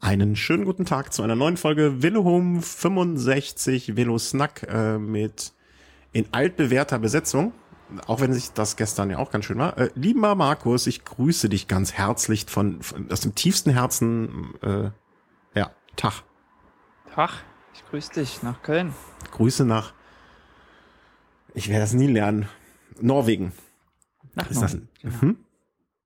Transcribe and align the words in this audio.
Einen 0.00 0.36
schönen 0.36 0.64
guten 0.64 0.84
Tag 0.84 1.12
zu 1.12 1.22
einer 1.24 1.34
neuen 1.34 1.56
Folge 1.56 1.98
Home 2.02 2.62
65 2.62 3.96
Velo 3.96 4.16
Snack 4.16 4.62
äh, 4.68 4.96
mit 4.96 5.52
in 6.12 6.32
altbewährter 6.32 7.00
Besetzung. 7.00 7.52
Auch 8.06 8.20
wenn 8.20 8.32
sich 8.32 8.52
das 8.52 8.76
gestern 8.76 9.10
ja 9.10 9.18
auch 9.18 9.32
ganz 9.32 9.46
schön 9.46 9.58
war. 9.58 9.76
Äh, 9.76 9.90
lieber 9.96 10.36
Markus, 10.36 10.86
ich 10.86 11.04
grüße 11.04 11.48
dich 11.48 11.66
ganz 11.66 11.94
herzlich 11.94 12.46
von, 12.46 12.80
von 12.80 13.10
aus 13.10 13.22
dem 13.22 13.34
tiefsten 13.34 13.70
Herzen. 13.70 14.54
Äh, 14.62 14.90
ja, 15.58 15.72
Tag. 15.96 16.22
Tag, 17.12 17.44
ich 17.74 17.84
grüße 17.86 18.12
dich 18.12 18.42
nach 18.44 18.62
Köln. 18.62 18.94
Grüße 19.32 19.64
nach. 19.64 19.94
Ich 21.54 21.68
werde 21.68 21.80
das 21.80 21.92
nie 21.92 22.06
lernen. 22.06 22.48
Norwegen. 23.00 23.52
Nach 24.36 24.48
Norwegen, 24.48 24.88
genau. 25.02 25.16
mhm, 25.20 25.36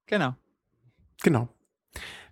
genau. 0.07 0.35
genau. 1.23 1.49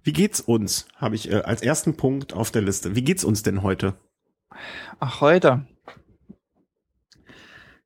Wie 0.02 0.12
geht's 0.12 0.40
uns? 0.40 0.86
Habe 0.96 1.14
ich 1.14 1.30
äh, 1.30 1.42
als 1.42 1.62
ersten 1.62 1.96
Punkt 1.96 2.32
auf 2.32 2.50
der 2.50 2.62
Liste. 2.62 2.94
Wie 2.96 3.02
geht's 3.02 3.24
uns 3.24 3.42
denn 3.42 3.62
heute? 3.62 3.94
Ach, 4.98 5.20
heute. 5.20 5.66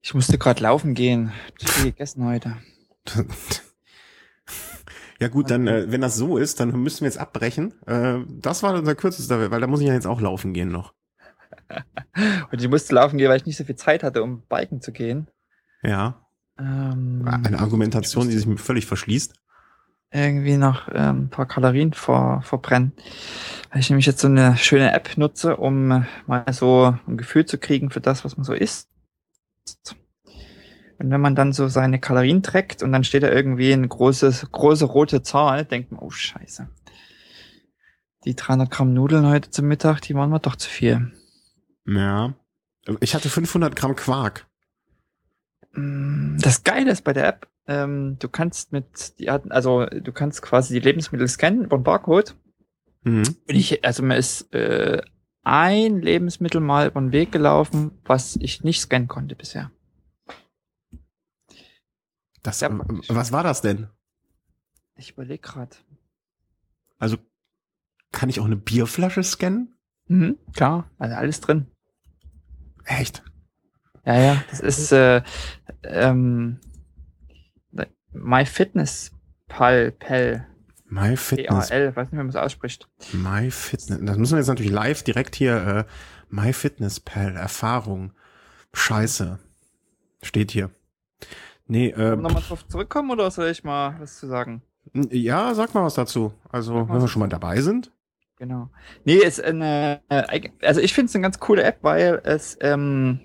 Ich 0.01 0.15
musste 0.15 0.39
gerade 0.39 0.63
laufen 0.63 0.95
gehen. 0.95 1.33
Zu 1.59 1.67
viel 1.67 1.85
gegessen 1.93 2.25
heute. 2.25 2.57
Ja 5.21 5.29
gut, 5.29 5.49
dann, 5.49 5.69
äh, 5.69 5.91
wenn 5.91 6.01
das 6.01 6.17
so 6.17 6.37
ist, 6.37 6.59
dann 6.59 6.71
müssen 6.71 7.03
wir 7.03 7.07
jetzt 7.07 7.19
abbrechen. 7.19 7.73
Äh, 7.87 8.19
das 8.29 8.63
war 8.65 8.75
unser 8.75 8.97
kürzester, 8.97 9.51
weil 9.51 9.61
da 9.61 9.67
muss 9.69 9.81
ich 9.81 9.87
ja 9.87 9.95
jetzt 9.95 10.09
auch 10.09 10.21
laufen 10.21 10.53
gehen 10.53 10.71
noch. 10.71 10.93
Und 12.51 12.61
ich 12.61 12.69
musste 12.69 12.95
laufen 12.97 13.17
gehen, 13.17 13.29
weil 13.31 13.37
ich 13.37 13.47
nicht 13.47 13.57
so 13.57 13.65
viel 13.65 13.77
Zeit 13.77 14.03
hatte, 14.03 14.23
um 14.23 14.43
biken 14.49 14.81
zu 14.81 14.93
gehen. 14.93 15.29
Ja, 15.83 16.27
Ähm, 16.59 17.27
eine 17.27 17.61
Argumentation, 17.61 18.29
die 18.29 18.37
sich 18.37 18.47
mir 18.47 18.59
völlig 18.59 18.87
verschließt. 18.87 19.35
Irgendwie 20.15 20.57
noch 20.57 20.89
ähm, 20.93 21.25
ein 21.25 21.29
paar 21.31 21.47
Kalorien 21.47 21.93
ver 21.93 22.41
verbrennen. 22.43 22.93
Weil 23.71 23.81
ich 23.81 23.91
nämlich 23.91 24.07
jetzt 24.07 24.21
so 24.21 24.29
eine 24.29 24.57
schöne 24.57 24.93
App 24.93 25.17
nutze, 25.17 25.57
um 25.57 25.91
äh, 25.91 26.03
mal 26.27 26.45
so 26.53 26.97
ein 27.07 27.17
Gefühl 27.17 27.45
zu 27.45 27.59
kriegen 27.59 27.91
für 27.91 28.01
das, 28.01 28.25
was 28.25 28.37
man 28.37 28.45
so 28.45 28.53
isst. 28.53 28.89
Und 30.99 31.11
wenn 31.11 31.21
man 31.21 31.35
dann 31.35 31.53
so 31.53 31.67
seine 31.69 31.99
Kalorien 31.99 32.43
trägt 32.43 32.83
und 32.83 32.93
dann 32.93 33.05
steht 33.05 33.25
da 33.25 33.29
irgendwie 33.29 33.73
eine 33.73 33.89
große, 33.89 34.47
große 34.53 34.85
rote 34.85 35.23
Zahl, 35.23 35.65
denkt 35.65 35.91
man, 35.91 36.01
oh 36.01 36.11
scheiße. 36.11 36.69
Die 38.25 38.37
300 38.37 38.71
Gramm 38.71 38.95
Nudeln 38.95 39.27
heute 39.27 39.51
zum 39.51 39.67
Mittag, 39.67 40.01
die 40.01 40.15
waren 40.15 40.31
mir 40.31 40.41
doch 40.41 40.57
zu 40.57 40.71
viel. 40.71 41.13
Ja. 41.87 42.35
Ich 43.01 43.15
hatte 43.15 43.29
500 43.29 43.75
Gramm 43.75 43.97
Quark. 43.97 44.47
Mm, 45.73 46.39
Das 46.39 46.63
Geile 46.65 46.91
ist 46.93 47.03
bei 47.03 47.13
der 47.13 47.27
App, 47.27 47.49
ähm, 47.67 48.17
du 48.19 48.29
kannst 48.29 48.73
mit, 48.73 49.19
die 49.19 49.31
Arten- 49.31 49.53
also 49.53 49.87
du 49.87 50.13
kannst 50.13 50.43
quasi 50.43 50.75
die 50.75 50.81
Lebensmittel 50.81 51.29
scannen 51.29 51.65
über 51.65 51.79
den 51.79 51.85
Barcode 51.85 52.37
Mhm. 53.07 53.37
Ich, 53.47 53.85
also 53.85 54.03
mir 54.03 54.17
ist 54.17 54.51
äh, 54.55 55.03
ein 55.43 56.01
Lebensmittel 56.01 56.63
mal 56.63 56.87
über 56.89 57.01
den 57.03 57.13
Weg 57.13 57.33
gelaufen, 57.33 57.91
was 58.07 58.37
ich 58.37 58.65
nicht 58.65 58.81
scannen 58.81 59.09
konnte 59.09 59.37
bisher. 59.37 59.71
Das, 62.43 62.61
Ja, 62.61 62.69
äh, 62.69 62.75
praktisch. 62.77 63.09
was 63.11 63.31
war 63.33 63.43
das 63.43 63.61
denn? 63.61 63.89
Ich 64.97 65.11
überlege 65.13 65.41
gerade. 65.43 65.77
Also, 66.99 67.19
kann 68.13 68.29
ich 68.31 68.41
auch 68.41 68.45
eine 68.47 68.57
Bierflasche 68.57 69.23
scannen? 69.23 69.75
Mhm, 70.07 70.39
klar, 70.55 70.89
also 70.99 71.15
alles 71.17 71.41
drin. 71.43 71.67
Echt? 72.87 73.23
Ja, 74.07 74.19
ja, 74.19 74.45
das 74.51 74.61
ist 74.61 74.93
äh, 74.93 75.23
ähm, 75.83 76.59
MyFitnessPal, 78.15 79.93
Pal, 79.93 80.47
My 80.87 81.17
Fitness. 81.17 81.69
P-A-L, 81.69 81.97
weiß 81.97 82.07
nicht, 82.07 82.13
wie 82.13 82.17
man 82.19 82.29
es 82.29 82.37
ausspricht. 82.37 82.89
My 83.13 83.51
Fitness. 83.51 83.99
Das 84.03 84.17
müssen 84.17 84.33
wir 84.33 84.39
jetzt 84.39 84.49
natürlich 84.49 84.73
live 84.73 85.03
direkt 85.03 85.35
hier, 85.35 85.57
äh, 85.57 85.85
My 86.29 86.53
Fitness 86.53 87.01
Pal, 87.01 87.37
Erfahrung. 87.37 88.13
Scheiße. 88.73 89.39
Steht 90.23 90.51
hier. 90.51 90.71
Nee, 91.67 91.89
äh, 91.91 92.17
nochmal 92.17 92.43
drauf 92.43 92.67
zurückkommen 92.69 93.11
oder 93.11 93.31
soll 93.31 93.49
ich 93.49 93.65
mal 93.65 93.97
was 93.99 94.19
zu 94.19 94.27
sagen? 94.27 94.63
ja, 94.93 95.55
sag 95.55 95.75
mal 95.75 95.85
was 95.85 95.95
dazu. 95.95 96.35
Also, 96.51 96.89
wenn 96.89 97.01
wir 97.01 97.09
schon 97.09 97.21
mal 97.21 97.29
dabei 97.29 97.61
sind. 97.61 97.91
Genau. 98.37 98.69
Nee, 99.05 99.17
ist 99.17 99.43
eine, 99.43 100.03
äh, 100.09 100.51
also 100.63 100.81
ich 100.81 100.93
finde 100.93 101.09
es 101.09 101.15
eine 101.15 101.23
ganz 101.23 101.39
coole 101.39 101.63
App, 101.63 101.79
weil 101.83 102.21
es, 102.25 102.59
ähm, 102.61 103.21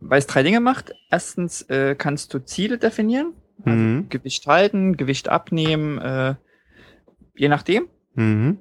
weil 0.00 0.18
es 0.18 0.26
drei 0.26 0.42
Dinge 0.42 0.60
macht. 0.60 0.92
Erstens 1.10 1.62
äh, 1.62 1.94
kannst 1.94 2.34
du 2.34 2.40
Ziele 2.40 2.78
definieren, 2.78 3.34
also 3.64 3.78
Mhm. 3.78 4.08
Gewicht 4.08 4.46
halten, 4.46 4.96
Gewicht 4.96 5.28
abnehmen, 5.28 5.98
äh, 5.98 6.34
je 7.36 7.48
nachdem. 7.48 7.88
Mhm. 8.14 8.58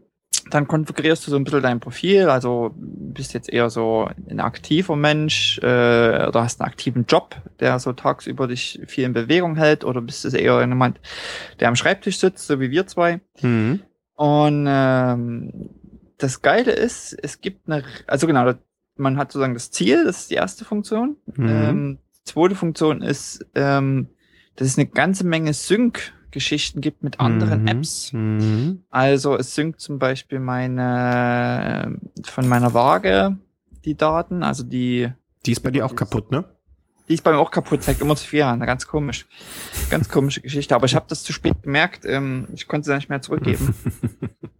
Dann 0.49 0.67
konfigurierst 0.67 1.25
du 1.25 1.31
so 1.31 1.37
ein 1.37 1.45
bisschen 1.45 1.61
dein 1.61 1.79
Profil, 1.79 2.27
also 2.27 2.71
bist 2.75 3.33
jetzt 3.33 3.49
eher 3.49 3.69
so 3.69 4.09
ein 4.29 4.39
aktiver 4.41 4.95
Mensch 4.95 5.57
äh, 5.59 6.27
oder 6.27 6.43
hast 6.43 6.59
einen 6.59 6.67
aktiven 6.69 7.05
Job, 7.07 7.35
der 7.59 7.79
so 7.79 7.93
tagsüber 7.93 8.47
dich 8.47 8.81
viel 8.87 9.05
in 9.05 9.13
Bewegung 9.13 9.55
hält 9.55 9.85
oder 9.85 10.01
bist 10.01 10.25
es 10.25 10.33
eher 10.33 10.59
jemand, 10.59 10.99
der 11.59 11.69
am 11.69 11.75
Schreibtisch 11.75 12.17
sitzt, 12.17 12.47
so 12.47 12.59
wie 12.59 12.71
wir 12.71 12.87
zwei. 12.87 13.21
Mhm. 13.41 13.83
Und 14.15 14.65
ähm, 14.67 15.69
das 16.17 16.41
Geile 16.41 16.71
ist, 16.71 17.17
es 17.21 17.39
gibt 17.39 17.69
eine, 17.69 17.83
also 18.07 18.27
genau, 18.27 18.53
man 18.95 19.17
hat 19.17 19.31
sozusagen 19.31 19.53
das 19.53 19.71
Ziel, 19.71 20.03
das 20.03 20.21
ist 20.21 20.31
die 20.31 20.35
erste 20.35 20.65
Funktion. 20.65 21.15
Mhm. 21.35 21.47
Ähm, 21.47 21.97
die 22.15 22.23
zweite 22.31 22.55
Funktion 22.55 23.01
ist, 23.01 23.45
ähm, 23.55 24.09
dass 24.55 24.67
es 24.67 24.77
eine 24.77 24.87
ganze 24.87 25.25
Menge 25.25 25.53
Sync-Geschichten 25.53 26.81
gibt 26.81 27.03
mit 27.03 27.19
anderen 27.19 27.61
Mhm. 27.63 27.67
Apps. 27.67 28.13
Mhm. 28.13 28.83
Also 28.89 29.37
es 29.37 29.55
synkt 29.55 29.81
zum 29.81 29.99
Beispiel 29.99 30.39
meine 30.39 31.97
von 32.23 32.47
meiner 32.47 32.73
Waage 32.73 33.37
die 33.85 33.95
Daten, 33.95 34.43
also 34.43 34.63
die, 34.63 35.09
Die 35.45 35.51
ist 35.51 35.61
bei 35.61 35.71
dir 35.71 35.85
auch 35.85 35.95
kaputt, 35.95 36.31
ne? 36.31 36.45
die 37.09 37.15
ist 37.15 37.23
bei 37.23 37.31
mir 37.33 37.39
auch 37.39 37.51
kaputt, 37.51 37.83
zeigt 37.83 37.99
immer 37.99 38.15
zu 38.15 38.25
viel 38.25 38.43
an, 38.43 38.61
ganz 38.61 38.87
komisch. 38.87 39.25
Ganz 39.89 40.07
komische 40.07 40.39
Geschichte. 40.39 40.73
Aber 40.73 40.85
ich 40.85 40.95
habe 40.95 41.05
das 41.09 41.23
zu 41.23 41.33
spät 41.33 41.61
gemerkt, 41.61 42.05
ähm, 42.05 42.47
ich 42.53 42.65
konnte 42.67 42.85
sie 42.85 42.95
nicht 42.95 43.09
mehr 43.09 43.21
zurückgeben. 43.21 43.75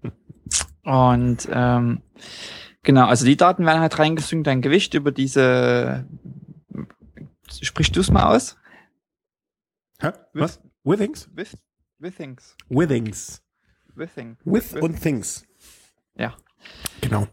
Und 0.84 1.48
ähm, 1.52 2.02
genau, 2.84 3.08
also 3.08 3.26
die 3.26 3.38
Daten 3.38 3.66
werden 3.66 3.80
halt 3.80 3.98
reingesynkt, 3.98 4.46
dein 4.46 4.62
Gewicht 4.62 4.94
über 4.94 5.12
diese. 5.12 6.06
Sprichst 7.62 7.96
du 7.96 8.02
es 8.02 8.12
mal 8.12 8.36
aus? 8.36 8.58
Hä? 10.04 10.12
Was? 10.34 10.60
Withings? 10.84 11.30
With, 11.34 11.56
Withings. 12.00 12.56
Withings. 12.70 13.42
Withing. 13.96 14.38
With 14.44 14.74
und 14.82 15.02
Things. 15.02 15.46
Ja. 16.16 16.34
Genau. 17.02 17.28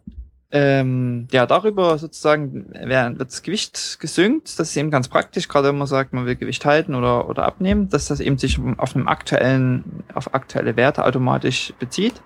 Ähm, 0.53 1.29
ja, 1.31 1.47
darüber 1.47 1.97
sozusagen 1.99 2.73
wird 2.73 3.21
das 3.21 3.43
Gewicht 3.43 3.99
gesynkt. 4.01 4.59
Das 4.59 4.71
ist 4.71 4.77
eben 4.77 4.91
ganz 4.91 5.09
praktisch, 5.09 5.49
gerade 5.49 5.69
wenn 5.69 5.79
man 5.79 5.87
sagt, 5.87 6.13
man 6.13 6.27
will 6.27 6.37
Gewicht 6.37 6.65
halten 6.65 6.95
oder, 6.95 7.29
oder 7.29 7.45
abnehmen, 7.45 7.89
dass 7.89 8.07
das 8.09 8.21
eben 8.21 8.37
sich 8.39 8.59
auf 8.77 8.95
einem 8.97 9.07
aktuellen, 9.09 10.03
auf 10.15 10.35
aktuelle 10.35 10.77
Werte 10.77 11.05
automatisch 11.05 11.73
bezieht. 11.79 12.21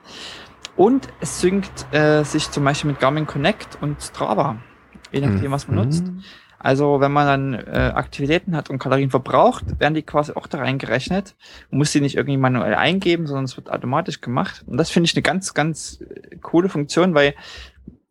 Und 0.76 1.08
es 1.20 1.40
synkt 1.40 1.86
äh, 1.94 2.24
sich 2.24 2.50
zum 2.50 2.64
Beispiel 2.64 2.90
mit 2.92 3.00
Garmin 3.00 3.26
Connect 3.26 3.78
und 3.80 4.02
Strava, 4.02 4.58
je 5.12 5.20
nachdem, 5.20 5.52
was 5.52 5.68
man 5.68 5.76
Mhm. 5.76 5.84
nutzt. 5.84 6.04
Also 6.64 6.98
wenn 6.98 7.12
man 7.12 7.26
dann 7.26 7.54
äh, 7.54 7.92
Aktivitäten 7.94 8.56
hat 8.56 8.70
und 8.70 8.78
Kalorien 8.78 9.10
verbraucht, 9.10 9.78
werden 9.78 9.92
die 9.92 10.02
quasi 10.02 10.32
auch 10.32 10.46
da 10.46 10.58
reingerechnet. 10.58 11.36
Man 11.70 11.78
muss 11.78 11.92
sie 11.92 12.00
nicht 12.00 12.16
irgendwie 12.16 12.38
manuell 12.38 12.74
eingeben, 12.74 13.26
sondern 13.26 13.44
es 13.44 13.58
wird 13.58 13.70
automatisch 13.70 14.22
gemacht. 14.22 14.64
Und 14.66 14.78
das 14.78 14.88
finde 14.88 15.04
ich 15.08 15.14
eine 15.14 15.20
ganz, 15.22 15.52
ganz 15.52 16.00
äh, 16.00 16.36
coole 16.38 16.70
Funktion, 16.70 17.14
weil 17.14 17.34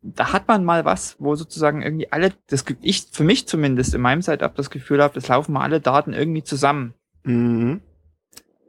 da 0.02 0.32
hat 0.32 0.46
man 0.46 0.64
mal 0.64 0.84
was, 0.84 1.16
wo 1.18 1.34
sozusagen 1.34 1.82
irgendwie 1.82 2.12
alle, 2.12 2.32
das 2.46 2.64
Ge- 2.64 2.76
ich 2.80 3.08
für 3.10 3.24
mich 3.24 3.48
zumindest 3.48 3.92
in 3.92 4.00
meinem 4.00 4.22
Setup 4.22 4.54
das 4.54 4.70
Gefühl 4.70 5.02
habe, 5.02 5.14
das 5.14 5.26
laufen 5.26 5.52
mal 5.52 5.62
alle 5.62 5.80
Daten 5.80 6.12
irgendwie 6.12 6.44
zusammen. 6.44 6.94
Mhm. 7.24 7.80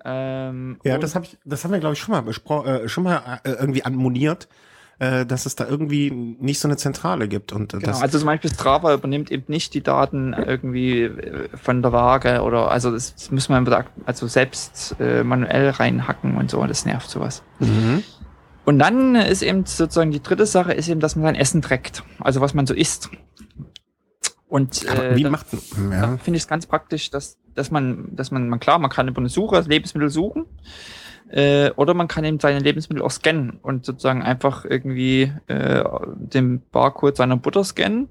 Ähm, 0.04 0.80
Ja, 0.84 0.98
das 0.98 1.14
habe 1.14 1.26
ich, 1.26 1.38
das 1.46 1.64
haben 1.64 1.72
wir 1.72 1.80
glaube 1.80 1.94
ich 1.94 2.00
schon 2.00 2.14
mal 2.14 2.22
besprochen, 2.22 2.68
äh, 2.68 2.90
schon 2.90 3.04
mal 3.04 3.40
äh, 3.44 3.52
irgendwie 3.52 3.86
anmoniert, 3.86 4.48
äh, 5.00 5.26
dass 5.26 5.46
es 5.46 5.56
da 5.56 5.68
irgendwie 5.68 6.12
nicht 6.12 6.60
so 6.60 6.68
eine 6.68 6.78
Zentrale 6.78 7.28
gibt 7.28 7.52
und 7.52 7.74
äh, 7.74 7.78
Genau, 7.78 7.92
das. 7.92 8.02
also 8.02 8.18
zum 8.18 8.28
Beispiel 8.28 8.52
Strava 8.52 8.94
übernimmt 8.94 9.32
eben 9.32 9.46
nicht 9.48 9.74
die 9.74 9.82
Daten 9.82 10.34
irgendwie 10.34 11.04
äh, 11.04 11.50
von 11.56 11.82
der 11.82 11.92
Waage 11.92 12.42
oder 12.42 12.72
also 12.72 12.92
das, 12.92 13.16
das 13.16 13.32
muss 13.32 13.50
man 13.50 13.68
also 14.06 14.28
selbst 14.28 14.96
äh, 15.00 15.24
manuell 15.24 15.70
reinhacken 15.70 16.38
und 16.38 16.50
so 16.50 16.60
und 16.60 16.70
das 16.70 16.86
nervt 16.86 17.10
sowas. 17.10 17.44
Mhm. 17.60 18.04
Und 18.64 18.80
dann 18.80 19.16
ist 19.16 19.44
eben 19.44 19.66
sozusagen 19.66 20.12
die 20.12 20.24
dritte 20.24 20.46
Sache 20.46 20.74
ist 20.74 20.90
eben, 20.90 21.00
dass 21.00 21.16
man 21.16 21.26
sein 21.26 21.36
Essen 21.36 21.62
trägt, 21.62 22.04
also 22.20 22.42
was 22.42 22.54
man 22.54 22.66
so 22.66 22.74
isst. 22.74 23.10
Und 24.48 24.86
äh, 24.86 25.16
wie 25.16 25.26
macht 25.26 25.48
ja. 25.92 26.18
finde 26.18 26.38
ich 26.38 26.44
es 26.44 26.48
ganz 26.48 26.66
praktisch, 26.66 27.10
dass, 27.10 27.38
dass 27.54 27.72
man, 27.72 28.16
dass 28.16 28.32
man, 28.32 28.48
man 28.48 28.60
klar, 28.60 28.80
man 28.80 28.90
kann 28.90 29.08
über 29.08 29.20
eine 29.20 29.30
Suche 29.30 29.60
Lebensmittel 29.68 30.10
suchen. 30.10 30.46
Äh, 31.36 31.72
oder 31.72 31.94
man 31.94 32.08
kann 32.08 32.24
eben 32.24 32.40
seine 32.40 32.60
Lebensmittel 32.60 33.04
auch 33.04 33.12
scannen 33.12 33.60
und 33.62 33.86
sozusagen 33.86 34.24
einfach 34.24 34.64
irgendwie 34.64 35.34
äh, 35.48 35.84
den 36.16 36.62
Barcode 36.72 37.18
seiner 37.18 37.36
Butter 37.36 37.66
scannen 37.66 38.08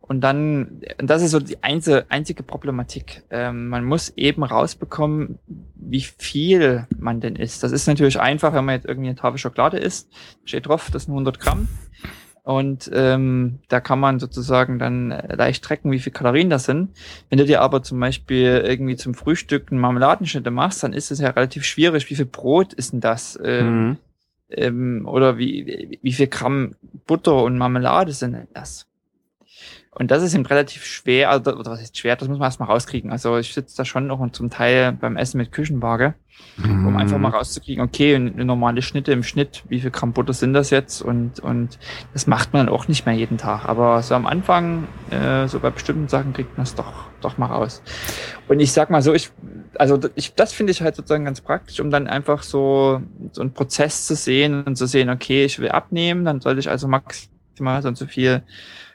Und 0.00 0.20
dann, 0.20 0.80
das 0.98 1.20
ist 1.20 1.32
so 1.32 1.40
die 1.40 1.60
einzige, 1.64 2.06
einzige 2.10 2.44
Problematik. 2.44 3.24
Ähm, 3.30 3.68
man 3.70 3.84
muss 3.84 4.10
eben 4.10 4.44
rausbekommen, 4.44 5.40
wie 5.74 6.02
viel 6.02 6.86
man 6.96 7.20
denn 7.20 7.34
isst. 7.34 7.64
Das 7.64 7.72
ist 7.72 7.88
natürlich 7.88 8.20
einfach, 8.20 8.52
wenn 8.54 8.64
man 8.64 8.76
jetzt 8.76 8.86
irgendwie 8.86 9.08
eine 9.08 9.18
Tafel 9.18 9.38
Schokolade 9.38 9.78
isst, 9.78 10.08
steht 10.44 10.68
drauf, 10.68 10.90
das 10.92 11.06
sind 11.06 11.14
100 11.14 11.40
Gramm. 11.40 11.66
Und 12.50 12.90
ähm, 12.92 13.60
da 13.68 13.78
kann 13.78 14.00
man 14.00 14.18
sozusagen 14.18 14.80
dann 14.80 15.10
leicht 15.10 15.62
tracken, 15.62 15.92
wie 15.92 16.00
viel 16.00 16.12
Kalorien 16.12 16.50
das 16.50 16.64
sind. 16.64 16.90
Wenn 17.28 17.38
du 17.38 17.44
dir 17.44 17.60
aber 17.60 17.84
zum 17.84 18.00
Beispiel 18.00 18.64
irgendwie 18.66 18.96
zum 18.96 19.14
Frühstück 19.14 19.70
einen 19.70 19.80
Marmeladenschnitte 19.80 20.50
machst, 20.50 20.82
dann 20.82 20.92
ist 20.92 21.12
es 21.12 21.20
ja 21.20 21.30
relativ 21.30 21.64
schwierig. 21.64 22.10
Wie 22.10 22.16
viel 22.16 22.26
Brot 22.26 22.72
ist 22.72 22.92
denn 22.92 23.00
das? 23.00 23.38
Ähm, 23.44 23.86
mhm. 23.86 23.96
ähm, 24.48 25.06
oder 25.06 25.38
wie, 25.38 26.00
wie 26.02 26.12
viel 26.12 26.26
Gramm 26.26 26.74
Butter 27.06 27.40
und 27.44 27.56
Marmelade 27.56 28.10
sind 28.10 28.32
denn 28.32 28.48
das? 28.52 28.89
Und 29.92 30.12
das 30.12 30.22
ist 30.22 30.34
eben 30.34 30.46
relativ 30.46 30.84
schwer, 30.84 31.30
also, 31.30 31.52
oder 31.56 31.72
was 31.72 31.82
ist 31.82 31.98
schwer, 31.98 32.14
das 32.14 32.28
muss 32.28 32.38
man 32.38 32.46
erstmal 32.46 32.68
rauskriegen. 32.68 33.10
Also 33.10 33.38
ich 33.38 33.52
sitze 33.52 33.76
da 33.76 33.84
schon 33.84 34.06
noch 34.06 34.24
zum 34.30 34.48
Teil 34.48 34.92
beim 34.92 35.16
Essen 35.16 35.38
mit 35.38 35.50
Küchenwaage, 35.50 36.14
mm. 36.58 36.86
um 36.86 36.96
einfach 36.96 37.18
mal 37.18 37.30
rauszukriegen, 37.30 37.82
okay, 37.82 38.14
eine 38.14 38.44
normale 38.44 38.82
Schnitte 38.82 39.10
im 39.10 39.24
Schnitt, 39.24 39.64
wie 39.68 39.80
viel 39.80 39.90
Gramm 39.90 40.12
Butter 40.12 40.32
sind 40.32 40.54
das 40.54 40.70
jetzt? 40.70 41.02
Und, 41.02 41.40
und 41.40 41.80
das 42.12 42.28
macht 42.28 42.52
man 42.52 42.68
auch 42.68 42.86
nicht 42.86 43.04
mehr 43.04 43.16
jeden 43.16 43.36
Tag. 43.36 43.64
Aber 43.64 44.00
so 44.02 44.14
am 44.14 44.26
Anfang, 44.26 44.86
äh, 45.10 45.48
so 45.48 45.58
bei 45.58 45.70
bestimmten 45.70 46.06
Sachen 46.06 46.34
kriegt 46.34 46.56
man 46.56 46.62
es 46.62 46.76
doch, 46.76 47.08
doch 47.20 47.36
mal 47.36 47.46
raus. 47.46 47.82
Und 48.46 48.60
ich 48.60 48.70
sag 48.70 48.90
mal 48.90 49.02
so, 49.02 49.12
ich, 49.12 49.32
also 49.74 49.98
ich, 50.14 50.36
das 50.36 50.52
finde 50.52 50.70
ich 50.70 50.82
halt 50.82 50.94
sozusagen 50.94 51.24
ganz 51.24 51.40
praktisch, 51.40 51.80
um 51.80 51.90
dann 51.90 52.06
einfach 52.06 52.44
so, 52.44 53.02
so 53.32 53.40
einen 53.40 53.54
Prozess 53.54 54.06
zu 54.06 54.14
sehen 54.14 54.62
und 54.62 54.76
zu 54.76 54.86
sehen, 54.86 55.10
okay, 55.10 55.44
ich 55.46 55.58
will 55.58 55.70
abnehmen, 55.70 56.24
dann 56.24 56.40
sollte 56.40 56.60
ich 56.60 56.70
also 56.70 56.86
maximal 56.86 57.82
so 57.82 57.88
und 57.88 57.98
so 57.98 58.06
viel 58.06 58.44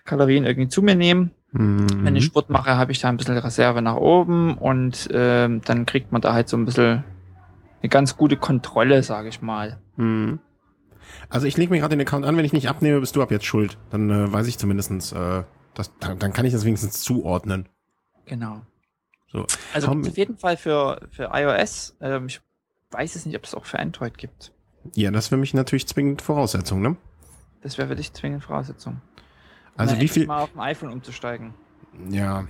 Kalorien 0.06 0.46
irgendwie 0.46 0.70
zu 0.70 0.82
mir 0.82 0.96
nehmen. 0.96 1.32
Mhm. 1.52 1.88
Wenn 2.04 2.16
ich 2.16 2.26
Sport 2.26 2.50
mache, 2.50 2.78
habe 2.78 2.92
ich 2.92 3.00
da 3.00 3.10
ein 3.10 3.18
bisschen 3.18 3.38
Reserve 3.38 3.82
nach 3.82 3.96
oben 3.96 4.58
und 4.58 5.10
ähm, 5.12 5.62
dann 5.66 5.86
kriegt 5.86 6.12
man 6.12 6.22
da 6.22 6.34
halt 6.34 6.48
so 6.48 6.58
ein 6.58 6.66
bisschen 6.66 7.04
eine 7.82 7.90
ganz 7.90 8.16
gute 8.16 8.38
Kontrolle, 8.38 9.04
sage 9.04 9.30
ich 9.30 9.42
mal. 9.42 9.80
Mhm. 9.98 10.40
Also 11.30 11.48
ich 11.48 11.58
lege 11.58 11.72
mir 11.72 11.80
gerade 11.80 11.96
den 11.96 12.06
Account 12.06 12.26
an, 12.26 12.38
wenn 12.38 12.46
ich 12.46 12.54
nicht 12.54 12.70
abnehme, 12.70 13.00
bist 13.00 13.16
du 13.16 13.22
ab 13.22 13.32
jetzt 13.32 13.46
schuld. 13.46 13.78
Dann 13.90 14.10
äh, 14.10 14.32
weiß 14.32 14.48
ich 14.48 14.58
zumindestens, 14.58 15.12
äh, 15.12 15.44
das, 15.74 15.92
dann, 16.00 16.20
dann 16.20 16.34
kann 16.34 16.46
ich 16.46 16.54
das 16.54 16.66
wenigstens 16.66 17.02
zuordnen. 17.02 17.68
Genau. 18.26 18.62
So. 19.32 19.46
Also 19.74 19.88
auf 19.88 20.18
jeden 20.18 20.38
Fall 20.38 20.58
für, 20.58 21.02
für 21.12 21.32
iOS. 21.34 21.96
Ähm, 22.02 22.28
ich 22.28 22.42
weiß 22.92 23.16
es 23.16 23.26
nicht, 23.26 23.36
ob 23.36 23.44
es 23.44 23.56
auch 23.56 23.66
für 23.66 23.80
Android 23.80 24.18
gibt. 24.18 24.52
Ja, 24.94 25.10
das 25.12 25.32
wäre 25.32 25.40
mich 25.40 25.54
natürlich 25.54 25.88
zwingend 25.88 26.22
Voraussetzung, 26.22 26.82
ne? 26.82 26.96
Das 27.62 27.78
wäre 27.78 27.88
für 27.88 27.96
dich 27.96 28.14
zwingend 28.14 28.44
Voraussetzung. 28.44 29.02
Also 29.76 30.00
wie 30.00 30.08
viel? 30.08 30.26
Mal 30.26 30.42
auf 30.44 30.52
dem 30.52 30.62
iPhone 30.62 30.92
umzusteigen. 30.92 31.54
Ja. 32.10 32.48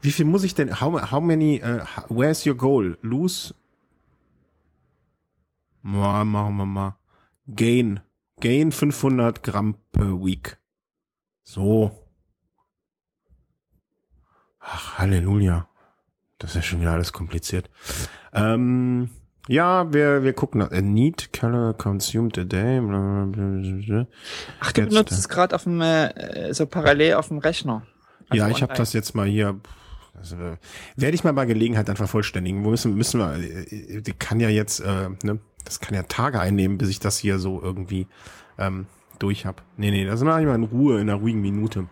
Wie 0.00 0.12
viel 0.12 0.24
muss 0.24 0.44
ich 0.44 0.54
denn? 0.54 0.80
How, 0.80 1.10
how 1.10 1.20
many? 1.20 1.62
Uh, 1.62 1.84
where's 2.08 2.46
your 2.46 2.54
goal? 2.54 2.96
Lose? 3.02 3.54
Mal, 5.82 6.24
machen 6.24 6.56
wir 6.56 6.66
mal. 6.66 6.96
Gain. 7.46 8.00
Gain 8.40 8.72
500 8.72 9.42
Gramm 9.42 9.76
per 9.92 10.22
week. 10.24 10.58
So. 11.42 11.90
Ach, 14.60 14.98
Halleluja. 14.98 15.68
Das 16.38 16.50
ist 16.50 16.56
ja 16.56 16.62
schon 16.62 16.80
wieder 16.80 16.92
alles 16.92 17.12
kompliziert. 17.12 17.68
Ähm, 18.32 19.10
ja, 19.50 19.92
wir, 19.92 20.22
wir 20.22 20.32
gucken 20.32 20.60
nach. 20.60 20.70
A 20.70 20.80
neat 20.80 21.32
color 21.32 21.74
consumed 21.74 22.38
a 22.38 22.44
day. 22.44 22.78
Ach, 24.60 24.72
du 24.72 24.86
benutzt 24.86 25.10
es 25.10 25.28
gerade 25.28 25.56
auf 25.56 25.64
dem, 25.64 25.80
äh, 25.80 26.54
so 26.54 26.66
parallel 26.66 27.14
auf 27.14 27.28
dem 27.28 27.38
Rechner. 27.38 27.82
Also 28.28 28.44
ja, 28.44 28.48
ich 28.48 28.62
habe 28.62 28.74
das 28.74 28.92
jetzt 28.92 29.16
mal 29.16 29.26
hier. 29.26 29.58
Also, 30.16 30.36
werde 30.96 31.14
ich 31.16 31.24
mal 31.24 31.32
bei 31.32 31.46
Gelegenheit 31.46 31.88
dann 31.88 31.96
vervollständigen. 31.96 32.64
Wo 32.64 32.70
müssen, 32.70 32.94
müssen 32.94 33.18
wir, 33.18 33.34
äh, 33.34 34.00
die 34.00 34.12
kann 34.12 34.38
ja 34.38 34.50
jetzt, 34.50 34.80
äh, 34.80 35.08
ne, 35.24 35.40
das 35.64 35.80
kann 35.80 35.96
ja 35.96 36.04
Tage 36.04 36.38
einnehmen, 36.38 36.78
bis 36.78 36.88
ich 36.88 37.00
das 37.00 37.18
hier 37.18 37.40
so 37.40 37.60
irgendwie 37.60 38.06
ähm, 38.56 38.86
durch 39.18 39.46
hab. 39.46 39.62
Nee, 39.76 39.90
nee, 39.90 40.04
das 40.04 40.22
mache 40.22 40.42
ich 40.42 40.46
mal 40.46 40.54
in 40.54 40.62
Ruhe, 40.62 41.00
in 41.00 41.10
einer 41.10 41.18
ruhigen 41.18 41.40
Minute. 41.40 41.88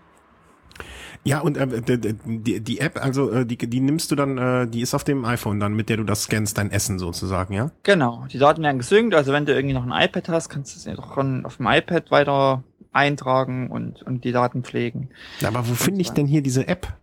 Ja, 1.24 1.40
und 1.40 1.56
äh, 1.56 1.98
die, 2.24 2.60
die 2.60 2.80
App, 2.80 3.02
also 3.02 3.30
äh, 3.30 3.46
die, 3.46 3.56
die 3.58 3.80
nimmst 3.80 4.10
du 4.10 4.16
dann, 4.16 4.38
äh, 4.38 4.66
die 4.66 4.80
ist 4.80 4.94
auf 4.94 5.04
dem 5.04 5.24
iPhone 5.24 5.60
dann, 5.60 5.74
mit 5.74 5.88
der 5.88 5.98
du 5.98 6.04
das 6.04 6.22
scannst, 6.22 6.58
dein 6.58 6.70
Essen 6.70 6.98
sozusagen, 6.98 7.52
ja? 7.54 7.70
Genau, 7.82 8.26
die 8.32 8.38
Daten 8.38 8.62
werden 8.62 8.78
gesynkt, 8.78 9.14
also 9.14 9.32
wenn 9.32 9.44
du 9.44 9.54
irgendwie 9.54 9.74
noch 9.74 9.86
ein 9.86 9.92
iPad 9.92 10.28
hast, 10.28 10.48
kannst 10.48 10.74
du 10.74 10.90
es 10.90 10.98
auch 10.98 11.16
auf 11.16 11.56
dem 11.56 11.66
iPad 11.66 12.10
weiter 12.10 12.64
eintragen 12.92 13.70
und, 13.70 14.02
und 14.02 14.24
die 14.24 14.32
Daten 14.32 14.62
pflegen. 14.62 15.10
Aber 15.44 15.68
wo 15.68 15.74
finde 15.74 16.00
ich 16.00 16.10
denn 16.10 16.26
hier 16.26 16.42
diese 16.42 16.66
App? 16.66 16.96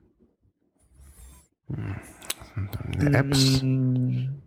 Hm, 1.68 1.96
Apps. 3.14 3.62
Mm. 3.62 4.42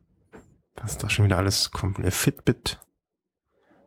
Das 0.76 0.92
ist 0.92 1.02
doch 1.02 1.10
schon 1.10 1.24
wieder 1.24 1.38
alles 1.38 1.70
komplett. 1.70 2.14
Fitbit. 2.14 2.78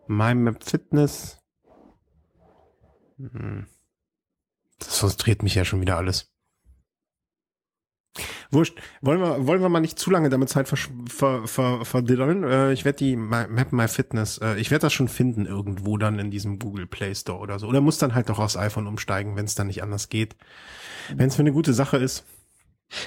MyMap 0.07 0.63
Fitness. 0.63 1.39
Hm. 3.17 3.67
Das 4.85 4.99
frustriert 4.99 5.43
mich 5.43 5.55
ja 5.55 5.65
schon 5.65 5.81
wieder 5.81 5.97
alles. 5.97 6.31
Wurscht. 8.51 8.77
Wollen 8.99 9.21
wir, 9.21 9.47
wollen 9.47 9.61
wir 9.61 9.69
mal 9.69 9.79
nicht 9.79 9.97
zu 9.97 10.11
lange 10.11 10.29
damit 10.29 10.49
Zeit 10.49 10.67
verdiddeln? 10.67 11.07
ver, 11.07 11.47
ver, 11.47 11.85
ver 11.85 12.03
äh, 12.03 12.73
ich 12.73 12.83
werde 12.83 12.97
die 12.97 13.15
Map 13.15 13.71
My 13.71 13.87
Fitness, 13.87 14.39
äh, 14.39 14.55
ich 14.55 14.69
werde 14.71 14.81
das 14.83 14.93
schon 14.93 15.07
finden 15.07 15.45
irgendwo 15.45 15.97
dann 15.97 16.19
in 16.19 16.31
diesem 16.31 16.59
Google 16.59 16.87
Play 16.87 17.15
Store 17.15 17.39
oder 17.39 17.59
so. 17.59 17.67
Oder 17.67 17.79
muss 17.79 17.97
dann 17.97 18.13
halt 18.13 18.27
doch 18.27 18.39
aufs 18.39 18.57
iPhone 18.57 18.87
umsteigen, 18.87 19.37
wenn 19.37 19.45
es 19.45 19.55
dann 19.55 19.67
nicht 19.67 19.81
anders 19.81 20.09
geht. 20.09 20.35
Wenn 21.15 21.29
es 21.29 21.35
für 21.35 21.41
eine 21.41 21.53
gute 21.53 21.73
Sache 21.73 21.97
ist. 21.97 22.25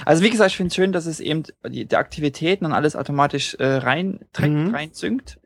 Also 0.06 0.22
wie 0.22 0.30
gesagt, 0.30 0.52
ich 0.52 0.56
finde 0.56 0.68
es 0.68 0.74
schön, 0.76 0.92
dass 0.92 1.04
es 1.04 1.20
eben 1.20 1.42
die, 1.68 1.84
die 1.84 1.96
Aktivitäten 1.96 2.64
und 2.64 2.72
alles 2.72 2.96
automatisch 2.96 3.54
äh, 3.56 3.66
rein 3.66 4.20
trägt, 4.32 4.54
mhm. 4.54 4.74
rein 4.74 4.90
synkt. 4.92 5.38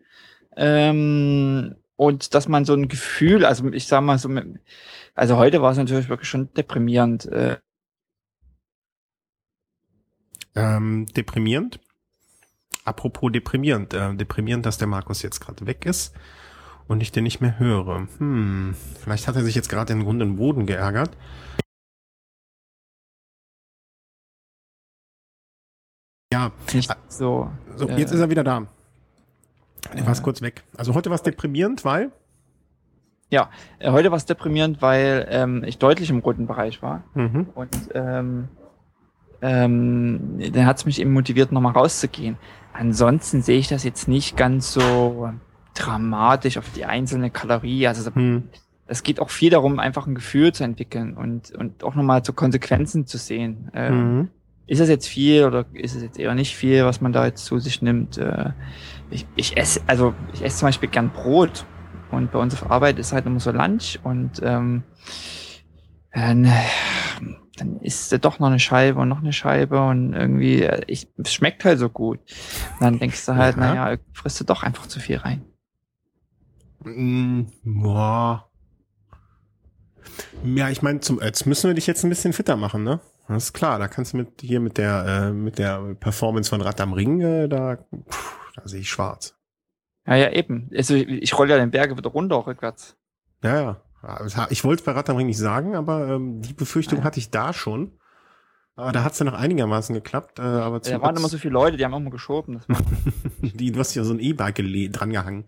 Ähm, 0.57 1.75
und 1.99 2.33
dass 2.35 2.47
man 2.47 2.65
so 2.65 2.75
ein 2.75 2.87
Gefühl, 2.87 3.45
also 3.45 3.67
ich 3.73 3.89
sag 3.89 4.03
mal 4.03 4.19
so, 4.19 4.31
also 5.15 5.37
heute 5.37 5.61
war 5.61 5.73
es 5.73 5.79
natürlich 5.79 6.09
wirklich 6.09 6.29
schon 6.29 6.53
deprimierend. 6.55 7.27
Äh. 7.27 7.59
Ähm, 10.55 11.07
deprimierend? 11.17 11.81
Apropos 12.85 13.33
deprimierend, 13.33 13.95
äh, 13.95 14.15
deprimierend, 14.15 14.65
dass 14.65 14.79
der 14.79 14.87
Markus 14.87 15.23
jetzt 15.23 15.41
gerade 15.41 15.67
weg 15.67 15.87
ist 15.87 16.15
und 16.87 17.01
ich 17.01 17.11
den 17.11 17.25
nicht 17.25 17.41
mehr 17.41 17.59
höre. 17.59 18.07
Hm, 18.19 18.77
vielleicht 19.03 19.27
hat 19.27 19.35
er 19.35 19.43
sich 19.43 19.57
jetzt 19.57 19.69
gerade 19.69 19.93
in 19.93 19.99
den 19.99 20.05
Grund 20.05 20.23
und 20.23 20.37
Boden 20.37 20.67
geärgert. 20.67 21.17
Ja, 26.33 26.53
nicht 26.73 26.95
so. 27.09 27.51
So, 27.75 27.89
jetzt 27.89 28.13
äh, 28.13 28.15
ist 28.15 28.21
er 28.21 28.31
wieder 28.31 28.45
da. 28.45 28.69
Er 29.95 30.07
war 30.07 30.15
kurz 30.17 30.43
weg. 30.43 30.65
Also 30.77 30.95
heute 30.95 31.11
war 31.11 31.15
es 31.15 31.23
deprimierend, 31.23 31.85
weil? 31.85 32.11
Ja, 33.31 33.51
äh, 33.79 33.91
heute 33.91 34.11
war 34.11 34.17
es 34.17 34.25
deprimierend, 34.25 34.81
weil 34.81 35.27
ähm, 35.31 35.63
ich 35.65 35.79
deutlich 35.79 36.11
im 36.11 36.21
roten 36.21 36.47
Bereich 36.47 36.83
war. 36.83 37.05
Mhm. 37.15 37.49
Und 37.55 37.77
ähm, 37.95 38.49
ähm, 39.43 40.39
dann 40.53 40.67
hat 40.67 40.79
es 40.79 40.87
mich 40.87 41.01
eben 41.01 41.13
motiviert, 41.13 41.53
nochmal 41.53 41.73
rauszugehen. 41.73 42.37
Ansonsten 42.73 43.43
sehe 43.43 43.59
ich 43.59 43.69
das 43.69 43.85
jetzt 43.85 44.09
nicht 44.09 44.37
ganz 44.37 44.73
so 44.73 45.31
dramatisch 45.75 46.59
auf 46.59 46.71
die 46.75 46.85
einzelne 46.85 47.31
Kalorie. 47.31 47.87
Also 47.87 48.11
mhm. 48.15 48.45
es 48.87 49.03
geht 49.03 49.21
auch 49.21 49.31
viel 49.31 49.51
darum, 49.51 49.79
einfach 49.79 50.07
ein 50.07 50.15
Gefühl 50.15 50.53
zu 50.53 50.65
entwickeln 50.65 51.17
und, 51.17 51.53
und 51.53 51.85
auch 51.85 51.95
nochmal 51.95 52.23
zu 52.25 52.33
Konsequenzen 52.33 53.07
zu 53.07 53.19
sehen. 53.19 53.71
Ähm, 53.75 54.17
mhm. 54.17 54.29
Ist 54.67 54.81
es 54.81 54.89
jetzt 54.89 55.07
viel 55.07 55.45
oder 55.45 55.65
ist 55.73 55.97
es 55.97 56.03
jetzt 56.03 56.19
eher 56.19 56.35
nicht 56.35 56.55
viel, 56.55 56.85
was 56.85 57.01
man 57.01 57.13
da 57.13 57.25
jetzt 57.25 57.45
zu 57.45 57.59
sich 57.59 57.81
nimmt? 57.81 58.19
Äh, 58.19 58.51
ich, 59.11 59.27
ich 59.37 59.57
esse, 59.57 59.81
also 59.87 60.15
ich 60.33 60.45
esse 60.45 60.59
zum 60.59 60.69
Beispiel 60.69 60.89
gern 60.89 61.11
Brot 61.11 61.65
und 62.11 62.33
bei 62.33 62.39
uns 62.39 62.55
auf 62.55 62.71
Arbeit 62.71 62.99
ist 62.99 63.13
halt 63.13 63.27
immer 63.27 63.41
so 63.41 63.51
Lunch 63.51 63.99
und 64.03 64.41
ähm, 64.43 64.83
dann, 66.13 66.51
dann 67.57 67.81
isst 67.81 68.13
du 68.13 68.19
doch 68.19 68.39
noch 68.39 68.49
eine 68.49 68.59
Scheibe 68.59 69.01
und 69.01 69.09
noch 69.09 69.19
eine 69.19 69.33
Scheibe 69.33 69.87
und 69.87 70.15
irgendwie, 70.15 70.63
äh, 70.63 70.83
ich, 70.87 71.09
es 71.17 71.33
schmeckt 71.33 71.65
halt 71.65 71.79
so 71.79 71.89
gut. 71.89 72.19
Und 72.75 72.81
dann 72.81 72.99
denkst 72.99 73.25
du 73.27 73.35
halt, 73.35 73.57
ja. 73.57 73.75
naja, 73.75 73.99
frisst 74.13 74.41
du 74.41 74.45
doch 74.45 74.63
einfach 74.63 74.87
zu 74.87 75.01
viel 75.01 75.17
rein. 75.17 75.45
Mm, 76.85 77.43
boah. 77.65 78.49
Ja, 80.45 80.71
ich 80.71 80.83
meine, 80.83 81.01
zum, 81.01 81.21
jetzt 81.21 81.47
müssen 81.47 81.69
wir 81.69 81.75
dich 81.75 81.87
jetzt 81.87 82.05
ein 82.05 82.09
bisschen 82.09 82.33
fitter 82.33 82.57
machen, 82.57 82.85
ne? 82.85 83.01
Das 83.29 83.45
ist 83.45 83.53
klar, 83.53 83.79
da 83.79 83.89
kannst 83.89 84.15
du 84.15 84.17
mit 84.17 84.41
hier 84.41 84.59
mit 84.59 84.79
der 84.79 85.05
äh, 85.07 85.33
mit 85.33 85.59
der 85.59 85.95
Performance 86.01 86.49
von 86.49 86.63
Rad 86.63 86.81
am 86.81 86.95
Ring, 86.95 87.21
äh, 87.21 87.47
da, 87.47 87.77
pff, 88.09 88.38
da 88.61 88.69
sehe 88.69 88.81
ich 88.81 88.91
schwarz. 88.91 89.37
Ja, 90.07 90.17
ja, 90.17 90.31
eben. 90.33 90.71
Also 90.75 90.95
ich 90.95 91.37
rolle 91.39 91.51
ja 91.51 91.59
den 91.59 91.71
Berge 91.71 91.97
wieder 91.97 92.11
runter 92.11 92.47
rückwärts. 92.47 92.97
Ja, 93.43 93.61
ja. 93.61 93.83
Ich 94.51 94.65
wollte 94.65 94.81
es 94.81 94.85
bei 94.85 95.13
Ring 95.13 95.27
nicht 95.27 95.39
sagen, 95.39 95.75
aber 95.75 96.09
ähm, 96.09 96.41
die 96.41 96.55
Befürchtung 96.55 97.01
ja. 97.01 97.05
hatte 97.05 97.19
ich 97.19 97.31
da 97.31 97.53
schon. 97.53 97.99
Aber 98.77 98.93
da 98.93 99.03
hat 99.03 99.15
es 99.15 99.19
ja 99.19 99.25
noch 99.25 99.35
einigermaßen 99.35 99.93
geklappt. 99.93 100.39
Äh, 100.39 100.43
aber 100.43 100.79
da 100.79 101.03
waren 101.03 101.17
immer 101.17 101.29
so 101.29 101.37
viele 101.37 101.53
Leute, 101.53 101.77
die 101.77 101.85
haben 101.85 101.93
auch 101.95 102.01
mal 102.01 102.11
geschoben. 102.11 102.61
die, 103.43 103.73
du 103.73 103.81
hast 103.81 103.97
ja 103.97 104.05
so 104.05 104.15
ein 104.15 104.21
E-Bike 104.21 104.63
drangehangen. 104.93 105.45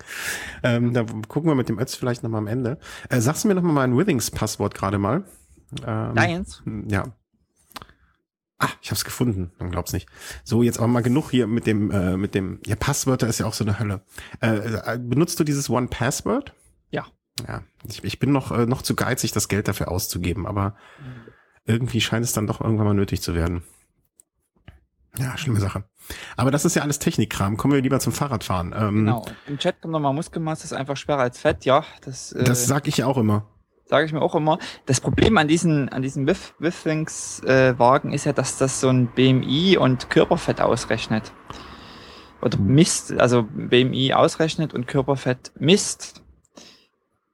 Ähm, 0.64 0.92
da 0.92 1.04
gucken 1.28 1.48
wir 1.48 1.54
mit 1.54 1.68
dem 1.68 1.78
Ötz 1.78 1.94
vielleicht 1.94 2.24
nochmal 2.24 2.40
am 2.40 2.48
Ende. 2.48 2.78
Äh, 3.08 3.20
sagst 3.20 3.44
du 3.44 3.48
mir 3.48 3.54
nochmal 3.54 3.72
mein 3.72 3.96
Withings-Passwort 3.96 4.74
gerade 4.74 4.98
mal? 4.98 5.22
Ähm, 5.86 6.14
Lions? 6.16 6.62
Ja. 6.88 7.04
Ah, 8.62 8.68
ich 8.82 8.90
hab's 8.90 9.04
gefunden. 9.04 9.50
Man 9.58 9.70
glaubt's 9.70 9.92
nicht. 9.94 10.06
So, 10.44 10.62
jetzt 10.62 10.78
aber 10.78 10.86
mal 10.86 11.00
genug 11.02 11.30
hier 11.30 11.46
mit 11.46 11.66
dem, 11.66 11.90
äh, 11.90 12.16
mit 12.18 12.34
dem, 12.34 12.60
ja, 12.66 12.76
Passwörter 12.76 13.26
ist 13.26 13.40
ja 13.40 13.46
auch 13.46 13.54
so 13.54 13.64
eine 13.64 13.78
Hölle. 13.78 14.02
Äh, 14.42 14.56
äh, 14.56 14.98
benutzt 14.98 15.40
du 15.40 15.44
dieses 15.44 15.70
One 15.70 15.86
Password? 15.88 16.52
Ja. 16.90 17.06
Ja, 17.48 17.62
ich, 17.88 18.04
ich 18.04 18.18
bin 18.18 18.32
noch, 18.32 18.52
äh, 18.52 18.66
noch 18.66 18.82
zu 18.82 18.94
geizig, 18.94 19.32
das 19.32 19.48
Geld 19.48 19.66
dafür 19.66 19.88
auszugeben, 19.90 20.46
aber 20.46 20.76
irgendwie 21.64 22.02
scheint 22.02 22.24
es 22.24 22.32
dann 22.34 22.46
doch 22.46 22.60
irgendwann 22.60 22.86
mal 22.86 22.94
nötig 22.94 23.22
zu 23.22 23.34
werden. 23.34 23.62
Ja, 25.18 25.36
schlimme 25.38 25.58
Sache. 25.58 25.84
Aber 26.36 26.50
das 26.50 26.64
ist 26.64 26.76
ja 26.76 26.82
alles 26.82 26.98
Technikkram. 26.98 27.56
Kommen 27.56 27.74
wir 27.74 27.80
lieber 27.80 27.98
zum 28.00 28.12
Fahrradfahren. 28.12 28.74
Ähm, 28.76 28.96
Genau. 29.06 29.26
Im 29.46 29.58
Chat 29.58 29.80
kommt 29.80 29.92
nochmal 29.92 30.12
Muskelmasse 30.12 30.64
ist 30.64 30.72
einfach 30.72 30.96
schwerer 30.96 31.20
als 31.20 31.38
Fett. 31.40 31.64
Ja, 31.64 31.84
das, 32.02 32.32
äh, 32.32 32.44
Das 32.44 32.66
sag 32.66 32.86
ich 32.88 32.98
ja 32.98 33.06
auch 33.06 33.16
immer. 33.16 33.46
Sage 33.90 34.06
ich 34.06 34.12
mir 34.12 34.22
auch 34.22 34.34
immer. 34.34 34.58
Das 34.86 35.00
Problem 35.00 35.36
an 35.36 35.48
diesen, 35.48 35.88
an 35.88 36.00
diesen 36.00 36.26
With 36.26 36.54
Withings 36.60 37.42
äh, 37.44 37.74
ist 38.12 38.24
ja, 38.24 38.32
dass 38.32 38.56
das 38.56 38.80
so 38.80 38.88
ein 38.88 39.08
BMI 39.08 39.76
und 39.76 40.08
Körperfett 40.08 40.60
ausrechnet. 40.60 41.32
Oder 42.40 42.56
Hm. 42.56 42.66
misst, 42.66 43.12
also 43.20 43.42
BMI 43.42 44.14
ausrechnet 44.14 44.72
und 44.72 44.86
Körperfett 44.86 45.52
misst. 45.58 46.22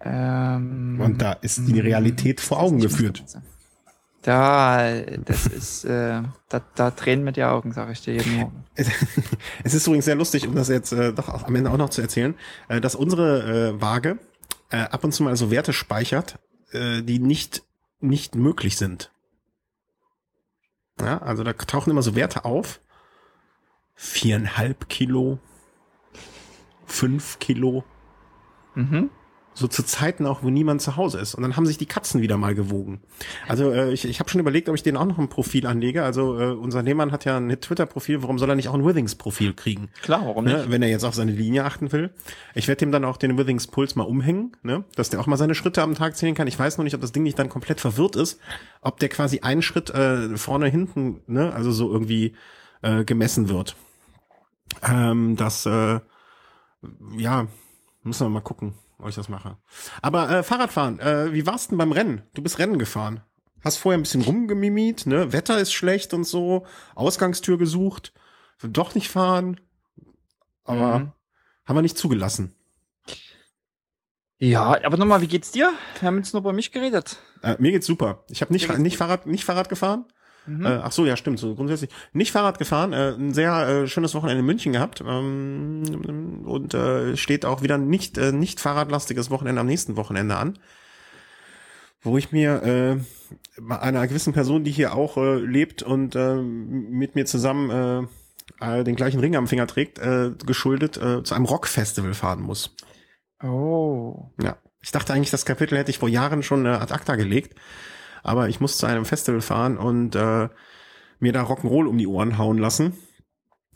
Ähm, 0.01 0.99
Und 1.01 1.23
da 1.23 1.33
ist 1.33 1.61
die 1.69 1.79
Realität 1.79 2.41
vor 2.41 2.61
Augen 2.61 2.81
geführt. 2.81 3.23
Da, 4.23 4.93
das 5.25 5.47
ist, 5.47 5.85
äh, 5.85 6.23
da, 6.49 6.61
da 6.75 6.91
tränen 6.91 7.25
mir 7.25 7.33
die 7.33 7.45
Augen, 7.45 7.73
sage 7.73 7.93
ich 7.93 8.01
dir 8.03 8.15
jeden 8.15 8.37
Morgen. 8.37 8.65
Es 9.63 9.75
ist 9.75 9.87
übrigens 9.87 10.07
sehr 10.07 10.17
lustig, 10.17 10.49
um 10.49 10.55
das 10.55 10.69
jetzt 10.69 10.93
äh, 10.93 11.13
doch 11.13 11.29
am 11.45 11.55
Ende 11.55 11.71
auch 11.71 11.77
noch 11.77 11.91
zu 11.91 12.01
erzählen, 12.01 12.35
äh, 12.69 12.81
dass 12.81 12.95
unsere 12.97 13.75
äh, 13.77 13.81
Waage 13.81 14.19
äh, 14.71 14.79
ab 14.79 15.05
und 15.05 15.13
zu 15.13 15.23
mal 15.23 15.37
so 15.37 15.51
Werte 15.53 15.73
speichert, 15.73 16.39
äh, 16.73 17.03
die 17.03 17.19
nicht 17.19 17.63
nicht 18.01 18.35
möglich 18.35 18.77
sind. 18.77 19.11
Ja, 21.01 21.19
also 21.19 21.45
da 21.45 21.53
tauchen 21.53 21.91
immer 21.91 22.03
so 22.03 22.15
Werte 22.15 22.45
auf. 22.45 22.81
Viereinhalb 23.95 24.89
Kilo, 24.89 25.39
fünf 26.87 27.39
Kilo, 27.39 27.85
Mhm. 28.77 29.11
So 29.59 29.67
zu 29.69 29.83
Zeiten 29.83 30.27
auch, 30.27 30.43
wo 30.43 30.51
niemand 30.51 30.83
zu 30.83 30.97
Hause 30.97 31.19
ist. 31.19 31.35
Und 31.35 31.43
dann 31.43 31.57
haben 31.57 31.65
sich 31.65 31.79
die 31.79 31.87
Katzen 31.87 32.21
wieder 32.21 32.37
mal 32.37 32.55
gewogen. 32.55 33.01
Also 33.49 33.73
äh, 33.73 33.91
ich, 33.91 34.05
ich 34.05 34.21
habe 34.21 34.29
schon 34.29 34.41
überlegt, 34.41 34.69
ob 34.69 34.75
ich 34.75 34.83
denen 34.83 34.99
auch 34.99 35.07
noch 35.07 35.19
ein 35.19 35.31
Profil 35.31 35.67
anlege. 35.67 36.03
Also 36.05 36.39
äh, 36.39 36.51
unser 36.53 36.83
Lehmann 36.83 37.11
hat 37.11 37.25
ja 37.25 37.39
ein 37.39 37.49
Twitter-Profil. 37.59 38.23
Warum 38.23 38.39
soll 38.39 38.51
er 38.51 38.55
nicht 38.55 38.69
auch 38.69 38.75
ein 38.75 38.85
Withings-Profil 38.85 39.55
kriegen? 39.55 39.89
Klar, 40.03 40.27
warum 40.27 40.45
Ne, 40.45 40.59
nicht? 40.59 40.71
wenn 40.71 40.83
er 40.83 40.91
jetzt 40.91 41.05
auf 41.05 41.15
seine 41.15 41.33
Linie 41.33 41.65
achten 41.65 41.91
will. 41.91 42.11
Ich 42.55 42.69
werde 42.69 42.81
dem 42.81 42.93
dann 42.93 43.07
auch 43.07 43.17
den 43.17 43.39
Withings 43.39 43.67
Puls 43.67 43.97
mal 43.97 44.05
umhängen, 44.05 44.53
ne, 44.63 44.85
dass 44.95 45.09
der 45.09 45.21
auch 45.21 45.27
mal 45.27 45.39
seine 45.39 45.55
Schritte 45.55 45.81
am 45.83 45.95
Tag 45.95 46.17
zählen 46.19 46.35
kann. 46.35 46.47
Ich 46.49 46.59
weiß 46.59 46.77
noch 46.77 46.85
nicht, 46.85 46.95
ob 46.95 47.01
das 47.01 47.13
Ding 47.13 47.23
nicht 47.23 47.39
dann 47.39 47.49
komplett 47.49 47.81
verwirrt 47.81 48.15
ist, 48.17 48.39
ob 48.83 48.99
der 49.01 49.09
quasi 49.09 49.41
einen 49.41 49.63
Schritt 49.63 49.89
äh, 49.91 50.37
vorne, 50.37 50.69
hinten, 50.69 51.23
ne, 51.27 51.53
also 51.55 51.73
so 51.73 51.91
irgendwie 51.91 52.35
äh, 52.83 53.05
gemessen 53.05 53.49
wird. 53.49 53.75
Ähm, 54.83 55.37
das, 55.37 55.65
äh, 55.65 56.01
ja, 57.17 57.47
müssen 58.03 58.27
wir 58.27 58.31
mal 58.31 58.41
gucken, 58.41 58.75
ob 58.99 59.09
ich 59.09 59.15
das 59.15 59.29
mache. 59.29 59.57
Aber 60.03 60.31
äh, 60.31 60.43
Fahrradfahren, 60.43 60.99
äh, 61.01 61.33
wie 61.33 61.47
war's 61.47 61.69
denn 61.69 61.79
beim 61.79 61.93
Rennen? 61.93 62.23
Du 62.35 62.43
bist 62.43 62.59
Rennen 62.59 62.79
gefahren. 62.79 63.21
Hast 63.63 63.79
vorher 63.79 63.99
ein 63.99 64.03
bisschen 64.03 64.23
rumgemimit, 64.23 65.07
ne? 65.07 65.33
Wetter 65.33 65.59
ist 65.59 65.73
schlecht 65.73 66.15
und 66.15 66.25
so, 66.25 66.67
Ausgangstür 66.95 67.59
gesucht, 67.59 68.13
doch 68.63 68.95
nicht 68.95 69.09
fahren. 69.11 69.61
Aber 70.65 70.99
Mhm. 70.99 71.13
haben 71.65 71.77
wir 71.77 71.83
nicht 71.83 71.99
zugelassen. 71.99 72.55
Ja, 74.39 74.85
aber 74.85 74.97
nochmal, 74.99 75.23
wie 75.23 75.29
geht's 75.29 75.51
dir? 75.51 75.73
Wir 75.99 76.07
haben 76.09 76.19
jetzt 76.19 76.35
nur 76.35 76.41
über 76.43 76.53
mich 76.53 76.71
geredet. 76.71 77.17
Äh, 77.43 77.57
mir 77.59 77.73
geht's 77.73 77.87
super. 77.87 78.25
Ich 78.29 78.43
habe 78.43 78.53
nicht, 78.53 78.69
nicht 78.79 78.99
Fahrrad, 78.99 79.27
nicht 79.27 79.45
Fahrrad 79.45 79.69
gefahren. 79.71 80.05
Mhm. 80.47 80.65
Äh, 80.65 80.81
ach 80.83 80.93
so, 80.93 81.07
ja, 81.07 81.17
stimmt. 81.17 81.39
So 81.39 81.55
grundsätzlich 81.55 81.91
nicht 82.13 82.33
Fahrrad 82.33 82.59
gefahren. 82.59 82.93
Äh, 82.93 83.13
ein 83.13 83.35
sehr 83.35 83.69
äh, 83.69 83.87
schönes 83.87 84.15
Wochenende 84.15 84.41
in 84.41 84.47
München 84.47 84.73
gehabt 84.73 85.03
ähm, 85.07 86.43
und 86.45 86.75
äh, 86.75 87.17
steht 87.17 87.45
auch 87.45 87.63
wieder 87.63 87.79
nicht 87.79 88.19
äh, 88.19 88.33
nicht 88.33 88.61
Fahrradlastiges 88.61 89.31
Wochenende 89.31 89.61
am 89.61 89.67
nächsten 89.67 89.97
Wochenende 89.97 90.37
an, 90.37 90.59
wo 92.03 92.17
ich 92.17 92.33
mir 92.33 92.63
äh, 92.63 92.97
bei 93.61 93.79
einer 93.81 94.07
gewissen 94.07 94.33
Person, 94.33 94.65
die 94.65 94.71
hier 94.71 94.95
auch 94.95 95.17
äh, 95.17 95.37
lebt 95.37 95.83
und 95.83 96.15
äh, 96.15 96.37
mit 96.37 97.15
mir 97.15 97.27
zusammen 97.27 98.09
äh, 98.61 98.85
den 98.85 98.97
gleichen 98.97 99.21
Ring 99.21 99.37
am 99.37 99.49
Finger 99.49 99.67
trägt, 99.67 99.99
äh, 99.99 100.31
geschuldet 100.47 100.97
äh, 100.97 101.23
zu 101.23 101.35
einem 101.35 101.45
Rockfestival 101.45 102.15
fahren 102.15 102.43
muss. 102.43 102.75
Oh. 103.43 104.31
Ja, 104.41 104.57
ich 104.81 104.93
dachte 104.93 105.13
eigentlich, 105.13 105.31
das 105.31 105.45
Kapitel 105.45 105.77
hätte 105.77 105.91
ich 105.91 105.99
vor 105.99 106.09
Jahren 106.09 106.43
schon 106.43 106.65
äh, 106.65 106.71
ad 106.71 106.95
acta 106.95 107.17
gelegt, 107.17 107.59
aber 108.27 108.49
ich 108.49 108.61
muss 108.61 108.79
zu 108.79 108.87
einem 108.87 109.05
Festival 109.05 109.41
fahren 109.41 109.79
und 109.79 110.15
äh, 110.15 110.49
mir 111.19 111.33
da 111.33 111.45
Rock'n'Roll 111.45 111.87
um 111.87 111.99
die 111.99 112.07
Ohren 112.07 112.39
hauen 112.39 112.59
lassen. 112.59 112.95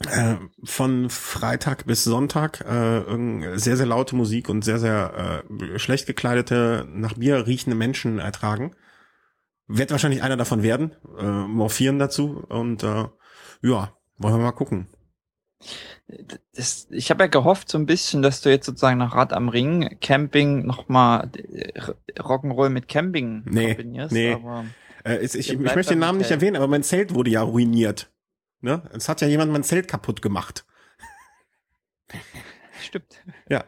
Äh, 0.09 0.37
von 0.65 1.11
Freitag 1.11 1.87
bis 1.87 2.05
Sonntag 2.05 2.63
äh, 2.63 3.59
sehr, 3.59 3.77
sehr 3.77 3.87
laute 3.87 4.17
Musik 4.17 4.49
und 4.49 4.65
sehr, 4.65 4.79
sehr 4.79 5.45
äh, 5.51 5.79
schlecht 5.79 6.07
gekleidete, 6.07 6.87
nach 6.91 7.15
Bier 7.15 7.47
riechende 7.47 7.77
Menschen 7.77 8.19
ertragen. 8.19 8.75
Wird 9.67 9.91
wahrscheinlich 9.91 10.23
einer 10.23 10.39
davon 10.39 10.63
werden. 10.63 10.97
Äh, 11.19 11.25
morphieren 11.25 11.99
dazu 11.99 12.45
und 12.49 12.83
äh, 12.83 13.05
ja, 13.63 13.95
wollen 14.17 14.35
wir 14.35 14.39
mal 14.39 14.53
gucken. 14.53 14.89
Das, 16.55 16.89
ich 16.91 17.11
habe 17.11 17.25
ja 17.25 17.29
gehofft 17.29 17.69
so 17.69 17.79
ein 17.79 17.87
bisschen, 17.87 18.23
dass 18.23 18.41
du 18.41 18.51
jetzt 18.51 18.67
sozusagen 18.67 18.99
nach 18.99 19.15
Rad 19.15 19.33
am 19.33 19.49
Ring 19.49 19.97
Camping 20.01 20.67
nochmal 20.67 21.31
Rock'n'Roll 22.19 22.71
mit 22.71 22.89
Camping 22.89 23.43
Nee, 23.45 23.75
kombinierst. 23.75 24.13
nee. 24.13 24.33
Aber 24.33 24.65
Äh, 25.05 25.19
ich, 25.25 25.35
ich 25.35 25.57
bleibt 25.59 25.77
möchte 25.77 25.95
den 25.95 26.01
Namen 26.01 26.19
nicht 26.19 26.31
erwähnen, 26.31 26.57
aber 26.57 26.67
mein 26.67 26.83
Zelt 26.83 27.15
wurde 27.15 27.31
ja 27.31 27.43
ruiniert. 27.43 28.11
Ne? 28.61 28.83
Es 28.93 29.09
hat 29.09 29.21
ja 29.21 29.29
jemand 29.29 29.53
mein 29.53 29.63
Zelt 29.65 29.87
kaputt 29.89 30.21
gemacht. 30.23 30.65
stimmt. 32.83 33.23
Ja. 33.49 33.65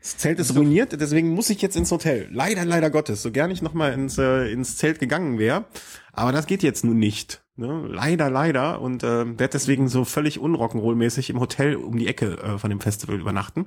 Das 0.00 0.18
Zelt 0.18 0.38
ist 0.38 0.48
So- 0.48 0.54
ruiniert, 0.60 0.98
deswegen 1.00 1.30
muss 1.30 1.48
ich 1.50 1.62
jetzt 1.62 1.76
ins 1.76 1.90
Hotel. 1.90 2.28
Leider, 2.30 2.64
leider 2.64 2.90
Gottes. 2.90 3.22
So 3.22 3.30
gern 3.30 3.50
ich 3.50 3.62
nochmal 3.62 3.92
ins, 3.92 4.18
äh, 4.18 4.50
ins 4.52 4.76
Zelt 4.76 4.98
gegangen 4.98 5.38
wäre. 5.38 5.64
Aber 6.12 6.32
das 6.32 6.46
geht 6.46 6.62
jetzt 6.62 6.84
nun 6.84 6.98
nicht. 6.98 7.43
Ne? 7.56 7.86
Leider, 7.88 8.30
leider. 8.30 8.80
Und 8.80 9.02
äh, 9.02 9.26
werde 9.26 9.52
deswegen 9.52 9.88
so 9.88 10.04
völlig 10.04 10.38
unrock'n'roll-mäßig 10.38 11.30
im 11.30 11.40
Hotel 11.40 11.76
um 11.76 11.98
die 11.98 12.08
Ecke 12.08 12.38
äh, 12.38 12.58
von 12.58 12.70
dem 12.70 12.80
Festival 12.80 13.20
übernachten. 13.20 13.66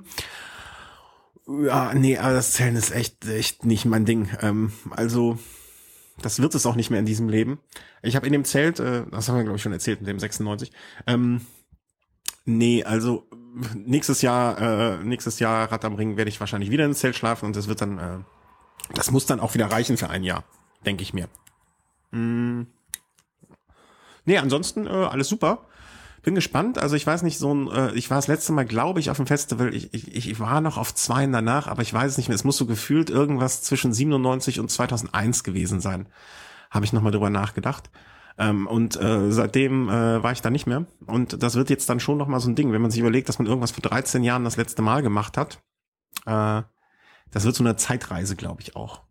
Ja, 1.46 1.94
nee, 1.94 2.18
aber 2.18 2.34
das 2.34 2.52
Zelt 2.52 2.76
ist 2.76 2.90
echt, 2.90 3.26
echt 3.26 3.64
nicht 3.64 3.86
mein 3.86 4.04
Ding. 4.04 4.28
Ähm, 4.42 4.72
also, 4.90 5.38
das 6.20 6.42
wird 6.42 6.54
es 6.54 6.66
auch 6.66 6.74
nicht 6.74 6.90
mehr 6.90 7.00
in 7.00 7.06
diesem 7.06 7.30
Leben. 7.30 7.58
Ich 8.02 8.16
habe 8.16 8.26
in 8.26 8.32
dem 8.32 8.44
Zelt, 8.44 8.80
äh, 8.80 9.04
das 9.10 9.28
haben 9.28 9.36
wir 9.36 9.44
glaube 9.44 9.56
ich 9.56 9.62
schon 9.62 9.72
erzählt 9.72 10.00
mit 10.00 10.08
dem 10.08 10.18
96, 10.18 10.70
ähm, 11.06 11.40
nee, 12.44 12.84
also 12.84 13.26
nächstes 13.74 14.20
Jahr, 14.20 14.60
äh, 14.60 15.04
nächstes 15.04 15.38
Jahr 15.38 15.72
Rad 15.72 15.86
am 15.86 15.94
Ring 15.94 16.18
werde 16.18 16.28
ich 16.28 16.38
wahrscheinlich 16.38 16.70
wieder 16.70 16.84
ins 16.84 16.98
Zelt 16.98 17.16
schlafen 17.16 17.46
und 17.46 17.56
das 17.56 17.66
wird 17.66 17.80
dann, 17.80 17.98
äh, 17.98 18.18
das 18.94 19.10
muss 19.10 19.24
dann 19.24 19.40
auch 19.40 19.54
wieder 19.54 19.70
reichen 19.70 19.96
für 19.96 20.10
ein 20.10 20.24
Jahr, 20.24 20.44
denke 20.84 21.02
ich 21.02 21.14
mir. 21.14 21.28
Mm. 22.10 22.66
Nee, 24.28 24.36
ansonsten 24.36 24.86
äh, 24.86 24.90
alles 24.90 25.26
super. 25.26 25.64
Bin 26.22 26.34
gespannt. 26.34 26.76
Also 26.76 26.96
ich 26.96 27.06
weiß 27.06 27.22
nicht, 27.22 27.38
so 27.38 27.54
ein, 27.54 27.70
äh, 27.70 27.92
ich 27.94 28.10
war 28.10 28.18
das 28.18 28.26
letzte 28.26 28.52
Mal, 28.52 28.66
glaube 28.66 29.00
ich, 29.00 29.08
auf 29.08 29.16
dem 29.16 29.26
Festival. 29.26 29.74
Ich, 29.74 29.94
ich, 29.94 30.28
ich 30.28 30.38
war 30.38 30.60
noch 30.60 30.76
auf 30.76 30.94
zwei 30.94 31.26
danach, 31.26 31.66
aber 31.66 31.80
ich 31.80 31.94
weiß 31.94 32.12
es 32.12 32.18
nicht 32.18 32.28
mehr. 32.28 32.34
Es 32.34 32.44
muss 32.44 32.58
so 32.58 32.66
gefühlt 32.66 33.08
irgendwas 33.08 33.62
zwischen 33.62 33.94
97 33.94 34.60
und 34.60 34.70
2001 34.70 35.44
gewesen 35.44 35.80
sein. 35.80 36.10
Habe 36.70 36.84
ich 36.84 36.92
nochmal 36.92 37.10
drüber 37.10 37.30
nachgedacht. 37.30 37.88
Ähm, 38.36 38.66
und 38.66 39.00
äh, 39.00 39.32
seitdem 39.32 39.88
äh, 39.88 40.22
war 40.22 40.32
ich 40.32 40.42
da 40.42 40.50
nicht 40.50 40.66
mehr. 40.66 40.84
Und 41.06 41.42
das 41.42 41.54
wird 41.54 41.70
jetzt 41.70 41.88
dann 41.88 41.98
schon 41.98 42.18
nochmal 42.18 42.40
so 42.40 42.50
ein 42.50 42.54
Ding, 42.54 42.70
wenn 42.70 42.82
man 42.82 42.90
sich 42.90 43.00
überlegt, 43.00 43.30
dass 43.30 43.38
man 43.38 43.46
irgendwas 43.46 43.70
vor 43.70 43.80
13 43.80 44.24
Jahren 44.24 44.44
das 44.44 44.58
letzte 44.58 44.82
Mal 44.82 45.00
gemacht 45.00 45.38
hat. 45.38 45.62
Äh, 46.26 46.64
das 47.30 47.46
wird 47.46 47.54
so 47.54 47.64
eine 47.64 47.76
Zeitreise, 47.76 48.36
glaube 48.36 48.60
ich, 48.60 48.76
auch. 48.76 49.07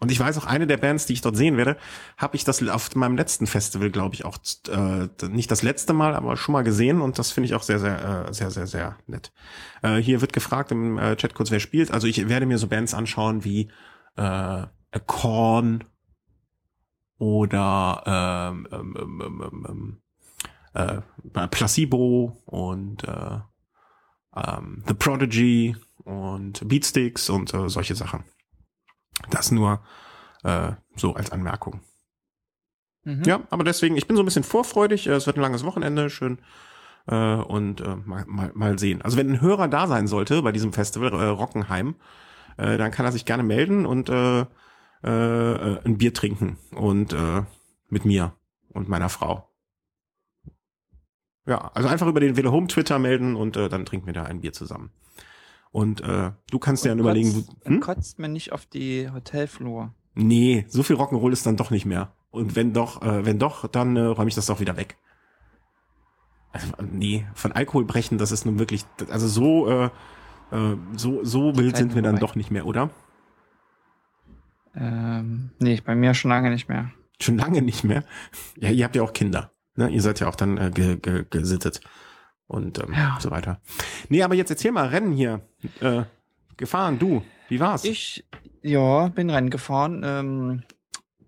Und 0.00 0.12
ich 0.12 0.20
weiß 0.20 0.38
auch, 0.38 0.46
eine 0.46 0.68
der 0.68 0.76
Bands, 0.76 1.06
die 1.06 1.12
ich 1.12 1.22
dort 1.22 1.36
sehen 1.36 1.56
werde, 1.56 1.76
habe 2.16 2.36
ich 2.36 2.44
das 2.44 2.66
auf 2.68 2.94
meinem 2.94 3.16
letzten 3.16 3.48
Festival, 3.48 3.90
glaube 3.90 4.14
ich, 4.14 4.24
auch 4.24 4.38
äh, 4.68 5.08
nicht 5.28 5.50
das 5.50 5.62
letzte 5.62 5.92
Mal, 5.92 6.14
aber 6.14 6.36
schon 6.36 6.52
mal 6.52 6.62
gesehen 6.62 7.00
und 7.00 7.18
das 7.18 7.32
finde 7.32 7.46
ich 7.46 7.54
auch 7.54 7.62
sehr, 7.62 7.80
sehr, 7.80 8.26
äh, 8.28 8.32
sehr, 8.32 8.50
sehr, 8.52 8.68
sehr 8.68 8.96
nett. 9.08 9.32
Äh, 9.82 9.96
hier 9.96 10.20
wird 10.20 10.32
gefragt 10.32 10.70
im 10.70 10.98
äh, 10.98 11.16
Chat 11.16 11.34
kurz, 11.34 11.50
wer 11.50 11.58
spielt. 11.58 11.90
Also 11.90 12.06
ich 12.06 12.28
werde 12.28 12.46
mir 12.46 12.58
so 12.58 12.68
Bands 12.68 12.94
anschauen 12.94 13.42
wie 13.44 13.70
äh, 14.16 14.22
A 14.22 14.70
Korn 15.06 15.84
oder 17.18 18.02
ähm, 18.06 18.68
ähm, 18.70 18.96
ähm, 18.96 19.42
ähm, 19.42 20.00
ähm, 20.74 21.02
äh, 21.34 21.48
Placebo 21.48 22.40
und 22.46 23.02
äh, 23.02 23.40
ähm, 24.36 24.84
The 24.86 24.94
Prodigy 24.94 25.76
und 26.04 26.66
Beatsticks 26.68 27.28
und 27.28 27.52
äh, 27.52 27.68
solche 27.68 27.96
Sachen. 27.96 28.24
Das 29.30 29.50
nur 29.50 29.80
äh, 30.44 30.72
so 30.96 31.14
als 31.14 31.30
Anmerkung. 31.32 31.80
Mhm. 33.04 33.24
Ja, 33.24 33.40
aber 33.50 33.64
deswegen, 33.64 33.96
ich 33.96 34.06
bin 34.06 34.16
so 34.16 34.22
ein 34.22 34.26
bisschen 34.26 34.44
vorfreudig. 34.44 35.06
äh, 35.06 35.12
Es 35.12 35.26
wird 35.26 35.36
ein 35.36 35.42
langes 35.42 35.64
Wochenende, 35.64 36.10
schön. 36.10 36.38
Äh, 37.06 37.36
und 37.36 37.80
äh, 37.80 37.96
mal, 37.96 38.24
mal, 38.26 38.52
mal 38.54 38.78
sehen. 38.78 39.02
Also 39.02 39.16
wenn 39.16 39.30
ein 39.30 39.40
Hörer 39.40 39.68
da 39.68 39.86
sein 39.86 40.06
sollte 40.06 40.42
bei 40.42 40.52
diesem 40.52 40.72
Festival, 40.72 41.12
äh, 41.12 41.24
Rockenheim, 41.26 41.96
äh, 42.56 42.76
dann 42.76 42.90
kann 42.90 43.06
er 43.06 43.12
sich 43.12 43.24
gerne 43.24 43.42
melden 43.42 43.86
und 43.86 44.08
äh, 44.08 44.40
äh, 44.40 44.46
äh, 45.04 45.80
ein 45.84 45.98
Bier 45.98 46.12
trinken 46.12 46.58
und 46.72 47.12
äh, 47.12 47.42
mit 47.88 48.04
mir 48.04 48.34
und 48.70 48.88
meiner 48.88 49.08
Frau. 49.08 49.48
Ja, 51.46 51.70
also 51.72 51.88
einfach 51.88 52.08
über 52.08 52.20
den 52.20 52.36
Velo 52.36 52.52
Home 52.52 52.66
Twitter 52.66 52.98
melden 52.98 53.36
und 53.36 53.56
äh, 53.56 53.68
dann 53.70 53.86
trinken 53.86 54.06
wir 54.06 54.12
da 54.12 54.24
ein 54.24 54.40
Bier 54.42 54.52
zusammen. 54.52 54.90
Und 55.70 56.00
äh, 56.00 56.32
du 56.50 56.58
kannst 56.58 56.84
dir 56.84 56.90
dann 56.90 56.98
überlegen, 56.98 57.32
kotzt, 57.32 57.56
wo, 57.64 57.70
hm? 57.70 57.80
kotzt 57.80 58.18
mir 58.18 58.28
nicht 58.28 58.52
auf 58.52 58.66
die 58.66 59.10
Hotelflur. 59.10 59.94
Nee, 60.14 60.64
so 60.68 60.82
viel 60.82 60.96
Rock'n'Roll 60.96 61.32
ist 61.32 61.46
dann 61.46 61.56
doch 61.56 61.70
nicht 61.70 61.86
mehr. 61.86 62.12
Und 62.30 62.56
wenn 62.56 62.72
doch, 62.72 63.02
äh, 63.02 63.24
wenn 63.24 63.38
doch, 63.38 63.68
dann 63.68 63.96
äh, 63.96 64.00
räume 64.00 64.28
ich 64.28 64.34
das 64.34 64.46
doch 64.46 64.60
wieder 64.60 64.76
weg. 64.76 64.96
Also, 66.52 66.68
nee, 66.90 67.26
von 67.34 67.52
Alkohol 67.52 67.84
brechen, 67.84 68.18
das 68.18 68.32
ist 68.32 68.46
nun 68.46 68.58
wirklich, 68.58 68.84
also 69.10 69.28
so, 69.28 69.68
äh, 69.68 69.84
äh, 70.50 70.76
so, 70.96 71.24
so 71.24 71.56
wild 71.56 71.76
sind 71.76 71.94
wir 71.94 72.02
dann 72.02 72.16
vorbei. 72.16 72.26
doch 72.26 72.34
nicht 72.34 72.50
mehr, 72.50 72.66
oder? 72.66 72.90
Ähm, 74.74 75.50
nee, 75.58 75.80
bei 75.84 75.94
mir 75.94 76.14
schon 76.14 76.30
lange 76.30 76.50
nicht 76.50 76.68
mehr. 76.68 76.90
Schon 77.20 77.36
lange 77.36 77.62
nicht 77.62 77.84
mehr. 77.84 78.04
Ja, 78.56 78.70
ihr 78.70 78.84
habt 78.84 78.96
ja 78.96 79.02
auch 79.02 79.12
Kinder. 79.12 79.52
Ne? 79.76 79.88
Ihr 79.88 80.02
seid 80.02 80.20
ja 80.20 80.28
auch 80.28 80.36
dann 80.36 80.56
äh, 80.56 80.70
ge, 80.72 80.96
ge, 80.96 81.24
gesittet 81.28 81.80
und 82.48 82.78
ähm, 82.82 82.92
Ja. 82.92 83.16
so 83.20 83.30
weiter. 83.30 83.60
Nee, 84.08 84.22
aber 84.24 84.34
jetzt 84.34 84.50
erzähl 84.50 84.72
mal, 84.72 84.88
Rennen 84.88 85.12
hier. 85.12 85.40
Äh, 85.80 86.02
gefahren, 86.56 86.98
du. 86.98 87.22
Wie 87.48 87.60
war's? 87.60 87.84
Ich, 87.84 88.24
ja, 88.62 89.08
bin 89.08 89.30
Rennen 89.30 89.50
gefahren. 89.50 90.02
Ähm, 90.04 90.62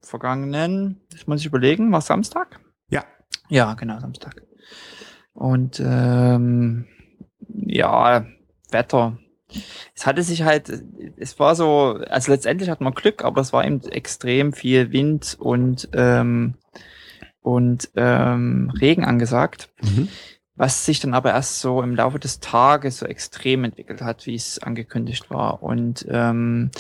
vergangenen, 0.02 1.00
das 1.12 1.26
muss 1.26 1.40
ich 1.40 1.46
überlegen, 1.46 1.92
war 1.92 2.00
Samstag? 2.00 2.58
Ja. 2.88 3.04
Ja, 3.48 3.74
genau, 3.74 4.00
Samstag. 4.00 4.42
Und 5.32 5.80
ähm, 5.84 6.86
ja, 7.48 8.26
Wetter. 8.70 9.18
Es 9.94 10.06
hatte 10.06 10.22
sich 10.22 10.42
halt, 10.42 10.70
es 11.16 11.38
war 11.38 11.54
so, 11.56 11.98
also 12.08 12.30
letztendlich 12.32 12.70
hatten 12.70 12.84
wir 12.84 12.92
Glück, 12.92 13.24
aber 13.24 13.40
es 13.40 13.52
war 13.52 13.64
eben 13.64 13.80
extrem 13.82 14.52
viel 14.52 14.92
Wind 14.92 15.36
und 15.38 15.88
ähm, 15.92 16.54
und 17.42 17.90
ähm, 17.96 18.70
Regen 18.80 19.04
angesagt, 19.04 19.70
Mhm. 19.82 20.08
Was 20.60 20.84
sich 20.84 21.00
dann 21.00 21.14
aber 21.14 21.30
erst 21.30 21.60
so 21.60 21.82
im 21.82 21.94
Laufe 21.96 22.18
des 22.18 22.38
Tages 22.38 22.98
so 22.98 23.06
extrem 23.06 23.64
entwickelt 23.64 24.02
hat, 24.02 24.26
wie 24.26 24.34
es 24.34 24.58
angekündigt 24.58 25.30
war. 25.30 25.62
Und 25.62 26.06
ähm, 26.10 26.70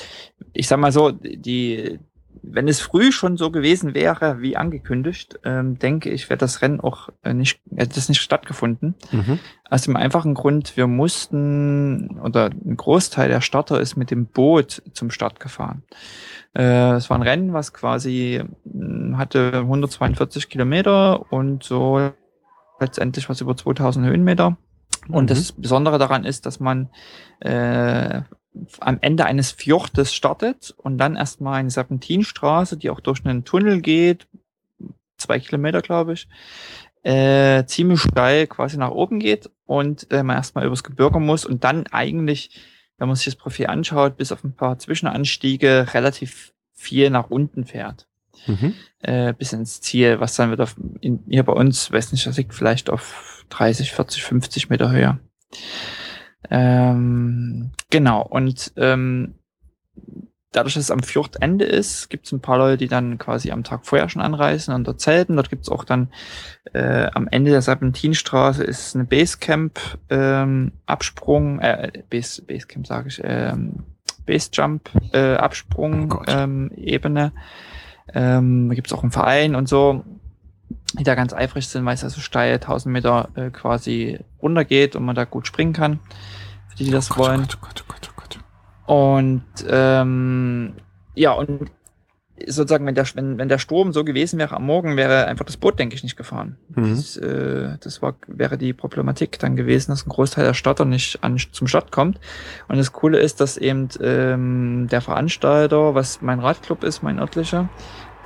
ich 0.52 0.68
sag 0.68 0.78
mal 0.78 0.92
so, 0.92 1.12
die, 1.12 1.98
wenn 2.42 2.68
es 2.68 2.82
früh 2.82 3.10
schon 3.10 3.38
so 3.38 3.50
gewesen 3.50 3.94
wäre 3.94 4.42
wie 4.42 4.54
angekündigt, 4.54 5.40
ähm, 5.44 5.78
denke 5.78 6.10
ich, 6.10 6.28
wäre 6.28 6.36
das 6.36 6.60
Rennen 6.60 6.80
auch 6.80 7.08
äh, 7.22 7.32
nicht, 7.32 7.62
hätte 7.74 7.94
das 7.94 8.10
nicht 8.10 8.20
stattgefunden. 8.20 8.96
Mhm. 9.12 9.38
Aus 9.70 9.80
dem 9.80 9.96
einfachen 9.96 10.34
Grund, 10.34 10.76
wir 10.76 10.86
mussten, 10.86 12.20
oder 12.22 12.50
ein 12.50 12.76
Großteil 12.76 13.30
der 13.30 13.40
Starter 13.40 13.80
ist 13.80 13.96
mit 13.96 14.10
dem 14.10 14.26
Boot 14.26 14.82
zum 14.92 15.10
Start 15.10 15.40
gefahren. 15.40 15.84
Äh, 16.54 16.96
Es 16.96 17.08
war 17.08 17.16
ein 17.16 17.22
Rennen, 17.22 17.54
was 17.54 17.72
quasi 17.72 18.44
mh, 18.64 19.16
hatte 19.16 19.52
142 19.54 20.50
Kilometer 20.50 21.32
und 21.32 21.64
so 21.64 22.12
letztendlich 22.80 23.28
was 23.28 23.40
über 23.40 23.56
2000 23.56 24.06
Höhenmeter. 24.06 24.56
Und 25.08 25.24
Mhm. 25.24 25.28
das 25.28 25.52
Besondere 25.52 25.98
daran 25.98 26.24
ist, 26.24 26.46
dass 26.46 26.60
man 26.60 26.90
äh, 27.40 28.22
am 28.80 28.98
Ende 29.00 29.26
eines 29.26 29.52
Fjordes 29.52 30.12
startet 30.12 30.74
und 30.76 30.98
dann 30.98 31.16
erstmal 31.16 31.60
eine 31.60 31.70
Serpentinstraße, 31.70 32.76
die 32.76 32.90
auch 32.90 33.00
durch 33.00 33.24
einen 33.24 33.44
Tunnel 33.44 33.80
geht, 33.80 34.26
zwei 35.16 35.38
Kilometer, 35.38 35.82
glaube 35.82 36.14
ich, 36.14 36.28
äh, 37.02 37.64
ziemlich 37.64 38.00
steil 38.00 38.46
quasi 38.46 38.76
nach 38.76 38.90
oben 38.90 39.20
geht 39.20 39.50
und 39.64 40.10
äh, 40.10 40.22
man 40.22 40.36
erstmal 40.36 40.66
übers 40.66 40.82
Gebirge 40.82 41.20
muss 41.20 41.46
und 41.46 41.64
dann 41.64 41.86
eigentlich, 41.86 42.60
wenn 42.98 43.08
man 43.08 43.16
sich 43.16 43.26
das 43.26 43.36
Profil 43.36 43.68
anschaut, 43.68 44.16
bis 44.16 44.32
auf 44.32 44.44
ein 44.44 44.54
paar 44.54 44.78
Zwischenanstiege 44.78 45.94
relativ 45.94 46.52
viel 46.74 47.08
nach 47.10 47.30
unten 47.30 47.64
fährt 47.64 48.09
Mhm. 48.46 48.74
äh, 49.02 49.32
bis 49.32 49.52
ins 49.52 49.80
Ziel, 49.80 50.20
was 50.20 50.36
dann 50.36 50.52
wieder 50.52 50.68
in, 51.00 51.24
hier 51.28 51.42
bei 51.42 51.52
uns, 51.52 51.92
weiß 51.92 52.12
nicht, 52.12 52.26
das 52.26 52.36
liegt 52.36 52.54
vielleicht 52.54 52.90
auf 52.90 53.44
30, 53.50 53.92
40, 53.92 54.22
50 54.22 54.70
Meter 54.70 54.90
Höhe. 54.90 55.18
Ähm, 56.50 57.72
genau, 57.90 58.22
und 58.22 58.72
ähm, 58.76 59.34
dadurch, 60.52 60.74
dass 60.74 60.84
es 60.84 60.90
am 60.90 61.02
Fjordende 61.02 61.64
ist, 61.64 62.10
gibt 62.10 62.26
es 62.26 62.32
ein 62.32 62.40
paar 62.40 62.58
Leute, 62.58 62.78
die 62.78 62.88
dann 62.88 63.18
quasi 63.18 63.50
am 63.52 63.62
Tag 63.62 63.86
vorher 63.86 64.08
schon 64.08 64.22
anreisen 64.22 64.74
und 64.74 64.86
dort 64.86 65.00
zelten. 65.00 65.36
Dort 65.36 65.50
gibt 65.50 65.62
es 65.62 65.68
auch 65.68 65.84
dann 65.84 66.08
äh, 66.72 67.08
am 67.14 67.28
Ende 67.28 67.50
der 67.50 67.62
Serpentinstraße 67.62 68.64
ist 68.64 68.94
eine 68.94 69.04
Basecamp 69.04 69.78
ähm, 70.08 70.72
äh, 70.86 71.92
Base, 72.10 72.42
Basecamp 72.42 72.86
sage 72.86 73.08
ich, 73.08 73.20
ähm, 73.22 73.84
Basejump 74.26 74.90
äh, 75.12 75.36
Oh. 75.40 76.24
Ähm, 78.14 78.68
da 78.68 78.74
gibt 78.74 78.88
es 78.88 78.92
auch 78.92 79.02
einen 79.02 79.12
Verein 79.12 79.54
und 79.54 79.68
so, 79.68 80.04
die 80.98 81.04
da 81.04 81.14
ganz 81.14 81.32
eifrig 81.32 81.68
sind, 81.68 81.84
weil 81.84 81.94
es 81.94 82.04
also 82.04 82.20
steil 82.20 82.54
1000 82.54 82.92
Meter 82.92 83.28
äh, 83.34 83.50
quasi 83.50 84.18
runtergeht 84.42 84.96
und 84.96 85.04
man 85.04 85.16
da 85.16 85.24
gut 85.24 85.46
springen 85.46 85.72
kann, 85.72 86.00
für 86.68 86.76
die, 86.76 86.84
die 86.84 86.90
das 86.90 87.10
Oh 87.10 87.14
Gott, 87.14 87.28
wollen. 87.28 87.40
Oh 87.42 87.56
Gott, 87.60 87.84
oh 88.10 88.12
Gott. 88.16 88.38
Und 88.86 89.44
ähm, 89.68 90.74
ja, 91.14 91.32
und 91.32 91.70
sozusagen, 92.46 92.86
wenn 92.86 92.94
der, 92.94 93.06
wenn, 93.14 93.38
wenn 93.38 93.48
der 93.48 93.58
Sturm 93.58 93.92
so 93.92 94.04
gewesen 94.04 94.38
wäre 94.38 94.56
am 94.56 94.64
Morgen, 94.66 94.96
wäre 94.96 95.26
einfach 95.26 95.44
das 95.44 95.56
Boot, 95.56 95.78
denke 95.78 95.94
ich, 95.94 96.02
nicht 96.02 96.16
gefahren. 96.16 96.56
Mhm. 96.74 96.90
Das, 96.90 97.16
äh, 97.16 97.76
das 97.80 98.02
war, 98.02 98.16
wäre 98.26 98.58
die 98.58 98.72
Problematik 98.72 99.38
dann 99.38 99.56
gewesen, 99.56 99.90
dass 99.90 100.06
ein 100.06 100.10
Großteil 100.10 100.44
der 100.44 100.54
Starter 100.54 100.84
nicht 100.84 101.22
an, 101.22 101.38
zum 101.38 101.66
Start 101.66 101.92
kommt. 101.92 102.20
Und 102.68 102.76
das 102.76 102.92
Coole 102.92 103.18
ist, 103.18 103.40
dass 103.40 103.56
eben 103.56 103.88
ähm, 104.00 104.88
der 104.90 105.00
Veranstalter, 105.00 105.94
was 105.94 106.22
mein 106.22 106.40
Radclub 106.40 106.84
ist, 106.84 107.02
mein 107.02 107.18
örtlicher, 107.18 107.68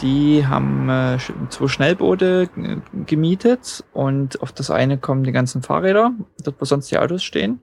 die 0.01 0.47
haben 0.47 0.89
äh, 0.89 1.19
zwei 1.51 1.69
Schnellboote 1.69 2.49
äh, 2.57 2.77
gemietet 3.07 3.85
und 3.93 4.43
auf 4.43 4.53
das 4.53 4.71
eine 4.71 4.99
kommen 4.99 5.25
die 5.25 5.33
ganzen 5.33 5.63
Fahrräder, 5.63 6.13
dort 6.43 6.61
wo 6.61 6.65
sonst 6.65 6.91
die 6.91 6.99
Autos 6.99 7.23
stehen. 7.23 7.61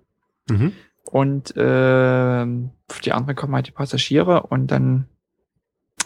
Mhm. 0.50 0.74
Und 1.04 1.54
ähm, 1.58 2.72
auf 2.90 3.00
die 3.02 3.12
andere 3.12 3.36
kommen 3.36 3.54
halt 3.54 3.68
die 3.68 3.72
Passagiere 3.72 4.44
und 4.44 4.72
dann 4.72 5.08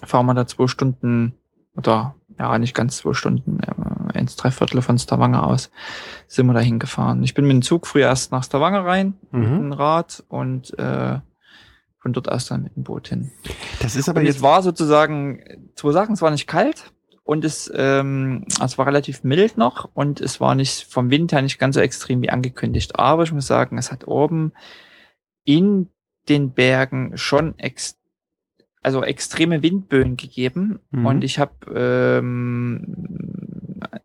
fahren 0.06 0.26
wir 0.26 0.34
da 0.34 0.48
zwei 0.48 0.68
Stunden 0.68 1.34
oder 1.76 2.16
ja, 2.40 2.58
nicht 2.58 2.76
ganz 2.76 2.98
zwei 2.98 3.14
Stunden, 3.14 3.60
äh, 3.62 4.18
eins, 4.18 4.36
drei 4.36 4.52
Viertel 4.52 4.82
von 4.82 4.98
Stavanger 4.98 5.46
aus 5.46 5.72
sind 6.28 6.48
wir 6.48 6.54
da 6.54 6.60
hingefahren. 6.60 7.24
Ich 7.24 7.34
bin 7.34 7.46
mit 7.46 7.54
dem 7.54 7.62
Zug 7.62 7.88
früher 7.88 8.08
erst 8.08 8.32
nach 8.32 8.44
Stavanger 8.44 8.86
rein, 8.86 9.16
mit 9.32 9.50
Mhm. 9.50 9.56
dem 9.58 9.72
Rad 9.74 10.24
und 10.28 10.78
äh, 10.80 11.20
von 12.00 12.14
dort 12.14 12.30
aus 12.30 12.46
dann 12.48 12.64
mit 12.64 12.76
dem 12.76 12.84
Boot 12.84 13.08
hin. 13.10 13.32
Das 13.82 13.96
ist 13.96 14.10
aber 14.10 14.20
Und 14.20 14.26
jetzt 14.26 14.38
es 14.38 14.42
war 14.42 14.62
sozusagen 14.62 15.40
zwei 15.76 15.92
Sachen, 15.92 16.14
es 16.14 16.22
war 16.22 16.32
nicht 16.32 16.48
kalt 16.48 16.92
und 17.24 17.44
es, 17.44 17.72
ähm, 17.76 18.46
es 18.64 18.78
war 18.78 18.86
relativ 18.86 19.24
mild 19.24 19.58
noch 19.58 19.90
und 19.94 20.22
es 20.22 20.40
war 20.40 20.56
nicht 20.56 20.84
vom 20.92 21.10
Wind 21.10 21.32
her 21.32 21.42
nicht 21.42 21.58
ganz 21.58 21.76
so 21.76 21.82
extrem 21.82 22.22
wie 22.22 22.30
angekündigt. 22.30 23.00
Aber 23.00 23.24
ich 23.24 23.32
muss 23.32 23.48
sagen, 23.48 23.78
es 23.78 23.92
hat 23.92 24.08
oben 24.08 24.52
in 25.44 25.90
den 26.30 26.52
Bergen 26.52 27.18
schon 27.18 27.58
ex 27.60 27.98
also 28.86 29.04
extreme 29.04 29.62
Windböen 29.64 30.16
gegeben 30.16 30.80
Mhm. 30.92 31.06
und 31.06 31.24
ich 31.24 31.40
habe 31.40 31.54
ähm, 31.76 32.96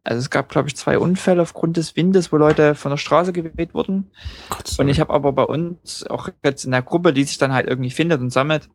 also 0.04 0.18
es 0.18 0.30
gab 0.30 0.48
glaube 0.48 0.68
ich 0.68 0.76
zwei 0.76 0.98
Unfälle 0.98 1.42
aufgrund 1.42 1.76
des 1.76 1.96
Windes, 1.96 2.32
wo 2.32 2.36
Leute 2.36 2.74
von 2.74 2.90
der 2.90 2.96
Straße 2.96 3.32
geweht 3.32 3.74
wurden. 3.74 4.10
Gott, 4.48 4.74
Und 4.78 4.88
ich 4.88 4.98
habe 5.00 5.12
aber 5.12 5.32
bei 5.32 5.42
uns 5.44 6.06
auch 6.06 6.28
jetzt 6.44 6.64
in 6.64 6.70
der 6.72 6.82
Gruppe, 6.82 7.12
die 7.12 7.24
sich 7.24 7.38
dann 7.38 7.52
halt 7.52 7.68
irgendwie 7.68 7.90
findet 7.90 8.20
und 8.20 8.30
sammelt, 8.30 8.68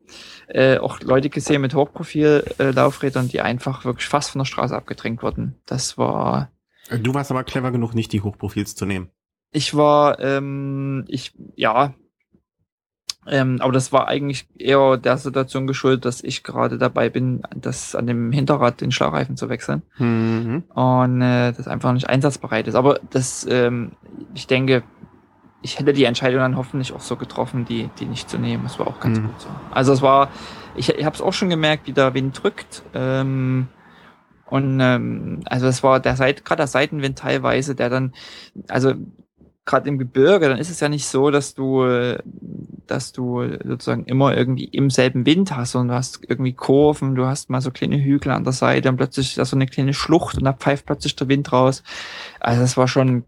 äh, 0.47 0.77
auch 0.77 0.99
Leute 1.01 1.29
gesehen 1.29 1.61
mit 1.61 1.73
Hochprofil-Laufrädern, 1.75 3.27
die 3.27 3.41
einfach 3.41 3.85
wirklich 3.85 4.07
fast 4.07 4.31
von 4.31 4.39
der 4.39 4.45
Straße 4.45 4.75
abgedrängt 4.75 5.21
wurden. 5.23 5.55
Das 5.65 5.97
war, 5.97 6.51
du 6.89 7.13
warst 7.13 7.31
aber 7.31 7.43
clever 7.43 7.71
genug, 7.71 7.93
nicht 7.95 8.13
die 8.13 8.21
Hochprofils 8.21 8.75
zu 8.75 8.85
nehmen. 8.85 9.09
ich 9.51 9.75
war, 9.75 10.19
ähm, 10.19 11.05
ich, 11.07 11.33
ja, 11.55 11.93
ähm, 13.27 13.57
aber 13.59 13.71
das 13.73 13.91
war 13.91 14.07
eigentlich 14.07 14.47
eher 14.57 14.97
der 14.97 15.17
Situation 15.17 15.67
geschuldet, 15.67 16.05
dass 16.05 16.23
ich 16.23 16.43
gerade 16.43 16.77
dabei 16.77 17.09
bin, 17.09 17.41
das 17.55 17.95
an 17.95 18.07
dem 18.07 18.31
Hinterrad 18.31 18.81
den 18.81 18.91
Schlagreifen 18.91 19.38
zu 19.38 19.49
wechseln. 19.49 19.81
Mhm. 19.97 20.63
und 20.73 21.21
äh, 21.21 21.51
das 21.53 21.67
einfach 21.67 21.91
nicht 21.93 22.09
einsatzbereit 22.09 22.67
ist. 22.67 22.75
Aber 22.75 22.99
das, 23.09 23.45
ähm, 23.49 23.91
ich 24.33 24.47
denke, 24.47 24.83
ich 25.61 25.79
hätte 25.79 25.93
die 25.93 26.03
Entscheidung 26.03 26.41
dann 26.41 26.57
hoffentlich 26.57 26.93
auch 26.93 26.99
so 26.99 27.15
getroffen, 27.15 27.65
die, 27.65 27.89
die 27.99 28.05
nicht 28.05 28.29
zu 28.29 28.38
nehmen. 28.38 28.63
Das 28.63 28.77
war 28.77 28.85
auch 28.88 28.99
ganz 28.99 29.17
Mhm. 29.17 29.23
gut 29.23 29.41
so. 29.41 29.49
Also 29.71 29.93
es 29.93 30.01
war, 30.03 30.29
ich, 30.75 30.89
ich 30.89 31.05
habe 31.05 31.15
es 31.15 31.21
auch 31.23 31.33
schon 31.33 31.49
gemerkt, 31.49 31.88
wie 31.88 31.93
der 31.93 32.13
Wind 32.13 32.41
drückt. 32.43 32.83
Ähm, 32.93 33.67
und 34.47 34.79
ähm, 34.79 35.41
also 35.47 35.65
es 35.65 35.81
war 35.81 35.99
der 35.99 36.15
Seit, 36.15 36.45
gerade 36.45 36.59
der 36.59 36.67
Seitenwind 36.67 37.17
teilweise, 37.17 37.73
der 37.73 37.89
dann, 37.89 38.13
also 38.67 38.93
gerade 39.65 39.89
im 39.89 39.97
Gebirge, 39.97 40.47
dann 40.47 40.60
ist 40.60 40.69
es 40.69 40.80
ja 40.80 40.89
nicht 40.89 41.08
so, 41.08 41.32
dass 41.32 41.56
du, 41.56 42.15
dass 42.88 43.12
du 43.12 43.43
sozusagen 43.63 44.06
immer 44.06 44.38
irgendwie 44.38 44.65
im 44.65 44.89
selben 44.91 45.25
Wind 45.25 45.56
hast, 45.56 45.71
sondern 45.71 45.88
du 45.89 45.93
hast 45.95 46.19
irgendwie 46.28 46.54
Kurven, 46.54 47.15
du 47.15 47.25
hast 47.25 47.49
mal 47.49 47.62
so 47.62 47.71
kleine 47.71 47.97
Hügel 48.01 48.32
an 48.32 48.43
der 48.43 48.54
Seite 48.54 48.89
und 48.89 48.97
plötzlich 48.97 49.30
ist 49.30 49.38
da 49.39 49.45
so 49.45 49.56
eine 49.56 49.65
kleine 49.65 49.93
Schlucht 49.93 50.38
und 50.38 50.43
da 50.43 50.54
pfeift 50.54 50.86
plötzlich 50.86 51.15
der 51.15 51.28
Wind 51.30 51.51
raus. 51.51 51.82
Also 52.39 52.62
das 52.62 52.78
war 52.78 52.88
schon 52.88 53.23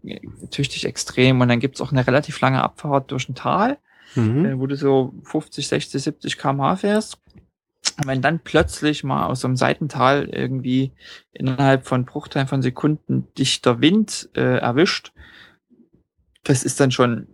tüchtig 0.50 0.84
extrem 0.84 1.40
und 1.40 1.48
dann 1.48 1.60
gibt's 1.60 1.80
auch 1.80 1.90
eine 1.90 2.06
relativ 2.06 2.40
lange 2.40 2.62
Abfahrt 2.62 3.10
durch 3.10 3.28
ein 3.28 3.34
Tal, 3.34 3.78
Mhm. 4.14 4.44
äh, 4.46 4.58
wo 4.58 4.66
du 4.66 4.74
so 4.76 5.12
50, 5.24 5.68
60, 5.68 6.02
70 6.02 6.38
km/h 6.38 6.76
fährst. 6.76 7.18
Und 7.98 8.06
wenn 8.06 8.22
dann 8.22 8.40
plötzlich 8.40 9.04
mal 9.04 9.26
aus 9.26 9.40
so 9.40 9.48
einem 9.48 9.56
Seitental 9.56 10.28
irgendwie 10.32 10.92
innerhalb 11.32 11.86
von 11.86 12.04
Bruchteilen 12.04 12.48
von 12.48 12.62
Sekunden 12.62 13.28
dichter 13.36 13.80
Wind 13.80 14.30
äh, 14.34 14.58
erwischt, 14.58 15.12
das 16.44 16.62
ist 16.64 16.80
dann 16.80 16.90
schon, 16.90 17.26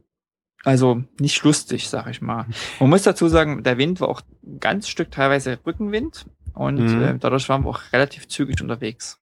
also 0.65 1.03
nicht 1.21 1.43
lustig, 1.45 1.89
sag 1.89 2.09
ich 2.09 2.21
mal. 2.23 2.47
Man 2.81 2.91
muss 2.91 3.03
dazu 3.03 3.29
sagen, 3.29 3.63
der 3.63 3.79
Wind 3.79 4.01
war 4.01 4.09
auch 4.09 4.23
ein 4.45 4.61
ganz 4.61 4.89
Stück 4.89 5.11
teilweise 5.11 5.59
Rückenwind 5.67 6.27
und 6.55 6.79
Mhm. 6.81 7.03
äh, 7.03 7.19
dadurch 7.19 7.49
waren 7.49 7.65
wir 7.65 7.71
auch 7.71 7.83
relativ 7.93 8.29
zügig 8.29 8.61
unterwegs. 8.63 9.21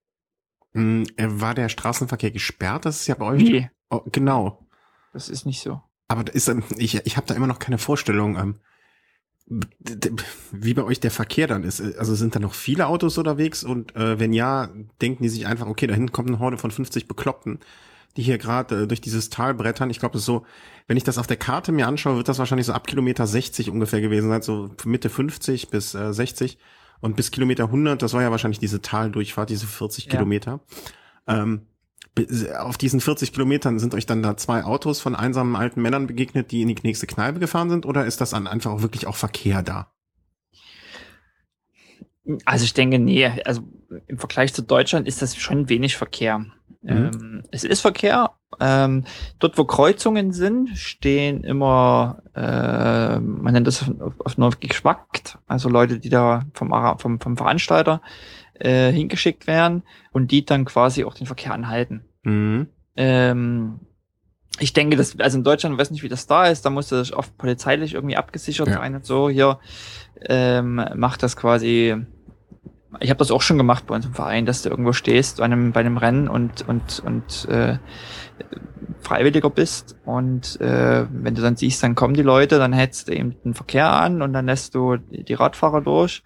Hm, 0.74 1.04
äh, 1.16 1.26
war 1.28 1.54
der 1.54 1.68
Straßenverkehr 1.68 2.30
gesperrt? 2.30 2.84
Das 2.86 3.00
ist 3.00 3.06
ja 3.06 3.14
bei 3.14 3.26
euch. 3.26 3.42
Nee, 3.42 3.70
Oh, 3.90 4.00
genau. 4.10 4.66
das 5.12 5.28
ist 5.28 5.44
nicht 5.44 5.60
so. 5.60 5.82
Aber 6.08 6.32
ist, 6.34 6.50
ich, 6.78 7.04
ich 7.06 7.16
habe 7.16 7.26
da 7.26 7.34
immer 7.34 7.46
noch 7.46 7.58
keine 7.58 7.78
Vorstellung, 7.78 8.36
ähm, 8.38 8.54
wie 10.52 10.74
bei 10.74 10.82
euch 10.84 11.00
der 11.00 11.10
Verkehr 11.10 11.46
dann 11.46 11.64
ist. 11.64 11.80
Also 11.98 12.14
sind 12.14 12.34
da 12.34 12.40
noch 12.40 12.54
viele 12.54 12.86
Autos 12.86 13.18
unterwegs 13.18 13.64
und 13.64 13.94
äh, 13.96 14.18
wenn 14.18 14.32
ja, 14.32 14.70
denken 15.00 15.22
die 15.24 15.28
sich 15.28 15.46
einfach, 15.46 15.66
okay, 15.66 15.86
da 15.86 15.94
hinten 15.94 16.12
kommt 16.12 16.28
eine 16.28 16.38
Horde 16.38 16.58
von 16.58 16.70
50 16.70 17.08
Bekloppten, 17.08 17.58
die 18.16 18.22
hier 18.22 18.38
gerade 18.38 18.82
äh, 18.82 18.86
durch 18.86 19.00
dieses 19.00 19.30
Tal 19.30 19.54
brettern. 19.54 19.90
Ich 19.90 19.98
glaube, 19.98 20.12
das 20.12 20.22
ist 20.22 20.26
so, 20.26 20.44
wenn 20.86 20.96
ich 20.96 21.04
das 21.04 21.18
auf 21.18 21.26
der 21.26 21.36
Karte 21.36 21.72
mir 21.72 21.86
anschaue, 21.86 22.16
wird 22.16 22.28
das 22.28 22.38
wahrscheinlich 22.38 22.66
so 22.66 22.72
ab 22.72 22.86
Kilometer 22.86 23.26
60 23.26 23.70
ungefähr 23.70 24.00
gewesen 24.00 24.28
sein, 24.28 24.42
so 24.42 24.70
Mitte 24.84 25.08
50 25.10 25.68
bis 25.70 25.94
äh, 25.94 26.12
60 26.12 26.58
und 27.00 27.16
bis 27.16 27.30
Kilometer 27.30 27.64
100, 27.64 28.00
das 28.00 28.12
war 28.12 28.22
ja 28.22 28.30
wahrscheinlich 28.30 28.60
diese 28.60 28.80
Taldurchfahrt, 28.80 29.50
diese 29.50 29.66
40 29.66 30.04
Ja. 30.04 30.10
Kilometer. 30.10 30.60
Ähm, 31.26 31.66
auf 32.58 32.76
diesen 32.76 33.00
40 33.00 33.32
Kilometern 33.32 33.78
sind 33.78 33.94
euch 33.94 34.04
dann 34.04 34.22
da 34.22 34.36
zwei 34.36 34.64
Autos 34.64 35.00
von 35.00 35.16
einsamen 35.16 35.56
alten 35.56 35.80
Männern 35.80 36.06
begegnet, 36.06 36.50
die 36.52 36.60
in 36.60 36.68
die 36.68 36.76
nächste 36.82 37.06
Kneipe 37.06 37.40
gefahren 37.40 37.70
sind, 37.70 37.86
oder 37.86 38.04
ist 38.04 38.20
das 38.20 38.30
dann 38.30 38.46
einfach 38.46 38.70
auch 38.70 38.82
wirklich 38.82 39.06
auch 39.06 39.16
Verkehr 39.16 39.62
da? 39.62 39.90
Also 42.44 42.64
ich 42.64 42.74
denke, 42.74 42.98
nee, 42.98 43.26
also 43.44 43.62
im 44.06 44.18
Vergleich 44.18 44.54
zu 44.54 44.62
Deutschland 44.62 45.08
ist 45.08 45.22
das 45.22 45.36
schon 45.36 45.68
wenig 45.68 45.96
Verkehr. 45.96 46.46
Mhm. 46.82 46.90
Ähm, 46.90 47.42
es 47.50 47.64
ist 47.64 47.80
Verkehr. 47.80 48.32
Ähm, 48.60 49.04
dort, 49.38 49.56
wo 49.56 49.64
Kreuzungen 49.64 50.32
sind, 50.32 50.76
stehen 50.76 51.42
immer, 51.44 52.22
äh, 52.34 53.18
man 53.18 53.52
nennt 53.54 53.66
das 53.66 53.90
auf, 54.18 54.36
Nord 54.36 54.60
geschwackt, 54.60 55.38
also 55.46 55.68
Leute, 55.68 55.98
die 55.98 56.10
da 56.10 56.44
vom, 56.52 56.70
vom, 56.98 57.18
vom 57.18 57.36
Veranstalter 57.36 58.02
äh, 58.54 58.92
hingeschickt 58.92 59.46
werden 59.46 59.82
und 60.12 60.30
die 60.30 60.44
dann 60.44 60.64
quasi 60.64 61.04
auch 61.04 61.14
den 61.14 61.26
Verkehr 61.26 61.54
anhalten. 61.54 62.04
Mhm. 62.24 62.68
Ähm, 62.96 63.80
ich 64.58 64.74
denke, 64.74 64.96
dass, 64.96 65.18
also 65.18 65.38
in 65.38 65.44
Deutschland, 65.44 65.78
weiß 65.78 65.90
nicht, 65.90 66.02
wie 66.02 66.10
das 66.10 66.26
da 66.26 66.46
ist, 66.46 66.66
da 66.66 66.70
muss 66.70 66.88
das 66.88 67.12
oft 67.12 67.36
polizeilich 67.38 67.94
irgendwie 67.94 68.16
abgesichert 68.16 68.68
Ja. 68.68 68.74
sein 68.74 68.94
und 68.94 69.06
so. 69.06 69.30
Hier 69.30 69.58
ähm, 70.28 70.84
macht 70.94 71.22
das 71.22 71.36
quasi. 71.36 71.96
Ich 73.00 73.10
habe 73.10 73.18
das 73.18 73.30
auch 73.30 73.42
schon 73.42 73.58
gemacht 73.58 73.86
bei 73.86 73.94
uns 73.94 74.06
im 74.06 74.14
Verein, 74.14 74.46
dass 74.46 74.62
du 74.62 74.68
irgendwo 74.68 74.92
stehst 74.92 75.38
bei 75.38 75.44
einem, 75.44 75.72
bei 75.72 75.80
einem 75.80 75.96
Rennen 75.96 76.28
und 76.28 76.66
und 76.68 77.02
und 77.04 77.48
äh, 77.48 77.78
Freiwilliger 79.00 79.50
bist 79.50 79.96
und 80.04 80.60
äh, 80.60 81.06
wenn 81.10 81.34
du 81.34 81.42
dann 81.42 81.56
siehst, 81.56 81.82
dann 81.82 81.94
kommen 81.94 82.14
die 82.14 82.22
Leute, 82.22 82.58
dann 82.58 82.72
hältst 82.72 83.08
du 83.08 83.12
eben 83.12 83.36
den 83.42 83.54
Verkehr 83.54 83.90
an 83.90 84.22
und 84.22 84.32
dann 84.32 84.46
lässt 84.46 84.74
du 84.74 84.96
die 84.96 85.34
Radfahrer 85.34 85.80
durch 85.80 86.22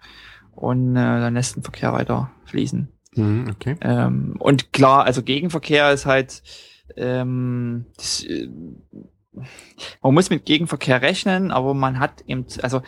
und 0.51 0.95
äh, 0.95 1.19
dann 1.19 1.33
lässt 1.33 1.55
den 1.55 1.63
Verkehr 1.63 1.93
weiter 1.93 2.31
fließen. 2.45 2.87
Mhm, 3.15 3.47
okay. 3.51 3.75
Ähm, 3.81 4.35
und 4.39 4.73
klar, 4.73 5.05
also 5.05 5.23
Gegenverkehr 5.23 5.91
ist 5.91 6.05
halt, 6.05 6.43
ähm, 6.95 7.85
das, 7.95 8.23
äh, 8.23 8.47
man 10.01 10.13
muss 10.13 10.29
mit 10.29 10.45
Gegenverkehr 10.45 11.01
rechnen, 11.01 11.51
aber 11.51 11.73
man 11.73 11.99
hat 11.99 12.23
eben, 12.27 12.45
also 12.61 12.81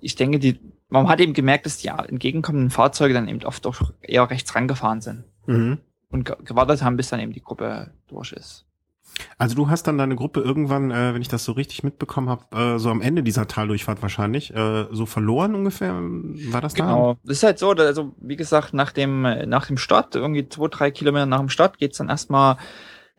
ich 0.00 0.14
denke, 0.14 0.38
die, 0.38 0.58
man 1.02 1.08
hat 1.12 1.20
eben 1.20 1.32
gemerkt, 1.32 1.66
dass 1.66 1.78
die 1.78 1.88
entgegenkommenden 1.88 2.70
Fahrzeuge 2.70 3.14
dann 3.14 3.28
eben 3.28 3.42
oft 3.44 3.66
auch 3.66 3.80
eher 4.00 4.28
rechts 4.30 4.54
rangefahren 4.54 5.00
sind 5.00 5.24
Mhm. 5.46 5.78
und 6.10 6.24
ge- 6.24 6.36
gewartet 6.44 6.82
haben, 6.82 6.96
bis 6.96 7.08
dann 7.10 7.20
eben 7.20 7.32
die 7.32 7.42
Gruppe 7.42 7.90
durch 8.08 8.32
ist. 8.32 8.64
Also 9.38 9.54
du 9.54 9.68
hast 9.70 9.84
dann 9.86 9.96
deine 9.98 10.16
Gruppe 10.16 10.40
irgendwann, 10.40 10.90
äh, 10.90 11.14
wenn 11.14 11.22
ich 11.22 11.28
das 11.28 11.44
so 11.44 11.52
richtig 11.52 11.84
mitbekommen 11.84 12.28
habe, 12.28 12.44
äh, 12.74 12.78
so 12.80 12.90
am 12.90 13.00
Ende 13.00 13.22
dieser 13.22 13.46
Taldurchfahrt 13.46 14.02
wahrscheinlich, 14.02 14.52
äh, 14.54 14.86
so 14.90 15.06
verloren 15.06 15.54
ungefähr, 15.54 15.92
war 15.94 16.60
das 16.60 16.74
da? 16.74 16.84
Genau. 16.84 17.16
Das 17.22 17.36
ist 17.36 17.42
halt 17.44 17.58
so, 17.60 17.70
also 17.70 18.14
wie 18.20 18.34
gesagt, 18.34 18.74
nach 18.74 18.90
dem, 18.90 19.22
nach 19.22 19.66
dem 19.68 19.76
Start, 19.78 20.16
irgendwie 20.16 20.48
zwei, 20.48 20.66
drei 20.68 20.90
Kilometer 20.90 21.26
nach 21.26 21.38
dem 21.38 21.48
Start, 21.48 21.78
geht's 21.78 21.98
dann 21.98 22.08
erstmal 22.08 22.56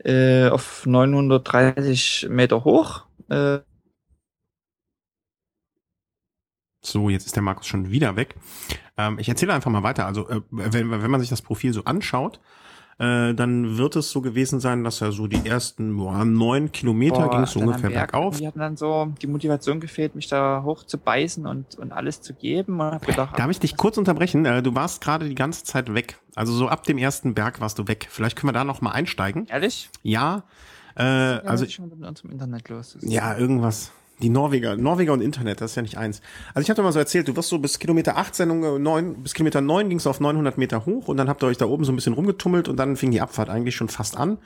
äh, 0.04 0.50
auf 0.50 0.86
930 0.86 2.28
Meter 2.30 2.64
hoch. 2.66 3.06
Äh, 3.30 3.60
So, 6.86 7.10
jetzt 7.10 7.26
ist 7.26 7.36
der 7.36 7.44
Markus 7.44 7.68
schon 7.68 7.90
wieder 7.92 8.16
weg. 8.16 8.36
Ähm, 8.98 9.18
ich 9.20 9.28
erzähle 9.30 9.54
einfach 9.54 9.72
mal 9.72 9.84
weiter. 9.84 10.06
Also, 10.06 10.30
äh, 10.30 10.42
wenn, 10.52 10.92
wenn 10.92 11.12
man 11.12 11.20
sich 11.20 11.30
das 11.30 11.42
Profil 11.42 11.74
so 11.74 11.84
anschaut, 11.86 12.40
äh, 12.98 13.34
dann 13.34 13.78
wird 13.78 13.98
es 13.98 14.10
so 14.12 14.22
gewesen 14.22 14.62
sein, 14.62 14.86
dass 14.86 15.02
er 15.02 15.12
so 15.12 15.28
die 15.28 15.46
ersten 15.46 15.98
boah, 15.98 16.24
neun 16.24 16.72
Kilometer 16.72 17.28
ging 17.28 17.42
es 17.42 17.52
so 17.52 17.60
ungefähr 17.60 17.90
Berg, 17.90 18.12
bergauf. 18.12 18.38
Die 18.40 18.48
hatten 18.48 18.60
dann 18.60 18.78
so 18.78 19.12
die 19.22 19.28
Motivation 19.28 19.82
gefehlt, 19.82 20.16
mich 20.16 20.28
da 20.28 20.62
hoch 20.64 20.86
zu 20.86 20.98
beißen 20.98 21.46
und, 21.46 21.76
und 21.76 21.92
alles 21.92 22.22
zu 22.22 22.34
geben. 22.34 22.80
Und 22.80 22.92
hab 22.92 23.06
gedacht, 23.06 23.38
Darf 23.38 23.50
ich 23.52 23.60
dich 23.60 23.76
kurz 23.76 23.98
unterbrechen? 23.98 24.46
Äh, 24.46 24.64
du 24.64 24.76
warst 24.76 25.02
gerade 25.02 25.28
die 25.28 25.36
ganze 25.36 25.66
Zeit 25.66 25.94
weg. 25.94 26.20
Also 26.36 26.54
so 26.54 26.70
ab 26.70 26.84
dem 26.84 26.98
ersten 26.98 27.34
Berg 27.34 27.60
warst 27.60 27.80
du 27.80 27.88
weg. 27.90 28.08
Vielleicht 28.10 28.38
können 28.38 28.48
wir 28.50 28.54
da 28.54 28.64
noch 28.64 28.80
mal 28.80 28.92
einsteigen. 28.92 29.46
ehrlich? 29.50 29.90
Ja, 30.04 30.44
äh, 30.98 31.04
Ja, 31.04 31.40
also 31.40 31.66
schon 31.68 31.90
mit 31.90 32.02
unserem 32.08 32.32
Internet 32.32 32.70
los? 32.70 32.96
Ist- 32.96 33.04
Ja, 33.12 33.36
irgendwas. 33.38 33.92
Die 34.22 34.30
Norweger, 34.30 34.78
Norweger 34.78 35.12
und 35.12 35.22
Internet, 35.22 35.60
das 35.60 35.72
ist 35.72 35.76
ja 35.76 35.82
nicht 35.82 35.98
eins. 35.98 36.22
Also 36.54 36.64
ich 36.64 36.70
habe 36.70 36.78
dir 36.78 36.84
mal 36.84 36.94
so 36.94 37.00
erzählt, 37.00 37.28
du 37.28 37.36
wirst 37.36 37.50
so 37.50 37.60
bis 37.60 37.80
Kilometer 37.80 38.16
18, 38.18 38.50
unge- 38.50 38.80
9, 38.80 39.24
bis 39.24 39.34
Kilometer 39.34 39.60
9 39.60 39.90
ging 39.90 39.98
es 39.98 40.08
auf 40.08 40.22
900 40.22 40.58
Meter 40.58 40.86
hoch 40.86 41.10
und 41.10 41.18
dann 41.18 41.28
habt 41.28 41.44
ihr 41.44 41.48
euch 41.48 41.58
da 41.58 41.66
oben 41.66 41.84
so 41.84 41.92
ein 41.92 41.96
bisschen 41.96 42.14
rumgetummelt 42.14 42.70
und 42.70 42.78
dann 42.78 42.96
fing 42.96 43.12
die 43.12 43.20
Abfahrt 43.20 43.50
eigentlich 43.50 43.76
schon 43.76 43.90
fast 43.90 44.16
an. 44.16 44.38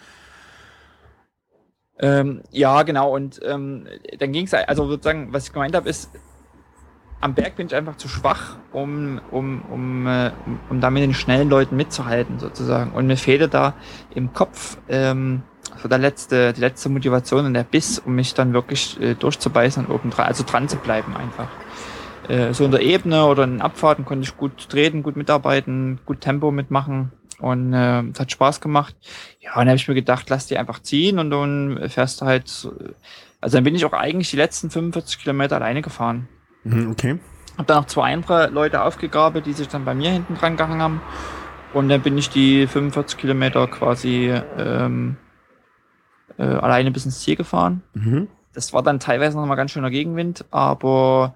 Ähm, 2.00 2.42
ja, 2.52 2.84
genau. 2.84 3.14
Und 3.14 3.40
ähm, 3.44 3.88
dann 4.18 4.32
ging 4.32 4.46
es, 4.46 4.54
also 4.54 4.88
sozusagen, 4.88 5.34
was 5.34 5.48
ich 5.48 5.54
gemeint 5.54 5.76
habe, 5.76 5.90
ist, 5.90 6.10
am 7.22 7.36
Berg 7.36 7.58
bin 7.58 7.68
ich 7.68 7.76
einfach 7.76 7.98
zu 7.98 8.08
schwach, 8.08 8.56
um, 8.72 9.20
um, 9.30 9.62
um, 9.64 10.08
äh, 10.08 10.32
um, 10.46 10.60
um 10.70 10.82
da 10.82 10.90
mit 10.90 11.04
den 11.04 11.14
schnellen 11.14 11.50
Leuten 11.50 11.76
mitzuhalten, 11.76 12.40
sozusagen. 12.40 12.94
Und 12.94 13.08
mir 13.08 13.18
fehlte 13.18 13.50
da 13.50 13.74
im 14.16 14.32
Kopf 14.34 14.78
ähm, 14.88 15.44
so 15.82 15.88
der 15.88 15.98
letzte, 15.98 16.54
die 16.54 16.62
letzte 16.62 16.90
Motivation 16.90 17.46
und 17.46 17.54
der 17.54 17.64
Biss, 17.64 18.00
um 18.00 18.16
mich 18.16 18.34
dann 18.34 18.54
wirklich 18.54 19.00
äh, 19.02 19.14
durchzubeißen 19.16 19.86
und 19.86 19.92
oben 19.94 20.10
dran, 20.10 20.28
also 20.28 20.44
dran 20.46 20.68
zu 20.68 20.78
bleiben 20.78 21.16
einfach. 21.16 21.50
Äh, 22.28 22.54
so 22.54 22.66
in 22.66 22.72
der 22.72 22.82
Ebene 22.82 23.26
oder 23.26 23.44
in 23.44 23.62
Abfahrten 23.62 24.06
konnte 24.06 24.24
ich 24.24 24.36
gut 24.38 24.70
treten, 24.70 25.04
gut 25.04 25.16
mitarbeiten, 25.16 26.00
gut 26.06 26.22
Tempo 26.22 26.52
mitmachen 26.52 27.12
und 27.40 27.74
äh, 27.74 28.04
hat 28.18 28.32
Spaß 28.32 28.62
gemacht. 28.62 28.96
Ja, 29.42 29.52
und 29.54 29.60
dann 29.60 29.70
habe 29.70 29.78
ich 29.78 29.88
mir 29.88 29.96
gedacht, 29.96 30.30
lass 30.30 30.48
die 30.48 30.58
einfach 30.58 30.80
ziehen 30.80 31.20
und 31.20 31.30
dann 31.30 31.80
fährst 31.90 32.22
du 32.22 32.26
halt, 32.26 32.48
so- 32.48 32.74
also 33.42 33.58
dann 33.58 33.64
bin 33.64 33.76
ich 33.76 33.86
auch 33.86 33.94
eigentlich 33.94 34.30
die 34.32 34.38
letzten 34.38 34.70
45 34.70 35.20
Kilometer 35.20 35.56
alleine 35.56 35.82
gefahren. 35.82 36.28
Mhm, 36.64 36.92
okay. 36.92 37.20
Hab 37.58 37.68
dann 37.68 37.78
noch 37.78 37.88
zwei 37.88 38.14
andere 38.14 38.48
Leute 38.48 38.84
aufgegabelt, 38.84 39.46
die 39.46 39.54
sich 39.54 39.68
dann 39.68 39.86
bei 39.86 39.94
mir 39.94 40.10
hinten 40.12 40.36
dran 40.36 40.58
gehangen 40.58 40.82
haben. 40.82 41.02
Und 41.74 41.90
dann 41.90 42.02
bin 42.02 42.18
ich 42.18 42.30
die 42.30 42.68
45 42.68 43.18
Kilometer 43.18 43.68
quasi 43.68 44.34
ähm, 44.58 45.18
äh, 46.40 46.44
alleine 46.44 46.92
bis 46.92 47.06
ins 47.06 47.20
Ziel 47.20 47.36
gefahren. 47.36 47.84
Mhm. 47.94 48.28
Das 48.54 48.74
war 48.74 48.82
dann 48.82 49.00
teilweise 49.00 49.38
noch 49.38 49.46
mal 49.46 49.56
ganz 49.56 49.72
schöner 49.72 49.92
Gegenwind, 49.92 50.46
aber 50.50 51.36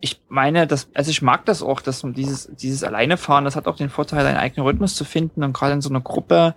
ich 0.00 0.20
meine, 0.28 0.66
dass, 0.66 0.88
also 0.94 1.10
ich 1.10 1.22
mag 1.22 1.44
das 1.46 1.62
auch, 1.62 1.80
dass 1.80 2.02
man 2.02 2.12
dieses, 2.12 2.50
dieses 2.56 2.84
Alleinefahren, 2.84 3.44
das 3.44 3.56
hat 3.56 3.66
auch 3.66 3.76
den 3.76 3.90
Vorteil, 3.90 4.26
einen 4.26 4.38
eigenen 4.38 4.66
Rhythmus 4.66 4.94
zu 4.94 5.04
finden 5.04 5.44
und 5.44 5.52
gerade 5.52 5.74
in 5.74 5.80
so 5.80 5.88
einer 5.88 6.00
Gruppe, 6.00 6.54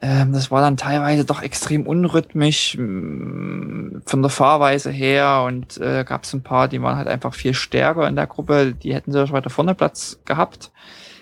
ähm, 0.00 0.32
das 0.32 0.50
war 0.50 0.60
dann 0.60 0.76
teilweise 0.76 1.24
doch 1.24 1.42
extrem 1.42 1.86
unrhythmisch 1.86 2.76
mm, 2.78 3.98
von 4.04 4.22
der 4.22 4.30
Fahrweise 4.30 4.90
her 4.90 5.44
und 5.46 5.78
äh, 5.78 6.04
gab 6.04 6.24
es 6.24 6.32
ein 6.32 6.42
paar, 6.42 6.68
die 6.68 6.82
waren 6.82 6.96
halt 6.96 7.08
einfach 7.08 7.34
viel 7.34 7.54
stärker 7.54 8.08
in 8.08 8.16
der 8.16 8.26
Gruppe, 8.26 8.74
die 8.74 8.94
hätten 8.94 9.12
sich 9.12 9.32
weiter 9.32 9.50
vorne 9.50 9.74
Platz 9.74 10.20
gehabt 10.24 10.72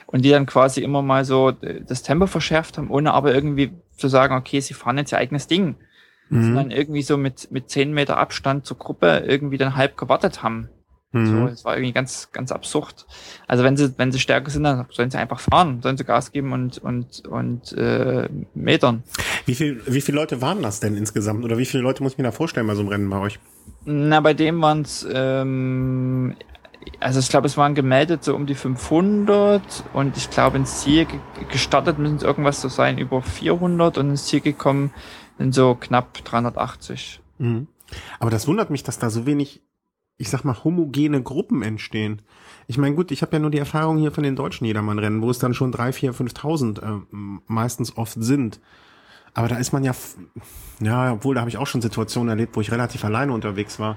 und 0.07 0.25
die 0.25 0.31
dann 0.31 0.47
quasi 0.47 0.81
immer 0.81 1.03
mal 1.03 1.25
so 1.25 1.51
äh, 1.61 1.83
das 1.83 2.03
Tempo 2.03 2.27
verschärft 2.27 2.79
haben, 2.79 2.91
ohne 2.91 3.13
aber 3.13 3.35
irgendwie 3.35 3.73
zu 4.01 4.09
sagen, 4.09 4.35
okay, 4.35 4.61
sie 4.61 4.75
fahren 4.75 4.99
jetzt 4.99 5.13
ihr 5.13 5.19
eigenes 5.19 5.47
Ding 5.47 5.77
Mhm. 6.33 6.55
dann 6.55 6.71
irgendwie 6.71 7.03
so 7.03 7.17
mit, 7.17 7.51
mit 7.51 7.71
10 7.71 7.93
Meter 7.93 8.17
Abstand 8.17 8.65
zur 8.65 8.79
Gruppe 8.79 9.25
irgendwie 9.27 9.59
dann 9.59 9.75
halb 9.75 9.97
gewartet 9.97 10.45
haben. 10.45 10.69
So, 11.13 11.19
Mhm. 11.19 11.47
das 11.49 11.65
war 11.65 11.75
irgendwie 11.77 11.93
ganz, 11.93 12.31
ganz 12.31 12.53
absurd. 12.53 13.05
Also 13.49 13.65
wenn 13.65 13.77
sie, 13.77 13.93
wenn 13.99 14.13
sie 14.13 14.21
stärker 14.21 14.49
sind, 14.49 14.63
dann 14.63 14.87
sollen 14.91 15.11
sie 15.11 15.19
einfach 15.19 15.41
fahren, 15.41 15.83
sollen 15.83 15.97
sie 15.97 16.05
Gas 16.05 16.31
geben 16.31 16.53
und, 16.53 16.79
und, 16.79 17.27
und 17.27 17.73
äh, 17.73 18.29
metern. 18.55 19.03
Wie 19.45 19.57
viel, 19.57 19.83
wie 19.89 20.01
viele 20.01 20.19
Leute 20.19 20.41
waren 20.41 20.63
das 20.63 20.79
denn 20.79 20.97
insgesamt? 20.97 21.45
Oder 21.45 21.59
wie 21.59 21.67
viele 21.67 21.83
Leute 21.83 22.05
muss 22.05 22.13
ich 22.13 22.19
mir 22.19 22.25
da 22.25 22.31
vorstellen 22.31 22.69
bei 22.69 22.77
so 22.77 22.83
einem 22.83 22.91
Rennen 22.91 23.11
bei 23.11 23.19
euch? 23.19 23.41
Na, 23.85 24.21
bei 24.21 24.33
dem 24.35 24.63
waren 24.63 24.83
es, 24.83 25.05
ähm, 25.13 26.37
also 26.99 27.21
ich 27.21 27.29
glaube, 27.29 27.47
es 27.47 27.57
waren 27.57 27.75
gemeldet 27.75 28.25
so 28.25 28.35
um 28.35 28.47
die 28.47 28.55
500 28.55 29.85
und 29.93 30.17
ich 30.17 30.31
glaube 30.31 30.57
ins 30.57 30.81
Ziel 30.81 31.07
ge 31.07 31.19
gestartet 31.51 31.99
müssen 31.99 32.17
es 32.17 32.23
irgendwas 32.23 32.61
so 32.61 32.69
sein 32.69 32.99
über 32.99 33.23
400 33.23 33.99
und 33.99 34.11
ins 34.11 34.27
Ziel 34.27 34.41
gekommen 34.41 34.93
sind 35.39 35.55
so 35.55 35.75
knapp 35.75 36.23
380. 36.25 37.21
Mhm. 37.39 37.67
Aber 38.19 38.31
das 38.31 38.47
wundert 38.47 38.71
mich, 38.71 38.83
dass 38.83 38.99
da 38.99 39.11
so 39.11 39.27
wenig 39.27 39.63
ich 40.21 40.29
sag 40.29 40.45
mal, 40.45 40.63
homogene 40.65 41.23
Gruppen 41.23 41.63
entstehen. 41.63 42.21
Ich 42.67 42.77
meine, 42.77 42.95
gut, 42.95 43.11
ich 43.11 43.23
habe 43.23 43.33
ja 43.33 43.39
nur 43.39 43.51
die 43.51 43.59
Erfahrung 43.59 43.97
hier 43.97 44.13
von 44.13 44.23
den 44.23 44.37
deutschen 44.37 44.67
Jedermann-Rennen, 44.67 45.23
wo 45.23 45.31
es 45.31 45.39
dann 45.39 45.55
schon 45.55 45.73
drei, 45.73 45.95
vier, 45.95 46.13
5.000 46.13 46.83
äh, 46.83 47.01
meistens 47.47 47.97
oft 47.97 48.23
sind. 48.23 48.61
Aber 49.33 49.49
da 49.49 49.57
ist 49.57 49.73
man 49.73 49.83
ja, 49.83 49.95
ja, 50.81 51.15
obwohl 51.15 51.35
da 51.35 51.41
habe 51.41 51.49
ich 51.49 51.57
auch 51.57 51.67
schon 51.67 51.81
Situationen 51.81 52.29
erlebt, 52.29 52.55
wo 52.55 52.61
ich 52.61 52.71
relativ 52.71 53.03
alleine 53.03 53.33
unterwegs 53.33 53.79
war. 53.79 53.97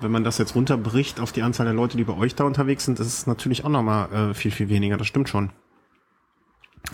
Wenn 0.00 0.10
man 0.10 0.24
das 0.24 0.38
jetzt 0.38 0.54
runterbricht 0.54 1.20
auf 1.20 1.32
die 1.32 1.42
Anzahl 1.42 1.66
der 1.66 1.74
Leute, 1.74 1.96
die 1.96 2.04
bei 2.04 2.16
euch 2.16 2.34
da 2.34 2.44
unterwegs 2.44 2.84
sind, 2.84 3.00
ist 3.00 3.06
es 3.06 3.26
natürlich 3.26 3.64
auch 3.64 3.70
nochmal 3.70 4.30
äh, 4.30 4.34
viel, 4.34 4.50
viel 4.50 4.68
weniger. 4.68 4.96
Das 4.96 5.06
stimmt 5.06 5.28
schon. 5.28 5.50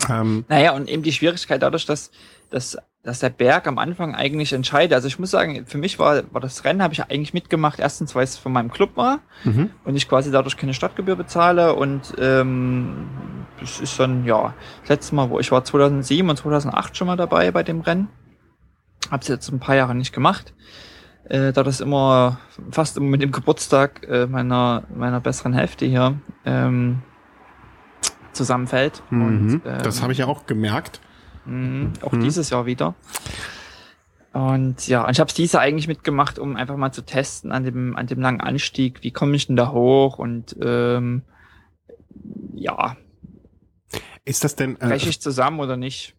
Ähm, 0.09 0.45
naja, 0.47 0.71
und 0.73 0.89
eben 0.89 1.03
die 1.03 1.11
Schwierigkeit 1.11 1.61
dadurch, 1.61 1.85
dass, 1.85 2.11
dass, 2.49 2.77
dass 3.03 3.19
der 3.19 3.29
Berg 3.29 3.67
am 3.67 3.77
Anfang 3.77 4.15
eigentlich 4.15 4.53
entscheidet. 4.53 4.93
Also 4.93 5.07
ich 5.07 5.19
muss 5.19 5.31
sagen, 5.31 5.65
für 5.65 5.77
mich 5.77 5.99
war, 5.99 6.23
war 6.31 6.41
das 6.41 6.63
Rennen, 6.63 6.81
habe 6.81 6.93
ich 6.93 7.03
eigentlich 7.03 7.33
mitgemacht, 7.33 7.79
erstens, 7.79 8.15
weil 8.15 8.23
es 8.23 8.37
von 8.37 8.51
meinem 8.51 8.71
Club 8.71 8.95
war 8.95 9.19
mhm. 9.43 9.69
und 9.83 9.95
ich 9.95 10.07
quasi 10.09 10.31
dadurch 10.31 10.57
keine 10.57 10.73
Stadtgebühr 10.73 11.15
bezahle. 11.15 11.75
Und 11.75 12.13
ähm, 12.17 13.07
das 13.59 13.79
ist 13.79 13.99
dann, 13.99 14.25
ja, 14.25 14.53
das 14.81 14.89
letzte 14.89 15.15
Mal, 15.15 15.29
wo 15.29 15.39
ich 15.39 15.51
war 15.51 15.63
2007 15.63 16.29
und 16.29 16.37
2008 16.37 16.97
schon 16.97 17.07
mal 17.07 17.17
dabei 17.17 17.51
bei 17.51 17.63
dem 17.63 17.81
Rennen. 17.81 18.09
Habe 19.11 19.21
es 19.21 19.27
jetzt 19.27 19.51
ein 19.51 19.59
paar 19.59 19.75
Jahre 19.75 19.95
nicht 19.95 20.13
gemacht. 20.13 20.53
Äh, 21.33 21.51
da 21.51 21.63
das 21.63 21.81
immer 21.81 22.39
fast 22.69 22.95
immer 22.95 23.07
mit 23.07 23.23
dem 23.23 23.31
Geburtstag 23.31 24.07
äh, 24.07 24.27
meiner 24.27 24.83
meiner 24.93 25.19
besseren 25.19 25.53
Hälfte 25.53 25.87
hier 25.87 26.21
ähm, 26.45 27.01
zusammenfällt. 28.33 29.01
Mhm. 29.09 29.25
Und, 29.25 29.61
ähm, 29.65 29.81
das 29.81 30.03
habe 30.03 30.11
ich 30.11 30.19
ja 30.19 30.27
auch 30.27 30.45
gemerkt. 30.45 31.01
Mh, 31.45 31.93
auch 32.03 32.11
mhm. 32.11 32.19
dieses 32.19 32.51
Jahr 32.51 32.67
wieder. 32.67 32.93
Und 34.31 34.87
ja, 34.87 35.05
und 35.05 35.09
ich 35.09 35.19
habe 35.19 35.27
es 35.27 35.33
dieses 35.33 35.53
Jahr 35.53 35.63
eigentlich 35.63 35.87
mitgemacht, 35.87 36.37
um 36.37 36.55
einfach 36.55 36.77
mal 36.77 36.91
zu 36.91 37.03
testen 37.03 37.51
an 37.51 37.63
dem, 37.63 37.95
an 37.95 38.05
dem 38.05 38.19
langen 38.19 38.39
Anstieg, 38.39 39.01
wie 39.01 39.11
komme 39.11 39.35
ich 39.35 39.47
denn 39.47 39.55
da 39.55 39.71
hoch 39.71 40.19
und 40.19 40.55
ähm, 40.61 41.23
ja. 42.53 42.95
Ist 44.23 44.43
das 44.43 44.55
denn. 44.55 44.75
Äh, 44.75 44.87
breche 44.87 45.09
ich 45.09 45.19
zusammen 45.19 45.59
oder 45.59 45.77
nicht? 45.77 46.15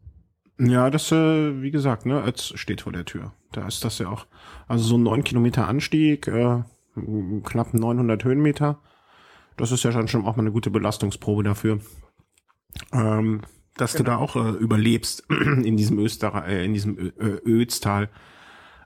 Ja, 0.58 0.88
das, 0.90 1.10
äh, 1.10 1.62
wie 1.62 1.70
gesagt, 1.70 2.06
ne, 2.06 2.22
jetzt 2.26 2.56
steht 2.58 2.82
vor 2.82 2.92
der 2.92 3.04
Tür. 3.04 3.32
Da 3.52 3.66
ist 3.66 3.84
das 3.84 3.98
ja 3.98 4.08
auch. 4.08 4.26
Also 4.68 4.84
so 4.84 4.96
ein 4.96 5.02
9 5.02 5.24
Kilometer 5.24 5.68
Anstieg, 5.68 6.28
äh, 6.28 6.62
knapp 7.44 7.74
900 7.74 8.22
Höhenmeter. 8.24 8.78
Das 9.56 9.72
ist 9.72 9.82
ja 9.84 9.92
schon, 9.92 10.08
schon 10.08 10.24
auch 10.26 10.36
mal 10.36 10.42
eine 10.42 10.52
gute 10.52 10.70
Belastungsprobe 10.70 11.42
dafür. 11.42 11.80
Ähm, 12.92 13.42
dass 13.76 13.94
genau. 13.94 14.04
du 14.04 14.10
da 14.10 14.16
auch 14.18 14.36
äh, 14.36 14.56
überlebst 14.58 15.24
in 15.28 15.76
diesem 15.76 15.98
Österreich, 15.98 16.48
äh, 16.48 16.64
in 16.64 16.72
diesem 16.72 16.96
Ö 16.98 17.10
Ö 17.18 17.62
Ötztal. 17.62 18.08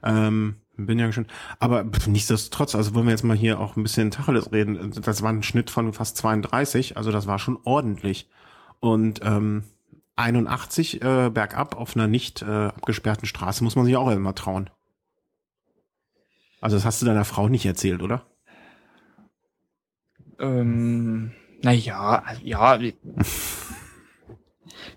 Ähm, 0.03 0.55
bin 0.75 0.97
ja 0.97 1.11
schon. 1.11 1.27
Aber 1.59 1.85
nichtsdestotrotz, 2.07 2.73
also 2.73 2.95
wollen 2.95 3.05
wir 3.05 3.11
jetzt 3.11 3.23
mal 3.23 3.35
hier 3.35 3.59
auch 3.59 3.75
ein 3.75 3.83
bisschen 3.83 4.11
Tacheles 4.11 4.51
reden. 4.51 4.91
Das 5.01 5.21
war 5.21 5.31
ein 5.31 5.43
Schnitt 5.43 5.69
von 5.69 5.93
fast 5.93 6.17
32, 6.17 6.97
also 6.97 7.11
das 7.11 7.27
war 7.27 7.37
schon 7.37 7.59
ordentlich. 7.63 8.29
Und 8.79 9.19
ähm, 9.23 9.63
81 10.19 11.01
äh, 11.01 11.29
bergab 11.29 11.75
auf 11.75 11.95
einer 11.95 12.07
nicht 12.07 12.41
äh, 12.41 12.67
abgesperrten 12.67 13.25
Straße 13.25 13.63
muss 13.63 13.75
man 13.75 13.85
sich 13.85 13.95
auch 13.95 14.09
immer 14.09 14.35
trauen. 14.35 14.69
Also 16.61 16.75
das 16.75 16.85
hast 16.85 17.01
du 17.01 17.05
deiner 17.05 17.25
Frau 17.25 17.47
nicht 17.47 17.65
erzählt, 17.65 18.01
oder? 18.01 18.25
Ähm, 20.39 21.31
naja, 21.61 22.23
ja. 22.43 22.79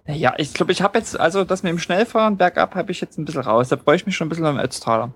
Naja, 0.07 0.35
ich 0.39 0.55
glaube, 0.55 0.73
ich 0.73 0.83
habe 0.83 0.99
jetzt, 0.99 1.19
also 1.19 1.45
das 1.45 1.63
mit 1.63 1.71
dem 1.71 1.79
Schnellfahren 1.79 2.37
bergab 2.37 2.75
habe 2.75 2.91
ich 2.91 3.01
jetzt 3.01 3.19
ein 3.19 3.25
bisschen 3.25 3.43
raus. 3.43 3.69
Da 3.69 3.77
bräuchte 3.77 4.03
ich 4.03 4.07
mich 4.07 4.17
schon 4.17 4.27
ein 4.27 4.31
bisschen 4.31 4.47
am 4.47 4.59
Ötztaler. 4.59 5.13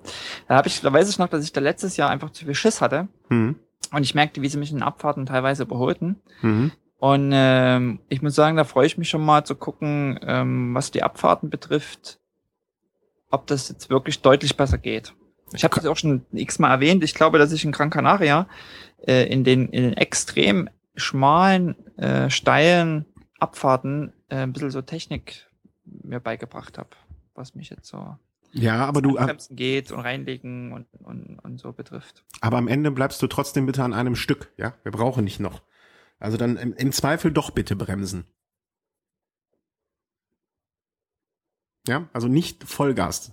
Da 0.46 0.56
habe 0.56 0.68
ich, 0.68 0.80
da 0.80 0.92
weiß 0.92 1.08
ich 1.08 1.18
noch, 1.18 1.28
dass 1.28 1.44
ich 1.44 1.52
da 1.52 1.60
letztes 1.60 1.96
Jahr 1.96 2.10
einfach 2.10 2.30
zu 2.30 2.44
viel 2.44 2.54
Schiss 2.54 2.80
hatte. 2.80 3.08
Mhm. 3.28 3.56
Und 3.92 4.02
ich 4.02 4.14
merkte, 4.14 4.42
wie 4.42 4.48
sie 4.48 4.58
mich 4.58 4.72
in 4.72 4.82
Abfahrten 4.82 5.26
teilweise 5.26 5.64
überholten. 5.64 6.22
Mhm. 6.42 6.72
Und 6.98 7.30
ähm, 7.34 8.00
ich 8.08 8.22
muss 8.22 8.34
sagen, 8.34 8.56
da 8.56 8.64
freue 8.64 8.86
ich 8.86 8.96
mich 8.96 9.08
schon 9.08 9.24
mal 9.24 9.44
zu 9.44 9.54
gucken, 9.54 10.18
ähm, 10.22 10.74
was 10.74 10.90
die 10.90 11.02
Abfahrten 11.02 11.50
betrifft, 11.50 12.18
ob 13.30 13.46
das 13.46 13.68
jetzt 13.68 13.90
wirklich 13.90 14.22
deutlich 14.22 14.56
besser 14.56 14.78
geht. 14.78 15.14
Ich 15.52 15.62
habe 15.62 15.74
das 15.74 15.86
auch 15.86 15.96
schon 15.96 16.24
x-mal 16.32 16.70
erwähnt. 16.70 17.04
Ich 17.04 17.14
glaube, 17.14 17.38
dass 17.38 17.52
ich 17.52 17.64
in 17.64 17.72
Gran 17.72 17.90
Canaria 17.90 18.48
äh, 19.06 19.30
in, 19.30 19.44
den, 19.44 19.68
in 19.68 19.82
den 19.82 19.92
extrem 19.94 20.68
schmalen, 20.96 21.76
äh, 21.98 22.30
steilen 22.30 23.04
Abfahrten 23.38 24.12
äh, 24.28 24.36
ein 24.36 24.52
bisschen 24.52 24.70
so 24.70 24.80
Technik 24.80 25.46
mir 25.84 26.20
beigebracht 26.20 26.78
habe, 26.78 26.90
was 27.34 27.54
mich 27.54 27.70
jetzt 27.70 27.88
so 27.88 28.16
ja, 28.52 28.86
aber 28.86 29.02
du 29.02 29.18
geht 29.50 29.92
und 29.92 30.00
reinlegen 30.00 30.72
und, 30.72 30.86
und, 31.04 31.38
und 31.40 31.60
so 31.60 31.72
betrifft. 31.72 32.24
Aber 32.40 32.56
am 32.56 32.68
Ende 32.68 32.90
bleibst 32.90 33.20
du 33.20 33.26
trotzdem 33.26 33.66
bitte 33.66 33.84
an 33.84 33.92
einem 33.92 34.16
Stück, 34.16 34.50
ja? 34.56 34.72
Wir 34.82 34.92
brauchen 34.92 35.24
nicht 35.24 35.40
noch. 35.40 35.60
Also 36.18 36.36
dann 36.36 36.56
im, 36.56 36.72
im 36.72 36.92
Zweifel 36.92 37.32
doch 37.32 37.50
bitte 37.50 37.76
bremsen. 37.76 38.24
Ja, 41.86 42.08
also 42.12 42.28
nicht 42.28 42.64
Vollgas. 42.64 43.32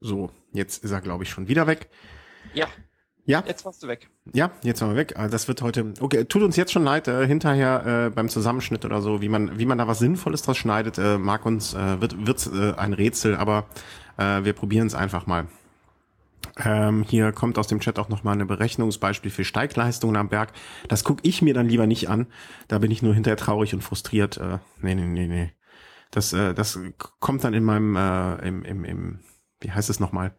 So, 0.00 0.30
jetzt 0.52 0.84
ist 0.84 0.90
er, 0.90 1.00
glaube 1.00 1.24
ich, 1.24 1.30
schon 1.30 1.48
wieder 1.48 1.66
weg. 1.66 1.88
Ja. 2.54 2.68
Ja. 3.24 3.44
Jetzt 3.46 3.64
warst 3.66 3.82
du 3.82 3.88
weg. 3.88 4.08
Ja, 4.32 4.50
jetzt 4.62 4.80
waren 4.80 4.90
wir 4.90 4.96
weg. 4.96 5.14
Ah, 5.18 5.28
das 5.28 5.48
wird 5.48 5.60
heute. 5.60 5.92
Okay, 6.00 6.24
tut 6.24 6.42
uns 6.42 6.56
jetzt 6.56 6.72
schon 6.72 6.84
leid, 6.84 7.08
äh, 7.08 7.26
hinterher 7.26 8.06
äh, 8.06 8.10
beim 8.10 8.30
Zusammenschnitt 8.30 8.86
oder 8.86 9.02
so, 9.02 9.20
wie 9.20 9.28
man, 9.28 9.58
wie 9.58 9.66
man 9.66 9.76
da 9.76 9.86
was 9.86 9.98
Sinnvolles 9.98 10.42
draus 10.42 10.56
schneidet, 10.56 10.96
äh, 10.96 11.18
mag 11.18 11.44
uns, 11.44 11.74
äh, 11.74 12.00
wird, 12.00 12.26
wird 12.26 12.46
äh, 12.46 12.72
ein 12.78 12.94
Rätsel, 12.94 13.36
aber 13.36 13.66
äh, 14.16 14.44
wir 14.44 14.54
probieren 14.54 14.86
es 14.86 14.94
einfach 14.94 15.26
mal. 15.26 15.46
Ähm, 16.64 17.04
hier 17.08 17.32
kommt 17.32 17.58
aus 17.58 17.68
dem 17.68 17.80
Chat 17.80 17.98
auch 17.98 18.08
nochmal 18.08 18.34
eine 18.34 18.46
Berechnungsbeispiel 18.46 19.30
für 19.30 19.44
Steigleistungen 19.44 20.16
am 20.16 20.28
Berg. 20.28 20.52
Das 20.88 21.04
gucke 21.04 21.26
ich 21.26 21.42
mir 21.42 21.54
dann 21.54 21.68
lieber 21.68 21.86
nicht 21.86 22.08
an. 22.08 22.26
Da 22.66 22.78
bin 22.78 22.90
ich 22.90 23.02
nur 23.02 23.14
hinterher 23.14 23.36
traurig 23.36 23.74
und 23.74 23.82
frustriert. 23.82 24.38
Äh, 24.38 24.58
nee, 24.80 24.94
nee, 24.94 25.06
nee, 25.06 25.26
nee. 25.26 25.52
Das, 26.10 26.32
äh, 26.32 26.54
das 26.54 26.78
kommt 27.20 27.44
dann 27.44 27.54
in 27.54 27.64
meinem, 27.64 27.96
äh, 27.96 28.36
im, 28.46 28.64
im, 28.64 28.84
im, 28.84 29.18
wie 29.60 29.70
heißt 29.70 29.90
es 29.90 30.00
nochmal? 30.00 30.34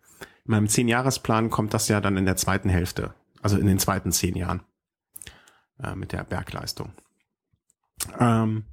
in 0.50 0.52
meinem 0.52 0.68
Zehn-Jahres-Plan 0.68 1.52
kommt 1.52 1.76
das 1.76 1.88
ja 1.90 2.02
dann 2.02 2.18
in 2.18 2.26
der 2.26 2.36
zweiten 2.36 2.70
Hälfte, 2.70 3.14
also 3.44 3.56
in 3.60 3.68
den 3.68 3.78
zweiten 3.78 4.12
zehn 4.12 4.36
Jahren 4.36 4.64
äh, 5.80 5.94
mit 5.96 6.12
der 6.12 6.24
Bergleistung. 6.24 6.92
Ähm, 8.18 8.64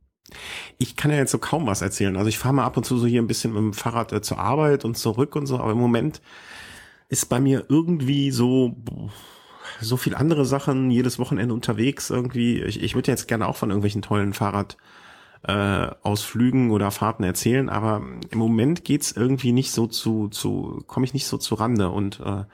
ich 0.79 0.97
kann 0.97 1.11
ja 1.11 1.19
jetzt 1.19 1.33
so 1.33 1.39
kaum 1.39 1.67
was 1.67 1.83
erzählen. 1.83 2.17
Also 2.17 2.31
ich 2.31 2.39
fahre 2.39 2.55
mal 2.55 2.65
ab 2.65 2.79
und 2.79 2.85
zu 2.85 2.97
so 2.97 3.07
hier 3.07 3.21
ein 3.21 3.27
bisschen 3.27 3.53
mit 3.53 3.61
dem 3.61 3.75
Fahrrad 3.75 4.11
äh, 4.13 4.23
zur 4.23 4.39
Arbeit 4.39 4.87
und 4.87 4.97
zurück 4.97 5.37
und 5.37 5.47
so, 5.47 5.61
aber 5.61 5.73
im 5.73 5.79
Moment 5.79 6.23
ist 7.09 7.27
bei 7.29 7.40
mir 7.40 7.64
irgendwie 7.69 8.31
so 8.31 8.77
so 9.81 9.97
viel 9.97 10.14
andere 10.14 10.45
Sachen 10.45 10.90
jedes 10.90 11.19
Wochenende 11.19 11.55
unterwegs 11.55 12.11
irgendwie. 12.11 12.62
Ich, 12.62 12.83
ich 12.83 12.95
würde 12.95 13.11
jetzt 13.11 13.29
gerne 13.29 13.47
auch 13.47 13.57
von 13.57 13.71
irgendwelchen 13.71 14.03
tollen 14.03 14.33
Fahrrad 14.33 14.77
äh, 15.42 15.88
Ausflügen 16.03 16.71
oder 16.71 16.90
Fahrten 16.90 17.25
erzählen, 17.25 17.69
aber 17.69 18.03
im 18.31 18.38
Moment 18.38 18.85
geht's 18.85 19.12
irgendwie 19.12 19.53
nicht 19.53 19.71
so 19.71 19.87
zu, 19.87 20.29
zu 20.29 20.83
komme 20.87 21.05
ich 21.05 21.14
nicht 21.14 21.27
so 21.27 21.37
zu 21.37 21.55
Rande 21.55 21.90
und 21.90 22.21
äh, 22.21 22.45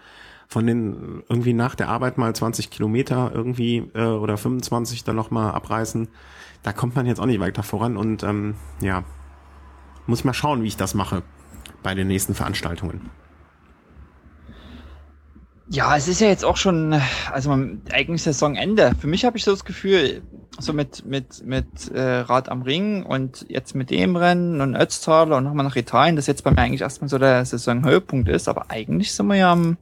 von 0.49 0.67
den 0.67 1.23
irgendwie 1.29 1.55
nach 1.55 1.75
der 1.75 1.89
Arbeit 1.89 2.19
mal 2.19 2.35
20 2.35 2.71
Kilometer 2.71 3.31
irgendwie 3.35 3.91
äh, 3.95 4.05
oder 4.05 4.37
25 4.37 5.05
dann 5.05 5.17
nochmal 5.17 5.53
abreißen, 5.53 6.09
da 6.63 6.73
kommt 6.73 6.95
man 6.95 7.07
jetzt 7.07 7.21
auch 7.21 7.27
nicht 7.27 7.41
weiter 7.41 7.63
voran 7.63 7.97
und 7.97 8.23
ähm, 8.23 8.57
ja, 8.81 9.05
muss 10.07 10.21
ich 10.21 10.25
mal 10.25 10.35
schauen, 10.35 10.63
wie 10.63 10.69
ich 10.69 10.77
das 10.77 10.95
mache 10.95 11.23
bei 11.83 11.95
den 11.95 12.09
nächsten 12.09 12.35
Veranstaltungen. 12.35 13.11
Ja, 15.73 15.97
es 15.97 16.07
ist 16.07 16.21
ja 16.21 16.29
jetzt 16.29 16.45
auch 16.45 16.59
schon, 16.59 17.01
also 17.33 17.51
eigentlich 17.91 18.23
Saisonende. 18.23 18.93
Für 19.01 19.07
mich 19.07 19.25
habe 19.25 19.39
ich 19.39 19.45
so 19.45 19.53
das 19.53 19.65
Gefühl, 19.65 20.21
so 20.59 20.75
mit, 20.75 21.07
mit, 21.07 21.47
mit 21.47 21.91
äh, 21.95 22.19
Rad 22.19 22.51
am 22.51 22.61
Ring 22.61 23.05
und 23.05 23.47
jetzt 23.49 23.75
mit 23.75 23.89
dem 23.89 24.15
Rennen 24.15 24.61
und 24.61 24.77
Ötztaler 24.77 25.39
und 25.39 25.45
nochmal 25.45 25.65
nach 25.65 25.75
Italien, 25.75 26.17
das 26.17 26.27
jetzt 26.27 26.45
bei 26.45 26.51
mir 26.51 26.59
eigentlich 26.59 26.83
erstmal 26.83 27.09
so 27.09 27.17
der 27.17 27.47
Saisonhöhepunkt 27.47 28.29
ist, 28.29 28.49
aber 28.49 28.71
eigentlich 28.71 29.15
sind 29.15 29.29
wir 29.29 29.37
ja 29.37 29.51
am, 29.51 29.79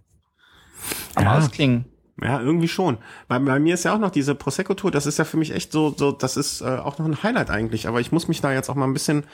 am 1.17 1.25
ja. 1.25 1.37
Ausklingen. 1.37 1.87
Ja, 2.23 2.41
irgendwie 2.41 2.69
schon. 2.69 2.99
Bei, 3.27 3.41
bei 3.41 3.59
mir 3.59 3.75
ist 3.75 3.85
ja 3.85 3.93
auch 3.93 3.99
noch 3.99 4.13
diese 4.13 4.37
Prosecco-Tour, 4.37 4.93
das 4.93 5.07
ist 5.07 5.19
ja 5.19 5.25
für 5.25 5.39
mich 5.39 5.53
echt 5.53 5.73
so, 5.73 5.93
so 5.97 6.13
das 6.13 6.37
ist 6.37 6.61
äh, 6.61 6.67
auch 6.67 6.99
noch 6.99 7.07
ein 7.07 7.21
Highlight 7.25 7.51
eigentlich, 7.51 7.89
aber 7.89 7.99
ich 7.99 8.13
muss 8.13 8.29
mich 8.29 8.41
da 8.41 8.53
jetzt 8.53 8.71
auch 8.71 8.77
mal 8.77 8.87
ein 8.87 8.93
bisschen 8.93 9.25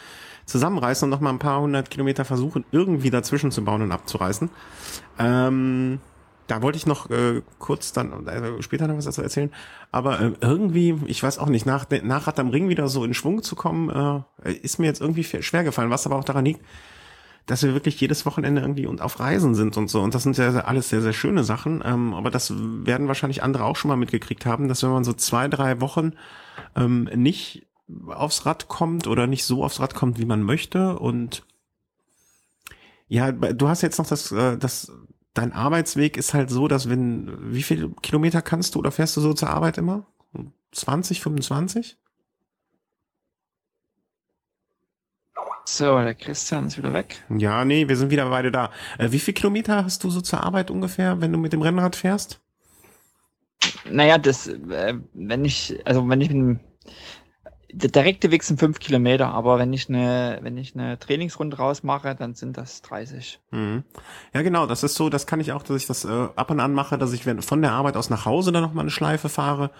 zusammenreißen 0.46 1.04
und 1.04 1.10
noch 1.10 1.20
mal 1.20 1.30
ein 1.30 1.38
paar 1.38 1.60
hundert 1.60 1.90
Kilometer 1.90 2.24
versuchen, 2.24 2.64
irgendwie 2.72 3.10
dazwischen 3.10 3.50
zu 3.50 3.62
bauen 3.62 3.82
und 3.82 3.92
abzureißen. 3.92 4.48
Ähm, 5.18 6.00
da 6.46 6.62
wollte 6.62 6.78
ich 6.78 6.86
noch 6.86 7.10
äh, 7.10 7.42
kurz 7.58 7.92
dann 7.92 8.28
also 8.28 8.62
später 8.62 8.86
noch 8.86 8.96
was 8.96 9.04
dazu 9.04 9.22
erzählen. 9.22 9.50
Aber 9.90 10.20
äh, 10.20 10.32
irgendwie, 10.40 10.96
ich 11.06 11.22
weiß 11.22 11.38
auch 11.38 11.48
nicht, 11.48 11.66
nach, 11.66 11.86
nach 12.02 12.26
Rad 12.26 12.38
am 12.38 12.50
Ring 12.50 12.68
wieder 12.68 12.88
so 12.88 13.04
in 13.04 13.14
Schwung 13.14 13.42
zu 13.42 13.56
kommen, 13.56 14.24
äh, 14.44 14.52
ist 14.52 14.78
mir 14.78 14.86
jetzt 14.86 15.00
irgendwie 15.00 15.24
schwer 15.24 15.64
gefallen, 15.64 15.90
was 15.90 16.06
aber 16.06 16.16
auch 16.16 16.24
daran 16.24 16.44
liegt, 16.44 16.60
dass 17.46 17.62
wir 17.62 17.74
wirklich 17.74 18.00
jedes 18.00 18.26
Wochenende 18.26 18.60
irgendwie 18.60 18.86
und 18.86 19.00
auf 19.00 19.20
Reisen 19.20 19.54
sind 19.54 19.76
und 19.76 19.88
so. 19.88 20.02
Und 20.02 20.14
das 20.14 20.22
sind 20.24 20.36
ja 20.36 20.50
alles 20.60 20.88
sehr, 20.88 21.02
sehr 21.02 21.12
schöne 21.12 21.44
Sachen. 21.44 21.82
Ähm, 21.84 22.14
aber 22.14 22.30
das 22.30 22.52
werden 22.56 23.08
wahrscheinlich 23.08 23.42
andere 23.42 23.64
auch 23.64 23.76
schon 23.76 23.88
mal 23.88 23.96
mitgekriegt 23.96 24.46
haben, 24.46 24.68
dass 24.68 24.82
wenn 24.82 24.90
man 24.90 25.04
so 25.04 25.12
zwei, 25.12 25.48
drei 25.48 25.80
Wochen 25.80 26.12
ähm, 26.74 27.04
nicht 27.14 27.66
aufs 28.08 28.46
Rad 28.46 28.68
kommt 28.68 29.06
oder 29.06 29.26
nicht 29.26 29.44
so 29.44 29.64
aufs 29.64 29.80
Rad 29.80 29.94
kommt, 29.94 30.18
wie 30.18 30.24
man 30.24 30.42
möchte 30.42 30.98
und 30.98 31.44
ja, 33.08 33.30
du 33.30 33.68
hast 33.68 33.82
jetzt 33.82 33.98
noch 33.98 34.06
das, 34.06 34.32
äh, 34.32 34.58
das 34.58 34.90
dein 35.36 35.52
Arbeitsweg 35.52 36.16
ist 36.16 36.34
halt 36.34 36.50
so, 36.50 36.68
dass 36.68 36.88
wenn, 36.88 37.52
wie 37.52 37.62
viele 37.62 37.90
Kilometer 38.02 38.42
kannst 38.42 38.74
du 38.74 38.78
oder 38.78 38.90
fährst 38.90 39.16
du 39.16 39.20
so 39.20 39.32
zur 39.34 39.50
Arbeit 39.50 39.78
immer? 39.78 40.06
20, 40.72 41.20
25? 41.20 41.96
So, 45.64 45.98
der 45.98 46.14
Christian 46.14 46.66
ist 46.66 46.78
wieder 46.78 46.92
weg. 46.92 47.24
Ja, 47.28 47.64
nee, 47.64 47.88
wir 47.88 47.96
sind 47.96 48.10
wieder 48.10 48.30
beide 48.30 48.52
da. 48.52 48.70
Äh, 48.98 49.10
wie 49.10 49.18
viele 49.18 49.34
Kilometer 49.34 49.84
hast 49.84 50.04
du 50.04 50.10
so 50.10 50.20
zur 50.20 50.42
Arbeit 50.42 50.70
ungefähr, 50.70 51.20
wenn 51.20 51.32
du 51.32 51.38
mit 51.38 51.52
dem 51.52 51.62
Rennrad 51.62 51.96
fährst? 51.96 52.40
Naja, 53.90 54.16
das, 54.18 54.46
äh, 54.46 54.94
wenn 55.12 55.44
ich, 55.44 55.80
also 55.84 56.08
wenn 56.08 56.20
ich 56.20 56.30
mit 56.30 56.60
der 57.72 57.90
direkte 57.90 58.30
Weg 58.30 58.42
sind 58.42 58.60
fünf 58.60 58.78
Kilometer, 58.78 59.28
aber 59.28 59.58
wenn 59.58 59.72
ich 59.72 59.88
eine, 59.88 60.38
wenn 60.42 60.56
ich 60.56 60.74
eine 60.74 60.98
Trainingsrunde 60.98 61.56
rausmache, 61.56 62.14
dann 62.14 62.34
sind 62.34 62.56
das 62.56 62.82
30. 62.82 63.40
Mhm. 63.50 63.84
Ja, 64.32 64.42
genau, 64.42 64.66
das 64.66 64.82
ist 64.82 64.94
so, 64.94 65.08
das 65.08 65.26
kann 65.26 65.40
ich 65.40 65.52
auch, 65.52 65.62
dass 65.62 65.76
ich 65.76 65.86
das 65.86 66.04
äh, 66.04 66.28
ab 66.36 66.50
und 66.50 66.60
an 66.60 66.74
mache, 66.74 66.98
dass 66.98 67.12
ich 67.12 67.24
von 67.24 67.62
der 67.62 67.72
Arbeit 67.72 67.96
aus 67.96 68.10
nach 68.10 68.24
Hause 68.24 68.52
dann 68.52 68.62
nochmal 68.62 68.82
eine 68.82 68.90
Schleife 68.90 69.28
fahre 69.28 69.70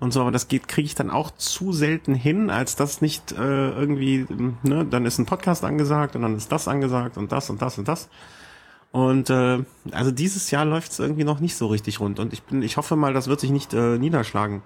und 0.00 0.12
so, 0.12 0.20
aber 0.20 0.32
das 0.32 0.48
geht, 0.48 0.68
kriege 0.68 0.86
ich 0.86 0.94
dann 0.94 1.10
auch 1.10 1.30
zu 1.32 1.72
selten 1.72 2.14
hin, 2.14 2.50
als 2.50 2.76
das 2.76 3.00
nicht 3.00 3.32
äh, 3.32 3.70
irgendwie, 3.70 4.26
ne, 4.62 4.86
dann 4.88 5.06
ist 5.06 5.18
ein 5.18 5.26
Podcast 5.26 5.64
angesagt 5.64 6.16
und 6.16 6.22
dann 6.22 6.36
ist 6.36 6.50
das 6.52 6.68
angesagt 6.68 7.16
und 7.16 7.32
das 7.32 7.50
und 7.50 7.62
das 7.62 7.78
und 7.78 7.88
das. 7.88 8.08
Und 8.92 9.28
äh, 9.28 9.64
also 9.90 10.12
dieses 10.12 10.52
Jahr 10.52 10.64
läuft 10.64 10.92
es 10.92 11.00
irgendwie 11.00 11.24
noch 11.24 11.40
nicht 11.40 11.56
so 11.56 11.66
richtig 11.66 11.98
rund. 11.98 12.20
Und 12.20 12.32
ich 12.32 12.44
bin, 12.44 12.62
ich 12.62 12.76
hoffe 12.76 12.94
mal, 12.94 13.12
das 13.12 13.26
wird 13.26 13.40
sich 13.40 13.50
nicht 13.50 13.74
äh, 13.74 13.98
niederschlagen. 13.98 14.62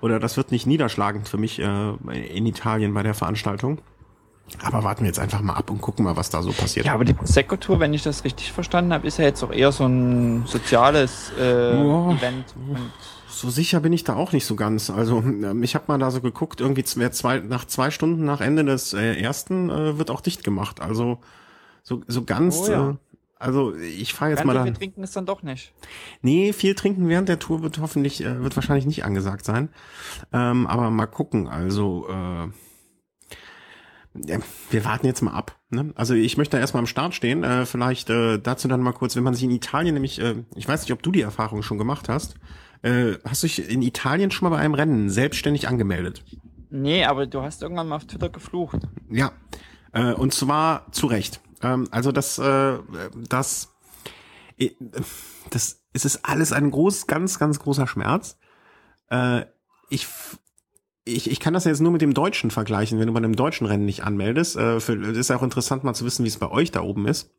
Oder 0.00 0.18
das 0.18 0.36
wird 0.36 0.50
nicht 0.50 0.66
niederschlagend 0.66 1.28
für 1.28 1.36
mich 1.38 1.58
äh, 1.58 1.90
in 2.34 2.46
Italien 2.46 2.94
bei 2.94 3.02
der 3.02 3.14
Veranstaltung. 3.14 3.78
Aber 4.62 4.82
warten 4.82 5.02
wir 5.02 5.06
jetzt 5.06 5.20
einfach 5.20 5.42
mal 5.42 5.54
ab 5.54 5.70
und 5.70 5.80
gucken 5.80 6.04
mal, 6.04 6.16
was 6.16 6.30
da 6.30 6.42
so 6.42 6.50
passiert. 6.50 6.86
Ja, 6.86 6.94
aber 6.94 7.04
die 7.04 7.12
Prosecco-Tour, 7.12 7.78
wenn 7.78 7.94
ich 7.94 8.02
das 8.02 8.24
richtig 8.24 8.50
verstanden 8.50 8.92
habe, 8.92 9.06
ist 9.06 9.18
ja 9.18 9.24
jetzt 9.24 9.42
auch 9.44 9.52
eher 9.52 9.70
so 9.70 9.84
ein 9.86 10.44
soziales 10.46 11.30
äh, 11.38 11.76
Oh. 11.76 12.10
Event. 12.12 12.46
Und 12.56 12.90
So 13.28 13.48
sicher 13.48 13.78
bin 13.80 13.92
ich 13.92 14.02
da 14.02 14.16
auch 14.16 14.32
nicht 14.32 14.44
so 14.46 14.56
ganz. 14.56 14.90
Also 14.90 15.18
ähm, 15.18 15.62
ich 15.62 15.76
habe 15.76 15.84
mal 15.86 15.98
da 15.98 16.10
so 16.10 16.20
geguckt, 16.20 16.60
irgendwie 16.60 16.82
zwei, 16.82 17.10
zwei, 17.10 17.38
nach 17.38 17.64
zwei 17.64 17.90
Stunden 17.92 18.24
nach 18.24 18.40
Ende 18.40 18.64
des 18.64 18.92
äh, 18.92 19.20
ersten 19.20 19.70
äh, 19.70 19.98
wird 19.98 20.10
auch 20.10 20.20
dicht 20.20 20.42
gemacht. 20.42 20.80
Also 20.80 21.18
so, 21.84 22.02
so 22.08 22.24
ganz, 22.24 22.58
Oh 22.66 22.70
ja. 22.72 22.90
äh, 22.90 22.94
also 23.40 23.74
ich 23.74 24.12
fahre 24.12 24.32
jetzt 24.32 24.40
ganz 24.40 24.46
mal 24.46 24.54
da. 24.54 24.64
viel 24.64 24.74
trinken 24.74 25.02
ist 25.02 25.16
dann 25.16 25.24
doch 25.24 25.42
nicht. 25.42 25.72
Nee, 26.20 26.52
viel 26.52 26.74
trinken 26.74 27.08
während 27.08 27.28
der 27.28 27.38
Tour 27.38 27.62
wird 27.62 27.78
hoffentlich, 27.78 28.22
äh, 28.22 28.42
wird 28.42 28.54
wahrscheinlich 28.54 28.84
nicht 28.84 29.04
angesagt 29.04 29.46
sein. 29.46 29.70
Ähm, 30.32 30.66
aber 30.66 30.90
mal 30.90 31.06
gucken. 31.06 31.48
Also 31.48 32.06
äh, 32.08 32.48
wir 34.70 34.84
warten 34.84 35.06
jetzt 35.06 35.22
mal 35.22 35.32
ab. 35.32 35.58
Ne? 35.70 35.92
Also 35.94 36.14
ich 36.14 36.36
möchte 36.36 36.56
da 36.56 36.60
erstmal 36.60 36.80
am 36.80 36.86
Start 36.86 37.14
stehen. 37.14 37.42
Äh, 37.42 37.64
vielleicht 37.64 38.10
äh, 38.10 38.38
dazu 38.38 38.68
dann 38.68 38.82
mal 38.82 38.92
kurz, 38.92 39.16
wenn 39.16 39.24
man 39.24 39.34
sich 39.34 39.44
in 39.44 39.50
Italien 39.50 39.94
nämlich, 39.94 40.20
äh, 40.20 40.44
ich 40.54 40.68
weiß 40.68 40.82
nicht, 40.82 40.92
ob 40.92 41.02
du 41.02 41.10
die 41.10 41.22
Erfahrung 41.22 41.62
schon 41.62 41.78
gemacht 41.78 42.10
hast. 42.10 42.34
Äh, 42.82 43.14
hast 43.24 43.42
du 43.42 43.46
dich 43.46 43.70
in 43.70 43.80
Italien 43.80 44.30
schon 44.30 44.48
mal 44.48 44.56
bei 44.56 44.62
einem 44.62 44.74
Rennen 44.74 45.08
selbstständig 45.08 45.66
angemeldet? 45.66 46.24
Nee, 46.68 47.04
aber 47.04 47.26
du 47.26 47.40
hast 47.40 47.62
irgendwann 47.62 47.88
mal 47.88 47.96
auf 47.96 48.04
Twitter 48.04 48.28
geflucht. 48.28 48.80
Ja, 49.10 49.32
äh, 49.92 50.12
und 50.12 50.34
zwar 50.34 50.90
zu 50.92 51.06
Recht. 51.06 51.40
Ähm, 51.62 51.88
also 51.90 52.12
das, 52.12 52.38
äh, 52.38 52.78
das, 53.28 53.68
äh, 54.58 54.70
das, 55.50 55.82
es 55.92 56.04
ist 56.04 56.24
alles 56.24 56.52
ein 56.52 56.70
groß, 56.70 57.06
ganz, 57.06 57.38
ganz 57.38 57.58
großer 57.58 57.86
Schmerz. 57.86 58.38
Äh, 59.10 59.42
ich, 59.88 60.06
ich, 61.04 61.30
ich 61.30 61.40
kann 61.40 61.54
das 61.54 61.64
jetzt 61.64 61.80
nur 61.80 61.92
mit 61.92 62.02
dem 62.02 62.14
Deutschen 62.14 62.50
vergleichen, 62.50 62.98
wenn 62.98 63.06
du 63.06 63.12
bei 63.12 63.18
einem 63.18 63.36
deutschen 63.36 63.66
Rennen 63.66 63.84
nicht 63.84 64.04
anmeldest. 64.04 64.56
Äh, 64.56 64.80
für, 64.80 64.94
ist 64.94 65.30
ja 65.30 65.36
auch 65.36 65.42
interessant 65.42 65.84
mal 65.84 65.94
zu 65.94 66.04
wissen, 66.04 66.24
wie 66.24 66.28
es 66.28 66.38
bei 66.38 66.50
euch 66.50 66.70
da 66.70 66.82
oben 66.82 67.06
ist. 67.06 67.30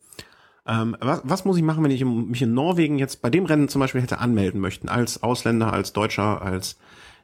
Ähm, 0.67 0.95
was, 0.99 1.21
was 1.23 1.45
muss 1.45 1.57
ich 1.57 1.63
machen, 1.63 1.83
wenn 1.83 1.91
ich 1.91 2.05
mich 2.05 2.41
in 2.41 2.53
Norwegen 2.53 2.99
jetzt 2.99 3.21
bei 3.21 3.29
dem 3.29 3.45
Rennen 3.45 3.67
zum 3.67 3.79
Beispiel 3.79 4.01
hätte 4.01 4.19
anmelden 4.19 4.61
möchten, 4.61 4.89
als 4.89 5.23
Ausländer, 5.23 5.73
als 5.73 5.93
Deutscher, 5.93 6.41
als 6.41 6.77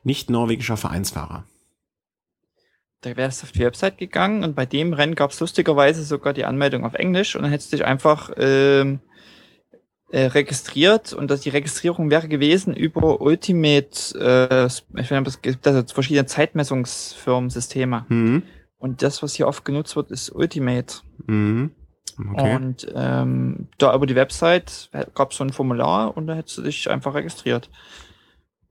nicht 0.03 0.29
norwegischer 0.29 0.77
Vereinsfahrer? 0.77 1.43
Da 3.01 3.15
wärst 3.15 3.41
du 3.41 3.45
auf 3.45 3.51
die 3.51 3.60
Website 3.60 3.97
gegangen 3.97 4.43
und 4.43 4.55
bei 4.55 4.65
dem 4.65 4.93
Rennen 4.93 5.15
gab 5.15 5.31
es 5.31 5.39
lustigerweise 5.39 6.03
sogar 6.03 6.33
die 6.33 6.45
Anmeldung 6.45 6.83
auf 6.83 6.95
Englisch 6.95 7.36
und 7.36 7.43
dann 7.43 7.51
hättest 7.51 7.71
du 7.71 7.77
dich 7.77 7.86
einfach 7.86 8.31
ähm, 8.38 8.99
äh, 10.10 10.25
registriert 10.25 11.13
und 11.13 11.29
das, 11.29 11.41
die 11.41 11.49
Registrierung 11.49 12.10
wäre 12.10 12.27
gewesen 12.27 12.73
über 12.73 13.21
Ultimate, 13.21 13.89
äh, 14.19 14.99
ich 14.99 15.07
finde, 15.07 15.29
es 15.29 15.41
gibt 15.41 15.67
also 15.67 15.83
verschiedene 15.93 16.25
Zeitmessungsfirmensysteme 16.25 18.05
Hm, 18.07 18.43
und 18.79 19.01
das, 19.03 19.21
was 19.21 19.36
hier 19.36 19.47
oft 19.47 19.65
genutzt 19.65 19.95
wird, 19.95 20.10
ist 20.10 20.31
Ultimate. 20.31 21.01
hm, 21.27 21.71
okay. 22.31 22.55
Und 22.55 22.88
ähm, 22.95 23.67
da 23.77 23.93
über 23.93 24.07
die 24.07 24.15
Website 24.15 24.89
gab 25.13 25.31
es 25.31 25.38
so 25.38 25.43
ein 25.43 25.51
Formular 25.51 26.15
und 26.17 26.27
da 26.27 26.36
hättest 26.36 26.57
du 26.57 26.62
dich 26.63 26.89
einfach 26.89 27.13
registriert. 27.13 27.69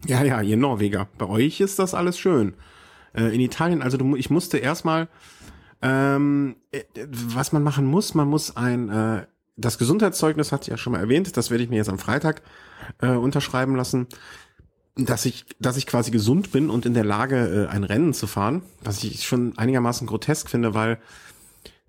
Ja, 0.04 0.24
ja, 0.24 0.42
ihr 0.42 0.56
Norweger. 0.56 1.08
Bei 1.18 1.28
euch 1.28 1.60
ist 1.60 1.78
das 1.78 1.94
alles 1.94 2.18
schön. 2.18 2.54
Äh, 3.16 3.34
in 3.34 3.40
Italien, 3.40 3.82
also 3.82 3.96
du, 3.96 4.16
ich 4.16 4.30
musste 4.30 4.58
erstmal, 4.58 5.08
ähm, 5.82 6.56
äh, 6.72 6.82
was 7.10 7.52
man 7.52 7.62
machen 7.62 7.86
muss, 7.86 8.14
man 8.14 8.28
muss 8.28 8.56
ein, 8.56 8.88
äh, 8.88 9.26
das 9.56 9.78
Gesundheitszeugnis 9.78 10.52
hat 10.52 10.66
ja 10.66 10.76
schon 10.76 10.92
mal 10.92 11.00
erwähnt, 11.00 11.36
das 11.36 11.50
werde 11.50 11.64
ich 11.64 11.70
mir 11.70 11.76
jetzt 11.76 11.88
am 11.88 11.98
Freitag 11.98 12.42
äh, 13.00 13.08
unterschreiben 13.08 13.74
lassen, 13.74 14.06
dass 14.96 15.26
ich, 15.26 15.46
dass 15.60 15.76
ich 15.76 15.86
quasi 15.86 16.10
gesund 16.10 16.52
bin 16.52 16.70
und 16.70 16.86
in 16.86 16.94
der 16.94 17.04
Lage, 17.04 17.68
äh, 17.68 17.72
ein 17.72 17.84
Rennen 17.84 18.14
zu 18.14 18.26
fahren, 18.26 18.62
was 18.82 19.02
ich 19.02 19.26
schon 19.26 19.56
einigermaßen 19.56 20.06
grotesk 20.06 20.48
finde, 20.48 20.74
weil 20.74 20.98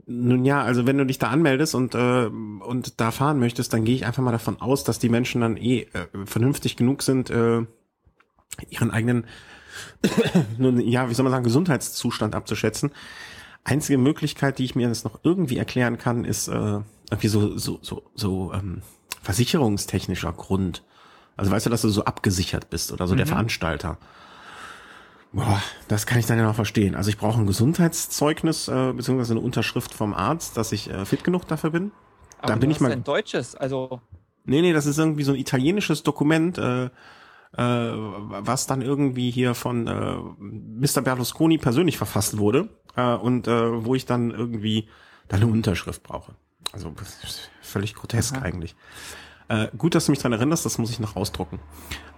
nun 0.06 0.46
ja, 0.46 0.62
also 0.62 0.86
wenn 0.88 0.98
du 0.98 1.06
dich 1.06 1.20
da 1.20 1.28
anmeldest 1.28 1.76
und 1.76 1.94
äh, 1.94 2.28
und 2.28 3.00
da 3.02 3.12
fahren 3.12 3.40
möchtest, 3.40 3.74
dann 3.74 3.84
gehe 3.84 3.96
ich 3.96 4.06
einfach 4.06 4.24
mal 4.24 4.32
davon 4.32 4.62
aus, 4.62 4.86
dass 4.86 5.00
die 5.00 5.10
Menschen 5.10 5.42
dann 5.42 5.58
eh 5.58 5.82
äh, 5.82 6.26
vernünftig 6.26 6.78
genug 6.78 7.04
sind, 7.04 7.30
äh, 7.30 7.66
ihren 8.70 8.92
eigenen, 8.92 9.26
ja, 10.86 11.10
wie 11.10 11.13
soll 11.13 11.24
man 11.24 11.32
sagen, 11.32 11.44
Gesundheitszustand 11.44 12.36
abzuschätzen. 12.36 12.92
Einzige 13.63 13.98
Möglichkeit, 13.98 14.60
die 14.60 14.66
ich 14.66 14.76
mir 14.76 14.88
jetzt 14.88 15.04
noch 15.04 15.20
irgendwie 15.24 15.58
erklären 15.58 15.98
kann, 15.98 16.24
ist 16.26 16.48
äh, 16.48 16.80
irgendwie 17.12 17.28
so 17.28 17.58
so 17.58 17.80
so 17.82 18.04
so 18.16 18.54
ähm, 18.54 18.82
versicherungstechnischer 19.22 20.32
Grund. 20.34 20.84
Also 21.36 21.52
weißt 21.52 21.66
du, 21.66 21.70
dass 21.70 21.82
du 21.82 21.90
so 21.90 22.06
abgesichert 22.06 22.70
bist 22.70 22.92
oder 22.92 23.08
so 23.08 23.16
der 23.16 23.26
Mhm. 23.26 23.30
Veranstalter. 23.30 23.98
Boah, 25.34 25.62
das 25.88 26.06
kann 26.06 26.18
ich 26.20 26.26
dann 26.26 26.38
ja 26.40 26.46
noch 26.46 26.56
verstehen. 26.56 26.96
Also 26.96 27.10
ich 27.10 27.18
brauche 27.18 27.40
ein 27.40 27.46
Gesundheitszeugnis 27.46 28.70
äh, 28.70 28.94
beziehungsweise 28.94 29.34
eine 29.34 29.42
Unterschrift 29.42 29.94
vom 29.94 30.13
Arzt, 30.13 30.56
dass 30.58 30.72
ich 30.72 30.90
äh, 30.90 31.06
fit 31.06 31.24
genug 31.24 31.46
dafür 31.48 31.70
bin. 31.72 31.92
Aber 32.40 32.48
Dann 32.48 32.60
bin 32.62 32.72
ich 32.72 32.80
mal- 32.80 32.92
ein 32.92 33.04
deutsches, 33.04 33.56
also 33.56 34.02
Nee, 34.46 34.62
nee, 34.62 34.72
das 34.72 34.86
ist 34.86 34.98
irgendwie 34.98 35.24
so 35.24 35.34
ein 35.34 35.38
italienisches 35.38 36.04
Dokument, 36.04 36.58
äh, 36.58 36.90
äh, 37.58 37.62
was 37.62 38.67
dann 38.67 38.82
irgendwie 38.82 39.32
hier 39.32 39.56
von 39.56 39.88
äh, 39.88 40.15
Mr. 40.39 41.02
Berlusconi 41.02 41.58
persönlich 41.58 41.98
verfasst 41.98 42.38
wurde 42.38 42.70
äh, 42.96 43.15
und 43.15 43.48
äh, 43.48 43.86
wo 43.86 43.96
ich 43.96 44.06
dann 44.06 44.32
irgendwie 44.32 44.88
dann 45.28 45.41
eine 45.41 45.52
Unterschrift 45.52 46.04
brauche. 46.04 46.34
Also 46.72 46.93
völlig 47.62 47.96
grotesk 47.96 48.36
Aha. 48.38 48.43
eigentlich. 48.43 48.76
Äh, 49.48 49.70
gut, 49.78 49.96
dass 49.96 50.06
du 50.06 50.12
mich 50.12 50.20
dran 50.20 50.34
erinnerst, 50.34 50.65
das 50.65 50.78
muss 50.78 50.91
ich 50.91 51.00
noch 51.00 51.15
ausdrucken. 51.15 51.60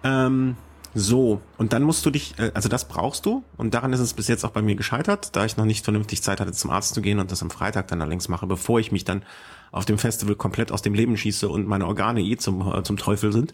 Ähm, 0.04 0.58
so, 0.96 1.40
und 1.58 1.72
dann 1.72 1.84
musst 1.84 2.06
du 2.06 2.10
dich, 2.10 2.38
äh, 2.40 2.52
also 2.54 2.68
das 2.68 2.88
brauchst 2.88 3.26
du, 3.26 3.44
und 3.58 3.74
daran 3.74 3.94
ist 3.94 4.00
es 4.00 4.14
bis 4.14 4.28
jetzt 4.28 4.44
auch 4.44 4.52
bei 4.52 4.62
mir 4.62 4.76
gescheitert, 4.76 5.36
da 5.36 5.46
ich 5.46 5.56
noch 5.56 5.66
nicht 5.66 5.86
vernünftig 5.86 6.24
Zeit 6.24 6.42
hatte, 6.42 6.52
zum 6.52 6.72
Arzt 6.72 6.96
zu 6.96 7.02
gehen 7.02 7.20
und 7.20 7.32
das 7.32 7.44
am 7.44 7.52
Freitag 7.52 7.88
dann 7.88 8.02
allerdings 8.02 8.28
mache, 8.28 8.48
bevor 8.48 8.80
ich 8.80 8.92
mich 8.92 9.06
dann 9.06 9.24
auf 9.72 9.86
dem 9.86 10.00
Festival 10.00 10.36
komplett 10.36 10.72
aus 10.72 10.82
dem 10.82 10.96
Leben 10.96 11.16
schieße 11.16 11.48
und 11.48 11.68
meine 11.68 11.86
Organe 11.86 12.22
eh 12.22 12.38
zum, 12.38 12.74
äh, 12.74 12.84
zum 12.84 12.98
Teufel 12.98 13.32
sind. 13.32 13.54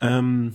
Ähm, 0.00 0.54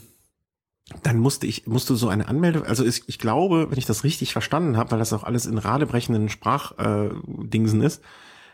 dann 1.02 1.18
musste 1.18 1.48
ich, 1.48 1.66
musste 1.68 1.96
so 1.96 2.10
eine 2.10 2.28
Anmeldung, 2.28 2.64
also 2.64 2.86
ich, 2.86 3.04
ich 3.08 3.20
glaube, 3.20 3.72
wenn 3.72 3.78
ich 3.78 3.86
das 3.86 4.04
richtig 4.04 4.34
verstanden 4.34 4.78
habe, 4.78 4.92
weil 4.92 5.00
das 5.00 5.14
auch 5.14 5.24
alles 5.24 5.46
in 5.46 5.58
radebrechenden 5.58 6.30
Sprachdingsen 6.30 7.82
äh, 7.82 7.86
ist, 7.86 8.02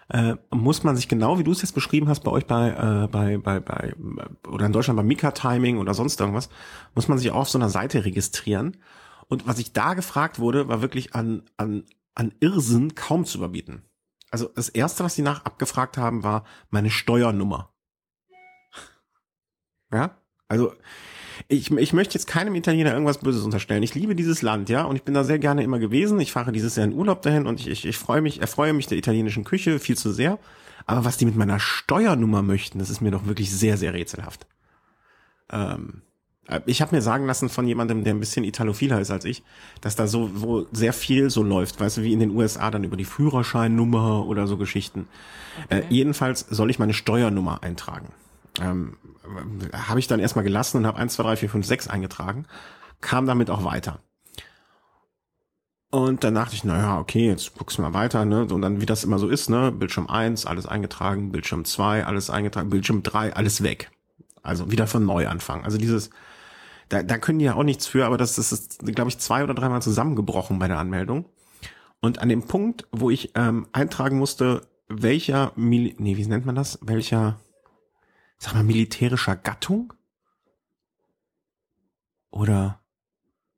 äh, 0.09 0.35
muss 0.49 0.83
man 0.83 0.95
sich 0.95 1.07
genau, 1.07 1.37
wie 1.37 1.43
du 1.43 1.51
es 1.51 1.61
jetzt 1.61 1.73
beschrieben 1.73 2.07
hast, 2.09 2.21
bei 2.21 2.31
euch 2.31 2.45
bei, 2.45 2.69
äh, 2.69 3.07
bei, 3.07 3.37
bei, 3.37 3.59
bei, 3.59 3.93
oder 4.47 4.65
in 4.65 4.73
Deutschland 4.73 4.97
bei 4.97 5.03
Mika 5.03 5.31
Timing 5.31 5.77
oder 5.77 5.93
sonst 5.93 6.19
irgendwas, 6.19 6.49
muss 6.95 7.07
man 7.07 7.17
sich 7.17 7.31
auch 7.31 7.41
auf 7.41 7.49
so 7.49 7.59
einer 7.59 7.69
Seite 7.69 8.05
registrieren. 8.05 8.77
Und 9.27 9.47
was 9.47 9.59
ich 9.59 9.73
da 9.73 9.93
gefragt 9.93 10.39
wurde, 10.39 10.67
war 10.67 10.81
wirklich 10.81 11.13
an, 11.13 11.43
an, 11.57 11.83
an 12.15 12.33
Irrsinn 12.39 12.95
kaum 12.95 13.25
zu 13.25 13.37
überbieten. 13.37 13.83
Also 14.31 14.47
das 14.47 14.69
erste, 14.69 15.03
was 15.03 15.15
sie 15.15 15.21
nach 15.21 15.45
abgefragt 15.45 15.97
haben, 15.97 16.23
war 16.23 16.43
meine 16.69 16.89
Steuernummer. 16.89 17.71
Ja, 19.91 20.17
also 20.47 20.73
ich, 21.51 21.71
ich 21.71 21.93
möchte 21.93 22.13
jetzt 22.13 22.27
keinem 22.27 22.53
Italiener 22.53 22.93
irgendwas 22.93 23.17
Böses 23.17 23.43
unterstellen. 23.43 23.81
Ich 23.81 23.95
liebe 23.95 24.15
dieses 24.15 24.43
Land, 24.43 24.69
ja, 24.69 24.83
und 24.83 24.95
ich 24.95 25.03
bin 25.03 25.15
da 25.15 25.23
sehr 25.23 25.39
gerne 25.39 25.63
immer 25.63 25.79
gewesen. 25.79 26.19
Ich 26.19 26.31
fahre 26.31 26.51
dieses 26.51 26.75
Jahr 26.75 26.85
in 26.85 26.93
Urlaub 26.93 27.23
dahin 27.23 27.47
und 27.47 27.59
ich, 27.59 27.67
ich, 27.67 27.85
ich 27.85 27.97
freue 27.97 28.21
mich, 28.21 28.39
erfreue 28.39 28.71
mich 28.71 28.85
der 28.85 28.99
italienischen 28.99 29.43
Küche 29.43 29.79
viel 29.79 29.97
zu 29.97 30.11
sehr. 30.11 30.37
Aber 30.85 31.05
was 31.05 31.17
die 31.17 31.25
mit 31.25 31.35
meiner 31.35 31.59
Steuernummer 31.59 32.43
möchten, 32.43 32.77
das 32.77 32.91
ist 32.91 33.01
mir 33.01 33.09
doch 33.09 33.25
wirklich 33.25 33.51
sehr, 33.51 33.77
sehr 33.77 33.95
rätselhaft. 33.95 34.45
Ähm, 35.51 36.03
äh, 36.47 36.61
ich 36.67 36.83
habe 36.83 36.95
mir 36.95 37.01
sagen 37.01 37.25
lassen 37.25 37.49
von 37.49 37.67
jemandem, 37.67 38.03
der 38.03 38.13
ein 38.13 38.19
bisschen 38.19 38.43
italophiler 38.43 39.01
ist 39.01 39.09
als 39.09 39.25
ich, 39.25 39.41
dass 39.81 39.95
da 39.95 40.05
so 40.05 40.29
wo 40.35 40.67
sehr 40.71 40.93
viel 40.93 41.31
so 41.31 41.41
läuft, 41.41 41.79
weißt 41.79 41.97
du, 41.97 42.03
wie 42.03 42.13
in 42.13 42.19
den 42.19 42.29
USA 42.29 42.69
dann 42.69 42.83
über 42.83 42.95
die 42.95 43.05
Führerscheinnummer 43.05 44.27
oder 44.27 44.45
so 44.45 44.57
Geschichten. 44.57 45.07
Äh, 45.69 45.81
jedenfalls 45.89 46.41
soll 46.41 46.69
ich 46.69 46.77
meine 46.77 46.93
Steuernummer 46.93 47.63
eintragen. 47.63 48.09
Ähm, 48.61 48.97
habe 49.73 49.99
ich 49.99 50.07
dann 50.07 50.19
erstmal 50.19 50.43
gelassen 50.43 50.77
und 50.77 50.87
habe 50.87 50.97
1, 50.97 51.13
2, 51.13 51.23
3, 51.23 51.35
4, 51.37 51.49
5, 51.49 51.65
6 51.65 51.87
eingetragen, 51.87 52.45
kam 53.01 53.25
damit 53.25 53.49
auch 53.49 53.63
weiter. 53.63 53.99
Und 55.91 56.23
dann 56.23 56.35
dachte 56.35 56.53
ich, 56.53 56.63
naja, 56.63 56.99
okay, 56.99 57.27
jetzt 57.27 57.55
guckst 57.55 57.77
du 57.77 57.81
mal 57.81 57.93
weiter, 57.93 58.23
ne? 58.23 58.45
Und 58.45 58.61
dann, 58.61 58.79
wie 58.79 58.85
das 58.85 59.03
immer 59.03 59.17
so 59.17 59.27
ist, 59.27 59.49
ne? 59.49 59.71
Bildschirm 59.71 60.07
1, 60.07 60.45
alles 60.45 60.67
eingetragen, 60.67 61.31
Bildschirm 61.31 61.65
2, 61.65 62.05
alles 62.05 62.29
eingetragen, 62.29 62.69
Bildschirm 62.69 63.01
3, 63.01 63.33
alles 63.33 63.63
weg. 63.63 63.91
Also 64.43 64.71
wieder 64.71 64.85
von 64.85 65.03
neu 65.03 65.27
anfangen. 65.27 65.65
Also 65.65 65.79
dieses, 65.79 66.11
da, 66.89 67.01
da 67.01 67.17
können 67.17 67.39
die 67.39 67.45
ja 67.45 67.55
auch 67.55 67.63
nichts 67.63 67.87
für, 67.87 68.05
aber 68.05 68.17
das, 68.17 68.35
das 68.35 68.51
ist, 68.51 68.79
glaube 68.85 69.09
ich, 69.09 69.17
zwei 69.17 69.43
oder 69.43 69.55
dreimal 69.55 69.81
zusammengebrochen 69.81 70.59
bei 70.59 70.67
der 70.67 70.77
Anmeldung. 70.77 71.25
Und 72.01 72.19
an 72.19 72.29
dem 72.29 72.43
Punkt, 72.43 72.87
wo 72.91 73.09
ich 73.09 73.31
ähm, 73.35 73.67
eintragen 73.71 74.17
musste, 74.17 74.61
welcher, 74.87 75.51
Mil 75.55 75.95
nee, 75.97 76.17
wie 76.17 76.25
nennt 76.25 76.45
man 76.45 76.55
das? 76.55 76.79
Welcher, 76.81 77.39
sag 78.39 78.53
mal, 78.53 78.63
militärischer 78.63 79.35
Gattung? 79.35 79.93
Oder 82.31 82.81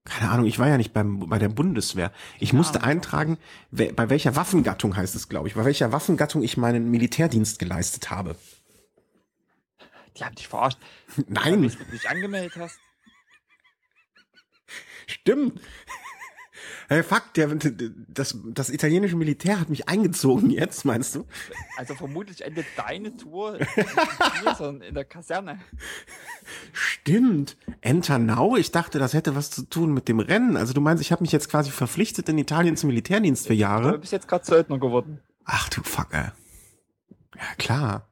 keine 0.04 0.32
Ahnung, 0.32 0.48
ich 0.48 0.58
war 0.58 0.68
ja 0.68 0.78
nicht 0.78 0.94
beim, 0.94 1.30
bei 1.30 1.38
der 1.38 1.50
Bundeswehr. 1.50 2.12
Ich 2.40 2.52
ja, 2.52 2.58
musste 2.58 2.84
eintragen, 2.84 3.38
bei 3.70 4.10
welcher 4.10 4.36
Waffengattung 4.36 4.96
heißt 4.96 5.16
es, 5.16 5.30
glaube 5.30 5.48
ich, 5.48 5.54
bei 5.54 5.64
welcher 5.64 5.92
Waffengattung 5.92 6.42
ich 6.42 6.58
meinen 6.58 6.90
Militärdienst 6.90 7.60
geleistet 7.60 8.10
habe. 8.10 8.36
Die 10.18 10.26
haben 10.26 10.36
dich 10.36 10.48
verarscht. 10.48 10.80
Nein. 11.28 11.64
Weil 11.64 11.70
du 11.70 11.92
dich 11.92 12.10
angemeldet 12.10 12.58
hast. 12.58 12.80
Stimmt. 15.06 15.62
Hey, 16.92 17.04
fuck, 17.04 17.34
der, 17.36 17.48
das, 18.10 18.38
das 18.44 18.70
italienische 18.70 19.16
Militär 19.16 19.62
hat 19.62 19.70
mich 19.70 19.88
eingezogen 19.88 20.50
jetzt, 20.50 20.84
meinst 20.84 21.16
du? 21.16 21.26
Also 21.78 21.96
vermutlich 21.96 22.44
endet 22.44 22.66
deine 22.76 23.16
Tour 23.16 23.58
nicht 23.58 24.60
in 24.90 24.94
der 24.94 25.06
Kaserne. 25.06 25.62
Stimmt. 26.74 27.56
Enter 27.80 28.20
now? 28.20 28.58
Ich 28.58 28.72
dachte, 28.72 29.00
das 29.00 29.14
hätte 29.14 29.38
was 29.38 29.52
zu 29.52 29.62
tun 29.62 29.94
mit 29.94 30.10
dem 30.10 30.20
Rennen. 30.20 30.58
Also 30.58 30.74
du 30.74 30.82
meinst, 30.82 31.02
ich 31.02 31.14
habe 31.14 31.22
mich 31.24 31.32
jetzt 31.32 31.48
quasi 31.48 31.72
verpflichtet 31.72 32.28
in 32.28 32.38
Italien 32.38 32.76
zum 32.76 32.88
Militärdienst 32.90 33.48
für 33.48 33.54
Jahre? 33.54 33.94
Du 33.94 34.00
bist 34.00 34.12
jetzt 34.12 34.28
gerade 34.28 34.44
Söldner 34.44 34.78
geworden. 34.78 35.22
Ach 35.46 35.70
du 35.70 35.84
Fuck, 35.84 36.08
ey. 36.12 36.32
Ja, 37.38 37.56
klar. 37.58 38.10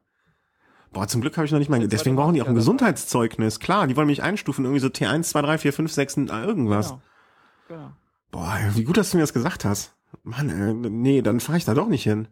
Boah, 0.94 1.06
zum 1.06 1.20
Glück 1.20 1.36
habe 1.36 1.44
ich 1.44 1.52
noch 1.52 1.58
nicht 1.58 1.68
mal, 1.68 1.86
deswegen 1.86 2.16
brauchen 2.16 2.32
die 2.32 2.40
auch 2.40 2.48
ein 2.48 2.54
Gesundheitszeugnis. 2.54 3.60
Klar, 3.60 3.88
die 3.88 3.96
wollen 3.96 4.06
mich 4.06 4.22
einstufen, 4.22 4.64
irgendwie 4.64 4.80
so 4.80 4.88
T1, 4.88 5.24
2, 5.24 5.42
3, 5.42 5.58
4, 5.58 5.72
5, 5.74 5.92
6, 5.92 6.16
irgendwas. 6.16 6.88
Genau. 6.88 7.02
genau. 7.68 7.92
Boah, 8.30 8.58
wie 8.74 8.84
gut, 8.84 8.96
dass 8.96 9.10
du 9.10 9.16
mir 9.16 9.22
das 9.22 9.32
gesagt 9.32 9.64
hast. 9.64 9.94
Mann, 10.22 10.50
äh, 10.50 10.88
nee, 10.88 11.22
dann 11.22 11.40
fahre 11.40 11.58
ich 11.58 11.64
da 11.64 11.74
doch 11.74 11.88
nicht 11.88 12.04
hin. 12.04 12.28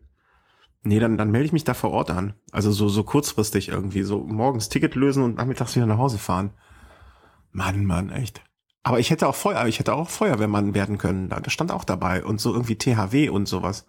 Nee, 0.82 1.00
dann, 1.00 1.18
dann 1.18 1.30
melde 1.30 1.46
ich 1.46 1.52
mich 1.52 1.64
da 1.64 1.74
vor 1.74 1.90
Ort 1.90 2.10
an. 2.10 2.34
Also 2.52 2.70
so, 2.70 2.88
so 2.88 3.02
kurzfristig 3.02 3.68
irgendwie. 3.68 4.02
So 4.02 4.20
morgens 4.20 4.68
Ticket 4.68 4.94
lösen 4.94 5.22
und 5.22 5.36
nachmittags 5.36 5.74
wieder 5.74 5.86
nach 5.86 5.98
Hause 5.98 6.18
fahren. 6.18 6.50
Mann, 7.50 7.84
Mann, 7.84 8.10
echt. 8.10 8.42
Aber 8.84 9.00
ich 9.00 9.10
hätte 9.10 9.26
auch 9.26 9.34
Feuer, 9.34 9.66
ich 9.66 9.80
hätte 9.80 9.94
auch 9.94 10.08
Feuerwehrmann 10.08 10.74
werden 10.74 10.98
können. 10.98 11.28
Da 11.28 11.42
stand 11.48 11.72
auch 11.72 11.84
dabei. 11.84 12.24
Und 12.24 12.40
so 12.40 12.52
irgendwie 12.52 12.76
THW 12.76 13.28
und 13.28 13.48
sowas. 13.48 13.86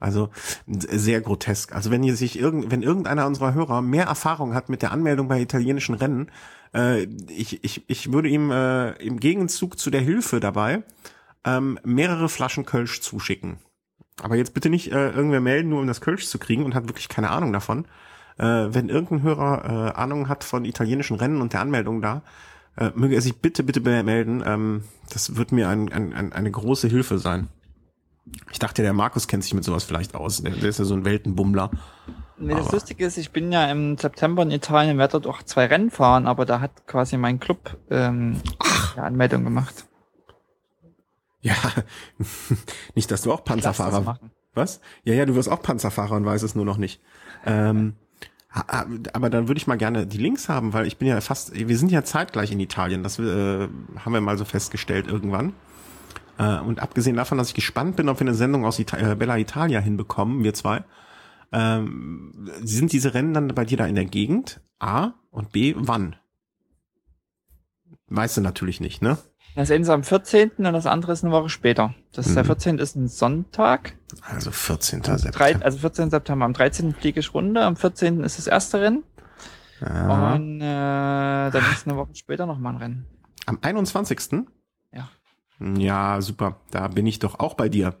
Also 0.00 0.30
sehr 0.66 1.20
grotesk. 1.20 1.74
Also 1.74 1.90
wenn 1.90 2.04
ihr 2.04 2.14
sich 2.14 2.38
irgend, 2.38 2.70
wenn 2.70 2.82
irgendeiner 2.82 3.26
unserer 3.26 3.52
Hörer 3.54 3.82
mehr 3.82 4.04
Erfahrung 4.04 4.54
hat 4.54 4.68
mit 4.68 4.82
der 4.82 4.92
Anmeldung 4.92 5.26
bei 5.26 5.40
italienischen 5.40 5.96
Rennen, 5.96 6.30
äh, 6.72 7.02
ich, 7.28 7.64
ich, 7.64 7.84
ich 7.90 8.12
würde 8.12 8.28
ihm 8.28 8.52
äh, 8.52 8.92
im 9.04 9.18
Gegenzug 9.18 9.76
zu 9.78 9.90
der 9.90 10.00
Hilfe 10.00 10.38
dabei 10.38 10.84
ähm, 11.44 11.78
mehrere 11.84 12.28
Flaschen 12.28 12.66
Kölsch 12.66 13.00
zuschicken. 13.00 13.58
Aber 14.22 14.36
jetzt 14.36 14.54
bitte 14.54 14.70
nicht 14.70 14.92
äh, 14.92 15.10
irgendwer 15.10 15.40
melden, 15.40 15.68
nur 15.68 15.80
um 15.80 15.86
das 15.86 16.00
Kölsch 16.00 16.26
zu 16.26 16.38
kriegen 16.38 16.64
und 16.64 16.74
hat 16.74 16.88
wirklich 16.88 17.08
keine 17.08 17.30
Ahnung 17.30 17.52
davon. 17.52 17.86
Äh, 18.36 18.44
wenn 18.70 18.88
irgendein 18.88 19.22
Hörer 19.22 19.64
äh, 19.64 19.98
Ahnung 19.98 20.28
hat 20.28 20.44
von 20.44 20.64
italienischen 20.64 21.16
Rennen 21.16 21.40
und 21.40 21.52
der 21.52 21.60
Anmeldung 21.60 22.00
da, 22.02 22.22
äh, 22.76 22.90
möge 22.94 23.14
er 23.14 23.20
sich 23.20 23.36
bitte, 23.36 23.62
bitte 23.62 23.80
melden. 23.80 24.42
Ähm, 24.44 24.84
das 25.10 25.36
wird 25.36 25.52
mir 25.52 25.68
ein, 25.68 25.92
ein, 25.92 26.12
ein, 26.12 26.32
eine 26.32 26.50
große 26.50 26.88
Hilfe 26.88 27.18
sein. 27.18 27.48
Ich 28.50 28.58
dachte, 28.58 28.82
der 28.82 28.92
Markus 28.92 29.26
kennt 29.26 29.42
sich 29.42 29.54
mit 29.54 29.64
sowas 29.64 29.84
vielleicht 29.84 30.14
aus. 30.14 30.42
Der, 30.42 30.52
der 30.52 30.68
ist 30.68 30.78
ja 30.78 30.84
so 30.84 30.94
ein 30.94 31.04
Weltenbummler. 31.04 31.70
Nee, 32.36 32.54
das 32.54 32.66
aber. 32.66 32.76
Lustige 32.76 33.06
ist, 33.06 33.16
ich 33.16 33.30
bin 33.30 33.50
ja 33.50 33.70
im 33.70 33.96
September 33.96 34.42
in 34.42 34.50
Italien, 34.50 34.98
werde 34.98 35.12
dort 35.12 35.26
auch 35.26 35.42
zwei 35.42 35.66
Rennen 35.66 35.90
fahren, 35.90 36.26
aber 36.26 36.44
da 36.46 36.60
hat 36.60 36.86
quasi 36.86 37.16
mein 37.16 37.40
Club 37.40 37.76
ähm, 37.90 38.40
eine 38.96 39.04
Anmeldung 39.04 39.44
gemacht. 39.44 39.87
Ja, 41.40 41.54
nicht, 42.94 43.10
dass 43.10 43.22
du 43.22 43.32
auch 43.32 43.44
Panzerfahrer. 43.44 44.18
Was? 44.54 44.80
Ja, 45.04 45.14
ja, 45.14 45.24
du 45.24 45.34
wirst 45.34 45.48
auch 45.48 45.62
Panzerfahrer 45.62 46.16
und 46.16 46.24
weißt 46.24 46.42
es 46.42 46.54
nur 46.54 46.64
noch 46.64 46.78
nicht. 46.78 47.00
Ähm, 47.46 47.94
aber 48.50 49.30
dann 49.30 49.46
würde 49.46 49.58
ich 49.58 49.66
mal 49.66 49.76
gerne 49.76 50.06
die 50.06 50.18
Links 50.18 50.48
haben, 50.48 50.72
weil 50.72 50.86
ich 50.86 50.96
bin 50.96 51.06
ja 51.06 51.20
fast, 51.20 51.54
wir 51.54 51.78
sind 51.78 51.92
ja 51.92 52.02
zeitgleich 52.02 52.50
in 52.50 52.60
Italien, 52.60 53.02
das 53.02 53.18
äh, 53.18 53.68
haben 53.98 54.12
wir 54.12 54.20
mal 54.20 54.38
so 54.38 54.44
festgestellt 54.44 55.06
irgendwann. 55.06 55.52
Äh, 56.38 56.58
und 56.60 56.80
abgesehen 56.80 57.16
davon, 57.16 57.38
dass 57.38 57.48
ich 57.48 57.54
gespannt 57.54 57.96
bin, 57.96 58.08
ob 58.08 58.18
wir 58.18 58.26
eine 58.26 58.34
Sendung 58.34 58.64
aus 58.64 58.78
Ita 58.78 58.96
äh, 58.96 59.16
Bella 59.16 59.36
Italia 59.36 59.80
hinbekommen, 59.80 60.42
wir 60.44 60.54
zwei, 60.54 60.82
ähm, 61.52 62.50
sind 62.62 62.92
diese 62.92 63.14
Rennen 63.14 63.34
dann 63.34 63.48
bei 63.48 63.64
dir 63.64 63.76
da 63.76 63.86
in 63.86 63.94
der 63.94 64.06
Gegend? 64.06 64.60
A 64.78 65.12
und 65.30 65.52
B, 65.52 65.74
wann? 65.76 66.16
Weißt 68.08 68.36
du 68.36 68.40
natürlich 68.40 68.80
nicht, 68.80 69.02
ne? 69.02 69.18
Das 69.58 69.72
eine 69.72 69.82
ist 69.82 69.88
am 69.88 70.04
14. 70.04 70.52
und 70.58 70.72
das 70.72 70.86
andere 70.86 71.10
ist 71.10 71.24
eine 71.24 71.32
Woche 71.32 71.48
später. 71.48 71.92
Das 72.12 72.26
ist 72.26 72.30
mhm. 72.30 72.36
der 72.36 72.44
14. 72.44 72.78
ist 72.78 72.94
ein 72.94 73.08
Sonntag. 73.08 73.96
Also 74.22 74.52
14. 74.52 75.02
September. 75.02 75.64
also 75.64 75.78
14. 75.78 76.10
September. 76.10 76.44
Am 76.44 76.52
13. 76.52 76.94
fliege 76.94 77.18
ich 77.18 77.34
runter. 77.34 77.66
Am 77.66 77.74
14. 77.74 78.22
ist 78.22 78.38
das 78.38 78.46
erste 78.46 78.80
Rennen. 78.80 79.02
Ja. 79.80 80.34
Und 80.34 80.60
äh, 80.60 81.50
dann 81.50 81.72
ist 81.72 81.88
eine 81.88 81.96
Woche 81.96 82.14
später 82.14 82.46
nochmal 82.46 82.74
ein 82.74 82.78
Rennen. 82.78 83.06
Am 83.46 83.58
21. 83.60 84.46
Ja. 84.92 85.08
Ja, 85.58 86.20
super. 86.20 86.60
Da 86.70 86.86
bin 86.86 87.06
ich 87.06 87.18
doch 87.18 87.40
auch 87.40 87.54
bei 87.54 87.68
dir. 87.68 88.00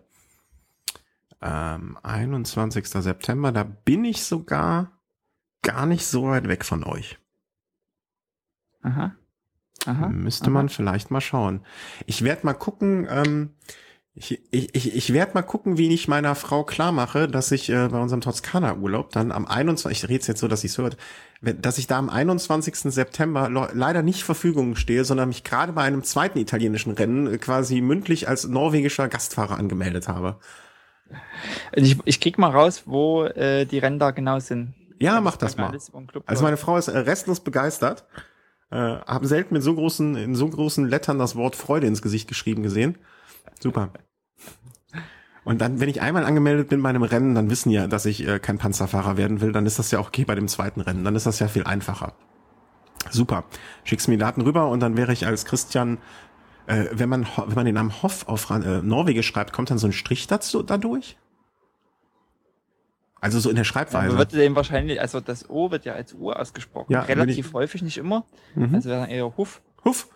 Ähm, 1.42 1.98
21. 2.04 2.86
September, 2.86 3.50
da 3.50 3.64
bin 3.64 4.04
ich 4.04 4.22
sogar 4.22 4.92
gar 5.62 5.86
nicht 5.86 6.06
so 6.06 6.28
weit 6.28 6.46
weg 6.46 6.64
von 6.64 6.84
euch. 6.84 7.18
Aha. 8.82 9.16
Aha, 9.86 10.08
Müsste 10.08 10.46
aha. 10.46 10.50
man 10.50 10.68
vielleicht 10.68 11.10
mal 11.10 11.20
schauen. 11.20 11.60
Ich 12.06 12.24
werde 12.24 12.44
mal 12.44 12.54
gucken, 12.54 13.06
ähm, 13.10 13.50
ich, 14.14 14.42
ich, 14.50 14.74
ich, 14.74 14.96
ich 14.96 15.12
werde 15.12 15.34
mal 15.34 15.42
gucken, 15.42 15.78
wie 15.78 15.94
ich 15.94 16.08
meiner 16.08 16.34
Frau 16.34 16.64
klar 16.64 16.90
mache, 16.90 17.28
dass 17.28 17.52
ich 17.52 17.70
äh, 17.70 17.88
bei 17.88 18.00
unserem 18.00 18.20
Toskana-Urlaub 18.20 19.12
dann 19.12 19.30
am 19.30 19.46
21. 19.46 20.02
Ich 20.04 20.08
rede 20.08 20.26
jetzt 20.26 20.40
so, 20.40 20.48
dass 20.48 20.62
sie 20.62 20.66
es 20.66 20.76
hört, 20.76 20.96
dass 21.40 21.78
ich 21.78 21.86
da 21.86 21.98
am 21.98 22.10
21. 22.10 22.74
September 22.92 23.48
leider 23.72 24.02
nicht 24.02 24.24
Verfügung 24.24 24.74
stehe, 24.74 25.04
sondern 25.04 25.28
mich 25.28 25.44
gerade 25.44 25.72
bei 25.72 25.82
einem 25.82 26.02
zweiten 26.02 26.38
italienischen 26.38 26.92
Rennen 26.92 27.32
äh, 27.32 27.38
quasi 27.38 27.80
mündlich 27.80 28.28
als 28.28 28.48
norwegischer 28.48 29.08
Gastfahrer 29.08 29.56
angemeldet 29.56 30.08
habe. 30.08 30.40
Ich, 31.72 31.96
ich 32.04 32.20
krieg 32.20 32.38
mal 32.38 32.50
raus, 32.50 32.82
wo 32.86 33.24
äh, 33.24 33.66
die 33.66 33.78
Rennen 33.78 34.00
da 34.00 34.10
genau 34.10 34.40
sind. 34.40 34.74
Ja, 34.98 35.20
mach 35.20 35.36
das 35.36 35.56
mal. 35.56 35.78
Also 36.26 36.42
meine 36.42 36.56
Frau 36.56 36.76
ist 36.76 36.88
äh, 36.88 36.98
restlos 36.98 37.40
begeistert. 37.40 38.04
Äh, 38.70 38.76
habe 38.76 39.26
selten 39.26 39.54
mit 39.54 39.62
so 39.62 39.74
großen, 39.74 40.16
in 40.16 40.34
so 40.34 40.48
großen 40.48 40.86
Lettern 40.86 41.18
das 41.18 41.36
Wort 41.36 41.56
Freude 41.56 41.86
ins 41.86 42.02
Gesicht 42.02 42.28
geschrieben 42.28 42.62
gesehen. 42.62 42.98
Super. 43.60 43.90
Und 45.44 45.62
dann, 45.62 45.80
wenn 45.80 45.88
ich 45.88 46.02
einmal 46.02 46.24
angemeldet 46.24 46.68
bin 46.68 46.82
bei 46.82 46.90
einem 46.90 47.02
Rennen, 47.02 47.34
dann 47.34 47.48
wissen 47.48 47.70
ja, 47.70 47.86
dass 47.86 48.04
ich 48.04 48.26
äh, 48.28 48.38
kein 48.38 48.58
Panzerfahrer 48.58 49.16
werden 49.16 49.40
will, 49.40 49.52
dann 49.52 49.64
ist 49.64 49.78
das 49.78 49.90
ja 49.90 49.98
auch 49.98 50.08
okay 50.08 50.26
bei 50.26 50.34
dem 50.34 50.48
zweiten 50.48 50.82
Rennen. 50.82 51.04
Dann 51.04 51.16
ist 51.16 51.24
das 51.24 51.38
ja 51.38 51.48
viel 51.48 51.64
einfacher. 51.64 52.12
Super. 53.10 53.44
Schickst 53.84 54.08
mir 54.08 54.18
Daten 54.18 54.42
rüber 54.42 54.68
und 54.68 54.80
dann 54.80 54.98
wäre 54.98 55.12
ich 55.14 55.26
als 55.26 55.46
Christian, 55.46 55.96
äh, 56.66 56.86
wenn 56.92 57.08
man 57.08 57.26
wenn 57.46 57.54
man 57.54 57.64
den 57.64 57.76
Namen 57.76 58.02
Hoff 58.02 58.28
auf 58.28 58.50
äh, 58.50 58.82
Norwegisch 58.82 59.28
schreibt, 59.28 59.54
kommt 59.54 59.70
dann 59.70 59.78
so 59.78 59.86
ein 59.86 59.92
Strich 59.92 60.26
dazu 60.26 60.62
dadurch? 60.62 61.16
Also 63.20 63.40
so 63.40 63.50
in 63.50 63.56
der 63.56 63.64
Schreibweise. 63.64 64.12
Ja, 64.12 64.18
wird 64.18 64.32
dem 64.32 64.54
wahrscheinlich, 64.54 65.00
also 65.00 65.20
das 65.20 65.48
O 65.50 65.70
wird 65.70 65.84
ja 65.84 65.94
als 65.94 66.14
U 66.14 66.30
ausgesprochen. 66.30 66.92
Ja, 66.92 67.02
Relativ 67.02 67.52
häufig, 67.52 67.82
nicht 67.82 67.98
immer. 67.98 68.24
Mhm. 68.54 68.74
Also 68.74 68.88
wäre 68.88 69.00
dann 69.02 69.10
eher 69.10 69.36
Huff. 69.36 69.60
Huff. 69.84 70.08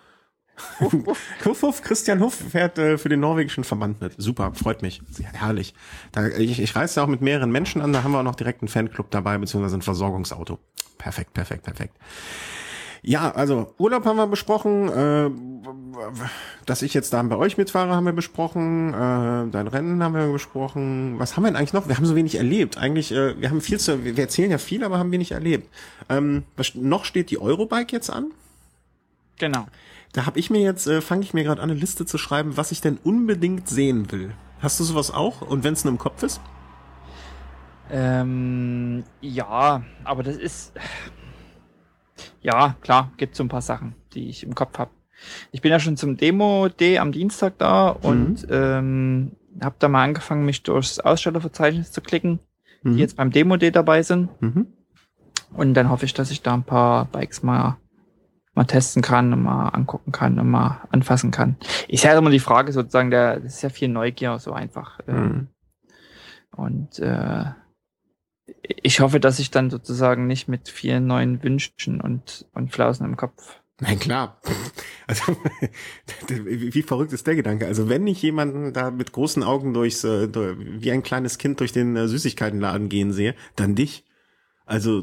Huff, 0.81 0.93
Huff. 0.93 1.63
Huff, 1.63 1.83
Christian 1.83 2.21
Huff 2.21 2.35
fährt 2.35 2.79
äh, 2.79 2.99
für 2.99 3.09
den 3.09 3.21
norwegischen 3.21 3.65
Verband 3.65 4.01
mit. 4.01 4.15
Super, 4.19 4.53
freut 4.55 4.83
mich. 4.83 5.03
Herrlich. 5.33 5.75
Da, 6.13 6.29
ich, 6.29 6.61
ich 6.61 6.77
reise 6.77 7.01
ja 7.01 7.05
auch 7.05 7.09
mit 7.09 7.23
mehreren 7.23 7.51
Menschen 7.51 7.81
an, 7.81 7.93
da 7.93 8.03
haben 8.05 8.13
wir 8.13 8.19
auch 8.19 8.25
noch 8.25 8.35
direkt 8.35 8.61
einen 8.61 8.69
Fanclub 8.69 9.11
dabei, 9.11 9.39
beziehungsweise 9.39 9.79
ein 9.79 9.83
Versorgungsauto. 9.83 10.59
Perfekt, 10.99 11.33
perfekt, 11.33 11.65
perfekt. 11.65 11.97
Ja, 13.05 13.33
also 13.33 13.75
Urlaub 13.79 14.05
haben 14.05 14.17
wir 14.17 14.29
besprochen, 14.29 14.89
äh, 14.89 15.31
dass 16.67 16.83
ich 16.83 16.95
jetzt 16.95 17.13
da 17.13 17.21
bei 17.25 17.37
euch 17.37 17.59
mitfahre, 17.59 17.97
haben 17.97 18.05
wir 18.05 18.13
besprochen, 18.13 18.95
äh, 18.95 19.51
dein 19.51 19.67
Rennen 19.67 20.01
haben 20.05 20.15
wir 20.15 20.31
besprochen. 20.31 21.19
Was 21.19 21.37
haben 21.37 21.43
wir 21.43 21.51
denn 21.51 21.57
eigentlich 21.57 21.73
noch? 21.73 21.89
Wir 21.89 21.97
haben 21.97 22.07
so 22.07 22.15
wenig 22.15 22.37
erlebt. 22.37 22.79
Eigentlich, 22.79 23.11
äh, 23.11 23.41
wir 23.41 23.51
haben 23.51 23.61
viel 23.61 23.81
zu, 23.81 24.05
wir 24.05 24.17
erzählen 24.17 24.53
ja 24.53 24.59
viel, 24.59 24.85
aber 24.85 24.99
haben 24.99 25.11
wenig 25.11 25.33
erlebt. 25.33 25.69
Ähm, 26.09 26.45
was, 26.57 26.77
noch 26.77 27.05
steht 27.05 27.31
die 27.31 27.41
Eurobike 27.41 27.91
jetzt 27.91 28.09
an. 28.09 28.31
Genau. 29.39 29.67
Da 30.13 30.25
habe 30.25 30.39
ich 30.39 30.51
mir 30.51 30.61
jetzt, 30.61 30.87
äh, 30.87 31.01
fange 31.01 31.23
ich 31.23 31.35
mir 31.35 31.43
gerade 31.43 31.61
an, 31.61 31.71
eine 31.71 31.81
Liste 31.81 32.07
zu 32.07 32.19
schreiben, 32.19 32.57
was 32.57 32.71
ich 32.71 32.83
denn 32.83 32.99
unbedingt 33.03 33.69
sehen 33.69 34.13
will. 34.13 34.33
Hast 34.61 34.79
du 34.79 34.85
sowas 34.85 35.11
auch? 35.11 35.43
Und 35.43 35.65
wenn 35.65 35.73
es 35.73 35.85
nur 35.85 35.91
im 35.91 35.99
Kopf 35.99 36.23
ist? 36.23 36.41
Ähm, 37.91 39.03
ja, 39.21 39.83
aber 40.05 40.23
das 40.23 40.37
ist 40.37 40.73
Ja, 42.41 42.77
klar, 42.81 43.13
gibt 43.17 43.37
so 43.37 43.43
ein 43.45 43.49
paar 43.49 43.63
Sachen, 43.63 43.95
die 44.15 44.29
ich 44.29 44.43
im 44.45 44.55
Kopf 44.55 44.79
habe. 44.79 44.91
Ich 45.53 45.61
bin 45.63 45.71
ja 45.71 45.79
schon 45.79 45.97
zum 45.97 46.17
Demo-D 46.17 46.99
am 46.99 47.13
Dienstag 47.13 47.59
da 47.59 47.89
und 47.91 48.47
ähm, 48.51 49.33
habe 49.61 49.77
da 49.79 49.89
mal 49.89 50.03
angefangen, 50.05 50.45
mich 50.45 50.63
durchs 50.63 50.99
Ausstellerverzeichnis 50.99 51.93
zu 51.93 52.01
klicken, 52.01 52.41
Mhm. 52.83 52.95
die 52.95 52.99
jetzt 53.01 53.17
beim 53.17 53.31
Demo-D 53.31 53.71
dabei 53.71 54.03
sind. 54.03 54.29
Mhm. 54.43 54.67
Und 55.55 55.75
dann 55.75 55.89
hoffe 55.91 56.05
ich, 56.07 56.15
dass 56.15 56.31
ich 56.33 56.43
da 56.43 56.55
ein 56.55 56.65
paar 56.65 57.05
Bikes 57.05 57.43
mal, 57.45 57.77
mal 58.55 58.65
testen 58.65 59.03
kann 59.03 59.33
und 59.33 59.43
mal 59.43 59.69
angucken 59.69 60.11
kann 60.11 60.39
und 60.41 60.51
mal 60.51 60.81
anfassen 60.91 61.31
kann. 61.31 61.57
Ich 61.87 62.01
sehe 62.01 62.17
immer 62.17 62.31
die 62.31 62.41
Frage 62.41 62.73
sozusagen, 62.73 63.11
der, 63.11 63.39
das 63.39 63.55
ist 63.57 63.63
ja 63.63 63.69
viel 63.69 63.89
Neugier, 63.89 64.39
so 64.41 64.53
einfach. 64.53 64.99
äh, 65.07 65.13
Mhm. 65.13 65.49
Und 66.57 66.99
äh, 66.99 67.45
ich 68.83 69.01
hoffe, 69.01 69.21
dass 69.21 69.39
ich 69.39 69.51
dann 69.51 69.71
sozusagen 69.71 70.27
nicht 70.27 70.49
mit 70.49 70.69
vielen 70.69 71.07
neuen 71.07 71.43
Wünschen 71.43 72.01
und, 72.01 72.47
und 72.55 72.73
Flausen 72.73 73.07
im 73.07 73.17
Kopf. 73.17 73.61
Nein, 73.81 73.99
klar. 73.99 74.41
Also, 75.09 75.37
wie 76.29 76.83
verrückt 76.83 77.13
ist 77.13 77.27
der 77.27 77.35
Gedanke? 77.35 77.67
Also, 77.67 77.89
wenn 77.89 78.07
ich 78.07 78.23
jemanden 78.23 78.73
da 78.73 78.91
mit 78.91 79.13
großen 79.13 79.43
Augen 79.43 79.75
durchs, 79.75 80.05
äh, 80.05 80.29
durch- 80.29 80.57
wie 80.59 80.93
ein 80.93 81.03
kleines 81.03 81.39
Kind 81.39 81.59
durch 81.61 81.73
den 81.73 81.97
äh, 81.97 82.07
Süßigkeitenladen 82.07 82.89
gehen 82.89 83.13
sehe, 83.13 83.35
dann 83.57 83.75
dich. 83.75 84.05
Also, 84.67 85.03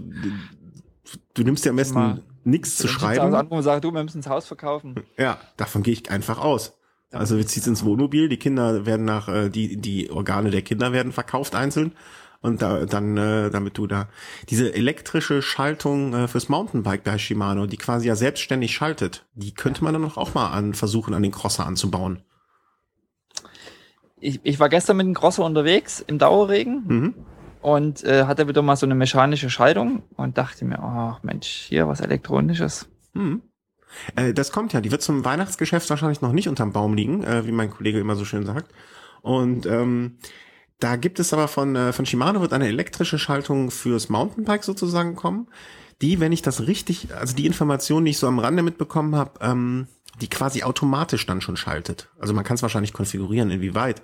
du, 1.34 1.44
nimmst 1.44 1.66
dir 1.66 1.72
am 1.72 1.76
besten 1.76 1.96
Mal- 1.96 2.24
nichts 2.46 2.78
zu 2.78 2.88
schreiben. 2.88 3.34
also 3.36 3.62
sage, 3.62 3.82
du, 3.82 3.92
wir 3.92 4.04
müssen 4.04 4.22
das 4.22 4.30
Haus 4.30 4.48
verkaufen. 4.48 4.96
Ja, 5.18 5.40
davon 5.58 5.84
gehe 5.84 5.94
ich 5.94 6.10
einfach 6.10 6.40
aus. 6.40 6.78
Also 7.12 7.38
wir 7.38 7.46
ziehen 7.48 7.64
ins 7.66 7.84
Wohnmobil, 7.84 8.30
die 8.30 8.38
Kinder 8.38 8.86
werden 8.86 9.06
nach, 9.06 9.28
äh, 9.28 9.50
die, 9.50 9.78
die 9.78 10.12
Organe 10.12 10.52
der 10.52 10.62
Kinder 10.62 10.94
werden 10.94 11.12
verkauft 11.12 11.56
einzeln. 11.56 11.94
Und 12.42 12.62
da, 12.62 12.86
dann, 12.86 13.18
äh, 13.18 13.50
damit 13.50 13.78
du 13.78 13.86
da 13.86 14.08
diese 14.50 14.74
elektrische 14.74 15.42
Schaltung 15.42 16.14
äh, 16.14 16.28
fürs 16.30 16.48
Mountainbike 16.48 17.04
bei 17.04 17.18
Shimano, 17.18 17.66
die 17.66 17.76
quasi 17.76 18.08
ja 18.08 18.16
selbstständig 18.16 18.74
schaltet, 18.74 19.26
die 19.34 19.54
könnte 19.54 19.84
man 19.84 19.94
dann 19.94 20.06
auch 20.06 20.34
mal 20.34 20.52
an, 20.52 20.74
versuchen, 20.74 21.14
an 21.14 21.24
den 21.24 21.34
Crosser 21.34 21.66
anzubauen. 21.66 22.24
Ich, 24.22 24.40
ich 24.44 24.60
war 24.60 24.70
gestern 24.70 24.98
mit 24.98 25.06
dem 25.06 25.14
Crosser 25.14 25.46
unterwegs 25.46 26.04
im 26.06 26.18
Dauerregen 26.18 26.84
Mhm. 26.88 27.14
und 27.62 28.04
äh, 28.04 28.26
hatte 28.26 28.48
wieder 28.48 28.62
mal 28.62 28.76
so 28.76 28.86
eine 28.86 28.96
mechanische 28.96 29.50
Schaltung 29.50 30.04
und 30.16 30.38
dachte 30.38 30.66
mir, 30.66 30.80
oh 30.82 31.18
Mensch, 31.26 31.48
hier 31.48 31.88
was 31.88 32.02
Elektronisches. 32.02 32.88
Mhm. 33.14 33.42
Äh, 34.16 34.34
das 34.34 34.52
kommt 34.52 34.74
ja, 34.74 34.82
die 34.82 34.92
wird 34.92 35.02
zum 35.02 35.26
Weihnachtsgeschäft 35.26 35.90
wahrscheinlich 35.90 36.22
noch 36.22 36.32
nicht 36.32 36.48
unterm 36.48 36.74
Baum 36.74 36.94
liegen, 36.94 37.24
äh, 37.24 37.46
wie 37.46 37.52
mein 37.52 37.70
Kollege 37.70 38.00
immer 38.00 38.16
so 38.16 38.26
schön 38.26 38.46
sagt. 38.46 38.72
Und 39.22 39.66
ähm, 39.66 40.18
da 40.80 40.96
gibt 40.96 41.20
es 41.20 41.34
aber 41.34 41.48
von, 41.48 41.76
äh, 41.76 41.94
von 41.94 42.06
Shimano 42.06 42.42
wird 42.42 42.54
eine 42.54 42.68
elektrische 42.68 43.20
Schaltung 43.20 43.70
fürs 43.72 44.10
Mountainbike 44.10 44.64
sozusagen 44.64 45.16
kommen, 45.16 45.48
die, 46.02 46.20
wenn 46.20 46.32
ich 46.32 46.42
das 46.42 46.68
richtig, 46.68 47.14
also 47.14 47.36
die 47.36 47.46
Information, 47.46 48.06
die 48.06 48.12
ich 48.12 48.18
so 48.18 48.28
am 48.28 48.40
Rande 48.40 48.64
mitbekommen 48.64 49.16
habe, 49.16 49.40
ähm, 49.42 49.88
die 50.22 50.30
quasi 50.30 50.64
automatisch 50.64 51.26
dann 51.26 51.42
schon 51.42 51.58
schaltet. 51.58 52.10
Also 52.20 52.34
man 52.34 52.44
kann 52.44 52.56
es 52.56 52.62
wahrscheinlich 52.62 52.94
konfigurieren, 52.94 53.52
inwieweit, 53.52 54.02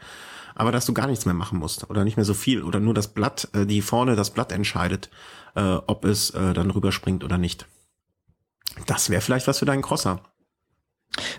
aber 0.54 0.72
dass 0.72 0.86
du 0.86 0.94
gar 0.94 1.08
nichts 1.08 1.26
mehr 1.26 1.34
machen 1.34 1.60
musst 1.60 1.90
oder 1.90 2.04
nicht 2.04 2.18
mehr 2.18 2.26
so 2.26 2.34
viel 2.34 2.64
oder 2.64 2.80
nur 2.80 2.94
das 2.94 3.10
Blatt, 3.10 3.50
äh, 3.54 3.66
die 3.66 3.82
vorne 3.82 4.16
das 4.16 4.32
Blatt 4.32 4.52
entscheidet, 4.52 5.10
äh, 5.56 5.78
ob 5.88 6.04
es 6.04 6.32
äh, 6.32 6.54
dann 6.54 6.72
rüberspringt 6.72 7.24
oder 7.24 7.38
nicht. 7.38 7.68
Das 8.86 9.10
wäre 9.10 9.22
vielleicht 9.22 9.48
was 9.48 9.60
für 9.60 9.66
deinen 9.66 9.82
Crosser. 9.82 10.22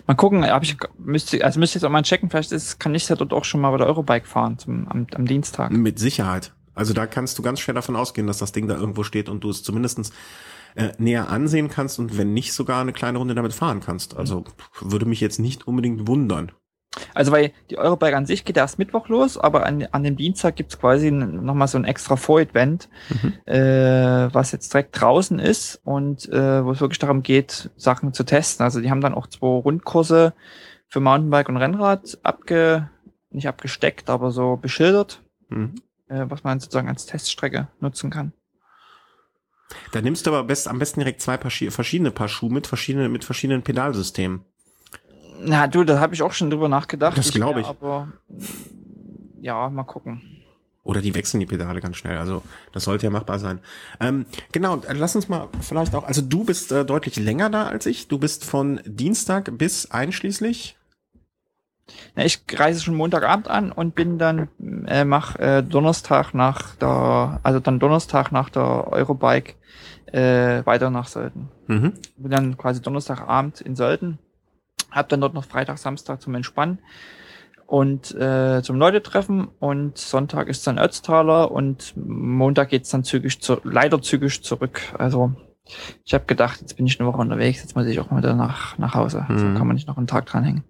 Mal 0.05 0.15
gucken, 0.15 0.45
hab 0.45 0.63
ich 0.63 0.77
müsste, 0.97 1.43
also 1.43 1.59
müsste 1.59 1.77
ich 1.77 1.81
jetzt 1.81 1.87
auch 1.87 1.91
mal 1.91 2.01
checken, 2.01 2.29
vielleicht 2.29 2.51
ist, 2.51 2.79
kann 2.79 2.95
ich 2.95 3.07
ja 3.09 3.15
dort 3.15 3.33
auch 3.33 3.45
schon 3.45 3.61
mal 3.61 3.71
bei 3.71 3.77
der 3.77 3.87
Eurobike 3.87 4.27
fahren 4.27 4.57
zum, 4.57 4.87
am, 4.87 5.07
am 5.13 5.25
Dienstag. 5.25 5.71
Mit 5.71 5.99
Sicherheit. 5.99 6.53
Also 6.73 6.93
da 6.93 7.07
kannst 7.07 7.37
du 7.37 7.41
ganz 7.41 7.59
schwer 7.59 7.73
davon 7.73 7.95
ausgehen, 7.95 8.27
dass 8.27 8.37
das 8.37 8.51
Ding 8.51 8.67
da 8.67 8.75
irgendwo 8.75 9.03
steht 9.03 9.29
und 9.29 9.43
du 9.43 9.49
es 9.49 9.63
zumindestens 9.63 10.11
äh, 10.75 10.91
näher 10.99 11.29
ansehen 11.29 11.69
kannst 11.69 11.97
und 11.97 12.17
wenn 12.17 12.33
nicht 12.33 12.53
sogar 12.53 12.81
eine 12.81 12.93
kleine 12.93 13.17
Runde 13.17 13.33
damit 13.33 13.53
fahren 13.53 13.79
kannst. 13.79 14.15
Also 14.15 14.43
würde 14.79 15.05
mich 15.05 15.19
jetzt 15.19 15.39
nicht 15.39 15.67
unbedingt 15.67 16.07
wundern. 16.07 16.51
Also 17.13 17.31
weil 17.31 17.51
die 17.69 17.77
Eurobike 17.77 18.15
an 18.15 18.25
sich 18.25 18.45
geht 18.45 18.57
erst 18.57 18.79
Mittwoch 18.79 19.07
los, 19.09 19.37
aber 19.37 19.65
an, 19.65 19.87
an 19.91 20.03
dem 20.03 20.15
Dienstag 20.15 20.55
gibt's 20.55 20.79
quasi 20.79 21.11
nochmal 21.11 21.67
so 21.67 21.77
ein 21.77 21.85
extra 21.85 22.15
Vor-Event, 22.15 22.89
Mhm. 23.09 23.33
äh, 23.45 24.33
was 24.33 24.51
jetzt 24.51 24.73
direkt 24.73 24.99
draußen 24.99 25.39
ist 25.39 25.79
und 25.83 26.27
äh, 26.29 26.63
wo 26.65 26.71
es 26.71 26.81
wirklich 26.81 26.99
darum 26.99 27.23
geht, 27.23 27.69
Sachen 27.77 28.13
zu 28.13 28.23
testen. 28.23 28.63
Also 28.63 28.81
die 28.81 28.89
haben 28.89 29.01
dann 29.01 29.13
auch 29.13 29.27
zwei 29.27 29.47
Rundkurse 29.47 30.33
für 30.87 30.99
Mountainbike 30.99 31.49
und 31.49 31.57
Rennrad 31.57 32.17
abge, 32.23 32.89
nicht 33.29 33.47
abgesteckt, 33.47 34.09
aber 34.09 34.31
so 34.31 34.57
beschildert, 34.57 35.21
Mhm. 35.49 35.75
äh, 36.07 36.25
was 36.27 36.43
man 36.43 36.59
sozusagen 36.59 36.87
als 36.89 37.05
Teststrecke 37.05 37.67
nutzen 37.79 38.09
kann. 38.09 38.33
Da 39.91 40.01
nimmst 40.01 40.25
du 40.25 40.31
aber 40.31 40.43
best, 40.45 40.67
am 40.67 40.79
besten 40.79 41.01
direkt 41.01 41.21
zwei 41.21 41.35
Paar 41.37 41.51
Schi 41.51 41.69
verschiedene 41.71 42.11
Paar 42.11 42.29
Schuhe 42.29 42.49
mit 42.51 42.67
verschiedenen, 42.67 43.11
mit 43.11 43.25
verschiedenen 43.25 43.63
Pedalsystemen. 43.63 44.45
Na 45.39 45.67
du, 45.67 45.83
da 45.83 45.99
habe 45.99 46.13
ich 46.13 46.21
auch 46.21 46.33
schon 46.33 46.49
drüber 46.49 46.69
nachgedacht. 46.69 47.17
Das 47.17 47.31
glaub 47.31 47.55
wär 47.55 47.61
ich. 47.61 47.67
Aber 47.67 48.07
ja, 49.41 49.69
mal 49.69 49.83
gucken. 49.83 50.21
Oder 50.83 51.01
die 51.01 51.13
wechseln 51.13 51.41
die 51.41 51.45
Pedale 51.45 51.81
ganz 51.81 51.97
schnell. 51.97 52.17
Also 52.17 52.43
das 52.71 52.85
sollte 52.85 53.05
ja 53.05 53.09
machbar 53.09 53.39
sein. 53.39 53.59
Ähm, 53.99 54.25
genau, 54.53 54.81
lass 54.93 55.17
uns 55.17 55.27
mal 55.27 55.49
vielleicht 55.59 55.93
auch, 55.93 56.05
also 56.05 56.21
du 56.21 56.45
bist 56.45 56.71
äh, 56.71 56.85
deutlich 56.85 57.17
länger 57.17 57.49
da 57.49 57.67
als 57.67 57.85
ich. 57.85 58.07
Du 58.07 58.17
bist 58.17 58.45
von 58.45 58.79
Dienstag 58.85 59.57
bis 59.57 59.91
einschließlich. 59.91 60.77
Na, 62.15 62.23
ich 62.23 62.41
reise 62.53 62.81
schon 62.81 62.95
Montagabend 62.95 63.49
an 63.49 63.71
und 63.73 63.95
bin 63.95 64.17
dann, 64.17 64.47
äh, 64.87 65.03
mach 65.03 65.35
äh, 65.37 65.61
Donnerstag 65.61 66.33
nach 66.33 66.75
der, 66.75 67.41
also 67.43 67.59
dann 67.59 67.79
Donnerstag 67.79 68.31
nach 68.31 68.49
der 68.49 68.87
Eurobike 68.91 69.55
äh, 70.11 70.65
weiter 70.65 70.89
nach 70.89 71.07
Sölden. 71.07 71.49
Mhm. 71.67 71.93
Bin 72.15 72.31
dann 72.31 72.57
quasi 72.57 72.81
Donnerstagabend 72.81 73.61
in 73.61 73.75
Sölden, 73.75 74.19
hab 74.91 75.09
dann 75.09 75.21
dort 75.21 75.33
noch 75.33 75.45
Freitag, 75.45 75.77
Samstag 75.77 76.21
zum 76.21 76.35
Entspannen 76.35 76.79
und 77.65 78.15
äh, 78.15 78.61
zum 78.63 78.77
Leute 78.77 79.03
treffen 79.03 79.47
und 79.59 79.97
Sonntag 79.97 80.47
ist 80.47 80.65
dann 80.65 80.77
Ötztaler 80.79 81.51
und 81.51 81.93
Montag 81.97 82.69
geht's 82.69 82.89
dann 82.89 83.03
zügig 83.03 83.41
zu, 83.41 83.57
leider 83.63 84.01
zügig 84.01 84.43
zurück. 84.43 84.81
Also 84.97 85.33
ich 86.05 86.13
habe 86.13 86.25
gedacht, 86.25 86.61
jetzt 86.61 86.77
bin 86.77 86.87
ich 86.87 86.97
eine 86.99 87.09
Woche 87.09 87.17
unterwegs, 87.19 87.61
jetzt 87.61 87.75
muss 87.75 87.85
ich 87.85 87.99
auch 87.99 88.09
mal 88.09 88.19
wieder 88.19 88.35
nach, 88.35 88.77
nach 88.77 88.95
Hause. 88.95 89.25
So 89.27 89.33
Mhm. 89.33 89.55
kann 89.55 89.67
man 89.67 89.75
nicht 89.75 89.87
noch 89.87 89.97
einen 89.97 90.07
Tag 90.07 90.25
dranhängen. 90.25 90.63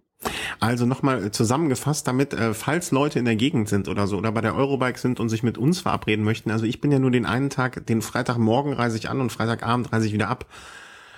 Also 0.59 0.88
nochmal 0.88 1.30
zusammengefasst, 1.30 2.07
damit, 2.07 2.34
äh, 2.34 2.55
falls 2.55 2.89
Leute 2.89 3.20
in 3.20 3.26
der 3.26 3.36
Gegend 3.36 3.70
sind 3.70 3.88
oder 3.88 4.07
so 4.07 4.18
oder 4.18 4.32
bei 4.32 4.41
der 4.41 4.55
Eurobike 4.55 4.97
sind 4.97 5.20
und 5.20 5.30
sich 5.30 5.43
mit 5.43 5.59
uns 5.59 5.82
verabreden 5.82 6.26
möchten. 6.26 6.49
Also 6.49 6.65
ich 6.65 6.82
bin 6.82 6.91
ja 6.91 6.97
nur 6.97 7.11
den 7.11 7.28
einen 7.28 7.51
Tag, 7.51 7.86
den 7.86 8.01
Freitagmorgen 8.01 8.74
reise 8.74 8.97
ich 8.97 9.09
an 9.09 9.22
und 9.22 9.32
Freitagabend 9.32 9.93
reise 9.93 10.07
ich 10.07 10.13
wieder 10.13 10.30
ab. 10.30 10.45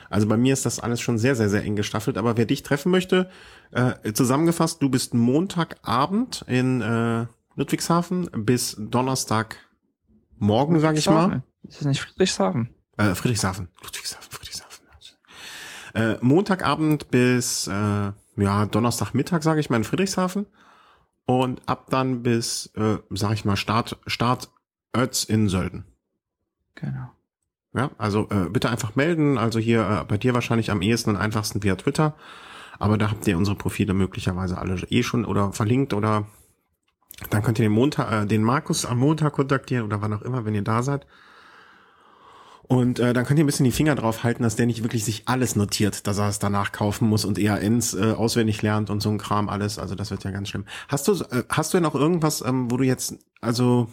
Also 0.10 0.28
bei 0.28 0.38
mir 0.38 0.54
ist 0.54 0.66
das 0.66 0.80
alles 0.80 1.02
schon 1.02 1.18
sehr, 1.18 1.36
sehr, 1.36 1.50
sehr 1.50 1.64
eng 1.64 1.76
gestaffelt. 1.76 2.18
Aber 2.18 2.38
wer 2.38 2.46
dich 2.46 2.64
treffen 2.64 2.92
möchte, 2.92 3.30
äh, 3.72 4.14
zusammengefasst, 4.14 4.82
du 4.82 4.90
bist 4.90 5.14
Montagabend 5.14 6.44
in 6.48 6.82
äh, 6.82 7.26
Ludwigshafen 7.56 8.30
bis 8.46 8.76
Donnerstagmorgen, 8.80 10.80
sage 10.80 10.98
ich 10.98 11.10
mal. 11.10 11.44
Ist 11.64 11.80
das 11.80 11.88
nicht 11.88 12.02
Friedrichshafen? 12.02 12.70
Äh, 12.98 13.16
Friedrichshafen. 13.16 13.70
Ludwigshafen, 13.84 14.32
Friedrichshafen. 14.32 14.86
Äh, 15.94 16.18
Montagabend 16.22 17.12
bis 17.12 17.68
äh, 17.68 18.12
ja, 18.38 18.66
Donnerstagmittag, 18.66 19.44
sage 19.44 19.60
ich 19.60 19.70
mal, 19.70 19.78
in 19.78 19.84
Friedrichshafen. 19.84 20.46
Und 21.26 21.62
ab 21.68 21.88
dann 21.90 22.24
bis, 22.24 22.68
äh, 22.76 22.98
sag 23.12 23.34
ich 23.34 23.46
mal, 23.46 23.56
Start, 23.56 24.00
Start 24.08 24.50
Ötz 24.96 25.24
in 25.24 25.50
Sölden. 25.50 25.86
Genau. 26.76 27.12
Ja, 27.74 27.92
also 27.98 28.28
äh, 28.30 28.50
bitte 28.50 28.70
einfach 28.70 28.96
melden. 28.96 29.38
Also 29.38 29.60
hier 29.60 29.88
äh, 29.88 30.04
bei 30.06 30.18
dir 30.18 30.34
wahrscheinlich 30.34 30.72
am 30.72 30.82
ehesten 30.82 31.12
und 31.12 31.18
einfachsten 31.18 31.64
via 31.64 31.76
Twitter. 31.76 32.16
Aber 32.80 32.98
da 32.98 33.12
habt 33.12 33.28
ihr 33.28 33.38
unsere 33.38 33.58
Profile 33.58 33.94
möglicherweise 33.94 34.58
alle 34.58 34.76
eh 34.90 35.04
schon 35.04 35.26
oder 35.26 35.52
verlinkt 35.52 35.94
oder 35.94 36.26
dann 37.30 37.44
könnt 37.44 37.60
ihr 37.60 37.66
den 37.66 37.72
Montag, 37.72 38.12
äh, 38.12 38.26
den 38.26 38.44
Markus 38.44 38.86
am 38.86 39.00
Montag 39.00 39.34
kontaktieren 39.34 39.86
oder 39.86 40.02
wann 40.02 40.14
auch 40.14 40.22
immer, 40.22 40.46
wenn 40.46 40.56
ihr 40.56 40.64
da 40.64 40.82
seid. 40.82 41.06
Und 42.64 43.00
äh, 43.00 43.14
dann 43.14 43.26
könnt 43.26 43.40
ihr 43.40 43.44
ein 43.44 43.48
bisschen 43.48 43.64
die 43.64 43.72
Finger 43.72 43.96
drauf 43.96 44.24
halten, 44.24 44.44
dass 44.44 44.56
der 44.56 44.68
nicht 44.68 44.84
wirklich 44.84 45.04
sich 45.04 45.28
alles 45.28 45.56
notiert, 45.56 46.06
dass 46.06 46.20
er 46.20 46.30
es 46.30 46.38
danach 46.38 46.72
kaufen 46.72 47.08
muss 47.08 47.26
und 47.26 47.40
EANs 47.40 47.96
äh, 47.96 48.14
auswendig 48.16 48.62
lernt 48.62 48.92
und 48.92 49.02
so 49.02 49.10
ein 49.10 49.18
Kram 49.18 49.50
alles. 49.50 49.80
Also 49.80 49.96
das 49.96 50.12
wird 50.12 50.24
ja 50.24 50.32
ganz 50.32 50.50
schlimm. 50.50 50.66
Hast 50.88 51.08
du 51.08 51.14
äh, 51.14 51.44
hast 51.50 51.74
du 51.74 51.78
denn 51.78 51.86
auch 51.86 51.96
irgendwas, 51.96 52.42
ähm, 52.46 52.70
wo 52.70 52.78
du 52.78 52.84
jetzt 52.84 53.16
also 53.42 53.90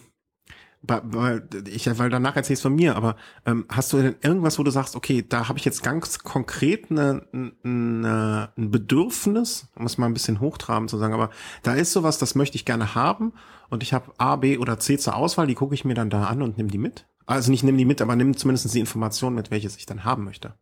ich 1.67 1.99
weil 1.99 2.09
danach 2.09 2.35
erzählst 2.35 2.61
von 2.61 2.75
mir, 2.75 2.95
aber 2.95 3.15
ähm, 3.45 3.65
hast 3.69 3.91
du 3.91 3.97
denn 3.97 4.15
irgendwas, 4.21 4.57
wo 4.59 4.63
du 4.63 4.71
sagst, 4.71 4.95
okay, 4.95 5.25
da 5.27 5.49
habe 5.49 5.59
ich 5.59 5.65
jetzt 5.65 5.83
ganz 5.83 6.19
konkret 6.19 6.91
eine, 6.91 7.25
eine, 7.63 8.49
ein 8.57 8.71
Bedürfnis, 8.71 9.67
um 9.75 9.85
es 9.85 9.97
mal 9.97 10.05
ein 10.05 10.13
bisschen 10.13 10.39
hochtrabend 10.39 10.89
zu 10.89 10.97
sagen, 10.97 11.13
aber 11.13 11.29
da 11.63 11.73
ist 11.73 11.93
sowas, 11.93 12.19
das 12.19 12.35
möchte 12.35 12.55
ich 12.55 12.65
gerne 12.65 12.95
haben 12.95 13.33
und 13.69 13.83
ich 13.83 13.93
habe 13.93 14.11
A, 14.17 14.35
B 14.35 14.57
oder 14.57 14.79
C 14.79 14.97
zur 14.97 15.15
Auswahl, 15.15 15.47
die 15.47 15.55
gucke 15.55 15.73
ich 15.73 15.83
mir 15.83 15.95
dann 15.95 16.09
da 16.09 16.25
an 16.25 16.41
und 16.41 16.57
nimm 16.57 16.69
die 16.69 16.77
mit. 16.77 17.05
Also 17.25 17.51
nicht 17.51 17.63
nimm 17.63 17.77
die 17.77 17.85
mit, 17.85 18.01
aber 18.01 18.15
nimm 18.15 18.37
zumindest 18.37 18.73
die 18.73 18.79
Informationen 18.79 19.35
mit, 19.35 19.51
welches 19.51 19.75
ich 19.77 19.85
dann 19.85 20.05
haben 20.05 20.23
möchte. 20.23 20.53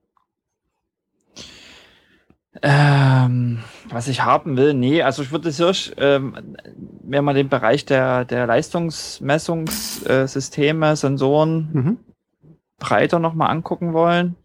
Ähm, 2.62 3.60
was 3.90 4.08
ich 4.08 4.24
haben 4.24 4.56
will, 4.56 4.74
nee, 4.74 5.02
also 5.02 5.22
ich 5.22 5.30
würde 5.32 5.52
Hirsch, 5.52 5.92
ähm, 5.98 6.56
wenn 7.04 7.26
man 7.26 7.36
den 7.36 7.50
Bereich 7.50 7.86
der, 7.86 8.26
der 8.26 8.48
Leistungsmessungssysteme, 8.48 10.96
Sensoren 10.96 11.70
Mhm. 11.74 11.98
breiter 12.80 13.20
nochmal 13.20 13.52
angucken 13.52 13.94
wollen 13.94 14.36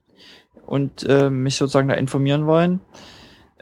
und 0.66 1.04
äh, 1.08 1.30
mich 1.30 1.56
sozusagen 1.56 1.88
da 1.88 1.94
informieren 1.94 2.46
wollen. 2.46 2.80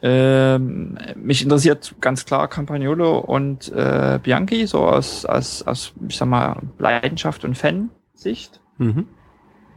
Ähm, 0.01 0.97
mich 1.17 1.43
interessiert 1.43 1.97
ganz 2.01 2.25
klar 2.25 2.47
Campagnolo 2.49 3.19
und 3.19 3.71
äh, 3.73 4.21
Bianchi, 4.23 4.67
so 4.67 4.87
aus, 4.87 5.25
aus, 5.25 5.63
aus, 5.63 5.93
ich 6.09 6.17
sag 6.17 6.29
mal, 6.29 6.63
Leidenschaft 6.79 7.45
und 7.45 7.59
Fansicht. 7.59 8.61
Mhm. 8.79 9.07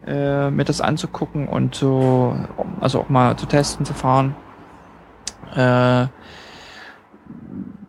Äh, 0.06 0.52
mir 0.52 0.64
das 0.64 0.82
anzugucken 0.82 1.48
und 1.48 1.76
so, 1.76 2.36
also 2.80 3.02
auch 3.02 3.10
mal 3.10 3.36
zu 3.38 3.48
testen, 3.48 3.86
zu 3.86 3.94
fahren. 3.94 4.36
Äh, 5.56 6.08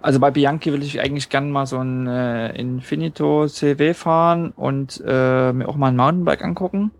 also 0.00 0.18
bei 0.18 0.32
Bianchi 0.32 0.72
will 0.72 0.82
ich 0.82 1.00
eigentlich 1.00 1.28
gerne 1.28 1.46
mal 1.46 1.66
so 1.66 1.78
ein 1.78 2.08
äh, 2.08 2.52
Infinito 2.58 3.46
CW 3.46 3.94
fahren 3.94 4.50
und 4.50 5.02
äh, 5.06 5.52
mir 5.52 5.68
auch 5.68 5.76
mal 5.76 5.88
ein 5.88 5.96
Mountainbike 5.96 6.42
angucken. 6.42 6.90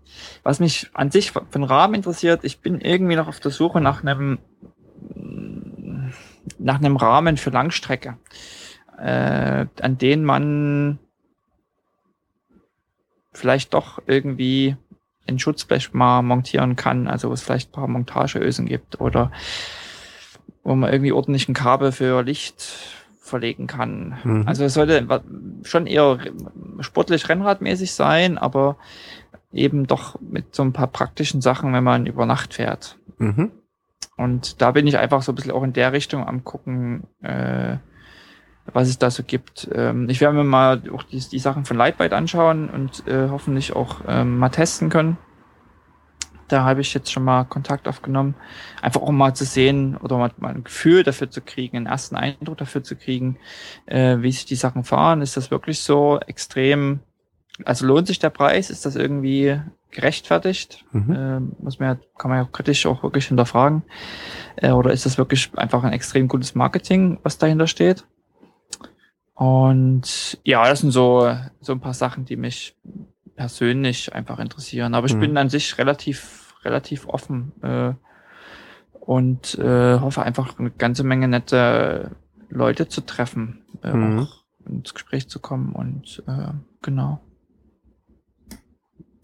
Was 0.43 0.59
mich 0.59 0.89
an 0.93 1.11
sich 1.11 1.33
den 1.53 1.63
Rahmen 1.63 1.95
interessiert, 1.95 2.43
ich 2.43 2.61
bin 2.61 2.79
irgendwie 2.79 3.17
noch 3.17 3.27
auf 3.27 3.41
der 3.41 3.51
Suche 3.51 3.81
nach 3.81 4.03
einem 4.03 4.39
nach 6.59 6.79
einem 6.79 6.95
Rahmen 6.95 7.37
für 7.37 7.49
Langstrecke, 7.49 8.17
äh, 8.97 9.65
an 9.81 9.97
den 9.97 10.23
man 10.23 10.99
vielleicht 13.33 13.73
doch 13.73 14.01
irgendwie 14.07 14.77
ein 15.27 15.39
Schutzblech 15.39 15.93
mal 15.93 16.21
montieren 16.21 16.75
kann, 16.75 17.07
also 17.07 17.29
wo 17.29 17.33
es 17.33 17.41
vielleicht 17.41 17.69
ein 17.69 17.73
paar 17.73 17.87
Montageösen 17.87 18.65
gibt 18.65 18.99
oder 18.99 19.31
wo 20.63 20.75
man 20.75 20.91
irgendwie 20.91 21.11
ordentlich 21.11 21.47
ein 21.47 21.53
Kabel 21.53 21.91
für 21.91 22.21
Licht 22.21 22.61
verlegen 23.19 23.67
kann. 23.67 24.17
Mhm. 24.23 24.43
Also 24.47 24.63
es 24.63 24.73
sollte 24.73 25.07
schon 25.63 25.87
eher 25.87 26.19
sportlich 26.81 27.29
rennradmäßig 27.29 27.93
sein, 27.93 28.37
aber 28.37 28.77
eben 29.51 29.87
doch 29.87 30.19
mit 30.21 30.55
so 30.55 30.63
ein 30.63 30.73
paar 30.73 30.87
praktischen 30.87 31.41
Sachen, 31.41 31.73
wenn 31.73 31.83
man 31.83 32.05
über 32.05 32.25
Nacht 32.25 32.53
fährt. 32.53 32.97
Mhm. 33.17 33.51
Und 34.17 34.61
da 34.61 34.71
bin 34.71 34.87
ich 34.87 34.97
einfach 34.97 35.21
so 35.21 35.31
ein 35.31 35.35
bisschen 35.35 35.51
auch 35.51 35.63
in 35.63 35.73
der 35.73 35.93
Richtung 35.93 36.27
am 36.27 36.43
gucken, 36.43 37.03
äh, 37.21 37.77
was 38.71 38.87
es 38.87 38.99
da 38.99 39.09
so 39.09 39.23
gibt. 39.23 39.69
Ähm, 39.73 40.07
ich 40.09 40.21
werde 40.21 40.37
mir 40.37 40.43
mal 40.43 40.83
auch 40.93 41.03
die, 41.03 41.19
die 41.19 41.39
Sachen 41.39 41.65
von 41.65 41.77
Lightweight 41.77 42.13
anschauen 42.13 42.69
und 42.69 43.07
äh, 43.07 43.29
hoffentlich 43.29 43.75
auch 43.75 44.01
ähm, 44.07 44.37
mal 44.37 44.49
testen 44.49 44.89
können. 44.89 45.17
Da 46.53 46.65
habe 46.65 46.81
ich 46.81 46.93
jetzt 46.93 47.11
schon 47.11 47.23
mal 47.23 47.45
Kontakt 47.45 47.87
aufgenommen. 47.87 48.35
Einfach 48.79 49.01
auch 49.01 49.09
mal 49.09 49.33
zu 49.33 49.43
sehen 49.43 49.97
oder 49.97 50.19
mal, 50.19 50.29
mal 50.37 50.53
ein 50.53 50.63
Gefühl 50.63 51.01
dafür 51.01 51.31
zu 51.31 51.41
kriegen, 51.41 51.77
einen 51.77 51.87
ersten 51.87 52.15
Eindruck 52.15 52.59
dafür 52.59 52.83
zu 52.83 52.95
kriegen, 52.95 53.39
äh, 53.87 54.17
wie 54.19 54.31
sich 54.31 54.45
die 54.45 54.53
Sachen 54.53 54.83
fahren. 54.83 55.23
Ist 55.23 55.35
das 55.35 55.49
wirklich 55.49 55.81
so 55.81 56.19
extrem, 56.27 56.99
also 57.65 57.87
lohnt 57.87 58.05
sich 58.05 58.19
der 58.19 58.29
Preis? 58.29 58.69
Ist 58.69 58.85
das 58.85 58.95
irgendwie 58.95 59.59
gerechtfertigt? 59.89 60.85
Mhm. 60.91 61.11
Äh, 61.11 61.39
muss 61.63 61.79
man 61.79 61.89
ja, 61.89 61.97
kann 62.19 62.29
man 62.29 62.37
ja 62.37 62.49
kritisch 62.51 62.85
auch 62.85 63.01
wirklich 63.01 63.25
hinterfragen. 63.25 63.81
Äh, 64.57 64.73
oder 64.73 64.93
ist 64.93 65.07
das 65.07 65.17
wirklich 65.17 65.49
einfach 65.57 65.83
ein 65.83 65.91
extrem 65.91 66.27
gutes 66.27 66.53
Marketing, 66.53 67.17
was 67.23 67.39
dahinter 67.39 67.65
steht? 67.65 68.05
Und 69.33 70.37
ja, 70.43 70.69
das 70.69 70.81
sind 70.81 70.91
so, 70.91 71.35
so 71.61 71.71
ein 71.71 71.79
paar 71.79 71.95
Sachen, 71.95 72.25
die 72.25 72.35
mich 72.35 72.75
persönlich 73.35 74.13
einfach 74.13 74.37
interessieren. 74.37 74.93
Aber 74.93 75.07
ich 75.07 75.15
mhm. 75.15 75.21
bin 75.21 75.37
an 75.37 75.49
sich 75.49 75.77
relativ, 75.77 76.42
relativ 76.65 77.07
offen 77.07 77.51
äh, 77.61 77.93
und 78.99 79.57
äh, 79.59 79.99
hoffe 79.99 80.23
einfach 80.23 80.57
eine 80.59 80.71
ganze 80.71 81.03
Menge 81.03 81.27
nette 81.27 82.11
Leute 82.49 82.87
zu 82.87 83.01
treffen, 83.01 83.61
äh, 83.83 83.93
mhm. 83.93 84.19
auch 84.19 84.43
ins 84.65 84.93
Gespräch 84.93 85.27
zu 85.29 85.39
kommen 85.39 85.73
und 85.73 86.23
äh, 86.27 86.53
genau. 86.81 87.21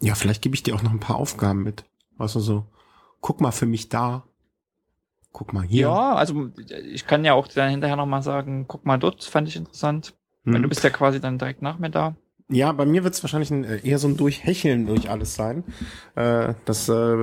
Ja, 0.00 0.14
vielleicht 0.14 0.42
gebe 0.42 0.54
ich 0.54 0.62
dir 0.62 0.74
auch 0.74 0.82
noch 0.82 0.92
ein 0.92 1.00
paar 1.00 1.16
Aufgaben 1.16 1.62
mit. 1.62 1.84
Also 2.18 2.40
so, 2.40 2.66
guck 3.20 3.40
mal 3.40 3.52
für 3.52 3.66
mich 3.66 3.88
da. 3.88 4.24
Guck 5.32 5.52
mal 5.52 5.62
hier. 5.62 5.82
Ja, 5.82 6.14
also 6.14 6.50
ich 6.68 7.06
kann 7.06 7.24
ja 7.24 7.34
auch 7.34 7.46
dann 7.46 7.70
hinterher 7.70 7.96
nochmal 7.96 8.22
sagen, 8.22 8.64
guck 8.66 8.84
mal 8.84 8.98
dort, 8.98 9.22
fand 9.24 9.46
ich 9.46 9.56
interessant. 9.56 10.14
Hm. 10.44 10.54
Weil 10.54 10.62
du 10.62 10.68
bist 10.68 10.82
ja 10.82 10.90
quasi 10.90 11.20
dann 11.20 11.38
direkt 11.38 11.62
nach 11.62 11.78
mir 11.78 11.90
da. 11.90 12.16
Ja, 12.50 12.72
bei 12.72 12.84
mir 12.84 13.04
wird 13.04 13.14
es 13.14 13.22
wahrscheinlich 13.22 13.50
ein, 13.50 13.64
äh, 13.64 13.80
eher 13.86 13.98
so 13.98 14.08
ein 14.08 14.16
Durchhecheln 14.16 14.86
durch 14.86 15.08
alles 15.08 15.34
sein. 15.34 15.62
Äh, 16.16 16.54
das 16.64 16.88
äh, 16.88 17.14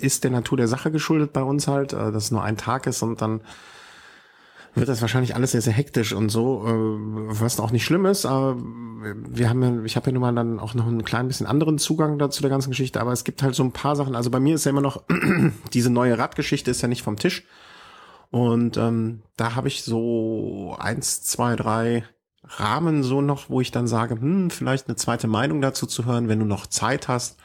ist 0.00 0.22
der 0.22 0.30
Natur 0.30 0.58
der 0.58 0.68
Sache 0.68 0.90
geschuldet 0.90 1.32
bei 1.32 1.42
uns 1.42 1.66
halt, 1.66 1.94
äh, 1.94 2.12
dass 2.12 2.24
es 2.24 2.30
nur 2.30 2.44
ein 2.44 2.58
Tag 2.58 2.86
ist 2.86 3.02
und 3.02 3.22
dann 3.22 3.40
wird 4.74 4.88
das 4.88 5.00
wahrscheinlich 5.00 5.34
alles 5.34 5.52
sehr, 5.52 5.62
sehr 5.62 5.72
hektisch 5.72 6.12
und 6.12 6.28
so, 6.28 6.66
äh, 6.66 7.40
was 7.40 7.58
auch 7.58 7.70
nicht 7.70 7.84
schlimm 7.84 8.04
ist, 8.06 8.26
aber 8.26 8.56
wir 8.58 9.48
haben 9.48 9.62
ja, 9.62 9.84
ich 9.84 9.96
habe 9.96 10.06
ja 10.06 10.12
nun 10.12 10.20
mal 10.22 10.34
dann 10.34 10.58
auch 10.58 10.74
noch 10.74 10.86
einen 10.86 11.04
klein 11.04 11.28
bisschen 11.28 11.46
anderen 11.46 11.78
Zugang 11.78 12.18
dazu 12.18 12.42
der 12.42 12.50
ganzen 12.50 12.70
Geschichte, 12.70 13.00
aber 13.00 13.12
es 13.12 13.24
gibt 13.24 13.42
halt 13.42 13.54
so 13.54 13.62
ein 13.62 13.72
paar 13.72 13.96
Sachen, 13.96 14.14
also 14.14 14.30
bei 14.30 14.40
mir 14.40 14.56
ist 14.56 14.64
ja 14.64 14.70
immer 14.70 14.80
noch, 14.80 15.04
diese 15.72 15.90
neue 15.90 16.18
Radgeschichte 16.18 16.70
ist 16.70 16.82
ja 16.82 16.88
nicht 16.88 17.02
vom 17.02 17.16
Tisch. 17.16 17.44
Und 18.30 18.76
ähm, 18.78 19.22
da 19.36 19.54
habe 19.54 19.68
ich 19.68 19.84
so 19.84 20.74
eins, 20.80 21.22
zwei, 21.22 21.54
drei 21.54 22.02
Rahmen 22.58 23.02
so 23.02 23.20
noch, 23.20 23.50
wo 23.50 23.60
ich 23.60 23.70
dann 23.70 23.86
sage, 23.86 24.14
hm, 24.14 24.50
vielleicht 24.50 24.88
eine 24.88 24.96
zweite 24.96 25.26
Meinung 25.26 25.60
dazu 25.60 25.86
zu 25.86 26.04
hören, 26.04 26.28
wenn 26.28 26.38
du 26.38 26.44
noch 26.44 26.66
Zeit 26.66 27.08
hast. 27.08 27.38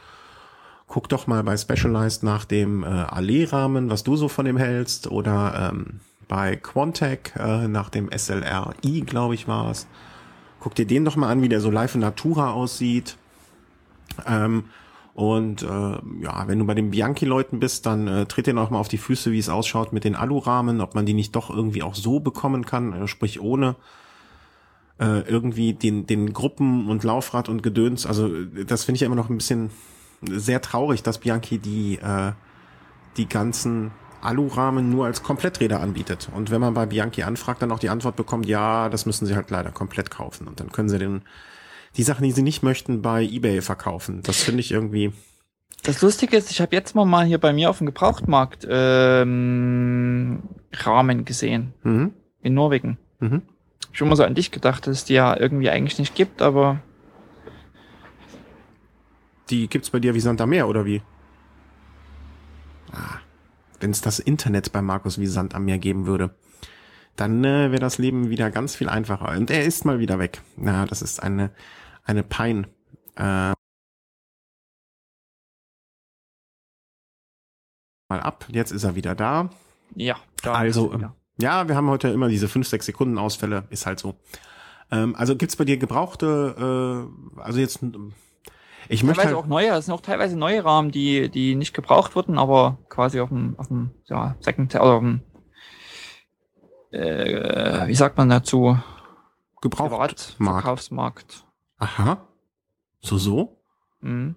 Guck 0.87 1.09
doch 1.09 1.27
mal 1.27 1.43
bei 1.43 1.55
Specialized 1.55 2.23
nach 2.23 2.45
dem 2.45 2.83
äh, 2.83 2.87
Allee-Rahmen, 2.87 3.89
was 3.89 4.03
du 4.03 4.15
so 4.15 4.27
von 4.27 4.45
dem 4.45 4.57
hältst, 4.57 5.07
oder 5.07 5.71
ähm, 5.71 5.99
bei 6.27 6.55
Quantec 6.55 7.33
äh, 7.37 7.67
nach 7.67 7.89
dem 7.89 8.09
SLRI, 8.15 9.01
glaube 9.01 9.35
ich, 9.35 9.47
war 9.47 9.69
es. 9.69 9.87
Guck 10.59 10.75
dir 10.75 10.85
den 10.85 11.05
doch 11.05 11.15
mal 11.15 11.29
an, 11.29 11.41
wie 11.41 11.49
der 11.49 11.61
so 11.61 11.71
live 11.71 11.95
in 11.95 12.01
Natura 12.01 12.51
aussieht. 12.51 13.17
Ähm, 14.25 14.65
und 15.13 15.63
äh, 15.63 15.65
ja, 15.65 16.47
wenn 16.47 16.59
du 16.59 16.65
bei 16.65 16.75
den 16.75 16.91
Bianchi-Leuten 16.91 17.59
bist, 17.59 17.85
dann 17.85 18.07
äh, 18.07 18.25
tritt 18.25 18.47
dir 18.47 18.53
noch 18.53 18.69
mal 18.69 18.79
auf 18.79 18.87
die 18.87 18.97
Füße, 18.97 19.31
wie 19.31 19.39
es 19.39 19.49
ausschaut 19.49 19.91
mit 19.91 20.05
den 20.05 20.15
Alurahmen, 20.15 20.81
ob 20.81 20.95
man 20.95 21.05
die 21.05 21.13
nicht 21.13 21.35
doch 21.35 21.49
irgendwie 21.49 21.83
auch 21.83 21.95
so 21.95 22.19
bekommen 22.19 22.65
kann, 22.65 22.93
äh, 22.93 23.07
sprich 23.07 23.41
ohne 23.41 23.75
äh, 24.99 25.21
irgendwie 25.21 25.73
den, 25.73 26.05
den 26.05 26.33
Gruppen 26.33 26.89
und 26.89 27.03
Laufrad 27.03 27.49
und 27.49 27.63
Gedöns. 27.63 28.05
Also 28.05 28.29
das 28.45 28.83
finde 28.83 28.97
ich 28.97 29.01
ja 29.01 29.07
immer 29.07 29.15
noch 29.15 29.29
ein 29.29 29.37
bisschen 29.37 29.71
sehr 30.21 30.61
traurig, 30.61 31.03
dass 31.03 31.19
Bianchi 31.19 31.57
die, 31.57 31.97
äh, 31.99 32.33
die 33.17 33.27
ganzen 33.27 33.91
Alurahmen 34.21 34.89
nur 34.89 35.05
als 35.05 35.23
Kompletträder 35.23 35.79
anbietet. 35.79 36.29
Und 36.35 36.51
wenn 36.51 36.59
man 36.59 36.73
bei 36.73 36.85
Bianchi 36.85 37.23
anfragt, 37.23 37.61
dann 37.61 37.71
auch 37.71 37.79
die 37.79 37.89
Antwort 37.89 38.15
bekommt, 38.15 38.45
ja, 38.45 38.89
das 38.89 39.05
müssen 39.05 39.25
sie 39.25 39.35
halt 39.35 39.49
leider 39.49 39.71
komplett 39.71 40.11
kaufen. 40.11 40.47
Und 40.47 40.59
dann 40.59 40.71
können 40.71 40.89
sie 40.89 40.99
den, 40.99 41.21
die 41.95 42.03
Sachen, 42.03 42.23
die 42.23 42.31
sie 42.31 42.43
nicht 42.43 42.61
möchten, 42.61 43.01
bei 43.01 43.23
eBay 43.23 43.61
verkaufen. 43.61 44.21
Das 44.23 44.41
finde 44.41 44.59
ich 44.59 44.71
irgendwie. 44.71 45.13
Das 45.83 46.01
Lustige 46.01 46.35
ist, 46.35 46.51
ich 46.51 46.59
habe 46.59 46.75
jetzt 46.75 46.95
mal, 46.95 47.05
mal 47.05 47.25
hier 47.25 47.37
bei 47.37 47.53
mir 47.53 47.69
auf 47.69 47.77
dem 47.77 47.87
Gebrauchtmarkt 47.87 48.67
ähm, 48.69 50.43
Rahmen 50.73 51.23
gesehen. 51.23 51.73
Mhm. 51.83 52.13
In 52.41 52.53
Norwegen. 52.53 52.97
Mhm. 53.19 53.43
Ich 53.93 54.01
immer 54.01 54.15
so 54.15 54.23
an 54.23 54.35
dich 54.35 54.51
gedacht, 54.51 54.87
dass 54.87 54.97
es 54.97 55.05
die 55.05 55.13
ja 55.13 55.37
irgendwie 55.37 55.69
eigentlich 55.69 55.99
nicht 55.99 56.15
gibt, 56.15 56.41
aber. 56.41 56.79
Die 59.49 59.67
gibt's 59.67 59.89
bei 59.89 59.99
dir 59.99 60.13
wie 60.13 60.19
Sand 60.19 60.41
am 60.41 60.49
Meer, 60.49 60.67
oder 60.67 60.85
wie? 60.85 61.01
Ah 62.91 63.19
wenn 63.79 63.91
es 63.91 64.01
das 64.01 64.19
Internet 64.19 64.71
bei 64.71 64.81
Markus 64.81 65.17
wie 65.17 65.27
Sand 65.27 65.55
am 65.55 65.65
Meer 65.65 65.77
geben 65.77 66.05
würde, 66.05 66.35
dann 67.15 67.43
äh, 67.43 67.71
wäre 67.71 67.79
das 67.79 67.97
Leben 67.97 68.29
wieder 68.29 68.51
ganz 68.51 68.75
viel 68.75 68.89
einfacher. 68.89 69.29
Und 69.29 69.49
er 69.49 69.63
ist 69.63 69.85
mal 69.85 69.99
wieder 69.99 70.19
weg. 70.19 70.41
Na, 70.55 70.85
das 70.85 71.01
ist 71.01 71.21
eine, 71.21 71.51
eine 72.03 72.23
Pein. 72.23 72.67
Äh, 73.15 73.53
mal 78.09 78.21
ab, 78.21 78.45
jetzt 78.49 78.71
ist 78.71 78.83
er 78.83 78.95
wieder 78.95 79.15
da. 79.15 79.49
Ja, 79.95 80.17
da 80.43 80.53
also, 80.53 80.93
ähm, 80.93 81.11
ja, 81.39 81.67
wir 81.67 81.75
haben 81.75 81.89
heute 81.89 82.09
immer 82.09 82.27
diese 82.27 82.47
fünf, 82.47 82.67
sechs 82.67 82.85
Sekunden 82.85 83.17
Ausfälle, 83.17 83.63
ist 83.69 83.85
halt 83.85 83.99
so. 83.99 84.15
Ähm, 84.91 85.15
also 85.15 85.35
gibt's 85.35 85.55
bei 85.55 85.65
dir 85.65 85.77
gebrauchte, 85.77 87.07
äh, 87.37 87.41
also 87.41 87.59
jetzt 87.59 87.79
ich 88.91 89.03
möchte 89.03 89.21
teilweise 89.21 89.35
halt, 89.35 89.45
auch 89.45 89.47
neue, 89.47 89.69
es 89.69 89.85
sind 89.85 89.93
auch 89.93 90.01
teilweise 90.01 90.35
neue 90.37 90.65
Rahmen, 90.65 90.91
die, 90.91 91.29
die 91.29 91.53
nicht 91.55 91.73
gebraucht 91.73 92.15
wurden, 92.15 92.39
aber 92.39 92.79
quasi 92.89 93.19
auf 93.19 93.29
dem, 93.29 93.53
auf 93.57 93.67
dem 93.67 93.91
ja, 94.05 94.35
Second, 94.39 94.73
oder 94.75 94.93
auf 94.93 95.01
dem, 95.01 95.21
äh, 96.91 97.87
wie 97.87 97.95
sagt 97.95 98.17
man 98.17 98.29
dazu? 98.29 98.77
Gebraucht. 99.61 100.35
Verkaufsmarkt. 100.41 101.45
Aha. 101.77 102.27
So, 102.99 103.17
so? 103.17 103.61
Mhm. 104.01 104.35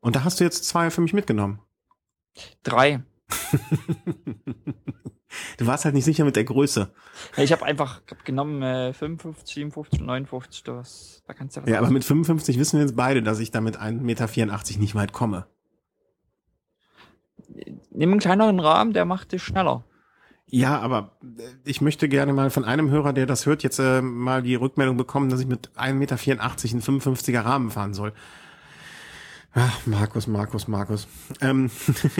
Und 0.00 0.16
da 0.16 0.24
hast 0.24 0.40
du 0.40 0.44
jetzt 0.44 0.64
zwei 0.64 0.90
für 0.90 1.00
mich 1.00 1.12
mitgenommen. 1.12 1.58
Drei. 2.62 3.02
Du 5.58 5.66
warst 5.66 5.84
halt 5.84 5.94
nicht 5.94 6.04
sicher 6.04 6.24
mit 6.24 6.36
der 6.36 6.44
Größe. 6.44 6.92
Ich 7.36 7.52
habe 7.52 7.64
einfach 7.64 8.02
hab 8.10 8.24
genommen 8.24 8.62
äh, 8.62 8.92
55, 8.92 9.54
57 9.54 10.00
und 10.00 10.06
59. 10.06 10.64
Das, 10.64 11.22
da 11.26 11.34
kannst 11.34 11.56
du 11.56 11.60
ja 11.60 11.66
was 11.66 11.72
Ja, 11.72 11.78
aber 11.78 11.90
mit 11.90 12.04
55 12.04 12.58
wissen 12.58 12.78
wir 12.78 12.84
jetzt 12.84 12.96
beide, 12.96 13.22
dass 13.22 13.38
ich 13.38 13.50
da 13.50 13.60
mit 13.60 13.78
1,84 13.78 14.00
Meter 14.02 14.28
nicht 14.78 14.94
weit 14.94 15.12
komme. 15.12 15.46
Nimm 17.90 18.10
einen 18.10 18.20
kleineren 18.20 18.60
Rahmen, 18.60 18.92
der 18.92 19.04
macht 19.04 19.32
dich 19.32 19.42
schneller. 19.42 19.84
Ja, 20.46 20.78
aber 20.80 21.16
äh, 21.22 21.42
ich 21.64 21.80
möchte 21.80 22.08
gerne 22.08 22.32
mal 22.32 22.50
von 22.50 22.64
einem 22.64 22.90
Hörer, 22.90 23.12
der 23.12 23.26
das 23.26 23.46
hört, 23.46 23.62
jetzt 23.62 23.78
äh, 23.78 24.02
mal 24.02 24.42
die 24.42 24.54
Rückmeldung 24.54 24.96
bekommen, 24.96 25.30
dass 25.30 25.40
ich 25.40 25.46
mit 25.46 25.70
1,84 25.76 25.94
Meter 25.94 26.16
einen 26.16 26.82
55er 26.82 27.44
Rahmen 27.44 27.70
fahren 27.70 27.94
soll. 27.94 28.12
Ach, 29.54 29.86
Markus, 29.86 30.26
Markus, 30.26 30.66
Markus. 30.66 31.06
Ähm, 31.40 31.70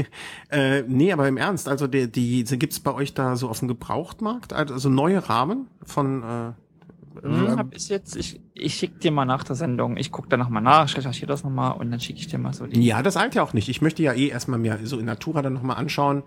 äh, 0.51 0.83
nee, 0.83 1.12
aber 1.12 1.28
im 1.28 1.39
Ernst, 1.39 1.66
also 1.66 1.87
die, 1.87 2.11
die, 2.11 2.45
die 2.45 2.59
gibt's 2.59 2.80
bei 2.80 2.93
euch 2.93 3.14
da 3.14 3.37
so 3.37 3.49
auf 3.49 3.61
dem 3.61 3.68
Gebrauchtmarkt? 3.68 4.53
Also 4.53 4.91
neue 4.91 5.28
Rahmen 5.28 5.68
von 5.83 6.22
äh, 6.22 6.53
hm, 7.20 7.57
hab 7.57 7.74
ich 7.74 7.89
jetzt, 7.89 8.16
ich, 8.16 8.41
ich 8.55 8.74
schick 8.74 9.01
dir 9.01 9.12
mal 9.12 9.24
nach 9.24 9.45
der 9.45 9.57
Sendung. 9.57 9.97
Ich 9.97 10.12
guck 10.12 10.30
da 10.30 10.37
nochmal 10.37 10.62
nach, 10.62 10.87
ich 10.87 10.97
recherchiere 10.97 11.26
das 11.26 11.45
nochmal 11.45 11.76
und 11.76 11.91
dann 11.91 12.01
schicke 12.01 12.18
ich 12.18 12.28
dir 12.28 12.39
mal 12.39 12.53
so 12.53 12.66
die. 12.66 12.83
Ja, 12.85 13.03
das 13.03 13.16
eilt 13.16 13.35
ja 13.35 13.43
auch 13.43 13.53
nicht. 13.53 13.68
Ich 13.68 13.83
möchte 13.83 14.03
ja 14.03 14.12
eh 14.12 14.28
erstmal 14.28 14.59
mir 14.59 14.78
so 14.85 14.99
in 14.99 15.07
Natura 15.07 15.43
dann 15.43 15.53
nochmal 15.53 15.76
anschauen. 15.76 16.22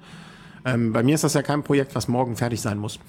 Ähm, 0.64 0.94
bei 0.94 1.04
mir 1.04 1.16
ist 1.16 1.24
das 1.24 1.34
ja 1.34 1.44
kein 1.44 1.64
Projekt, 1.64 1.96
was 1.96 2.08
morgen 2.08 2.36
fertig 2.36 2.62
sein 2.62 2.78
muss. 2.78 3.00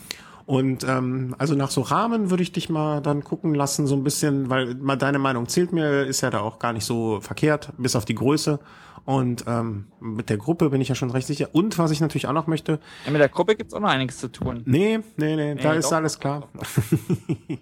Und 0.46 0.84
ähm, 0.84 1.34
also 1.38 1.56
nach 1.56 1.70
so 1.70 1.80
Rahmen 1.80 2.30
würde 2.30 2.44
ich 2.44 2.52
dich 2.52 2.68
mal 2.68 3.02
dann 3.02 3.24
gucken 3.24 3.52
lassen, 3.54 3.88
so 3.88 3.96
ein 3.96 4.04
bisschen, 4.04 4.48
weil 4.48 4.76
mal 4.76 4.96
deine 4.96 5.18
Meinung 5.18 5.48
zählt 5.48 5.72
mir, 5.72 6.04
ist 6.04 6.20
ja 6.20 6.30
da 6.30 6.40
auch 6.40 6.60
gar 6.60 6.72
nicht 6.72 6.84
so 6.84 7.20
verkehrt, 7.20 7.72
bis 7.78 7.96
auf 7.96 8.04
die 8.04 8.14
Größe. 8.14 8.60
Und 9.04 9.44
ähm, 9.46 9.86
mit 10.00 10.30
der 10.30 10.36
Gruppe 10.36 10.70
bin 10.70 10.80
ich 10.80 10.88
ja 10.88 10.94
schon 10.94 11.10
recht 11.10 11.26
sicher. 11.26 11.48
Und 11.52 11.78
was 11.78 11.90
ich 11.90 12.00
natürlich 12.00 12.26
auch 12.26 12.32
noch 12.32 12.46
möchte. 12.46 12.80
Ja, 13.04 13.12
mit 13.12 13.20
der 13.20 13.28
Gruppe 13.28 13.54
gibt's 13.54 13.74
auch 13.74 13.80
noch 13.80 13.88
einiges 13.88 14.18
zu 14.18 14.28
tun. 14.28 14.62
Nee, 14.66 14.98
nee, 15.16 15.36
nee, 15.36 15.54
nee 15.54 15.62
da 15.62 15.74
ist 15.74 15.90
doch, 15.90 15.96
alles 15.96 16.18
klar. 16.18 16.48
Doch, 16.54 16.62
doch. 16.62 16.98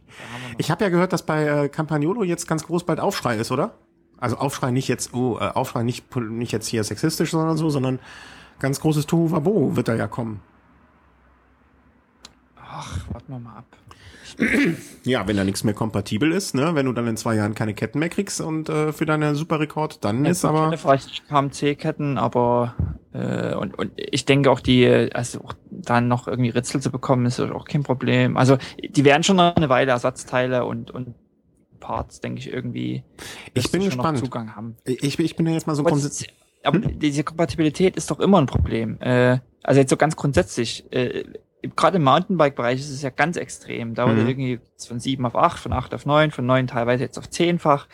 ich 0.58 0.70
habe 0.70 0.84
ja 0.84 0.90
gehört, 0.90 1.12
dass 1.12 1.24
bei 1.24 1.44
äh, 1.44 1.68
Campagnolo 1.68 2.22
jetzt 2.22 2.48
ganz 2.48 2.64
groß 2.64 2.84
bald 2.84 3.00
Aufschrei 3.00 3.36
ist, 3.36 3.50
oder? 3.50 3.74
Also 4.18 4.36
Aufschrei 4.36 4.70
nicht 4.70 4.88
jetzt, 4.88 5.12
oh, 5.12 5.38
äh, 5.38 5.48
Aufschrei 5.48 5.82
nicht, 5.82 6.16
nicht 6.16 6.52
jetzt 6.52 6.66
hier 6.66 6.82
sexistisch, 6.82 7.30
sondern 7.30 7.58
so, 7.58 7.68
sondern 7.68 7.98
ganz 8.58 8.80
großes 8.80 9.04
Tohuwabo 9.04 9.76
wird 9.76 9.88
da 9.88 9.94
ja 9.94 10.06
kommen. 10.06 10.40
Ach, 12.84 13.14
warten 13.14 13.32
wir 13.32 13.38
mal 13.38 13.56
ab. 13.58 13.66
Ja, 15.04 15.28
wenn 15.28 15.36
da 15.36 15.44
nichts 15.44 15.64
mehr 15.64 15.74
kompatibel 15.74 16.32
ist, 16.32 16.54
ne, 16.54 16.74
wenn 16.74 16.86
du 16.86 16.92
dann 16.92 17.06
in 17.06 17.18
zwei 17.18 17.36
Jahren 17.36 17.54
keine 17.54 17.74
Ketten 17.74 17.98
mehr 17.98 18.08
kriegst 18.08 18.40
und 18.40 18.70
äh, 18.70 18.90
für 18.90 19.04
deine 19.04 19.34
Superrekord, 19.34 20.02
dann 20.02 20.24
ja, 20.24 20.30
ist 20.30 20.46
aber. 20.46 20.76
Vielleicht 20.78 21.28
KMC-Ketten, 21.28 22.16
aber 22.16 22.74
äh, 23.12 23.54
und, 23.54 23.78
und 23.78 23.92
ich 23.96 24.24
denke 24.24 24.50
auch 24.50 24.60
die, 24.60 24.88
also 25.12 25.40
auch 25.42 25.52
dann 25.70 26.08
noch 26.08 26.26
irgendwie 26.26 26.48
Ritzel 26.48 26.80
zu 26.80 26.90
bekommen, 26.90 27.26
ist 27.26 27.38
auch 27.38 27.66
kein 27.66 27.82
Problem. 27.82 28.38
Also 28.38 28.56
die 28.82 29.04
werden 29.04 29.22
schon 29.22 29.38
eine 29.38 29.68
Weile 29.68 29.90
Ersatzteile 29.90 30.64
und, 30.64 30.90
und 30.90 31.14
Parts, 31.80 32.20
denke 32.20 32.40
ich, 32.40 32.50
irgendwie. 32.50 33.04
Ich 33.52 33.70
bin 33.70 33.84
gespannt. 33.84 34.18
Zugang 34.18 34.56
haben. 34.56 34.76
Ich, 34.84 35.18
ich 35.18 35.36
bin 35.36 35.46
ja 35.46 35.52
jetzt 35.52 35.66
mal 35.66 35.74
so 35.76 35.84
aber 36.64 36.78
hm? 36.78 36.98
diese 36.98 37.24
Kompatibilität 37.24 37.96
ist 37.96 38.10
doch 38.10 38.20
immer 38.20 38.40
ein 38.40 38.46
Problem. 38.46 38.98
Äh, 39.00 39.38
also 39.62 39.80
jetzt 39.80 39.90
so 39.90 39.96
ganz 39.96 40.16
grundsätzlich. 40.16 40.90
Äh, 40.92 41.24
gerade 41.76 41.96
im 41.96 42.04
Mountainbike-Bereich 42.04 42.80
ist 42.80 42.90
es 42.90 43.02
ja 43.02 43.10
ganz 43.10 43.36
extrem. 43.36 43.94
Da 43.94 44.06
wurde 44.08 44.22
mhm. 44.22 44.28
irgendwie 44.28 44.60
von 44.86 45.00
7 45.00 45.24
auf 45.24 45.36
8, 45.36 45.58
von 45.58 45.72
8 45.72 45.94
auf 45.94 46.06
9, 46.06 46.30
von 46.30 46.46
9 46.46 46.66
teilweise 46.66 47.04
jetzt 47.04 47.18
auf 47.18 47.26
10-fach. 47.26 47.86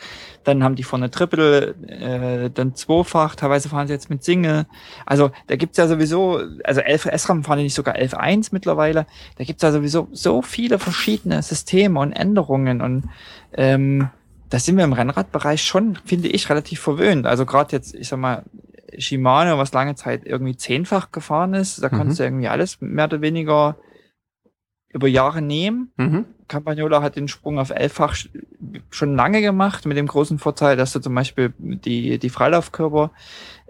Dann 0.43 0.63
haben 0.63 0.75
die 0.75 0.83
vorne 0.83 1.11
Triple, 1.11 1.75
äh, 1.87 2.49
dann 2.49 2.75
zweifach, 2.75 3.35
teilweise 3.35 3.69
fahren 3.69 3.87
sie 3.87 3.93
jetzt 3.93 4.09
mit 4.09 4.23
Single. 4.23 4.65
Also 5.05 5.31
da 5.47 5.55
gibt's 5.55 5.77
ja 5.77 5.87
sowieso, 5.87 6.41
also 6.63 6.81
11 6.81 7.05
S-Ram 7.05 7.43
fahren 7.43 7.59
die 7.59 7.65
nicht 7.65 7.75
sogar 7.75 7.95
11.1 7.95 8.49
mittlerweile. 8.51 9.05
Da 9.37 9.43
gibt's 9.43 9.63
ja 9.63 9.71
sowieso 9.71 10.07
so 10.11 10.41
viele 10.41 10.79
verschiedene 10.79 11.41
Systeme 11.41 11.99
und 11.99 12.13
Änderungen 12.13 12.81
und 12.81 13.09
ähm, 13.53 14.09
da 14.49 14.59
sind 14.59 14.75
wir 14.75 14.83
im 14.83 14.93
Rennradbereich 14.93 15.63
schon, 15.63 15.97
finde 16.05 16.27
ich, 16.27 16.49
relativ 16.49 16.81
verwöhnt. 16.81 17.25
Also 17.25 17.45
gerade 17.45 17.71
jetzt, 17.71 17.95
ich 17.95 18.09
sag 18.09 18.19
mal, 18.19 18.43
Shimano, 18.97 19.57
was 19.57 19.73
lange 19.73 19.95
Zeit 19.95 20.25
irgendwie 20.25 20.55
zehnfach 20.55 21.11
gefahren 21.11 21.53
ist, 21.53 21.81
da 21.83 21.89
mhm. 21.91 21.97
konntest 21.97 22.19
du 22.19 22.23
irgendwie 22.23 22.47
alles 22.47 22.79
mehr 22.81 23.05
oder 23.05 23.21
weniger 23.21 23.77
über 24.89 25.07
Jahre 25.07 25.41
nehmen. 25.41 25.91
Mhm. 25.97 26.25
Campagnola 26.47 27.01
hat 27.01 27.15
den 27.15 27.29
Sprung 27.29 27.59
auf 27.59 27.69
elffach 27.69 28.17
schon 28.89 29.15
lange 29.15 29.41
gemacht, 29.41 29.85
mit 29.85 29.97
dem 29.97 30.07
großen 30.07 30.37
Vorteil, 30.37 30.75
dass 30.75 30.91
du 30.91 30.99
zum 30.99 31.15
Beispiel 31.15 31.53
die, 31.57 32.19
die 32.19 32.29
Freilaufkörper 32.29 33.11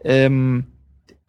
ähm, 0.03 0.65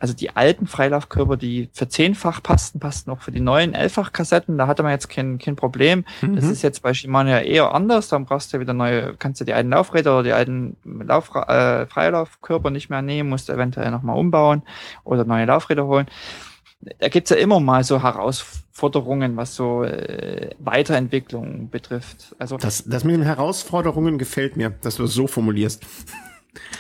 also 0.03 0.15
die 0.15 0.35
alten 0.35 0.67
Freilaufkörper, 0.67 1.37
die 1.37 1.69
für 1.73 1.87
zehnfach 1.87 2.43
passten, 2.43 2.81
passten 2.81 3.13
auch 3.13 3.21
für 3.21 3.31
die 3.31 3.39
neuen 3.39 3.73
elffach-Kassetten. 3.73 4.59
Da 4.59 4.67
hatte 4.67 4.83
man 4.83 4.91
jetzt 4.91 5.09
kein, 5.09 5.39
kein 5.39 5.55
Problem. 5.55 6.05
Mhm. 6.23 6.35
Das 6.35 6.47
ist 6.47 6.63
jetzt 6.63 6.83
bei 6.83 6.93
Shimano 6.93 7.31
ja 7.31 7.39
eher 7.39 7.73
anders. 7.73 8.09
Dann 8.09 8.25
brauchst 8.25 8.53
du 8.53 8.57
ja 8.57 8.61
wieder 8.61 8.75
neue, 8.75 9.15
kannst 9.17 9.41
du 9.41 9.45
die 9.45 9.53
alten 9.53 9.71
Laufräder 9.71 10.15
oder 10.15 10.25
die 10.25 10.33
alten 10.33 10.77
Lauf, 10.85 11.33
äh, 11.37 11.87
Freilaufkörper 11.87 12.71
nicht 12.71 12.91
mehr 12.91 13.01
nehmen, 13.01 13.29
musst 13.29 13.49
du 13.49 13.53
eventuell 13.53 13.93
nochmal 13.93 14.19
umbauen 14.19 14.63
oder 15.05 15.25
neue 15.25 15.45
Laufräder 15.45 15.87
holen. 15.87 16.07
Da 16.99 17.09
gibt's 17.09 17.31
ja 17.31 17.37
immer 17.37 17.61
mal 17.61 17.85
so 17.85 18.03
Herausforderungen, 18.03 19.37
was 19.37 19.55
so 19.55 19.85
äh, 19.85 20.51
Weiterentwicklung 20.59 21.71
betrifft. 21.71 22.35
Also 22.41 22.57
das, 22.57 22.83
das 22.89 23.05
mit 23.05 23.15
den 23.15 23.23
Herausforderungen 23.23 24.19
gefällt 24.19 24.57
mir, 24.57 24.71
dass 24.71 24.97
du 24.97 25.05
es 25.05 25.15
so 25.15 25.29
formulierst. 25.29 25.87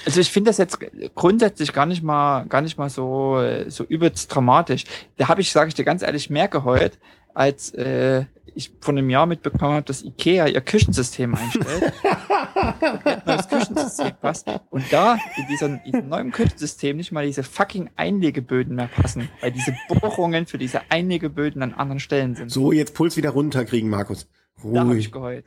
Also 0.05 0.21
ich 0.21 0.31
finde 0.31 0.51
das 0.51 0.59
jetzt 0.59 0.79
grundsätzlich 1.15 1.73
gar 1.73 1.87
nicht 1.87 2.03
mal, 2.03 2.45
gar 2.45 2.61
nicht 2.61 2.77
mal 2.77 2.91
so, 2.91 3.43
so 3.69 3.85
übelst 3.85 4.35
dramatisch. 4.35 4.85
Da 5.17 5.29
habe 5.29 5.41
ich, 5.41 5.51
sage 5.53 5.69
ich 5.69 5.75
dir 5.75 5.85
ganz 5.85 6.03
ehrlich, 6.03 6.29
mehr 6.29 6.49
geheult, 6.49 6.99
als 7.35 7.73
äh, 7.75 8.27
ich 8.55 8.73
vor 8.81 8.93
einem 8.93 9.09
Jahr 9.11 9.27
mitbekommen 9.27 9.75
habe, 9.75 9.87
dass 9.87 10.03
Ikea 10.03 10.47
ihr 10.47 10.61
Küchensystem 10.61 11.35
einstellt. 11.35 11.93
neues 13.27 13.49
Küchensystem 13.49 14.13
passt. 14.21 14.47
Und 14.71 14.85
da 14.93 15.19
in 15.37 15.47
diesem, 15.49 15.81
diesem 15.85 16.09
neuen 16.09 16.33
Küchensystem 16.33 16.97
nicht 16.97 17.13
mal 17.13 17.25
diese 17.25 17.43
fucking 17.43 17.91
Einlegeböden 17.97 18.77
mehr 18.77 18.89
passen, 18.89 19.29
weil 19.41 19.53
diese 19.53 19.75
Bohrungen 19.89 20.47
für 20.47 20.59
diese 20.59 20.83
Einlegeböden 20.91 21.63
an 21.63 21.75
anderen 21.75 22.01
Stellen 22.01 22.35
sind. 22.35 22.51
So, 22.51 22.73
jetzt 22.73 22.95
Puls 22.95 23.17
wieder 23.17 23.31
runterkriegen, 23.31 23.89
Markus. 23.89 24.29
Ruhig. 24.63 24.75
Da 24.75 24.81
habe 24.81 24.99
ich 24.99 25.13
geheult. 25.13 25.45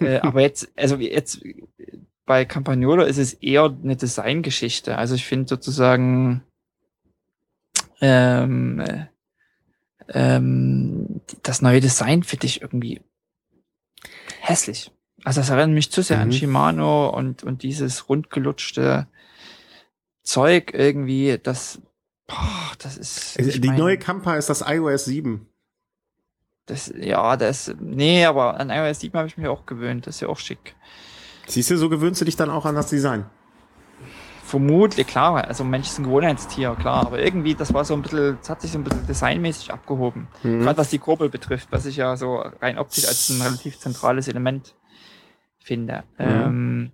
äh, 0.00 0.18
aber 0.18 0.42
jetzt, 0.42 0.70
also 0.76 0.96
jetzt 0.96 1.42
bei 2.32 2.46
Campagnolo 2.46 3.02
ist 3.02 3.18
es 3.18 3.34
eher 3.34 3.64
eine 3.64 3.94
Designgeschichte. 3.94 4.96
Also 4.96 5.14
ich 5.14 5.26
finde 5.26 5.50
sozusagen 5.50 6.42
ähm, 8.00 8.82
ähm, 10.08 11.20
das 11.42 11.60
neue 11.60 11.82
Design 11.82 12.22
finde 12.22 12.46
ich 12.46 12.62
irgendwie 12.62 13.02
hässlich. 14.40 14.90
Also 15.24 15.42
das 15.42 15.50
erinnert 15.50 15.74
mich 15.74 15.92
zu 15.92 16.00
sehr 16.02 16.16
mhm. 16.16 16.22
an 16.22 16.32
Shimano 16.32 17.10
und, 17.10 17.42
und 17.42 17.64
dieses 17.64 18.08
rundgelutschte 18.08 19.08
Zeug 20.22 20.72
irgendwie, 20.72 21.38
das, 21.38 21.82
boah, 22.26 22.72
das 22.78 22.96
ist. 22.96 23.38
Die 23.38 23.68
mein, 23.68 23.76
neue 23.76 23.98
Campa 23.98 24.36
ist 24.36 24.48
das 24.48 24.64
iOS 24.66 25.04
7. 25.04 25.46
Das, 26.64 26.90
ja, 26.96 27.36
das, 27.36 27.74
nee, 27.78 28.24
aber 28.24 28.58
an 28.58 28.70
iOS 28.70 29.00
7 29.00 29.18
habe 29.18 29.28
ich 29.28 29.36
mich 29.36 29.48
auch 29.48 29.66
gewöhnt. 29.66 30.06
Das 30.06 30.14
ist 30.14 30.22
ja 30.22 30.28
auch 30.28 30.38
schick. 30.38 30.74
Siehst 31.46 31.70
du, 31.70 31.76
so 31.76 31.88
gewöhnst 31.88 32.20
du 32.20 32.24
dich 32.24 32.36
dann 32.36 32.50
auch 32.50 32.64
an 32.64 32.74
das 32.74 32.88
Design. 32.88 33.26
Vermutlich, 34.44 35.06
klar. 35.06 35.44
Also 35.48 35.64
Mensch 35.64 35.88
ist 35.88 35.98
ein 35.98 36.04
Gewohnheitstier, 36.04 36.76
klar. 36.78 37.06
Aber 37.06 37.20
irgendwie, 37.20 37.54
das 37.54 37.72
war 37.72 37.84
so 37.84 37.94
ein 37.94 38.02
bisschen, 38.02 38.36
das 38.38 38.50
hat 38.50 38.60
sich 38.60 38.72
so 38.72 38.78
ein 38.78 38.84
bisschen 38.84 39.06
designmäßig 39.06 39.72
abgehoben. 39.72 40.28
Mhm. 40.42 40.60
Gerade 40.60 40.78
was 40.78 40.90
die 40.90 40.98
Kurbel 40.98 41.30
betrifft, 41.30 41.68
was 41.70 41.86
ich 41.86 41.96
ja 41.96 42.16
so 42.16 42.36
rein 42.60 42.78
optisch 42.78 43.06
als 43.06 43.30
ein 43.30 43.40
relativ 43.40 43.78
zentrales 43.78 44.28
Element 44.28 44.74
finde. 45.58 46.04
Mhm. 46.18 46.26
Ähm, 46.26 46.92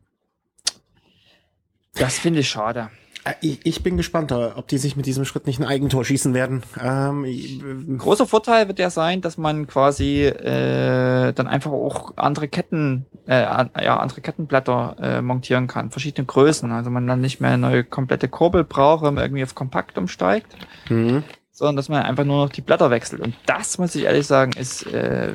das 1.95 2.19
finde 2.19 2.41
ich 2.41 2.49
schade. 2.49 2.91
Äh, 3.29 3.35
ich, 3.41 3.61
ich 3.65 3.83
bin 3.83 3.97
gespannt, 3.97 4.33
ob 4.33 4.69
die 4.69 4.79
sich 4.79 4.97
mit 4.97 5.07
diesem 5.07 5.25
Schritt 5.25 5.47
nicht 5.47 5.61
ein 5.61 5.67
Eigentor 5.67 6.05
schießen 6.05 6.35
werden. 6.35 6.63
Ähm, 6.83 7.25
äh, 7.25 7.97
Großer 7.97 8.27
Vorteil 8.27 8.69
wird 8.69 8.79
ja 8.79 8.91
sein, 8.91 9.21
dass 9.21 9.39
man 9.39 9.67
quasi 9.67 10.25
äh, 10.25 11.33
dann 11.33 11.47
einfach 11.47 11.71
auch 11.71 12.13
andere 12.17 12.49
Ketten, 12.49 13.07
äh, 13.27 13.41
ja, 13.41 13.99
andere 13.99 14.21
Kettenblätter 14.21 14.97
äh, 15.01 15.23
montieren 15.23 15.67
kann, 15.67 15.91
verschiedene 15.91 16.27
Größen. 16.27 16.71
Also 16.73 16.91
man 16.91 17.07
dann 17.07 17.21
nicht 17.21 17.41
mehr 17.41 17.51
eine 17.51 17.59
neue 17.59 17.85
komplette 17.85 18.29
Kurbel 18.29 18.65
braucht, 18.65 19.05
wenn 19.05 19.15
man 19.15 19.25
irgendwie 19.25 19.45
auf 19.45 19.55
kompakt 19.55 19.99
umsteigt, 19.99 20.57
mhm. 20.89 21.23
sondern 21.51 21.77
dass 21.77 21.89
man 21.89 22.03
einfach 22.03 22.25
nur 22.25 22.45
noch 22.45 22.51
die 22.51 22.63
Blätter 22.63 22.91
wechselt. 22.91 23.21
Und 23.21 23.35
das, 23.47 23.79
muss 23.79 23.95
ich 23.95 24.05
ehrlich 24.05 24.27
sagen, 24.27 24.53
ist 24.53 24.87
äh, 24.87 25.35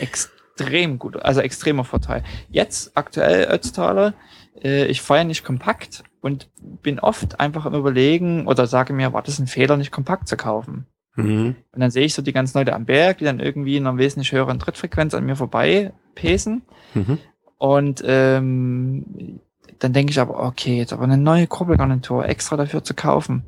extrem 0.00 0.98
gut, 0.98 1.16
also 1.22 1.40
extremer 1.40 1.84
Vorteil. 1.84 2.22
Jetzt 2.50 2.92
aktuell 2.94 3.48
Ötztaler, 3.50 4.14
äh, 4.62 4.86
ich 4.86 5.02
fahre 5.02 5.24
nicht 5.24 5.44
kompakt, 5.44 6.04
und 6.20 6.48
bin 6.82 6.98
oft 6.98 7.40
einfach 7.40 7.66
am 7.66 7.74
überlegen 7.74 8.46
oder 8.46 8.66
sage 8.66 8.92
mir, 8.92 9.12
war 9.12 9.22
das 9.22 9.38
ein 9.38 9.46
Fehler, 9.46 9.76
nicht 9.76 9.92
kompakt 9.92 10.28
zu 10.28 10.36
kaufen? 10.36 10.86
Mhm. 11.16 11.56
Und 11.72 11.80
dann 11.80 11.90
sehe 11.90 12.04
ich 12.04 12.14
so 12.14 12.22
die 12.22 12.32
ganzen 12.32 12.58
Leute 12.58 12.74
am 12.74 12.84
Berg, 12.84 13.18
die 13.18 13.24
dann 13.24 13.40
irgendwie 13.40 13.76
in 13.76 13.86
einer 13.86 13.98
wesentlich 13.98 14.32
höheren 14.32 14.58
Trittfrequenz 14.58 15.14
an 15.14 15.24
mir 15.24 15.36
vorbei 15.36 15.92
pesen. 16.14 16.62
Mhm. 16.94 17.18
Und 17.58 18.02
ähm, 18.06 19.40
dann 19.80 19.92
denke 19.92 20.10
ich 20.10 20.20
aber, 20.20 20.40
okay, 20.40 20.78
jetzt 20.78 20.92
aber 20.92 21.04
eine 21.04 21.18
neue 21.18 21.46
Kurbelgarnitur 21.46 22.26
extra 22.26 22.56
dafür 22.56 22.84
zu 22.84 22.94
kaufen, 22.94 23.44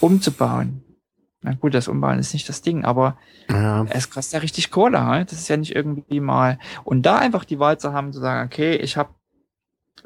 umzubauen. 0.00 0.82
Na 1.40 1.54
gut, 1.54 1.74
das 1.74 1.88
Umbauen 1.88 2.20
ist 2.20 2.32
nicht 2.32 2.48
das 2.48 2.62
Ding, 2.62 2.84
aber 2.84 3.16
ja. 3.48 3.84
es 3.90 4.10
kostet 4.10 4.34
ja 4.34 4.38
richtig 4.40 4.70
Kohle. 4.70 5.04
Halt? 5.04 5.32
Das 5.32 5.40
ist 5.40 5.48
ja 5.48 5.56
nicht 5.56 5.74
irgendwie 5.74 6.20
mal. 6.20 6.58
Und 6.84 7.02
da 7.02 7.18
einfach 7.18 7.44
die 7.44 7.58
Wahl 7.58 7.78
zu 7.78 7.92
haben, 7.92 8.12
zu 8.12 8.20
sagen, 8.20 8.46
okay, 8.46 8.76
ich 8.76 8.96
habe 8.96 9.10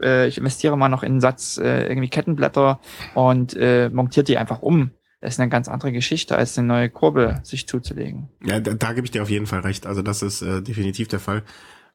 äh, 0.00 0.28
ich 0.28 0.38
investiere 0.38 0.76
mal 0.76 0.88
noch 0.88 1.02
in 1.02 1.12
einen 1.12 1.20
Satz 1.20 1.58
äh, 1.58 1.86
irgendwie 1.86 2.08
Kettenblätter 2.08 2.80
und 3.14 3.54
äh, 3.56 3.88
montiert 3.90 4.28
die 4.28 4.38
einfach 4.38 4.62
um. 4.62 4.90
Das 5.20 5.34
ist 5.34 5.40
eine 5.40 5.48
ganz 5.48 5.68
andere 5.68 5.92
Geschichte, 5.92 6.36
als 6.36 6.58
eine 6.58 6.68
neue 6.68 6.90
Kurbel 6.90 7.40
sich 7.42 7.66
zuzulegen. 7.66 8.28
Ja, 8.44 8.60
da, 8.60 8.74
da 8.74 8.92
gebe 8.92 9.06
ich 9.06 9.10
dir 9.10 9.22
auf 9.22 9.30
jeden 9.30 9.46
Fall 9.46 9.60
recht. 9.60 9.86
Also 9.86 10.02
das 10.02 10.22
ist 10.22 10.42
äh, 10.42 10.62
definitiv 10.62 11.08
der 11.08 11.20
Fall. 11.20 11.42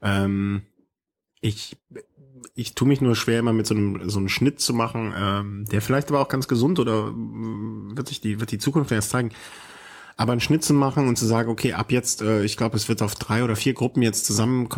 Ähm, 0.01 0.63
ich 1.39 1.77
ich 2.55 2.75
tue 2.75 2.87
mich 2.87 3.01
nur 3.01 3.15
schwer, 3.15 3.39
immer 3.39 3.53
mit 3.53 3.67
so 3.67 3.75
einem, 3.75 4.09
so 4.09 4.19
einem 4.19 4.29
Schnitt 4.29 4.59
zu 4.59 4.73
machen, 4.73 5.13
ähm, 5.17 5.65
der 5.71 5.81
vielleicht 5.81 6.09
aber 6.09 6.19
auch 6.19 6.27
ganz 6.27 6.47
gesund 6.47 6.79
oder 6.79 7.07
äh, 7.09 7.95
wird 7.95 8.07
sich 8.07 8.21
die, 8.21 8.39
wird 8.39 8.51
die 8.51 8.57
Zukunft 8.57 8.91
erst 8.91 9.11
zeigen. 9.11 9.31
Aber 10.17 10.33
einen 10.33 10.41
Schnitt 10.41 10.63
zu 10.63 10.73
machen 10.73 11.07
und 11.07 11.17
zu 11.17 11.25
sagen, 11.25 11.49
okay, 11.49 11.73
ab 11.73 11.91
jetzt, 11.91 12.21
äh, 12.21 12.43
ich 12.43 12.57
glaube, 12.57 12.77
es 12.77 12.89
wird 12.89 13.01
auf 13.01 13.15
drei 13.15 13.43
oder 13.43 13.55
vier 13.55 13.73
Gruppen 13.73 14.03
jetzt 14.03 14.25
zusammen 14.25 14.69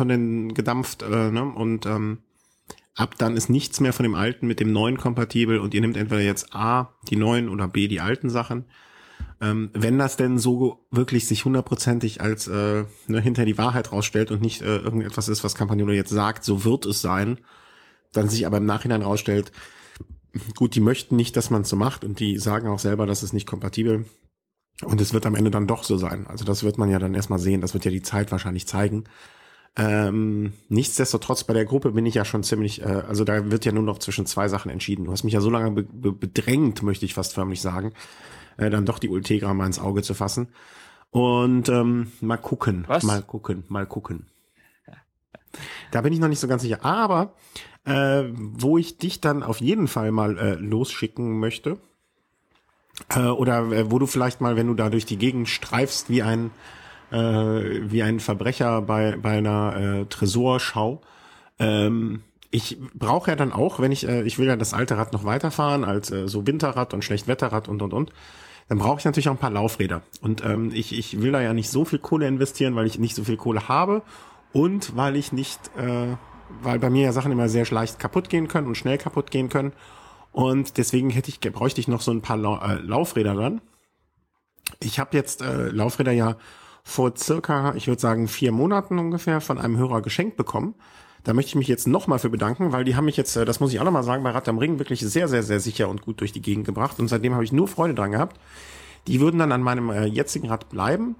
gedampft, 0.54 1.02
äh, 1.02 1.30
ne? 1.30 1.44
Und 1.44 1.86
ähm, 1.86 2.18
ab 2.94 3.16
dann 3.18 3.36
ist 3.36 3.50
nichts 3.50 3.80
mehr 3.80 3.92
von 3.92 4.04
dem 4.04 4.14
alten 4.14 4.46
mit 4.46 4.60
dem 4.60 4.72
neuen 4.72 4.98
kompatibel 4.98 5.58
und 5.58 5.74
ihr 5.74 5.80
nehmt 5.80 5.96
entweder 5.96 6.22
jetzt 6.22 6.54
A, 6.54 6.94
die 7.08 7.16
neuen 7.16 7.48
oder 7.48 7.68
B, 7.68 7.88
die 7.88 8.00
alten 8.00 8.30
Sachen. 8.30 8.66
Ähm, 9.40 9.70
wenn 9.72 9.98
das 9.98 10.16
denn 10.16 10.38
so 10.38 10.86
wirklich 10.90 11.26
sich 11.26 11.44
hundertprozentig 11.44 12.20
als 12.20 12.46
äh, 12.46 12.84
ne, 13.08 13.20
hinter 13.20 13.44
die 13.44 13.58
Wahrheit 13.58 13.92
rausstellt 13.92 14.30
und 14.30 14.40
nicht 14.40 14.62
äh, 14.62 14.76
irgendetwas 14.76 15.28
ist, 15.28 15.42
was 15.44 15.54
Campagnolo 15.54 15.92
jetzt 15.92 16.10
sagt, 16.10 16.44
so 16.44 16.64
wird 16.64 16.86
es 16.86 17.00
sein, 17.00 17.38
dann 18.12 18.28
sich 18.28 18.46
aber 18.46 18.58
im 18.58 18.66
Nachhinein 18.66 19.02
rausstellt, 19.02 19.50
gut, 20.56 20.74
die 20.74 20.80
möchten 20.80 21.16
nicht, 21.16 21.36
dass 21.36 21.50
man 21.50 21.62
es 21.62 21.68
so 21.68 21.76
macht 21.76 22.04
und 22.04 22.20
die 22.20 22.38
sagen 22.38 22.68
auch 22.68 22.78
selber, 22.78 23.06
dass 23.06 23.22
es 23.22 23.32
nicht 23.32 23.46
kompatibel 23.46 24.04
und 24.82 25.00
es 25.00 25.12
wird 25.12 25.26
am 25.26 25.34
Ende 25.34 25.50
dann 25.50 25.66
doch 25.66 25.84
so 25.84 25.96
sein. 25.96 26.26
Also 26.26 26.44
das 26.44 26.62
wird 26.62 26.78
man 26.78 26.90
ja 26.90 26.98
dann 26.98 27.14
erstmal 27.14 27.38
sehen, 27.38 27.60
das 27.60 27.74
wird 27.74 27.84
ja 27.84 27.90
die 27.90 28.02
Zeit 28.02 28.32
wahrscheinlich 28.32 28.66
zeigen. 28.66 29.04
Ähm, 29.76 30.52
nichtsdestotrotz 30.68 31.44
bei 31.44 31.52
der 31.52 31.64
Gruppe 31.64 31.92
bin 31.92 32.06
ich 32.06 32.14
ja 32.14 32.24
schon 32.24 32.44
ziemlich, 32.44 32.82
äh, 32.82 33.02
also 33.08 33.24
da 33.24 33.50
wird 33.50 33.64
ja 33.64 33.72
nur 33.72 33.82
noch 33.82 33.98
zwischen 33.98 34.24
zwei 34.24 34.46
Sachen 34.48 34.70
entschieden. 34.70 35.06
Du 35.06 35.12
hast 35.12 35.24
mich 35.24 35.34
ja 35.34 35.40
so 35.40 35.50
lange 35.50 35.72
be 35.72 35.82
be 35.82 36.12
bedrängt, 36.12 36.82
möchte 36.82 37.04
ich 37.04 37.14
fast 37.14 37.34
förmlich 37.34 37.60
sagen, 37.60 37.92
äh, 38.56 38.70
dann 38.70 38.86
doch 38.86 39.00
die 39.00 39.08
Ultegra 39.08 39.52
mal 39.52 39.66
ins 39.66 39.80
Auge 39.80 40.02
zu 40.02 40.14
fassen. 40.14 40.48
Und 41.10 41.68
ähm, 41.68 42.12
mal 42.20 42.36
gucken, 42.36 42.84
Was? 42.86 43.02
mal 43.02 43.22
gucken, 43.22 43.64
mal 43.68 43.86
gucken. 43.86 44.26
Da 45.90 46.00
bin 46.00 46.12
ich 46.12 46.18
noch 46.18 46.28
nicht 46.28 46.40
so 46.40 46.48
ganz 46.48 46.62
sicher. 46.62 46.84
Aber 46.84 47.34
äh, 47.84 48.24
wo 48.34 48.78
ich 48.78 48.98
dich 48.98 49.20
dann 49.20 49.42
auf 49.42 49.60
jeden 49.60 49.88
Fall 49.88 50.10
mal 50.10 50.38
äh, 50.38 50.54
losschicken 50.54 51.38
möchte, 51.38 51.78
äh, 53.10 53.20
oder 53.26 53.70
äh, 53.72 53.90
wo 53.90 53.98
du 53.98 54.06
vielleicht 54.06 54.40
mal, 54.40 54.56
wenn 54.56 54.68
du 54.68 54.74
da 54.74 54.90
durch 54.90 55.06
die 55.06 55.18
Gegend 55.18 55.48
streifst 55.48 56.10
wie 56.10 56.22
ein 56.22 56.50
äh, 57.10 57.90
wie 57.90 58.02
ein 58.02 58.20
Verbrecher 58.20 58.82
bei 58.82 59.16
bei 59.16 59.38
einer 59.38 59.76
äh, 59.76 60.04
Tresorschau, 60.06 61.00
ähm, 61.58 62.22
ich 62.54 62.78
brauche 62.94 63.32
ja 63.32 63.36
dann 63.36 63.52
auch, 63.52 63.80
wenn 63.80 63.90
ich, 63.90 64.06
äh, 64.06 64.22
ich 64.22 64.38
will 64.38 64.46
ja 64.46 64.54
das 64.54 64.74
alte 64.74 64.96
Rad 64.96 65.12
noch 65.12 65.24
weiterfahren 65.24 65.84
als 65.84 66.12
äh, 66.12 66.28
so 66.28 66.46
Winterrad 66.46 66.94
und 66.94 67.02
Schlechtwetterrad 67.02 67.68
und 67.68 67.82
und 67.82 67.92
und, 67.92 68.12
dann 68.68 68.78
brauche 68.78 69.00
ich 69.00 69.04
natürlich 69.04 69.28
auch 69.28 69.34
ein 69.34 69.38
paar 69.38 69.50
Laufräder. 69.50 70.02
Und 70.20 70.44
ähm, 70.44 70.70
ich, 70.72 70.96
ich 70.96 71.20
will 71.20 71.32
da 71.32 71.40
ja 71.40 71.52
nicht 71.52 71.68
so 71.68 71.84
viel 71.84 71.98
Kohle 71.98 72.28
investieren, 72.28 72.76
weil 72.76 72.86
ich 72.86 72.98
nicht 72.98 73.16
so 73.16 73.24
viel 73.24 73.36
Kohle 73.36 73.68
habe 73.68 74.02
und 74.52 74.96
weil 74.96 75.16
ich 75.16 75.32
nicht, 75.32 75.58
äh, 75.76 76.16
weil 76.62 76.78
bei 76.78 76.90
mir 76.90 77.06
ja 77.06 77.12
Sachen 77.12 77.32
immer 77.32 77.48
sehr 77.48 77.66
leicht 77.66 77.98
kaputt 77.98 78.28
gehen 78.28 78.46
können 78.46 78.68
und 78.68 78.76
schnell 78.76 78.98
kaputt 78.98 79.32
gehen 79.32 79.48
können. 79.48 79.72
Und 80.30 80.78
deswegen 80.78 81.10
hätte 81.10 81.30
ich, 81.30 81.40
bräuchte 81.40 81.80
ich 81.80 81.88
noch 81.88 82.02
so 82.02 82.12
ein 82.12 82.22
paar 82.22 82.36
Lau 82.36 82.60
äh, 82.60 82.76
Laufräder 82.76 83.34
dann. 83.34 83.60
Ich 84.80 85.00
habe 85.00 85.16
jetzt 85.16 85.42
äh, 85.42 85.70
Laufräder 85.70 86.12
ja 86.12 86.36
vor 86.84 87.16
circa, 87.16 87.74
ich 87.74 87.88
würde 87.88 88.00
sagen, 88.00 88.28
vier 88.28 88.52
Monaten 88.52 88.98
ungefähr 88.98 89.40
von 89.40 89.58
einem 89.58 89.76
Hörer 89.76 90.02
geschenkt 90.02 90.36
bekommen. 90.36 90.74
Da 91.24 91.32
möchte 91.32 91.48
ich 91.48 91.54
mich 91.54 91.68
jetzt 91.68 91.88
nochmal 91.88 92.18
für 92.18 92.28
bedanken, 92.28 92.72
weil 92.72 92.84
die 92.84 92.94
haben 92.94 93.06
mich 93.06 93.16
jetzt, 93.16 93.34
äh, 93.36 93.46
das 93.46 93.58
muss 93.58 93.72
ich 93.72 93.80
auch 93.80 93.84
nochmal 93.84 94.04
sagen, 94.04 94.22
bei 94.22 94.30
Rad 94.30 94.46
am 94.48 94.58
Ring 94.58 94.78
wirklich 94.78 95.00
sehr, 95.00 95.26
sehr, 95.26 95.42
sehr 95.42 95.58
sicher 95.58 95.88
und 95.88 96.02
gut 96.02 96.20
durch 96.20 96.32
die 96.32 96.42
Gegend 96.42 96.66
gebracht. 96.66 97.00
Und 97.00 97.08
seitdem 97.08 97.32
habe 97.32 97.44
ich 97.44 97.52
nur 97.52 97.66
Freude 97.66 97.94
dran 97.94 98.12
gehabt. 98.12 98.38
Die 99.06 99.20
würden 99.20 99.38
dann 99.38 99.50
an 99.50 99.62
meinem 99.62 99.90
äh, 99.90 100.04
jetzigen 100.04 100.48
Rad 100.48 100.68
bleiben. 100.68 101.16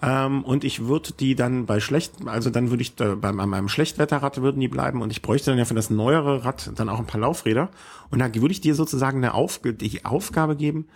Ähm, 0.00 0.44
und 0.44 0.62
ich 0.62 0.86
würde 0.86 1.12
die 1.12 1.34
dann 1.34 1.66
bei 1.66 1.80
schlecht, 1.80 2.14
also 2.26 2.50
dann 2.50 2.70
würde 2.70 2.82
ich 2.82 3.00
äh, 3.00 3.16
bei 3.16 3.32
meinem 3.32 3.68
Schlechtwetterrad 3.68 4.42
würden 4.42 4.60
die 4.60 4.68
bleiben 4.68 5.00
und 5.00 5.10
ich 5.10 5.22
bräuchte 5.22 5.50
dann 5.50 5.58
ja 5.58 5.64
für 5.64 5.74
das 5.74 5.88
neuere 5.88 6.44
Rad 6.44 6.70
dann 6.76 6.90
auch 6.90 6.98
ein 6.98 7.06
paar 7.06 7.20
Laufräder. 7.20 7.70
Und 8.10 8.18
dann 8.18 8.34
würde 8.34 8.52
ich 8.52 8.60
dir 8.60 8.74
sozusagen 8.74 9.18
eine 9.18 9.34
Aufg 9.34 9.62
die 9.78 10.04
Aufgabe 10.04 10.54
geben, 10.54 10.86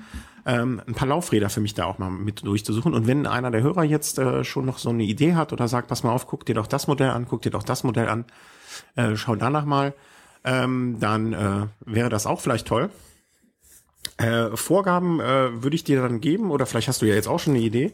ähm, 0.47 0.81
ein 0.87 0.95
paar 0.95 1.09
Laufräder 1.09 1.51
für 1.51 1.61
mich 1.61 1.75
da 1.75 1.85
auch 1.85 1.99
mal 1.99 2.11
mit 2.11 2.45
durchzusuchen. 2.45 2.95
Und 2.95 3.07
wenn 3.07 3.27
einer 3.27 3.51
der 3.51 3.63
Hörer 3.63 3.85
jetzt 3.85 4.19
äh, 4.19 4.45
schon 4.45 4.67
noch 4.67 4.79
so 4.79 4.91
eine 4.91 5.05
Idee 5.05 5.35
hat 5.35 5.53
oder 5.53 5.69
sagt, 5.69 5.89
pass 5.89 6.03
mal 6.03 6.13
auf, 6.13 6.27
guck 6.27 6.47
dir 6.47 6.55
doch 6.55 6.67
das 6.67 6.87
Modell 6.87 7.11
an, 7.11 7.27
guck 7.29 7.43
dir 7.43 7.51
doch 7.51 7.63
das 7.63 7.85
Modell 7.85 8.09
an, 8.09 8.25
äh, 8.97 9.17
schau 9.17 9.37
danach 9.37 9.65
mal, 9.65 9.95
ähm, 10.45 10.97
dann 11.01 11.33
äh, 11.33 11.67
wäre 11.85 12.09
das 12.09 12.27
auch 12.27 12.41
vielleicht 12.41 12.67
toll. 12.67 12.91
Äh, 14.17 14.57
Vorgaben 14.57 15.21
äh, 15.21 15.63
würde 15.63 15.75
ich 15.75 15.85
dir 15.85 16.01
dann 16.03 16.21
geben, 16.21 16.51
oder 16.51 16.67
vielleicht 16.67 16.89
hast 16.89 17.03
du 17.03 17.07
ja 17.07 17.15
jetzt 17.15 17.29
auch 17.29 17.39
schon 17.41 17.55
eine 17.55 17.63
Idee. 17.63 17.93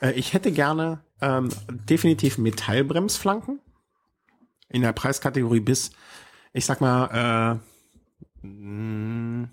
Äh, 0.00 0.12
ich 0.12 0.32
hätte 0.32 0.52
gerne 0.52 1.00
ähm, 1.20 1.48
definitiv 1.68 2.38
Metallbremsflanken 2.38 3.60
in 4.68 4.82
der 4.82 4.92
Preiskategorie 4.92 5.60
bis, 5.60 5.90
ich 6.52 6.66
sag 6.66 6.80
mal, 6.80 7.60
äh, 8.42 8.46
mh, 8.46 9.48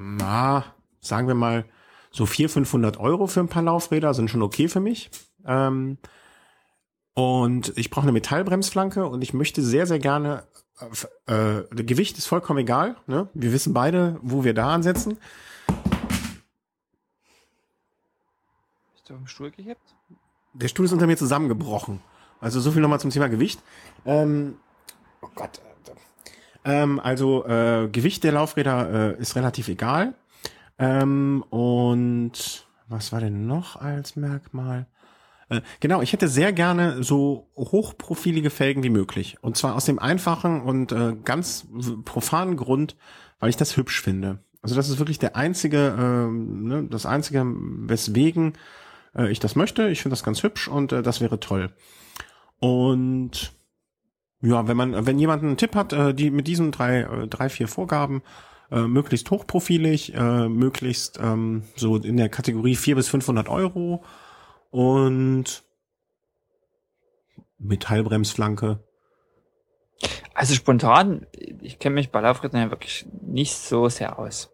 na, 0.00 0.64
sagen 1.00 1.28
wir 1.28 1.34
mal, 1.34 1.66
so 2.10 2.24
400, 2.24 2.52
500 2.52 2.96
Euro 2.98 3.26
für 3.26 3.40
ein 3.40 3.48
paar 3.48 3.62
Laufräder 3.62 4.14
sind 4.14 4.30
schon 4.30 4.42
okay 4.42 4.66
für 4.66 4.80
mich. 4.80 5.10
Ähm, 5.44 5.98
und 7.12 7.76
ich 7.76 7.90
brauche 7.90 8.04
eine 8.04 8.12
Metallbremsflanke 8.12 9.06
und 9.06 9.20
ich 9.20 9.34
möchte 9.34 9.62
sehr, 9.62 9.86
sehr 9.86 9.98
gerne, 9.98 10.44
äh, 11.26 11.58
äh, 11.58 11.84
Gewicht 11.84 12.16
ist 12.16 12.26
vollkommen 12.26 12.60
egal. 12.60 12.96
Ne? 13.06 13.28
Wir 13.34 13.52
wissen 13.52 13.74
beide, 13.74 14.18
wo 14.22 14.42
wir 14.42 14.54
da 14.54 14.72
ansetzen. 14.72 15.18
Bist 18.92 19.08
du 19.10 19.14
auf 19.14 19.20
dem 19.20 19.26
Stuhl 19.26 19.50
gehebt? 19.50 19.94
Der 20.54 20.68
Stuhl 20.68 20.86
ist 20.86 20.92
unter 20.92 21.06
mir 21.06 21.18
zusammengebrochen. 21.18 22.00
Also 22.40 22.58
so 22.60 22.72
viel 22.72 22.80
nochmal 22.80 23.00
zum 23.00 23.10
Thema 23.10 23.28
Gewicht. 23.28 23.62
Ähm, 24.06 24.56
oh 25.20 25.28
Gott. 25.34 25.60
Ähm, 26.64 27.00
also 27.00 27.44
äh, 27.46 27.88
Gewicht 27.90 28.24
der 28.24 28.32
Laufräder 28.32 29.16
äh, 29.16 29.20
ist 29.20 29.36
relativ 29.36 29.68
egal. 29.68 30.14
Ähm, 30.78 31.44
und 31.50 32.66
was 32.88 33.12
war 33.12 33.20
denn 33.20 33.46
noch 33.46 33.76
als 33.76 34.16
Merkmal? 34.16 34.86
Äh, 35.48 35.60
genau, 35.80 36.00
ich 36.00 36.12
hätte 36.12 36.28
sehr 36.28 36.52
gerne 36.52 37.02
so 37.02 37.48
hochprofilige 37.56 38.50
Felgen 38.50 38.82
wie 38.82 38.90
möglich. 38.90 39.36
Und 39.42 39.56
zwar 39.56 39.74
aus 39.74 39.84
dem 39.84 39.98
einfachen 39.98 40.62
und 40.62 40.92
äh, 40.92 41.16
ganz 41.24 41.66
profanen 42.04 42.56
Grund, 42.56 42.96
weil 43.38 43.50
ich 43.50 43.56
das 43.56 43.76
hübsch 43.76 44.00
finde. 44.00 44.38
Also 44.62 44.74
das 44.74 44.88
ist 44.88 44.98
wirklich 44.98 45.18
der 45.18 45.36
einzige, 45.36 45.88
äh, 45.98 46.30
ne, 46.30 46.86
das 46.88 47.06
einzige, 47.06 47.44
weswegen 47.46 48.54
äh, 49.14 49.30
ich 49.30 49.40
das 49.40 49.56
möchte. 49.56 49.88
Ich 49.88 50.02
finde 50.02 50.12
das 50.12 50.22
ganz 50.22 50.42
hübsch 50.42 50.68
und 50.68 50.92
äh, 50.92 51.02
das 51.02 51.20
wäre 51.20 51.40
toll. 51.40 51.72
Und 52.58 53.52
ja, 54.42 54.66
wenn 54.66 54.76
man, 54.76 55.06
wenn 55.06 55.18
jemand 55.18 55.42
einen 55.42 55.56
Tipp 55.56 55.74
hat, 55.74 55.92
äh, 55.92 56.14
die 56.14 56.30
mit 56.30 56.46
diesen 56.46 56.72
drei, 56.72 57.00
äh, 57.00 57.28
drei, 57.28 57.48
vier 57.48 57.68
Vorgaben, 57.68 58.22
äh, 58.70 58.82
möglichst 58.82 59.30
hochprofilig, 59.30 60.14
äh, 60.14 60.48
möglichst 60.48 61.18
ähm, 61.20 61.64
so 61.76 61.96
in 61.96 62.16
der 62.16 62.28
Kategorie 62.28 62.76
4 62.76 62.96
bis 62.96 63.08
500 63.08 63.48
Euro 63.48 64.02
und 64.70 65.64
Metallbremsflanke. 67.58 68.82
Also 70.32 70.54
spontan, 70.54 71.26
ich 71.60 71.78
kenne 71.78 71.96
mich 71.96 72.10
bei 72.10 72.20
Laufrädern 72.20 72.62
ja 72.62 72.70
wirklich 72.70 73.06
nicht 73.20 73.54
so 73.56 73.88
sehr 73.88 74.18
aus. 74.18 74.50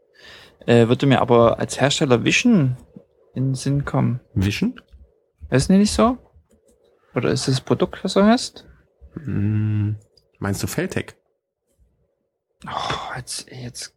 Äh, 0.66 0.88
würde 0.88 1.06
mir 1.06 1.20
aber 1.20 1.60
als 1.60 1.80
Hersteller 1.80 2.24
Vision 2.24 2.76
in 3.34 3.50
den 3.50 3.54
Sinn 3.54 3.84
kommen. 3.84 4.20
Vision? 4.34 4.80
Ist 5.50 5.70
nicht 5.70 5.92
so? 5.92 6.18
Oder 7.14 7.30
ist 7.30 7.46
das 7.46 7.60
Produkt, 7.60 8.02
was 8.02 8.14
du 8.14 8.24
hast? 8.24 8.65
Hm, 9.24 9.96
meinst 10.38 10.62
du 10.62 10.66
Feltec? 10.66 11.16
Oh, 12.66 13.16
jetzt, 13.16 13.50
jetzt 13.50 13.94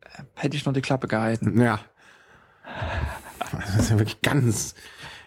äh, 0.00 0.22
hätte 0.34 0.56
ich 0.56 0.64
noch 0.64 0.72
die 0.72 0.82
Klappe 0.82 1.08
gehalten. 1.08 1.60
Ja. 1.60 1.80
Das 3.52 3.76
ist 3.76 3.90
ja 3.90 3.98
wirklich 3.98 4.20
ganz. 4.22 4.74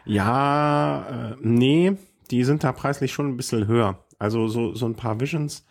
Ja, 0.05 1.31
äh, 1.31 1.35
nee, 1.41 1.97
die 2.31 2.43
sind 2.43 2.63
da 2.63 2.71
preislich 2.71 3.13
schon 3.13 3.29
ein 3.29 3.37
bisschen 3.37 3.67
höher. 3.67 4.03
Also 4.19 4.47
so, 4.47 4.73
so 4.73 4.85
ein 4.85 4.95
paar 4.95 5.19
Visions. 5.19 5.65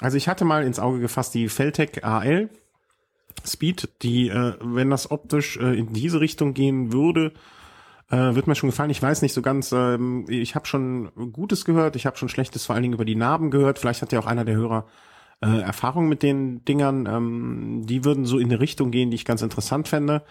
Also 0.00 0.16
ich 0.16 0.28
hatte 0.28 0.44
mal 0.44 0.64
ins 0.64 0.78
Auge 0.78 1.00
gefasst 1.00 1.34
die 1.34 1.48
Feltec 1.48 2.04
AL 2.04 2.50
Speed, 3.46 3.88
die, 4.02 4.28
äh, 4.28 4.54
wenn 4.60 4.90
das 4.90 5.10
optisch 5.10 5.56
äh, 5.56 5.78
in 5.78 5.92
diese 5.92 6.20
Richtung 6.20 6.52
gehen 6.54 6.92
würde, 6.92 7.32
äh, 8.10 8.34
wird 8.34 8.46
mir 8.46 8.54
schon 8.54 8.70
gefallen. 8.70 8.90
Ich 8.90 9.02
weiß 9.02 9.22
nicht 9.22 9.32
so 9.32 9.42
ganz, 9.42 9.72
ähm, 9.72 10.26
ich 10.28 10.54
habe 10.54 10.66
schon 10.66 11.10
Gutes 11.32 11.64
gehört, 11.64 11.96
ich 11.96 12.06
habe 12.06 12.16
schon 12.16 12.28
Schlechtes 12.28 12.66
vor 12.66 12.74
allen 12.74 12.82
Dingen 12.82 12.94
über 12.94 13.04
die 13.04 13.16
Narben 13.16 13.50
gehört. 13.50 13.78
Vielleicht 13.78 14.02
hat 14.02 14.12
ja 14.12 14.18
auch 14.18 14.26
einer 14.26 14.44
der 14.44 14.56
Hörer 14.56 14.86
äh, 15.40 15.60
Erfahrung 15.60 16.08
mit 16.08 16.22
den 16.22 16.64
Dingern. 16.64 17.06
Ähm, 17.06 17.86
die 17.86 18.04
würden 18.04 18.26
so 18.26 18.38
in 18.38 18.46
eine 18.46 18.60
Richtung 18.60 18.90
gehen, 18.90 19.10
die 19.10 19.14
ich 19.14 19.24
ganz 19.24 19.42
interessant 19.42 19.88
fände. 19.88 20.22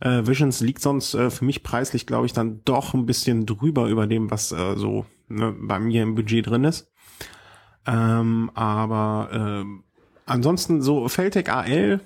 Äh, 0.00 0.26
Visions 0.26 0.60
liegt 0.60 0.82
sonst 0.82 1.14
äh, 1.14 1.30
für 1.30 1.44
mich 1.44 1.62
preislich, 1.62 2.06
glaube 2.06 2.26
ich, 2.26 2.32
dann 2.32 2.60
doch 2.64 2.94
ein 2.94 3.06
bisschen 3.06 3.46
drüber 3.46 3.88
über 3.88 4.06
dem, 4.06 4.30
was 4.30 4.52
äh, 4.52 4.76
so 4.76 5.06
ne, 5.28 5.54
bei 5.58 5.78
mir 5.78 6.02
im 6.02 6.14
Budget 6.14 6.46
drin 6.46 6.64
ist. 6.64 6.92
Ähm, 7.86 8.50
aber 8.54 9.64
äh, 9.64 9.64
ansonsten 10.26 10.82
so 10.82 11.08
Feltec 11.08 11.48
AL 11.48 12.00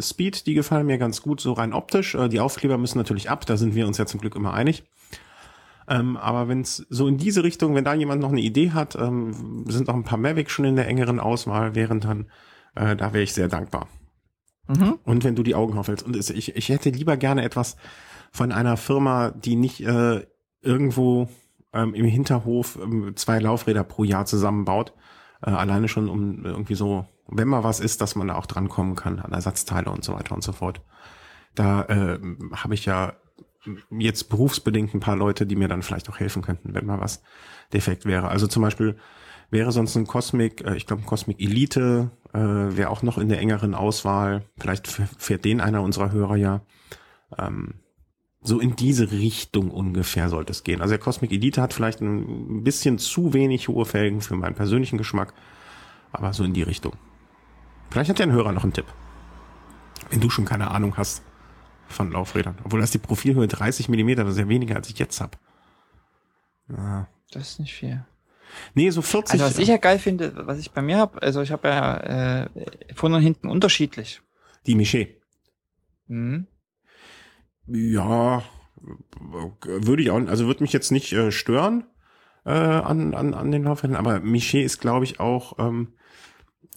Speed, 0.00 0.46
die 0.46 0.54
gefallen 0.54 0.86
mir 0.86 0.98
ganz 0.98 1.22
gut, 1.22 1.40
so 1.40 1.52
rein 1.52 1.72
optisch. 1.72 2.14
Äh, 2.14 2.28
die 2.28 2.40
Aufkleber 2.40 2.78
müssen 2.78 2.98
natürlich 2.98 3.30
ab, 3.30 3.46
da 3.46 3.56
sind 3.56 3.74
wir 3.74 3.86
uns 3.86 3.98
ja 3.98 4.06
zum 4.06 4.20
Glück 4.20 4.34
immer 4.36 4.54
einig. 4.54 4.84
Ähm, 5.88 6.16
aber 6.16 6.48
wenn 6.48 6.60
es 6.60 6.86
so 6.90 7.08
in 7.08 7.18
diese 7.18 7.42
Richtung, 7.42 7.74
wenn 7.74 7.84
da 7.84 7.94
jemand 7.94 8.22
noch 8.22 8.30
eine 8.30 8.40
Idee 8.40 8.70
hat, 8.70 8.94
ähm, 8.94 9.64
sind 9.68 9.88
noch 9.88 9.94
ein 9.94 10.04
paar 10.04 10.18
Mavic 10.18 10.50
schon 10.50 10.64
in 10.64 10.76
der 10.76 10.86
engeren 10.86 11.18
Auswahl, 11.18 11.74
wären 11.74 12.00
dann, 12.00 12.26
äh, 12.74 12.96
da 12.96 13.12
wäre 13.12 13.24
ich 13.24 13.34
sehr 13.34 13.48
dankbar. 13.48 13.88
Mhm. 14.68 14.98
Und 15.04 15.24
wenn 15.24 15.34
du 15.34 15.42
die 15.42 15.54
Augen 15.54 15.76
aufhältst. 15.76 16.06
Und 16.06 16.16
ich, 16.16 16.56
ich 16.56 16.68
hätte 16.68 16.90
lieber 16.90 17.16
gerne 17.16 17.42
etwas 17.42 17.76
von 18.30 18.52
einer 18.52 18.76
Firma, 18.76 19.30
die 19.30 19.56
nicht 19.56 19.80
äh, 19.80 20.24
irgendwo 20.62 21.28
ähm, 21.72 21.94
im 21.94 22.06
Hinterhof 22.06 22.78
ähm, 22.80 23.12
zwei 23.16 23.38
Laufräder 23.38 23.84
pro 23.84 24.04
Jahr 24.04 24.24
zusammenbaut. 24.24 24.92
Äh, 25.42 25.50
alleine 25.50 25.88
schon 25.88 26.08
um 26.08 26.44
irgendwie 26.44 26.74
so, 26.74 27.06
wenn 27.36 27.48
mal 27.48 27.64
was 27.64 27.80
ist, 27.80 28.00
dass 28.00 28.14
man 28.14 28.28
da 28.28 28.36
auch 28.36 28.46
drankommen 28.46 28.94
kann 28.94 29.18
an 29.18 29.32
Ersatzteile 29.32 29.90
und 29.90 30.04
so 30.04 30.14
weiter 30.14 30.34
und 30.34 30.42
so 30.42 30.52
fort. 30.52 30.80
Da 31.54 31.82
äh, 31.82 32.18
habe 32.52 32.74
ich 32.74 32.86
ja 32.86 33.14
jetzt 33.90 34.28
berufsbedingt 34.28 34.94
ein 34.94 35.00
paar 35.00 35.16
Leute, 35.16 35.46
die 35.46 35.56
mir 35.56 35.68
dann 35.68 35.82
vielleicht 35.82 36.08
auch 36.08 36.18
helfen 36.18 36.42
könnten, 36.42 36.74
wenn 36.74 36.86
mal 36.86 37.00
was 37.00 37.22
defekt 37.72 38.06
wäre. 38.06 38.28
Also 38.28 38.46
zum 38.46 38.62
Beispiel 38.62 38.96
wäre 39.50 39.70
sonst 39.70 39.96
ein 39.96 40.06
Cosmic, 40.06 40.64
äh, 40.66 40.76
ich 40.76 40.86
glaube 40.86 41.02
ein 41.02 41.06
Cosmic 41.06 41.40
Elite, 41.40 42.10
äh, 42.32 42.38
wäre 42.38 42.90
auch 42.90 43.02
noch 43.02 43.18
in 43.18 43.28
der 43.28 43.38
engeren 43.38 43.74
Auswahl. 43.74 44.44
Vielleicht 44.58 44.86
fährt 44.88 45.44
den 45.44 45.60
einer 45.60 45.82
unserer 45.82 46.10
Hörer 46.10 46.36
ja. 46.36 46.62
Ähm, 47.38 47.74
so 48.40 48.58
in 48.58 48.74
diese 48.74 49.12
Richtung 49.12 49.70
ungefähr 49.70 50.28
sollte 50.28 50.50
es 50.50 50.64
gehen. 50.64 50.80
Also 50.80 50.92
der 50.92 50.98
Cosmic 50.98 51.30
Elite 51.30 51.62
hat 51.62 51.72
vielleicht 51.72 52.00
ein 52.00 52.64
bisschen 52.64 52.98
zu 52.98 53.32
wenig 53.32 53.68
hohe 53.68 53.84
Felgen 53.84 54.20
für 54.20 54.34
meinen 54.34 54.56
persönlichen 54.56 54.98
Geschmack, 54.98 55.32
aber 56.10 56.32
so 56.32 56.42
in 56.42 56.52
die 56.52 56.62
Richtung. 56.62 56.94
Vielleicht 57.92 58.08
hat 58.08 58.18
ja 58.18 58.24
ein 58.24 58.32
Hörer 58.32 58.52
noch 58.52 58.64
einen 58.64 58.72
Tipp. 58.72 58.86
Wenn 60.08 60.20
du 60.20 60.30
schon 60.30 60.46
keine 60.46 60.70
Ahnung 60.70 60.96
hast 60.96 61.22
von 61.88 62.10
Laufrädern. 62.10 62.56
Obwohl 62.64 62.80
das 62.80 62.90
die 62.90 62.96
Profilhöhe 62.96 63.46
30 63.46 63.90
Millimeter, 63.90 64.24
das 64.24 64.32
ist 64.32 64.38
ja 64.38 64.48
weniger 64.48 64.76
als 64.76 64.88
ich 64.88 64.98
jetzt 64.98 65.20
hab. 65.20 65.38
Ja. 66.70 67.06
Das 67.32 67.50
ist 67.50 67.60
nicht 67.60 67.74
viel. 67.74 68.02
Nee, 68.72 68.88
so 68.88 69.02
40. 69.02 69.34
Also 69.34 69.44
was 69.44 69.58
ich 69.58 69.68
ja 69.68 69.76
geil 69.76 69.98
finde, 69.98 70.32
was 70.46 70.58
ich 70.58 70.70
bei 70.70 70.80
mir 70.80 70.96
habe, 70.96 71.20
also 71.20 71.42
ich 71.42 71.52
habe 71.52 71.68
ja 71.68 72.44
äh, 72.44 72.48
vorne 72.94 73.16
und 73.16 73.22
hinten 73.22 73.48
unterschiedlich. 73.48 74.22
Die 74.66 74.74
Miché. 74.74 75.08
Mhm. 76.06 76.46
Ja, 77.66 78.42
würde 79.60 80.02
ich 80.02 80.10
auch, 80.10 80.26
also 80.28 80.46
würde 80.46 80.62
mich 80.62 80.72
jetzt 80.72 80.92
nicht 80.92 81.12
äh, 81.12 81.30
stören 81.30 81.84
äh, 82.46 82.52
an, 82.52 83.12
an, 83.14 83.34
an 83.34 83.50
den 83.50 83.64
Laufrädern, 83.64 83.96
aber 83.96 84.16
Miché 84.16 84.62
ist, 84.62 84.80
glaube 84.80 85.04
ich, 85.04 85.20
auch, 85.20 85.58
ähm, 85.58 85.92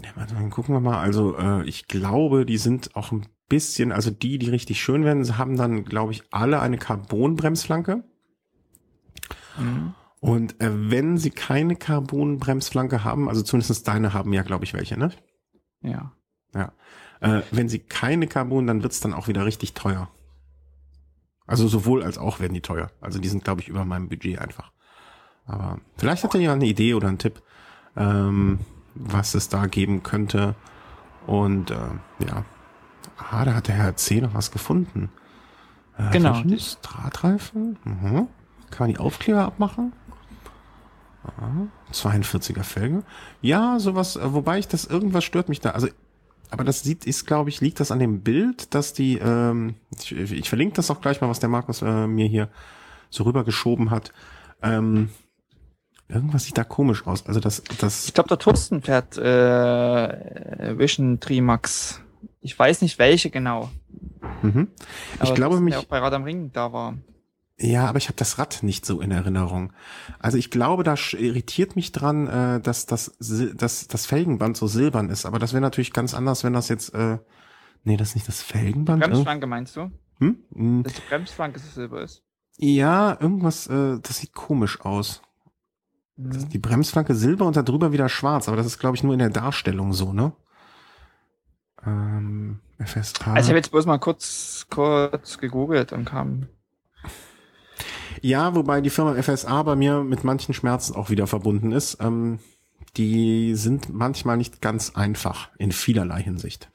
ja, 0.04 0.10
warte 0.16 0.34
mal, 0.34 0.50
gucken 0.50 0.76
wir 0.76 0.82
mal, 0.82 1.00
also 1.00 1.38
äh, 1.38 1.64
ich 1.66 1.88
glaube, 1.88 2.46
die 2.46 2.58
sind 2.58 2.96
auch 2.96 3.12
ein 3.12 3.26
bisschen, 3.48 3.92
also 3.92 4.12
die, 4.12 4.38
die 4.38 4.50
richtig 4.50 4.82
schön 4.82 5.06
werden, 5.06 5.38
haben 5.38 5.56
dann, 5.56 5.86
glaube 5.86 6.12
ich, 6.12 6.24
alle 6.32 6.60
eine 6.60 6.78
Carbon-Bremsflanke. 6.78 8.04
Mhm. 9.58 9.94
Und 10.20 10.60
äh, 10.60 10.92
wenn 10.92 11.18
sie 11.18 11.30
keine 11.30 11.76
Carbon-Bremsflanke 11.76 13.04
haben, 13.04 13.30
also 13.30 13.42
zumindest 13.42 13.88
deine 13.88 14.14
haben 14.14 14.34
ja, 14.34 14.42
glaube 14.42 14.66
ich, 14.66 14.74
welche, 14.74 14.98
ne? 14.98 15.12
Ja. 15.82 16.12
Ja. 16.54 16.74
Äh, 17.22 17.44
wenn 17.52 17.70
sie 17.70 17.80
keine 17.80 18.28
Carbon, 18.28 18.68
dann 18.68 18.84
wird's 18.84 19.00
dann 19.00 19.14
auch 19.14 19.28
wieder 19.28 19.46
richtig 19.46 19.74
teuer. 19.74 20.10
Also 21.48 21.68
sowohl 21.68 22.04
als 22.04 22.18
auch 22.18 22.40
werden 22.40 22.54
die 22.54 22.62
teuer. 22.62 22.92
Also 23.02 23.20
die 23.20 23.28
sind, 23.28 23.44
glaube 23.44 23.62
ich, 23.62 23.68
über 23.68 23.86
meinem 23.86 24.10
Budget 24.10 24.40
einfach. 24.40 24.72
Aber 25.46 25.80
vielleicht 25.96 26.24
hat 26.24 26.34
ja 26.34 26.40
jemand 26.40 26.64
eine 26.64 26.72
Idee 26.72 26.96
oder 26.96 27.08
einen 27.08 27.20
Tipp, 27.20 27.42
ähm, 27.96 28.60
was 28.96 29.36
es 29.36 29.50
da 29.50 29.68
geben 29.68 30.04
könnte. 30.04 30.56
Und 31.28 31.72
äh, 31.72 31.76
ja. 32.20 32.46
Ah, 33.18 33.46
da 33.46 33.54
hat 33.56 33.68
der 33.68 33.76
Herr 33.76 33.96
C. 33.96 34.22
noch 34.22 34.34
was 34.34 34.52
gefunden. 34.52 35.10
Äh, 35.98 36.12
Genau. 36.12 36.42
Drahtreifen. 36.82 37.78
Mhm. 37.84 38.28
Kann 38.72 38.88
man 38.88 38.90
die 38.90 38.98
Aufkleber 38.98 39.46
abmachen? 39.46 39.94
Aha. 41.24 41.68
42er 41.92 42.64
Felge. 42.64 43.04
Ja, 43.42 43.80
sowas, 43.80 44.16
äh, 44.16 44.34
wobei 44.34 44.60
ich 44.60 44.68
das, 44.68 44.86
irgendwas 44.86 45.24
stört 45.24 45.50
mich 45.50 45.60
da. 45.62 45.72
Also, 45.72 45.88
aber 46.52 46.64
das 46.64 46.84
sieht, 46.84 47.06
ist, 47.06 47.26
glaube 47.26 47.50
ich, 47.50 47.62
liegt 47.62 47.80
das 47.80 47.92
an 47.92 48.00
dem 48.00 48.22
Bild, 48.22 48.74
dass 48.76 48.94
die, 48.94 49.18
ähm, 49.18 49.76
ich, 49.98 50.12
ich 50.12 50.50
verlinke 50.50 50.76
das 50.76 50.92
auch 50.92 51.02
gleich 51.02 51.22
mal, 51.22 51.30
was 51.30 51.40
der 51.40 51.50
Markus 51.50 51.82
äh, 51.82 52.08
mir 52.08 52.28
hier 52.28 52.50
so 53.10 53.24
rübergeschoben 53.24 53.90
hat. 53.90 54.12
Ähm, 54.62 55.10
irgendwas 56.08 56.46
sieht 56.46 56.58
da 56.58 56.64
komisch 56.64 57.06
aus. 57.08 57.26
Also 57.28 57.40
das, 57.40 57.64
das, 57.80 58.06
Ich 58.08 58.14
glaube, 58.14 58.30
der 58.30 58.38
Thorsten 58.40 58.82
fährt 58.82 59.18
äh, 59.18 60.78
Vision 60.78 61.20
Trimax. 61.20 62.02
Ich 62.42 62.58
weiß 62.58 62.82
nicht 62.82 63.00
welche 63.00 63.30
genau. 63.30 63.70
mhm. 64.42 64.68
Aber 65.20 65.34
glaube, 65.34 65.60
mich- 65.60 65.74
der 65.74 65.82
auch 65.82 65.86
bei 65.86 66.00
Rad 66.00 66.14
am 66.14 66.24
Ring 66.24 66.52
da 66.54 66.72
war. 66.74 66.98
Ja, 67.58 67.88
aber 67.88 67.98
ich 68.00 68.08
habe 68.10 68.18
das 68.18 68.38
Rad 68.38 68.64
nicht 68.64 68.86
so 68.86 69.00
in 69.00 69.12
Erinnerung. 69.12 69.72
Also 70.20 70.38
ich 70.38 70.52
glaube, 70.52 70.84
da 70.84 70.96
irritiert 71.14 71.78
mich 71.78 71.94
dran, 71.94 72.28
äh, 72.28 72.60
dass 72.60 72.86
das, 72.86 73.16
dass 73.56 73.88
das 73.88 74.06
Felgenband 74.06 74.58
so 74.58 74.68
silbern 74.68 75.10
ist. 75.10 75.26
Aber 75.26 75.40
das 75.40 75.54
wäre 75.54 75.62
natürlich 75.62 75.94
ganz 75.94 76.14
anders, 76.14 76.44
wenn 76.44 76.52
das 76.52 76.68
jetzt, 76.68 76.94
äh, 76.94 77.18
nee, 77.86 77.96
das 77.96 78.10
ist 78.10 78.16
nicht 78.16 78.28
das 78.28 78.42
Felgenband. 78.42 79.02
Irg- 79.02 79.08
Bremsflanke 79.08 79.48
meinst 79.48 79.76
du? 79.78 79.90
Hm? 80.20 80.38
Hm. 80.54 80.84
Dass 80.84 80.94
die 80.96 81.02
Bremsflanke 81.08 81.60
so 81.60 81.70
silber 81.70 82.02
ist. 82.02 82.24
Ja, 82.58 83.18
irgendwas, 83.22 83.68
äh, 83.68 84.00
das 84.02 84.18
sieht 84.18 84.34
komisch 84.34 84.82
aus. 84.82 85.22
Mhm. 86.18 86.50
die 86.50 86.60
Bremsflanke 86.60 87.16
silber 87.16 87.46
und 87.46 87.56
da 87.56 87.62
drüber 87.62 87.92
wieder 87.92 88.10
schwarz, 88.10 88.48
aber 88.48 88.58
das 88.58 88.66
ist, 88.66 88.80
glaube 88.80 88.96
ich, 88.96 89.04
nur 89.04 89.14
in 89.14 89.20
der 89.20 89.30
Darstellung 89.30 89.94
so, 89.94 90.14
ne? 90.14 90.32
Ähm, 91.86 92.60
FSA. 92.84 93.34
Also 93.34 93.40
ich 93.42 93.48
habe 93.48 93.58
jetzt 93.58 93.72
bloß 93.72 93.86
mal 93.86 94.00
kurz, 94.00 94.66
kurz 94.70 95.38
gegoogelt 95.38 95.94
und 95.94 96.06
kam. 96.06 96.48
Ja, 98.22 98.56
wobei 98.56 98.82
die 98.82 98.90
Firma 98.90 99.22
FSA 99.22 99.64
bei 99.64 99.76
mir 99.76 100.04
mit 100.04 100.24
manchen 100.24 100.54
Schmerzen 100.54 100.96
auch 100.96 101.10
wieder 101.10 101.28
verbunden 101.28 101.72
ist. 101.72 101.98
Ähm, 102.00 102.40
die 102.98 103.56
sind 103.56 103.94
manchmal 103.94 104.38
nicht 104.38 104.62
ganz 104.62 104.92
einfach 104.96 105.50
in 105.58 105.72
vielerlei 105.72 106.24
Hinsicht. 106.24 106.70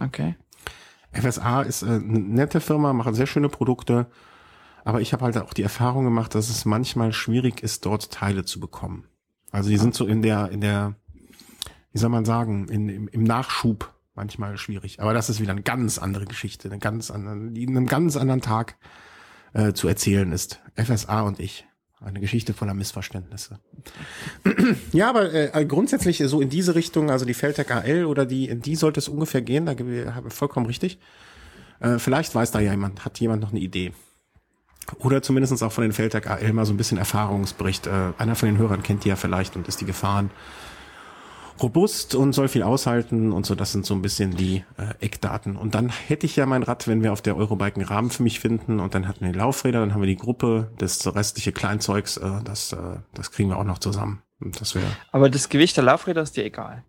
Okay. 0.00 0.36
FSA 1.12 1.62
ist 1.62 1.82
äh, 1.82 1.86
eine 1.86 2.00
nette 2.00 2.60
Firma, 2.60 2.92
machen 2.92 3.14
sehr 3.14 3.26
schöne 3.26 3.48
Produkte, 3.48 4.06
aber 4.84 5.00
ich 5.00 5.12
habe 5.12 5.24
halt 5.24 5.38
auch 5.38 5.52
die 5.52 5.62
Erfahrung 5.62 6.04
gemacht, 6.04 6.34
dass 6.34 6.48
es 6.48 6.64
manchmal 6.64 7.12
schwierig 7.12 7.62
ist, 7.62 7.86
dort 7.86 8.10
Teile 8.10 8.44
zu 8.44 8.60
bekommen. 8.60 9.04
Also 9.50 9.70
die 9.70 9.78
sind 9.78 9.94
so 9.94 10.06
in 10.06 10.22
der, 10.22 10.50
in 10.50 10.60
der, 10.60 10.94
wie 11.92 11.98
soll 11.98 12.10
man 12.10 12.24
sagen, 12.24 12.68
in, 12.68 12.88
im, 12.88 13.08
im 13.08 13.24
Nachschub 13.24 13.92
manchmal 14.14 14.56
schwierig. 14.56 15.00
Aber 15.00 15.14
das 15.14 15.30
ist 15.30 15.40
wieder 15.40 15.52
eine 15.52 15.62
ganz 15.62 15.98
andere 15.98 16.26
Geschichte, 16.26 16.68
eine 16.68 16.78
ganz 16.78 17.10
andere, 17.10 17.50
die 17.50 17.64
in 17.64 17.76
einem 17.76 17.86
ganz 17.86 18.16
anderen 18.16 18.40
Tag 18.40 18.76
äh, 19.52 19.72
zu 19.72 19.88
erzählen 19.88 20.30
ist. 20.32 20.60
FSA 20.76 21.22
und 21.22 21.40
ich. 21.40 21.66
Eine 22.02 22.20
Geschichte 22.20 22.54
voller 22.54 22.72
Missverständnisse. 22.72 23.60
ja, 24.92 25.10
aber 25.10 25.34
äh, 25.34 25.66
grundsätzlich 25.66 26.16
so 26.18 26.40
in 26.40 26.48
diese 26.48 26.74
Richtung, 26.74 27.10
also 27.10 27.26
die 27.26 27.34
Feltec 27.34 27.70
AL 27.70 28.06
oder 28.06 28.24
die, 28.24 28.48
in 28.48 28.62
die 28.62 28.74
sollte 28.74 29.00
es 29.00 29.08
ungefähr 29.08 29.42
gehen, 29.42 29.66
da 29.66 29.72
habe 30.14 30.28
ich 30.28 30.34
vollkommen 30.34 30.64
richtig. 30.64 30.98
Äh, 31.80 31.98
vielleicht 31.98 32.34
weiß 32.34 32.52
da 32.52 32.60
ja 32.60 32.70
jemand, 32.70 33.04
hat 33.04 33.20
jemand 33.20 33.42
noch 33.42 33.50
eine 33.50 33.60
Idee. 33.60 33.92
Oder 34.98 35.22
zumindestens 35.22 35.62
auch 35.62 35.72
von 35.72 35.82
den 35.82 35.92
Feltec 35.92 36.28
AL 36.28 36.52
mal 36.52 36.66
so 36.66 36.72
ein 36.72 36.76
bisschen 36.76 36.98
Erfahrungsbericht. 36.98 37.86
Äh, 37.86 38.12
einer 38.18 38.34
von 38.34 38.48
den 38.48 38.58
Hörern 38.58 38.82
kennt 38.82 39.04
die 39.04 39.08
ja 39.08 39.16
vielleicht 39.16 39.56
und 39.56 39.68
ist 39.68 39.80
die 39.80 39.86
gefahren. 39.86 40.30
Robust 41.62 42.14
und 42.14 42.32
soll 42.32 42.48
viel 42.48 42.62
aushalten 42.62 43.32
und 43.32 43.44
so, 43.44 43.54
das 43.54 43.72
sind 43.72 43.84
so 43.84 43.94
ein 43.94 44.02
bisschen 44.02 44.34
die 44.34 44.64
äh, 44.78 45.04
Eckdaten. 45.04 45.56
Und 45.56 45.74
dann 45.74 45.90
hätte 45.90 46.26
ich 46.26 46.36
ja 46.36 46.46
mein 46.46 46.62
Rad, 46.62 46.88
wenn 46.88 47.02
wir 47.02 47.12
auf 47.12 47.20
der 47.20 47.36
Eurobike 47.36 47.76
einen 47.76 47.84
Rahmen 47.84 48.10
für 48.10 48.22
mich 48.22 48.40
finden 48.40 48.80
und 48.80 48.94
dann 48.94 49.06
hatten 49.06 49.24
wir 49.24 49.32
die 49.32 49.38
Laufräder, 49.38 49.80
dann 49.80 49.92
haben 49.92 50.00
wir 50.00 50.06
die 50.06 50.16
Gruppe, 50.16 50.70
das 50.78 51.14
restliche 51.14 51.52
Kleinzeugs, 51.52 52.16
äh, 52.16 52.42
das, 52.44 52.72
äh, 52.72 52.96
das 53.14 53.30
kriegen 53.30 53.50
wir 53.50 53.58
auch 53.58 53.64
noch 53.64 53.78
zusammen. 53.78 54.22
Und 54.40 54.60
das 54.60 54.74
wäre 54.74 54.86
Aber 55.12 55.28
das 55.28 55.50
Gewicht 55.50 55.76
der 55.76 55.84
Laufräder 55.84 56.22
ist 56.22 56.36
dir 56.36 56.44
egal. 56.44 56.82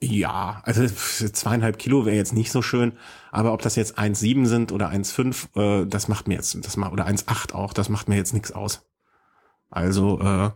ja, 0.00 0.60
also 0.64 0.86
zweieinhalb 0.86 1.78
Kilo 1.78 2.04
wäre 2.04 2.16
jetzt 2.16 2.34
nicht 2.34 2.52
so 2.52 2.60
schön, 2.60 2.92
aber 3.30 3.52
ob 3.52 3.62
das 3.62 3.76
jetzt 3.76 3.98
1,7 3.98 4.46
sind 4.46 4.72
oder 4.72 4.90
1,5, 4.90 5.82
äh, 5.82 5.86
das 5.86 6.08
macht 6.08 6.28
mir 6.28 6.34
jetzt, 6.34 6.64
das 6.64 6.76
macht, 6.76 6.92
oder 6.92 7.06
1,8 7.06 7.54
auch, 7.54 7.72
das 7.72 7.88
macht 7.88 8.08
mir 8.08 8.16
jetzt 8.16 8.34
nichts 8.34 8.52
aus. 8.52 8.86
Also, 9.70 10.20
äh, 10.20 10.50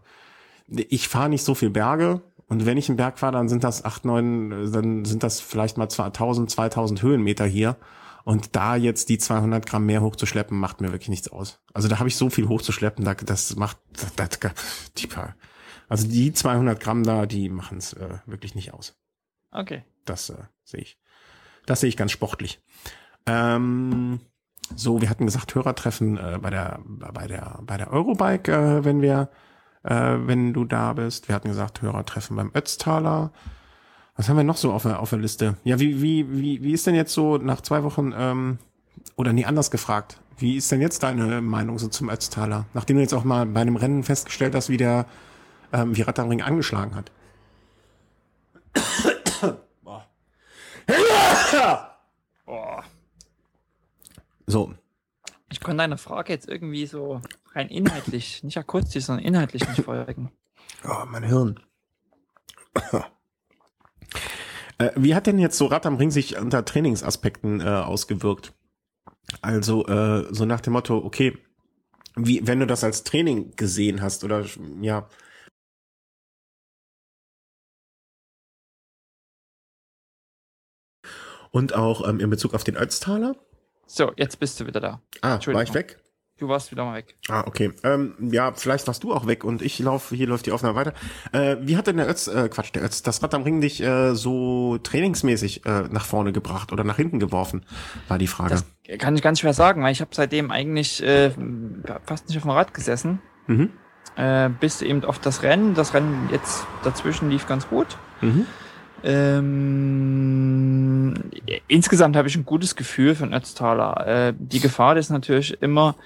ich 0.68 1.08
fahre 1.08 1.28
nicht 1.28 1.44
so 1.44 1.54
viel 1.54 1.70
Berge 1.70 2.22
und 2.52 2.66
wenn 2.66 2.76
ich 2.76 2.88
einen 2.88 2.96
Berg 2.96 3.18
fahre, 3.18 3.32
dann 3.32 3.48
sind 3.48 3.64
das 3.64 3.84
8, 3.84 4.04
9, 4.04 4.52
äh, 4.52 4.70
dann 4.70 5.04
sind 5.04 5.22
das 5.22 5.40
vielleicht 5.40 5.78
mal 5.78 5.88
2000, 5.88 6.50
2000 6.50 7.02
Höhenmeter 7.02 7.46
hier. 7.46 7.76
Und 8.24 8.54
da 8.54 8.76
jetzt 8.76 9.08
die 9.08 9.18
200 9.18 9.66
Gramm 9.66 9.86
mehr 9.86 10.00
hochzuschleppen, 10.00 10.56
macht 10.56 10.80
mir 10.80 10.92
wirklich 10.92 11.08
nichts 11.08 11.28
aus. 11.28 11.60
Also 11.72 11.88
da 11.88 11.98
habe 11.98 12.08
ich 12.08 12.16
so 12.16 12.30
viel 12.30 12.48
hochzuschleppen, 12.48 13.04
da, 13.04 13.14
das 13.14 13.56
macht, 13.56 13.78
das, 14.16 14.38
das, 14.38 14.54
die 14.96 15.08
paar, 15.08 15.34
also 15.88 16.06
die 16.06 16.32
200 16.32 16.78
Gramm 16.78 17.02
da, 17.02 17.26
die 17.26 17.48
machen 17.48 17.78
es 17.78 17.94
äh, 17.94 18.18
wirklich 18.26 18.54
nicht 18.54 18.74
aus. 18.74 18.96
Okay. 19.50 19.82
Das 20.04 20.30
äh, 20.30 20.36
sehe 20.62 20.82
ich. 20.82 20.98
Das 21.66 21.80
sehe 21.80 21.88
ich 21.88 21.96
ganz 21.96 22.12
sportlich. 22.12 22.60
Ähm, 23.26 24.20
so, 24.74 25.00
wir 25.00 25.10
hatten 25.10 25.26
gesagt, 25.26 25.54
Hörertreffen 25.54 26.16
äh, 26.16 26.38
bei 26.40 26.50
der 26.50 26.80
bei 26.84 27.26
der 27.26 27.58
bei 27.62 27.76
der 27.76 27.92
Eurobike, 27.92 28.52
äh, 28.52 28.84
wenn 28.84 29.02
wir 29.02 29.28
äh, 29.84 30.16
wenn 30.18 30.52
du 30.52 30.64
da 30.64 30.92
bist. 30.92 31.28
Wir 31.28 31.34
hatten 31.34 31.48
gesagt, 31.48 31.82
Hörertreffen 31.82 32.36
beim 32.36 32.50
Ötztaler. 32.54 33.32
Was 34.16 34.28
haben 34.28 34.36
wir 34.36 34.44
noch 34.44 34.56
so 34.56 34.72
auf 34.72 34.82
der 34.82 35.00
auf 35.00 35.10
der 35.10 35.18
Liste? 35.18 35.56
Ja, 35.64 35.78
wie 35.78 36.02
wie 36.02 36.30
wie 36.30 36.62
wie 36.62 36.72
ist 36.72 36.86
denn 36.86 36.94
jetzt 36.94 37.12
so 37.12 37.38
nach 37.38 37.60
zwei 37.60 37.82
Wochen 37.82 38.12
ähm, 38.16 38.58
oder 39.16 39.32
nee 39.32 39.44
anders 39.44 39.70
gefragt? 39.70 40.18
Wie 40.38 40.56
ist 40.56 40.72
denn 40.72 40.80
jetzt 40.80 41.02
deine 41.02 41.40
Meinung 41.40 41.78
so 41.78 41.88
zum 41.88 42.08
Ötztaler? 42.08 42.66
Nachdem 42.74 42.96
du 42.96 43.02
jetzt 43.02 43.14
auch 43.14 43.24
mal 43.24 43.46
bei 43.46 43.60
einem 43.60 43.76
Rennen 43.76 44.02
festgestellt 44.02 44.54
hast, 44.54 44.68
wie 44.68 44.76
der 44.76 45.06
ähm, 45.72 45.96
wie 45.96 46.02
Rad 46.02 46.18
am 46.18 46.28
Ring 46.28 46.42
angeschlagen 46.42 46.94
hat. 46.94 47.10
Boah. 52.44 52.84
So, 54.46 54.74
Ich 55.50 55.60
konnte 55.60 55.78
deiner 55.78 55.98
Frage 55.98 56.32
jetzt 56.32 56.48
irgendwie 56.48 56.86
so 56.86 57.20
rein 57.54 57.68
inhaltlich, 57.68 58.42
nicht 58.42 58.58
akustisch, 58.58 59.04
sondern 59.04 59.24
inhaltlich 59.24 59.66
nicht 59.68 59.82
folgen. 59.84 60.32
oh, 60.84 61.04
mein 61.06 61.22
Hirn. 61.22 61.60
äh, 64.78 64.90
wie 64.96 65.14
hat 65.14 65.26
denn 65.26 65.38
jetzt 65.38 65.58
so 65.58 65.66
Rad 65.66 65.86
am 65.86 65.96
Ring 65.96 66.10
sich 66.10 66.38
unter 66.38 66.64
Trainingsaspekten 66.64 67.60
äh, 67.60 67.64
ausgewirkt? 67.64 68.54
Also 69.40 69.86
äh, 69.86 70.26
so 70.34 70.44
nach 70.44 70.60
dem 70.60 70.72
Motto, 70.72 70.98
okay, 70.98 71.38
wie 72.16 72.46
wenn 72.46 72.60
du 72.60 72.66
das 72.66 72.84
als 72.84 73.04
Training 73.04 73.52
gesehen 73.56 74.02
hast 74.02 74.24
oder 74.24 74.44
ja, 74.80 75.08
und 81.52 81.74
auch 81.74 82.08
ähm, 82.08 82.18
in 82.18 82.28
Bezug 82.28 82.54
auf 82.54 82.64
den 82.64 82.76
Ötztaler. 82.76 83.36
So, 83.86 84.10
jetzt 84.16 84.40
bist 84.40 84.58
du 84.58 84.66
wieder 84.66 84.80
da. 84.80 85.00
Ah, 85.20 85.38
war 85.46 85.62
ich 85.62 85.74
weg? 85.74 85.98
Du 86.38 86.48
warst 86.48 86.72
wieder 86.72 86.84
mal 86.84 86.96
weg. 86.96 87.14
Ah, 87.28 87.44
okay. 87.46 87.72
Ähm, 87.84 88.14
ja, 88.32 88.52
vielleicht 88.52 88.88
warst 88.88 89.04
du 89.04 89.12
auch 89.12 89.28
weg 89.28 89.44
und 89.44 89.62
ich 89.62 89.78
laufe, 89.78 90.16
hier 90.16 90.26
läuft 90.26 90.46
die 90.46 90.50
Aufnahme 90.50 90.74
weiter. 90.74 90.92
Äh, 91.30 91.58
wie 91.60 91.76
hat 91.76 91.86
denn 91.86 91.98
der 91.98 92.08
Ötz, 92.08 92.26
äh, 92.26 92.48
Quatsch, 92.48 92.74
der 92.74 92.82
Ötz, 92.82 93.02
das 93.02 93.22
Rad 93.22 93.34
am 93.34 93.44
Ring 93.44 93.60
dich 93.60 93.80
äh, 93.80 94.14
so 94.14 94.78
trainingsmäßig 94.78 95.64
äh, 95.66 95.82
nach 95.90 96.04
vorne 96.04 96.32
gebracht 96.32 96.72
oder 96.72 96.82
nach 96.82 96.96
hinten 96.96 97.20
geworfen, 97.20 97.64
war 98.08 98.18
die 98.18 98.26
Frage. 98.26 98.50
Das 98.50 98.64
kann 98.98 99.14
ich 99.14 99.22
ganz 99.22 99.38
schwer 99.38 99.54
sagen, 99.54 99.84
weil 99.84 99.92
ich 99.92 100.00
habe 100.00 100.10
seitdem 100.12 100.50
eigentlich 100.50 101.00
äh, 101.02 101.30
fast 102.06 102.28
nicht 102.28 102.38
auf 102.38 102.42
dem 102.42 102.50
Rad 102.50 102.74
gesessen. 102.74 103.20
mhm. 103.46 103.70
Äh, 104.16 104.50
bis 104.50 104.82
eben 104.82 105.04
auf 105.04 105.18
das 105.20 105.42
Rennen. 105.42 105.74
Das 105.74 105.94
Rennen 105.94 106.28
jetzt 106.30 106.66
dazwischen 106.82 107.30
lief 107.30 107.46
ganz 107.46 107.68
gut. 107.68 107.96
Mhm. 108.20 108.46
Ähm, 109.04 111.14
insgesamt 111.68 112.16
habe 112.16 112.28
ich 112.28 112.36
ein 112.36 112.44
gutes 112.44 112.76
Gefühl 112.76 113.14
für 113.14 113.24
den 113.24 113.34
Ötztaler. 113.34 114.06
Äh, 114.06 114.34
die 114.38 114.60
Gefahr 114.60 114.96
ist 114.96 115.10
natürlich 115.10 115.60
immer, 115.60 115.96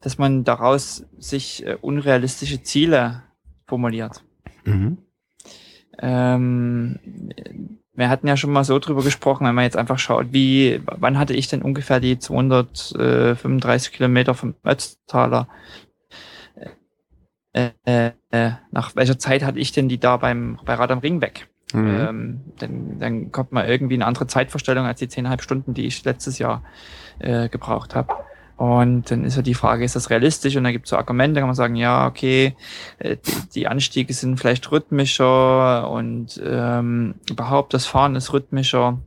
dass 0.00 0.18
man 0.18 0.44
daraus 0.44 1.04
sich 1.18 1.66
äh, 1.66 1.76
unrealistische 1.80 2.62
Ziele 2.62 3.22
formuliert. 3.66 4.22
Mhm. 4.64 4.98
Ähm, 5.98 6.98
wir 7.94 8.08
hatten 8.08 8.26
ja 8.26 8.36
schon 8.36 8.52
mal 8.52 8.64
so 8.64 8.78
drüber 8.78 9.02
gesprochen, 9.02 9.46
wenn 9.46 9.54
man 9.54 9.64
jetzt 9.64 9.76
einfach 9.76 9.98
schaut, 9.98 10.32
wie, 10.32 10.80
wann 10.84 11.18
hatte 11.18 11.34
ich 11.34 11.48
denn 11.48 11.62
ungefähr 11.62 12.00
die 12.00 12.18
235 12.18 13.92
Kilometer 13.92 14.34
vom 14.34 14.54
Ötztaler? 14.64 15.48
Äh, 17.52 17.70
äh, 17.84 18.10
äh, 18.30 18.52
nach 18.72 18.96
welcher 18.96 19.18
Zeit 19.18 19.44
hatte 19.44 19.60
ich 19.60 19.70
denn 19.70 19.88
die 19.88 19.98
da 19.98 20.16
beim, 20.16 20.58
bei 20.64 20.74
Rad 20.74 20.90
am 20.90 20.98
Ring 20.98 21.20
weg? 21.20 21.48
Mhm. 21.74 22.06
Ähm, 22.08 22.40
dann, 22.58 22.98
dann 22.98 23.32
kommt 23.32 23.52
man 23.52 23.68
irgendwie 23.68 23.94
eine 23.94 24.06
andere 24.06 24.26
Zeitvorstellung 24.26 24.86
als 24.86 25.00
die 25.00 25.08
zehneinhalb 25.08 25.42
Stunden, 25.42 25.74
die 25.74 25.86
ich 25.86 26.04
letztes 26.04 26.38
Jahr 26.38 26.62
äh, 27.18 27.48
gebraucht 27.48 27.94
habe. 27.94 28.14
Und 28.56 29.10
dann 29.10 29.24
ist 29.24 29.34
ja 29.34 29.42
die 29.42 29.54
Frage, 29.54 29.84
ist 29.84 29.96
das 29.96 30.10
realistisch? 30.10 30.56
Und 30.56 30.64
da 30.64 30.70
gibt 30.70 30.86
es 30.86 30.90
so 30.90 30.96
Argumente, 30.96 31.40
kann 31.40 31.48
man 31.48 31.56
sagen, 31.56 31.74
ja, 31.74 32.06
okay, 32.06 32.54
äh, 32.98 33.16
die, 33.16 33.48
die 33.54 33.66
Anstiege 33.66 34.14
sind 34.14 34.38
vielleicht 34.38 34.70
rhythmischer 34.70 35.90
und 35.90 36.40
ähm, 36.44 37.16
überhaupt 37.28 37.74
das 37.74 37.86
Fahren 37.86 38.14
ist 38.14 38.32
rhythmischer. 38.32 39.00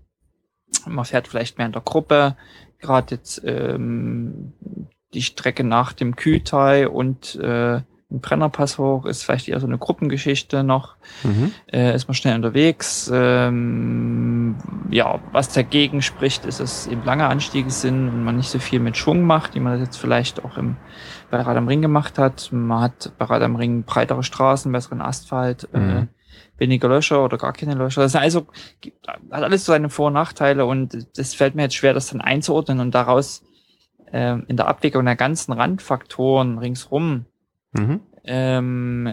Man 0.85 1.05
fährt 1.05 1.29
vielleicht 1.29 1.57
mehr 1.57 1.67
in 1.67 1.73
der 1.73 1.81
Gruppe. 1.81 2.35
Gerade 2.79 3.15
jetzt 3.15 3.41
ähm, 3.45 4.53
die 5.13 5.21
Strecke 5.21 5.63
nach 5.63 5.93
dem 5.93 6.17
Kühltai 6.17 6.89
und 6.89 7.35
äh, 7.35 7.81
Brennerpass 8.09 8.77
hoch 8.77 9.05
ist 9.05 9.23
vielleicht 9.23 9.49
eher 9.49 9.59
so 9.59 9.67
eine 9.67 9.77
Gruppengeschichte 9.77 10.63
noch 10.63 10.95
Mhm. 11.23 11.51
äh, 11.71 11.93
ist 11.93 12.07
man 12.07 12.15
schnell 12.15 12.35
unterwegs. 12.35 13.11
Ähm, 13.13 14.55
ja, 14.89 15.19
was 15.33 15.49
dagegen 15.53 16.01
spricht, 16.01 16.45
ist, 16.45 16.59
dass 16.61 16.87
eben 16.87 17.03
lange 17.03 17.27
Anstiege 17.27 17.69
sind 17.69 18.07
und 18.07 18.23
man 18.23 18.37
nicht 18.37 18.49
so 18.49 18.59
viel 18.59 18.79
mit 18.79 18.95
Schwung 18.95 19.23
macht, 19.23 19.55
wie 19.55 19.59
man 19.59 19.73
das 19.73 19.81
jetzt 19.89 19.97
vielleicht 19.97 20.43
auch 20.45 20.57
im, 20.57 20.77
bei 21.29 21.41
Rad 21.41 21.57
am 21.57 21.67
Ring 21.67 21.81
gemacht 21.81 22.17
hat. 22.17 22.49
Man 22.53 22.79
hat 22.81 23.11
bei 23.17 23.25
Rad 23.25 23.41
am 23.41 23.57
Ring 23.57 23.83
breitere 23.83 24.23
Straßen, 24.23 24.71
besseren 24.71 25.01
Asphalt, 25.01 25.67
äh, 25.73 25.77
Mhm. 25.79 26.07
weniger 26.57 26.87
Löcher 26.87 27.23
oder 27.25 27.37
gar 27.37 27.51
keine 27.53 27.73
Löcher. 27.75 28.01
Das 28.01 28.15
also 28.15 28.47
hat 29.31 29.43
alles 29.43 29.65
so 29.65 29.73
seine 29.73 29.89
Vor- 29.89 30.07
und 30.07 30.13
Nachteile 30.13 30.65
und 30.65 31.07
das 31.17 31.33
fällt 31.33 31.55
mir 31.55 31.63
jetzt 31.63 31.75
schwer, 31.75 31.93
das 31.93 32.07
dann 32.07 32.21
einzuordnen 32.21 32.79
und 32.79 32.95
daraus 32.95 33.43
ähm, 34.13 34.45
in 34.47 34.55
der 34.55 34.67
Abwägung 34.69 35.03
der 35.03 35.17
ganzen 35.17 35.51
Randfaktoren 35.51 36.57
ringsrum 36.59 37.25
Mhm. 37.77 38.01
ähm, 38.23 39.03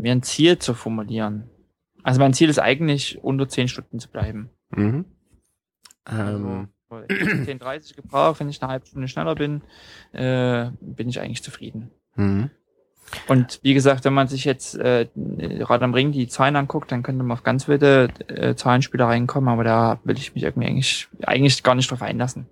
mir 0.00 0.12
ein 0.12 0.22
Ziel 0.22 0.58
zu 0.58 0.74
formulieren. 0.74 1.44
Also 2.02 2.20
mein 2.20 2.32
Ziel 2.32 2.48
ist 2.48 2.58
eigentlich, 2.58 3.22
unter 3.22 3.48
10 3.48 3.68
Stunden 3.68 3.98
zu 3.98 4.08
bleiben. 4.08 4.50
Mhm. 4.70 5.04
Ähm, 6.10 6.68
Also, 6.90 7.04
ich 7.08 7.20
hab 7.20 7.28
10.30 7.68 7.96
gebraucht, 7.96 8.40
wenn 8.40 8.48
ich 8.48 8.62
eine 8.62 8.72
halbe 8.72 8.86
Stunde 8.86 9.08
schneller 9.08 9.34
bin, 9.34 9.62
äh, 10.12 10.70
bin 10.80 11.08
ich 11.08 11.20
eigentlich 11.20 11.42
zufrieden. 11.42 11.90
mhm. 12.16 12.50
Und 13.26 13.60
wie 13.62 13.72
gesagt, 13.72 14.04
wenn 14.04 14.12
man 14.12 14.28
sich 14.28 14.44
jetzt 14.44 14.74
äh, 14.74 15.08
Rad 15.16 15.82
am 15.82 15.94
Ring 15.94 16.12
die 16.12 16.28
Zahlen 16.28 16.56
anguckt, 16.56 16.92
dann 16.92 17.02
könnte 17.02 17.22
man 17.22 17.38
auf 17.38 17.42
ganz 17.42 17.66
wilde 17.66 18.10
äh, 18.28 18.54
Zahlenspielereien 18.54 19.26
kommen, 19.26 19.48
aber 19.48 19.64
da 19.64 19.98
will 20.04 20.18
ich 20.18 20.34
mich 20.34 20.44
irgendwie 20.44 20.68
eigentlich, 20.68 21.08
eigentlich 21.22 21.62
gar 21.62 21.74
nicht 21.74 21.90
drauf 21.90 22.02
einlassen. 22.02 22.48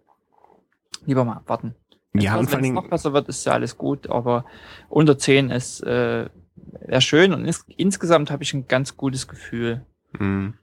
Lieber 1.04 1.26
mal 1.26 1.34
abwarten. 1.36 1.74
Ja, 2.18 2.36
und 2.36 2.40
wenn 2.40 2.46
vor 2.46 2.54
allen 2.54 2.60
es 2.60 2.62
Dingen, 2.62 2.74
noch 2.74 2.88
besser 2.88 3.12
wird, 3.12 3.28
ist 3.28 3.44
ja 3.46 3.52
alles 3.52 3.76
gut, 3.76 4.08
aber 4.08 4.44
unter 4.88 5.18
10 5.18 5.50
ist 5.50 5.82
äh, 5.82 6.28
wäre 6.86 7.00
schön 7.00 7.32
und 7.32 7.44
ins, 7.44 7.64
insgesamt 7.76 8.30
habe 8.30 8.42
ich 8.42 8.54
ein 8.54 8.68
ganz 8.68 8.96
gutes 8.96 9.28
Gefühl. 9.28 9.84
Mhm. 10.18 10.54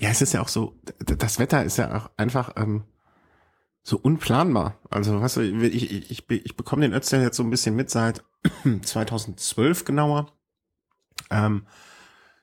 Ja, 0.00 0.10
es 0.10 0.22
ist 0.22 0.32
ja 0.32 0.40
auch 0.40 0.48
so, 0.48 0.76
das 0.98 1.38
Wetter 1.38 1.64
ist 1.64 1.78
ja 1.78 1.96
auch 1.96 2.10
einfach 2.16 2.52
ähm, 2.56 2.84
so 3.82 3.98
unplanbar. 3.98 4.78
Also, 4.90 5.20
weißt 5.20 5.36
du, 5.36 5.40
ich, 5.42 5.92
ich, 5.92 6.10
ich, 6.10 6.30
ich 6.30 6.56
bekomme 6.56 6.82
den 6.82 6.94
Ötzel 6.94 7.22
jetzt 7.22 7.36
so 7.36 7.42
ein 7.42 7.50
bisschen 7.50 7.76
mit 7.76 7.90
seit 7.90 8.24
2012 8.82 9.84
genauer. 9.84 10.32
Ähm, 11.30 11.66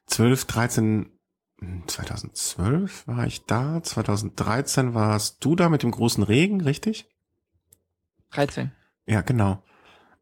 12, 0.08 0.46
13, 0.46 1.12
hm, 1.60 1.84
2012 1.88 3.08
war 3.08 3.26
ich 3.26 3.46
da, 3.46 3.82
2013 3.82 4.94
warst 4.94 5.44
du 5.44 5.56
da 5.56 5.70
mit 5.70 5.84
dem 5.84 5.92
großen 5.92 6.24
Regen, 6.24 6.62
richtig? 6.62 7.08
13. 8.32 8.72
Ja, 9.06 9.22
genau. 9.22 9.62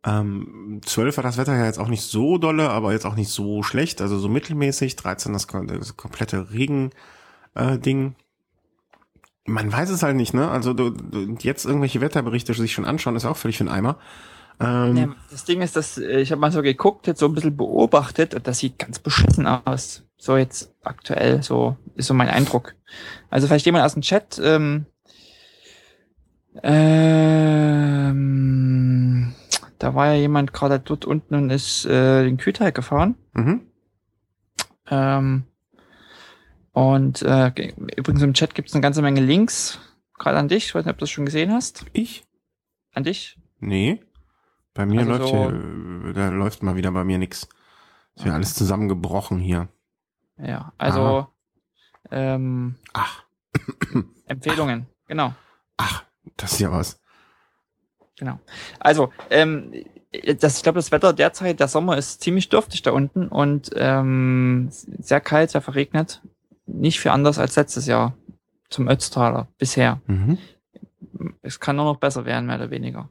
Ähm, 0.06 0.82
12 0.86 1.18
war 1.18 1.24
das 1.24 1.38
Wetter 1.38 1.56
ja 1.56 1.66
jetzt 1.66 1.80
auch 1.80 1.90
nicht 1.90 2.04
so 2.04 2.38
dolle, 2.38 2.70
aber 2.70 2.94
jetzt 2.94 3.06
auch 3.06 3.16
nicht 3.16 3.30
so 3.30 3.64
schlecht, 3.64 4.02
also 4.02 4.18
so 4.18 4.30
mittelmäßig. 4.30 4.96
13 4.96 5.34
das, 5.34 5.48
das 5.48 5.98
komplette 5.98 6.52
Regen-Ding. 6.52 6.92
Äh, 7.56 7.78
Ding. 7.80 8.16
Man 9.46 9.72
weiß 9.72 9.90
es 9.90 10.04
halt 10.04 10.16
nicht, 10.16 10.34
ne? 10.34 10.50
Also 10.50 10.74
du, 10.74 10.92
du, 10.92 11.36
jetzt 11.40 11.66
irgendwelche 11.66 12.02
Wetterberichte 12.02 12.54
sich 12.54 12.72
schon 12.72 12.86
anschauen, 12.86 13.16
ist 13.16 13.26
auch 13.26 13.38
völlig 13.38 13.58
für 13.58 13.64
den 13.64 13.74
Eimer. 13.74 13.98
Ähm, 14.60 14.98
Ja, 14.98 15.16
das 15.32 15.46
Ding 15.46 15.62
ist, 15.62 15.76
dass 15.76 15.98
äh, 15.98 16.20
ich 16.20 16.32
habe 16.32 16.40
mal 16.40 16.52
so 16.52 16.62
geguckt, 16.62 17.08
jetzt 17.08 17.20
so 17.20 17.26
ein 17.26 17.34
bisschen 17.34 17.58
beobachtet 17.58 18.36
und 18.36 18.46
das 18.48 18.60
sieht 18.60 18.78
ganz 18.78 19.00
beschissen 19.00 19.48
aus. 19.48 20.04
So 20.18 20.38
jetzt 20.38 20.74
aktuell, 20.84 21.42
so 21.42 21.78
ist 21.96 22.08
so 22.08 22.14
mein 22.14 22.30
Eindruck. 22.30 22.76
Also 23.30 23.48
vielleicht 23.48 23.66
jemand 23.66 23.86
aus 23.86 23.94
dem 23.94 24.02
Chat, 24.02 24.40
ähm, 24.44 24.86
ähm, 28.00 29.34
da 29.80 29.96
war 29.96 30.08
ja 30.08 30.14
jemand 30.16 30.54
gerade 30.54 30.80
dort 30.80 31.06
unten 31.06 31.36
und 31.36 31.50
ist 31.50 31.86
äh, 31.86 32.24
den 32.26 32.38
Kühlteil 32.38 32.72
gefahren. 32.72 33.16
Mhm. 33.34 33.62
Ähm, 34.90 35.44
und 36.72 37.22
äh, 37.22 37.52
ge- 37.54 37.74
übrigens 37.96 38.22
im 38.22 38.34
Chat 38.34 38.56
gibt 38.56 38.70
es 38.70 38.76
eine 38.76 38.82
ganze 38.82 39.02
Menge 39.02 39.22
Links, 39.22 39.80
gerade 40.18 40.38
an 40.38 40.48
dich. 40.48 40.66
Ich 40.68 40.76
weiß 40.76 40.86
nicht, 40.86 40.92
ob 40.94 40.98
du 40.98 41.04
das 41.04 41.10
schon 41.12 41.26
gesehen 41.26 41.52
hast. 41.52 41.86
Ich? 41.94 42.26
An 42.94 43.04
dich. 43.04 43.38
Nee. 43.60 44.02
Bei 44.74 44.86
mir 44.86 45.00
Also 45.02 45.12
läuft 45.12 45.24
so- 45.28 45.30
hier, 45.30 46.10
äh, 46.10 46.14
da 46.14 46.30
läuft 46.30 46.64
mal 46.64 46.76
wieder 46.76 46.92
bei 46.92 47.04
mir 47.04 47.18
nix. 47.18 47.48
Ist 48.16 48.26
ja 48.26 48.34
alles 48.34 48.54
zusammengebrochen 48.56 49.40
hier. 49.40 49.70
Ja, 50.38 50.74
also 50.78 51.02
Aha. 51.02 51.32
ähm, 52.12 52.76
Ach, 52.94 53.24
Empfehlungen, 54.26 54.88
genau, 55.08 55.34
ach, 55.78 56.06
das 56.38 56.54
ist 56.54 56.60
ja 56.60 56.72
was. 56.72 57.00
genau. 58.18 58.40
Also, 58.80 59.12
ähm, 59.30 59.74
das, 60.40 60.58
ich 60.58 60.64
glaube, 60.64 60.78
das 60.80 60.92
Wetter 60.92 61.14
derzeit, 61.14 61.60
der 61.60 61.68
Sommer 61.68 61.98
ist 61.98 62.22
ziemlich 62.22 62.50
dürftig 62.50 62.82
da 62.82 62.92
unten 62.92 63.28
und 63.28 63.70
ähm, 63.76 64.70
sehr 64.72 65.22
kalt, 65.22 65.52
sehr 65.52 65.62
verregnet. 65.62 66.22
Nicht 66.66 67.00
viel 67.00 67.12
anders 67.12 67.38
als 67.38 67.56
letztes 67.56 67.86
Jahr 67.86 68.16
zum 68.70 68.88
Ötztaler 68.88 69.48
bisher. 69.58 70.02
Mhm. 70.08 70.38
Es 71.42 71.60
kann 71.60 71.76
nur 71.76 71.86
noch 71.86 71.98
besser 71.98 72.26
werden, 72.26 72.48
mehr 72.48 72.56
oder 72.56 72.72
weniger. 72.72 73.10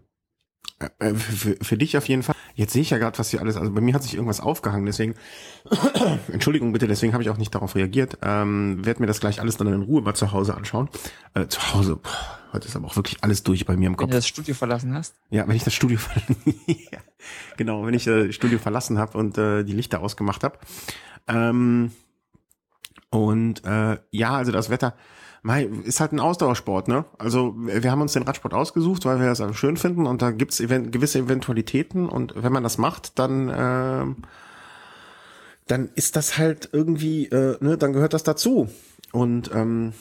Äh, 0.98 1.14
Für, 1.14 1.32
für, 1.54 1.64
für 1.64 1.76
dich 1.76 1.96
auf 1.96 2.08
jeden 2.08 2.22
Fall. 2.22 2.34
Jetzt 2.58 2.72
sehe 2.72 2.82
ich 2.82 2.90
ja 2.90 2.98
gerade, 2.98 3.16
was 3.16 3.30
hier 3.30 3.40
alles, 3.40 3.56
also 3.56 3.70
bei 3.70 3.80
mir 3.80 3.94
hat 3.94 4.02
sich 4.02 4.14
irgendwas 4.14 4.40
aufgehangen, 4.40 4.84
deswegen, 4.84 5.14
Entschuldigung 6.32 6.72
bitte, 6.72 6.88
deswegen 6.88 7.12
habe 7.12 7.22
ich 7.22 7.30
auch 7.30 7.36
nicht 7.36 7.54
darauf 7.54 7.76
reagiert. 7.76 8.18
Ähm, 8.20 8.84
werde 8.84 9.00
mir 9.00 9.06
das 9.06 9.20
gleich 9.20 9.40
alles 9.40 9.56
dann 9.56 9.68
in 9.68 9.82
Ruhe 9.82 10.02
mal 10.02 10.14
zu 10.14 10.32
Hause 10.32 10.56
anschauen. 10.56 10.88
Äh, 11.34 11.46
zu 11.46 11.72
Hause, 11.72 12.00
boah, 12.02 12.10
heute 12.52 12.66
ist 12.66 12.74
aber 12.74 12.88
auch 12.88 12.96
wirklich 12.96 13.18
alles 13.22 13.44
durch 13.44 13.64
bei 13.64 13.76
mir 13.76 13.86
im 13.86 13.96
Kopf. 13.96 14.08
Wenn 14.08 14.10
du 14.10 14.16
das 14.16 14.26
Studio 14.26 14.56
verlassen 14.56 14.92
hast? 14.92 15.14
Ja, 15.30 15.46
wenn 15.46 15.54
ich 15.54 15.62
das 15.62 15.72
Studio 15.72 15.98
verlassen 15.98 16.36
ja, 16.66 16.98
genau, 17.56 17.86
wenn 17.86 17.94
ich 17.94 18.06
das 18.06 18.26
äh, 18.26 18.32
Studio 18.32 18.58
verlassen 18.58 18.98
habe 18.98 19.16
und 19.16 19.38
äh, 19.38 19.62
die 19.62 19.72
Lichter 19.72 20.00
ausgemacht 20.00 20.42
habe. 20.42 20.58
Ähm, 21.28 21.92
und 23.10 23.64
äh, 23.64 23.98
ja, 24.10 24.32
also 24.32 24.50
das 24.50 24.68
Wetter, 24.68 24.96
Mei, 25.48 25.62
ist 25.62 25.98
halt 26.00 26.12
ein 26.12 26.20
Ausdauersport, 26.20 26.88
ne? 26.88 27.06
Also 27.16 27.54
wir 27.56 27.90
haben 27.90 28.02
uns 28.02 28.12
den 28.12 28.24
Radsport 28.24 28.52
ausgesucht, 28.52 29.06
weil 29.06 29.18
wir 29.18 29.28
das 29.28 29.40
also 29.40 29.54
schön 29.54 29.78
finden 29.78 30.06
und 30.06 30.20
da 30.20 30.30
gibt's 30.30 30.60
event 30.60 30.92
gewisse 30.92 31.20
Eventualitäten 31.20 32.06
und 32.06 32.34
wenn 32.36 32.52
man 32.52 32.62
das 32.62 32.76
macht, 32.76 33.18
dann 33.18 33.48
äh, 33.48 34.04
dann 35.66 35.88
ist 35.94 36.16
das 36.16 36.36
halt 36.36 36.68
irgendwie, 36.70 37.28
äh, 37.28 37.56
ne, 37.60 37.78
dann 37.78 37.94
gehört 37.94 38.12
das 38.12 38.24
dazu. 38.24 38.68
Und 39.10 39.50
ähm, 39.54 39.94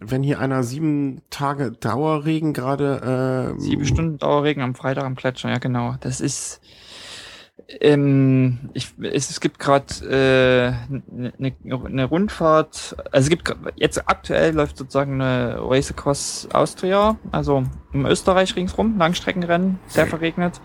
wenn 0.00 0.22
hier 0.22 0.40
einer 0.40 0.62
sieben 0.62 1.20
Tage 1.28 1.70
Dauerregen 1.70 2.54
gerade 2.54 3.54
äh, 3.58 3.60
sieben 3.60 3.84
Stunden 3.84 4.16
Dauerregen 4.16 4.62
am 4.62 4.74
Freitag 4.74 5.04
am 5.04 5.16
Gletscher, 5.16 5.50
ja 5.50 5.58
genau. 5.58 5.96
Das 6.00 6.22
ist 6.22 6.62
ähm, 7.80 8.70
ich, 8.74 8.92
es, 9.00 9.30
es 9.30 9.40
gibt 9.40 9.58
gerade 9.58 9.86
eine 10.02 11.32
äh, 11.38 11.38
ne, 11.38 11.54
ne 11.62 12.04
Rundfahrt, 12.04 12.96
also 13.12 13.24
es 13.24 13.28
gibt 13.28 13.54
jetzt 13.76 14.08
aktuell 14.08 14.54
läuft 14.54 14.76
sozusagen 14.76 15.20
eine 15.20 15.58
Race 15.60 15.90
Across 15.90 16.48
Austria, 16.52 17.16
also 17.32 17.64
im 17.92 18.06
Österreich 18.06 18.54
ringsrum, 18.56 18.98
Langstreckenrennen, 18.98 19.78
sehr 19.86 20.06
verregnet. 20.06 20.60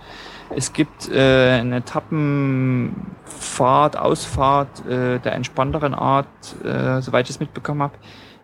Es 0.56 0.74
gibt 0.74 1.10
äh, 1.10 1.60
eine 1.60 1.78
Etappenfahrt, 1.78 3.98
Ausfahrt 3.98 4.86
äh, 4.88 5.20
der 5.20 5.34
entspannteren 5.34 5.94
Art, 5.94 6.28
äh, 6.64 7.02
soweit 7.02 7.26
ich 7.26 7.36
es 7.36 7.40
mitbekommen 7.40 7.84
habe, 7.84 7.94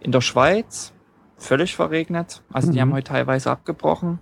in 0.01 0.11
der 0.11 0.21
Schweiz, 0.21 0.93
völlig 1.37 1.75
verregnet. 1.75 2.43
Also 2.53 2.67
mhm. 2.67 2.73
die 2.73 2.81
haben 2.81 2.93
heute 2.93 3.11
teilweise 3.11 3.49
abgebrochen 3.49 4.19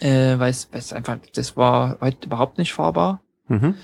äh, 0.00 0.38
weil 0.38 0.50
es 0.50 0.92
einfach, 0.92 1.18
das 1.34 1.56
war 1.56 1.98
heute 2.00 2.26
überhaupt 2.26 2.58
nicht 2.58 2.72
fahrbar. 2.72 3.20
Mhm. 3.48 3.74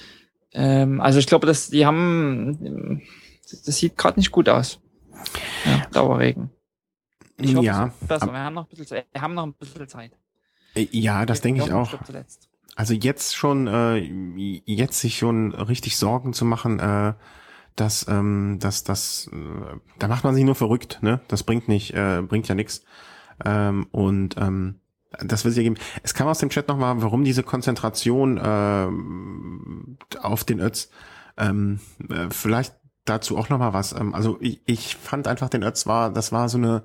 Ähm, 0.53 1.01
also 1.01 1.19
ich 1.19 1.27
glaube, 1.27 1.47
dass 1.47 1.69
die 1.69 1.87
haben, 1.87 3.03
das 3.43 3.77
sieht 3.77 3.97
gerade 3.97 4.19
nicht 4.19 4.33
gut 4.33 4.49
aus. 4.49 4.81
Ja, 5.65 5.87
Dauerregen. 5.93 6.51
Ich 7.39 7.55
hoffe, 7.55 7.67
ja. 7.67 7.93
Besser. 8.01 8.33
Wir 8.33 8.39
haben 8.39 8.55
noch 8.55 8.71
ein 8.71 8.77
bisschen, 8.77 9.03
wir 9.13 9.21
haben 9.21 9.35
noch 9.35 9.45
ein 9.45 9.53
bisschen 9.55 9.89
Zeit. 9.89 10.13
Äh, 10.75 10.89
ja, 10.91 11.27
das 11.27 11.41
denke 11.41 11.63
ich 11.63 11.73
auch. 11.73 11.93
Also 12.75 12.95
jetzt 12.95 13.37
schon, 13.37 13.67
äh, 13.67 13.99
jetzt 14.67 15.01
sich 15.01 15.19
schon 15.19 15.55
richtig 15.55 15.97
Sorgen 15.97 16.33
zu 16.33 16.45
machen, 16.45 16.79
äh, 16.79 17.15
dass, 17.75 18.07
ähm, 18.09 18.59
dass 18.61 18.85
das, 18.85 19.31
äh, 19.33 19.77
da 19.99 20.09
macht 20.09 20.25
man 20.25 20.35
sich 20.35 20.45
nur 20.45 20.55
verrückt, 20.55 20.99
ne? 21.03 21.21
Das 21.29 21.43
bringt 21.43 21.69
nicht, 21.69 21.95
äh, 21.95 22.23
bringt 22.23 22.49
ja 22.49 22.55
nichts. 22.55 22.85
Ähm, 23.45 23.87
und 23.93 24.37
ähm, 24.39 24.81
das 25.25 25.45
will 25.45 25.53
ja 25.53 25.63
geben. 25.63 25.77
Es 26.03 26.15
kam 26.15 26.29
aus 26.29 26.39
dem 26.39 26.51
Chat 26.51 26.69
nochmal, 26.69 27.03
warum 27.03 27.25
diese 27.25 27.43
Konzentration 27.43 28.39
äh, 28.39 30.19
auf 30.19 30.45
den 30.45 30.61
Ötz. 30.61 30.91
Ähm, 31.37 31.81
äh, 32.09 32.29
vielleicht 32.31 32.75
dazu 33.05 33.37
auch 33.37 33.49
nochmal 33.49 33.73
was. 33.73 33.93
Ähm, 33.93 34.15
also 34.15 34.39
ich, 34.41 34.61
ich 34.67 34.97
fand 34.97 35.29
einfach 35.29 35.49
den 35.49 35.63
Ötz 35.63 35.87
war, 35.87 36.11
das 36.11 36.33
war 36.33 36.49
so 36.49 36.59
eine 36.59 36.85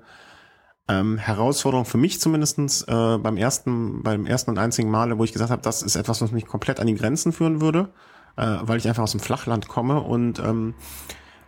ähm, 0.88 1.18
Herausforderung 1.18 1.84
für 1.84 1.98
mich 1.98 2.20
zumindestens 2.20 2.82
äh, 2.82 3.18
beim 3.18 3.36
ersten, 3.36 4.02
beim 4.02 4.26
ersten 4.26 4.50
und 4.50 4.58
einzigen 4.58 4.90
Male, 4.90 5.18
wo 5.18 5.24
ich 5.24 5.32
gesagt 5.32 5.50
habe, 5.50 5.62
das 5.62 5.82
ist 5.82 5.96
etwas, 5.96 6.20
was 6.20 6.32
mich 6.32 6.46
komplett 6.46 6.80
an 6.80 6.86
die 6.86 6.94
Grenzen 6.94 7.32
führen 7.32 7.60
würde, 7.60 7.90
äh, 8.36 8.58
weil 8.62 8.78
ich 8.78 8.88
einfach 8.88 9.02
aus 9.02 9.12
dem 9.12 9.20
Flachland 9.20 9.68
komme 9.68 10.00
und 10.00 10.38
ähm, 10.40 10.74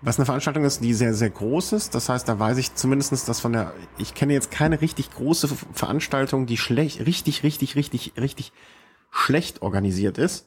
was 0.05 0.19
eine 0.19 0.27
Veranstaltung 0.27 0.65
ist, 0.65 0.85
die 0.85 0.93
sehr, 0.93 1.15
sehr 1.15 1.31
groß 1.31 1.73
ist. 1.73 1.95
Das 1.95 2.09
heißt, 2.09 2.29
da 2.29 2.39
weiß 2.39 2.59
ich 2.59 2.75
zumindestens, 2.75 3.25
dass 3.25 3.41
von 3.41 3.55
der, 3.55 3.73
ich 3.97 4.15
kenne 4.15 4.35
jetzt 4.35 4.51
keine 4.51 4.81
richtig 4.81 5.11
große 5.11 5.49
Veranstaltung, 5.73 6.47
die 6.47 6.59
schlecht, 6.59 7.07
richtig, 7.07 7.43
richtig, 7.43 7.75
richtig, 7.75 8.13
richtig 8.19 8.53
schlecht 9.11 9.63
organisiert 9.63 10.19
ist. 10.19 10.47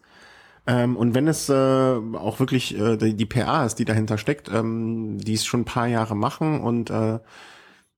Ähm, 0.68 0.96
und 0.96 1.16
wenn 1.16 1.28
es 1.28 1.50
äh, 1.50 1.54
auch 1.54 2.40
wirklich 2.40 2.78
äh, 2.78 2.98
die, 2.98 3.16
die 3.16 3.26
PA 3.26 3.66
ist, 3.66 3.76
die 3.76 3.86
dahinter 3.86 4.18
steckt, 4.18 4.50
ähm, 4.54 5.18
die 5.18 5.34
es 5.34 5.46
schon 5.46 5.62
ein 5.62 5.66
paar 5.66 5.88
Jahre 5.88 6.16
machen 6.16 6.60
und 6.60 6.90
äh, 6.92 7.20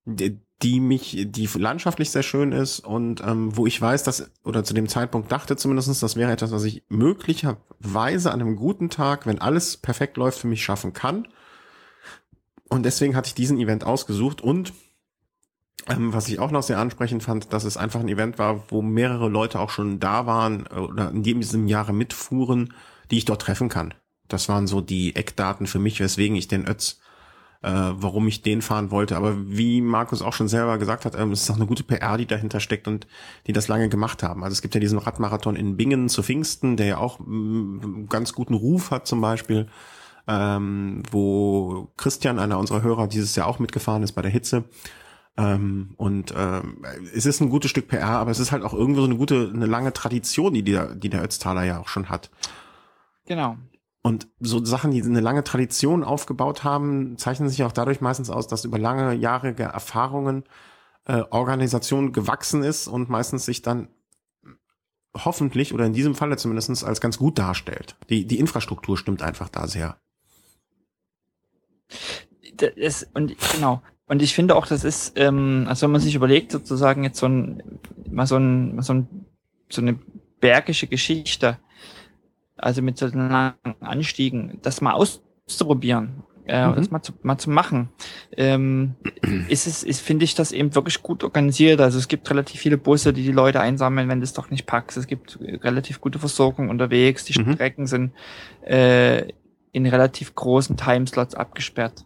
die, 0.05 0.39
die 0.61 0.79
mich, 0.79 1.25
die 1.29 1.49
landschaftlich 1.57 2.11
sehr 2.11 2.23
schön 2.23 2.51
ist 2.51 2.79
und 2.79 3.21
ähm, 3.25 3.55
wo 3.57 3.65
ich 3.65 3.81
weiß, 3.81 4.03
dass, 4.03 4.31
oder 4.43 4.63
zu 4.63 4.73
dem 4.73 4.87
Zeitpunkt 4.87 5.31
dachte 5.31 5.57
zumindestens, 5.57 5.99
das 5.99 6.15
wäre 6.15 6.31
etwas, 6.31 6.51
was 6.51 6.63
ich 6.63 6.83
möglicherweise 6.89 8.31
an 8.31 8.41
einem 8.41 8.55
guten 8.55 8.89
Tag, 8.89 9.25
wenn 9.25 9.41
alles 9.41 9.77
perfekt 9.77 10.15
läuft, 10.17 10.39
für 10.39 10.47
mich 10.47 10.63
schaffen 10.63 10.93
kann. 10.93 11.27
Und 12.69 12.83
deswegen 12.83 13.15
hatte 13.15 13.27
ich 13.27 13.33
diesen 13.33 13.59
Event 13.59 13.83
ausgesucht 13.83 14.41
und 14.41 14.73
ähm, 15.87 16.13
was 16.13 16.27
ich 16.27 16.39
auch 16.39 16.51
noch 16.51 16.63
sehr 16.63 16.77
ansprechend 16.77 17.23
fand, 17.23 17.51
dass 17.53 17.63
es 17.63 17.77
einfach 17.77 17.99
ein 17.99 18.09
Event 18.09 18.37
war, 18.37 18.63
wo 18.69 18.81
mehrere 18.81 19.29
Leute 19.29 19.59
auch 19.59 19.69
schon 19.69 19.99
da 19.99 20.25
waren 20.25 20.65
äh, 20.71 20.75
oder 20.75 21.09
in 21.09 21.23
diesem 21.23 21.67
Jahre 21.67 21.93
mitfuhren, 21.93 22.73
die 23.11 23.17
ich 23.17 23.25
dort 23.25 23.41
treffen 23.41 23.69
kann. 23.69 23.93
Das 24.27 24.49
waren 24.49 24.67
so 24.67 24.81
die 24.81 25.15
Eckdaten 25.15 25.67
für 25.67 25.79
mich, 25.79 25.99
weswegen 25.99 26.35
ich 26.35 26.47
den 26.47 26.67
Ötz, 26.67 26.99
äh, 27.63 27.71
warum 27.71 28.27
ich 28.27 28.43
den 28.43 28.61
fahren 28.61 28.91
wollte. 28.91 29.17
Aber 29.17 29.35
wie 29.49 29.81
Markus 29.81 30.21
auch 30.21 30.33
schon 30.33 30.47
selber 30.47 30.77
gesagt 30.77 31.05
hat, 31.05 31.15
ähm, 31.17 31.31
es 31.31 31.41
ist 31.41 31.49
auch 31.49 31.55
eine 31.55 31.65
gute 31.65 31.83
PR, 31.83 32.17
die 32.17 32.27
dahinter 32.27 32.59
steckt 32.59 32.87
und 32.87 33.07
die 33.47 33.53
das 33.53 33.67
lange 33.67 33.89
gemacht 33.89 34.21
haben. 34.21 34.43
Also 34.43 34.53
es 34.53 34.61
gibt 34.61 34.75
ja 34.75 34.81
diesen 34.81 34.99
Radmarathon 34.99 35.55
in 35.55 35.77
Bingen 35.77 36.09
zu 36.09 36.21
Pfingsten, 36.21 36.77
der 36.77 36.85
ja 36.85 36.97
auch 36.97 37.19
mm, 37.19 38.07
ganz 38.09 38.33
guten 38.33 38.53
Ruf 38.53 38.91
hat 38.91 39.07
zum 39.07 39.21
Beispiel 39.21 39.67
ähm, 40.27 41.03
wo 41.11 41.91
Christian, 41.97 42.39
einer 42.39 42.59
unserer 42.59 42.81
Hörer, 42.81 43.07
dieses 43.07 43.35
Jahr 43.35 43.47
auch 43.47 43.59
mitgefahren 43.59 44.03
ist 44.03 44.13
bei 44.13 44.21
der 44.21 44.31
Hitze. 44.31 44.65
Ähm, 45.37 45.93
und 45.97 46.33
ähm, 46.35 46.85
es 47.13 47.25
ist 47.25 47.39
ein 47.39 47.49
gutes 47.49 47.71
Stück 47.71 47.87
PR, 47.87 48.09
aber 48.09 48.31
es 48.31 48.39
ist 48.39 48.51
halt 48.51 48.63
auch 48.63 48.73
irgendwo 48.73 49.01
so 49.01 49.07
eine 49.07 49.15
gute, 49.15 49.51
eine 49.53 49.65
lange 49.65 49.93
Tradition, 49.93 50.53
die 50.53 50.63
der, 50.63 50.95
die 50.95 51.09
der 51.09 51.23
Ötztaler 51.23 51.63
ja 51.63 51.79
auch 51.79 51.87
schon 51.87 52.09
hat. 52.09 52.29
Genau. 53.25 53.57
Und 54.01 54.27
so 54.39 54.63
Sachen, 54.63 54.91
die 54.91 55.03
eine 55.03 55.19
lange 55.19 55.43
Tradition 55.43 56.03
aufgebaut 56.03 56.63
haben, 56.63 57.17
zeichnen 57.17 57.49
sich 57.49 57.63
auch 57.63 57.71
dadurch 57.71 58.01
meistens 58.01 58.29
aus, 58.29 58.47
dass 58.47 58.65
über 58.65 58.77
lange 58.77 59.13
Jahre 59.13 59.57
Erfahrungen 59.57 60.43
äh, 61.05 61.23
Organisation 61.29 62.13
gewachsen 62.13 62.63
ist 62.63 62.87
und 62.87 63.09
meistens 63.09 63.45
sich 63.45 63.61
dann 63.61 63.89
hoffentlich 65.15 65.73
oder 65.73 65.85
in 65.85 65.93
diesem 65.93 66.15
Falle 66.15 66.37
zumindest 66.37 66.83
als 66.83 67.01
ganz 67.01 67.17
gut 67.17 67.37
darstellt. 67.39 67.97
Die, 68.09 68.25
die 68.25 68.39
Infrastruktur 68.39 68.97
stimmt 68.97 69.21
einfach 69.21 69.49
da 69.49 69.67
sehr. 69.67 69.97
Das, 72.57 73.07
und 73.13 73.35
genau. 73.53 73.81
Und 74.07 74.21
ich 74.23 74.33
finde 74.33 74.55
auch, 74.55 74.65
das 74.65 74.83
ist, 74.83 75.13
ähm, 75.17 75.65
also 75.69 75.83
wenn 75.83 75.91
man 75.91 76.01
sich 76.01 76.15
überlegt, 76.15 76.51
sozusagen 76.51 77.03
jetzt 77.03 77.19
so 77.19 77.27
ein, 77.27 77.63
mal 78.09 78.25
so 78.25 78.37
ein, 78.37 78.75
mal 78.75 78.81
so 78.81 78.93
ein, 78.93 79.07
so 79.69 79.81
eine 79.81 79.99
bergische 80.39 80.87
Geschichte, 80.87 81.59
also 82.57 82.81
mit 82.81 82.97
so 82.97 83.05
langen 83.05 83.53
Anstiegen, 83.81 84.59
das 84.63 84.81
mal 84.81 84.93
auszuprobieren, 84.93 86.23
äh, 86.47 86.67
mhm. 86.67 86.75
das 86.75 86.89
mal 86.89 87.01
zu, 87.01 87.13
mal 87.21 87.37
zu 87.37 87.51
machen, 87.51 87.89
ähm, 88.35 88.95
ist 89.47 89.67
es, 89.67 89.83
ist, 89.83 90.01
finde 90.01 90.25
ich 90.25 90.33
das 90.33 90.51
eben 90.51 90.73
wirklich 90.73 91.03
gut 91.03 91.23
organisiert. 91.23 91.79
Also 91.79 91.99
es 91.99 92.07
gibt 92.07 92.29
relativ 92.29 92.59
viele 92.59 92.77
Busse, 92.77 93.13
die 93.13 93.23
die 93.23 93.31
Leute 93.31 93.61
einsammeln, 93.61 94.09
wenn 94.09 94.19
du 94.19 94.23
es 94.23 94.33
doch 94.33 94.49
nicht 94.49 94.65
packst. 94.65 94.97
Es 94.97 95.05
gibt 95.05 95.37
relativ 95.39 96.01
gute 96.01 96.17
Versorgung 96.17 96.69
unterwegs. 96.69 97.25
Die 97.25 97.39
mhm. 97.39 97.53
Strecken 97.53 97.85
sind 97.85 98.13
äh, 98.63 99.27
in 99.71 99.85
relativ 99.85 100.33
großen 100.33 100.77
Timeslots 100.77 101.35
abgesperrt. 101.35 102.03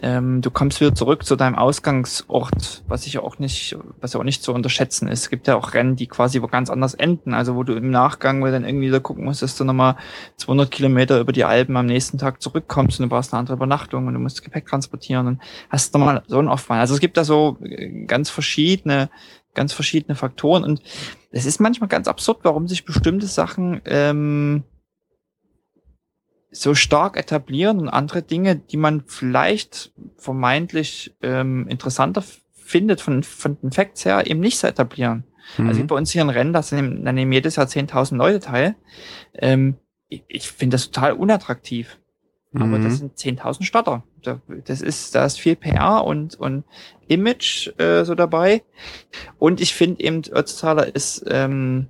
Ähm, 0.00 0.42
du 0.42 0.50
kommst 0.50 0.80
wieder 0.80 0.94
zurück 0.94 1.24
zu 1.24 1.34
deinem 1.34 1.56
Ausgangsort, 1.56 2.84
was 2.86 3.06
ich 3.06 3.18
auch 3.18 3.40
nicht, 3.40 3.76
was 4.00 4.12
ja 4.12 4.20
auch 4.20 4.24
nicht 4.24 4.44
zu 4.44 4.52
unterschätzen 4.52 5.08
ist. 5.08 5.22
Es 5.22 5.30
gibt 5.30 5.48
ja 5.48 5.56
auch 5.56 5.74
Rennen, 5.74 5.96
die 5.96 6.06
quasi 6.06 6.40
wo 6.40 6.46
ganz 6.46 6.70
anders 6.70 6.94
enden, 6.94 7.34
also 7.34 7.56
wo 7.56 7.64
du 7.64 7.74
im 7.74 7.90
Nachgang, 7.90 8.40
wo 8.42 8.46
dann 8.46 8.64
irgendwie 8.64 8.86
wieder 8.86 9.00
gucken 9.00 9.24
musst, 9.24 9.42
dass 9.42 9.56
du 9.56 9.64
nochmal 9.64 9.96
200 10.36 10.70
Kilometer 10.70 11.18
über 11.18 11.32
die 11.32 11.44
Alpen 11.44 11.76
am 11.76 11.86
nächsten 11.86 12.18
Tag 12.18 12.40
zurückkommst 12.40 13.00
und 13.00 13.04
du 13.04 13.08
brauchst 13.08 13.32
eine 13.32 13.40
andere 13.40 13.56
Übernachtung 13.56 14.06
und 14.06 14.14
du 14.14 14.20
musst 14.20 14.44
Gepäck 14.44 14.66
transportieren 14.66 15.26
und 15.26 15.40
hast 15.68 15.92
nochmal 15.92 16.22
so 16.28 16.38
einen 16.38 16.48
Aufwand. 16.48 16.80
Also 16.80 16.94
es 16.94 17.00
gibt 17.00 17.16
da 17.16 17.24
so 17.24 17.58
äh, 17.62 18.04
ganz 18.06 18.30
verschiedene, 18.30 19.10
ganz 19.54 19.72
verschiedene 19.72 20.14
Faktoren 20.14 20.62
und 20.62 20.80
es 21.32 21.44
ist 21.44 21.60
manchmal 21.60 21.88
ganz 21.88 22.06
absurd, 22.06 22.38
warum 22.44 22.68
sich 22.68 22.84
bestimmte 22.84 23.26
Sachen 23.26 23.80
ähm, 23.84 24.62
so 26.50 26.74
stark 26.74 27.16
etablieren 27.16 27.78
und 27.78 27.88
andere 27.88 28.22
Dinge, 28.22 28.56
die 28.56 28.76
man 28.76 29.04
vielleicht 29.06 29.92
vermeintlich 30.16 31.14
ähm, 31.22 31.68
interessanter 31.68 32.24
findet 32.52 33.00
von, 33.00 33.22
von 33.22 33.58
den 33.60 33.72
Facts 33.72 34.04
her, 34.04 34.26
eben 34.26 34.40
nicht 34.40 34.58
so 34.58 34.66
etablieren. 34.66 35.24
Mhm. 35.58 35.68
Also 35.68 35.84
bei 35.84 35.94
uns 35.94 36.10
hier 36.10 36.22
ein 36.22 36.30
Rennen, 36.30 36.52
da 36.52 36.62
nehmen, 36.72 37.04
da 37.04 37.12
nehmen 37.12 37.32
jedes 37.32 37.56
Jahr 37.56 37.66
10.000 37.66 38.16
Leute 38.16 38.40
teil. 38.40 38.76
Ähm, 39.34 39.76
ich 40.08 40.24
ich 40.28 40.50
finde 40.50 40.74
das 40.74 40.90
total 40.90 41.12
unattraktiv. 41.12 41.98
Mhm. 42.52 42.62
Aber 42.62 42.78
das 42.78 42.98
sind 42.98 43.16
10.000 43.16 43.64
Starter. 43.64 44.02
Das 44.64 44.82
ist, 44.82 45.14
da 45.14 45.24
ist 45.24 45.40
viel 45.40 45.56
PR 45.56 46.04
und, 46.04 46.34
und 46.34 46.64
Image 47.08 47.68
äh, 47.78 48.04
so 48.04 48.14
dabei. 48.14 48.62
Und 49.38 49.60
ich 49.60 49.74
finde 49.74 50.02
eben, 50.02 50.22
Ötztaler 50.30 50.94
ist 50.94 51.24
ähm, 51.28 51.88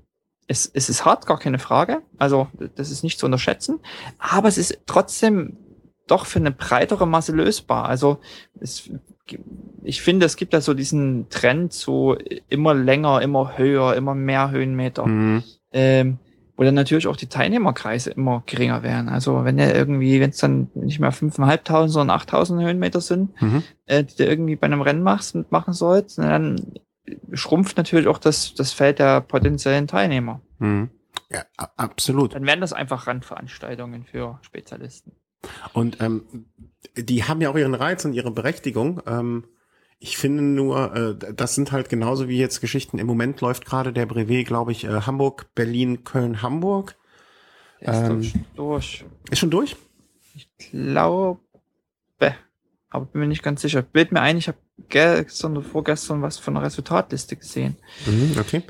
es, 0.51 0.69
es 0.75 0.89
ist 0.89 1.05
hart, 1.05 1.27
gar 1.27 1.39
keine 1.39 1.61
Frage. 1.61 2.03
Also 2.19 2.49
das 2.75 2.91
ist 2.91 3.05
nicht 3.05 3.21
zu 3.21 3.27
unterschätzen. 3.27 3.79
Aber 4.19 4.49
es 4.49 4.59
ist 4.59 4.81
trotzdem 4.87 5.57
doch 6.09 6.27
für 6.27 6.41
eine 6.41 6.51
breitere 6.51 7.07
Masse 7.07 7.31
lösbar. 7.31 7.85
Also 7.85 8.19
es, 8.59 8.91
ich 9.85 10.03
finde, 10.03 10.27
es 10.27 10.35
gibt 10.35 10.53
ja 10.53 10.61
so 10.61 10.75
diesen 10.75 11.29
Trend 11.29 11.73
zu 11.73 12.17
immer 12.49 12.75
länger, 12.75 13.23
immer 13.23 13.59
höher, 13.59 13.95
immer 13.95 14.17
mehr 14.17 14.51
Höhenmeter. 14.51 15.07
Mhm. 15.07 15.45
Ähm, 15.71 16.19
wo 16.57 16.65
dann 16.65 16.75
natürlich 16.75 17.07
auch 17.07 17.17
die 17.17 17.29
Teilnehmerkreise 17.29 18.11
immer 18.11 18.43
geringer 18.45 18.83
werden. 18.83 19.09
Also 19.09 19.45
wenn 19.45 19.57
ja 19.57 19.73
irgendwie, 19.73 20.21
wenn 20.21 20.31
es 20.31 20.39
dann 20.39 20.69
nicht 20.75 20.99
mehr 20.99 21.13
5.500, 21.13 21.87
sondern 21.87 22.19
8.000 22.19 22.61
Höhenmeter 22.67 23.01
sind, 23.01 23.41
mhm. 23.41 23.63
äh, 23.87 24.03
die 24.03 24.17
du 24.17 24.25
irgendwie 24.27 24.57
bei 24.57 24.67
einem 24.67 24.83
Rennen 24.83 25.05
machst 25.05 25.37
machen 25.51 25.75
sollst, 25.75 26.19
dann 26.19 26.61
schrumpft 27.33 27.77
natürlich 27.77 28.07
auch 28.07 28.19
das, 28.19 28.55
das 28.55 28.73
Feld 28.73 28.99
der 28.99 29.21
potenziellen 29.21 29.87
Teilnehmer. 29.87 30.41
Mhm. 30.59 30.91
Ja, 31.31 31.45
absolut. 31.77 32.35
Dann 32.35 32.47
werden 32.47 32.61
das 32.61 32.73
einfach 32.73 33.07
Randveranstaltungen 33.07 34.05
für 34.05 34.39
Spezialisten. 34.43 35.13
Und 35.73 36.01
ähm, 36.01 36.47
die 36.97 37.25
haben 37.25 37.41
ja 37.41 37.51
auch 37.51 37.57
ihren 37.57 37.75
Reiz 37.75 38.05
und 38.05 38.13
ihre 38.13 38.31
Berechtigung. 38.31 39.01
Ähm, 39.07 39.45
ich 39.99 40.17
finde 40.17 40.43
nur, 40.43 40.95
äh, 40.97 41.35
das 41.35 41.55
sind 41.55 41.73
halt 41.73 41.89
genauso 41.89 42.29
wie 42.29 42.39
jetzt 42.39 42.61
Geschichten. 42.61 42.99
Im 42.99 43.07
Moment 43.07 43.41
läuft 43.41 43.65
gerade 43.65 43.93
der 43.93 44.07
Brevet, 44.07 44.47
glaube 44.47 44.73
ich, 44.73 44.85
äh, 44.85 45.03
Hamburg, 45.03 45.55
Berlin, 45.55 46.05
Köln, 46.05 46.43
Hamburg. 46.43 46.97
ist 47.81 47.89
ähm, 47.89 48.33
durch. 48.57 49.05
Ist 49.31 49.39
schon 49.39 49.51
durch? 49.51 49.77
Ich 50.35 50.49
glaube, 50.59 51.41
aber 52.91 53.07
bin 53.07 53.21
mir 53.21 53.29
nicht 53.29 53.43
ganz 53.43 53.63
sicher. 53.63 53.83
Bild 53.83 54.13
mir 54.13 54.21
ein, 54.21 54.37
ich 54.37 54.49
habe 54.49 54.59
gestern 54.89 55.57
oder 55.57 55.67
vorgestern 55.67 56.23
was 56.23 56.39
von 56.39 56.55
der 56.55 56.63
Resultatliste 56.65 57.37
gesehen. 57.37 57.77
Mhm, 58.07 58.37
okay. 58.39 58.63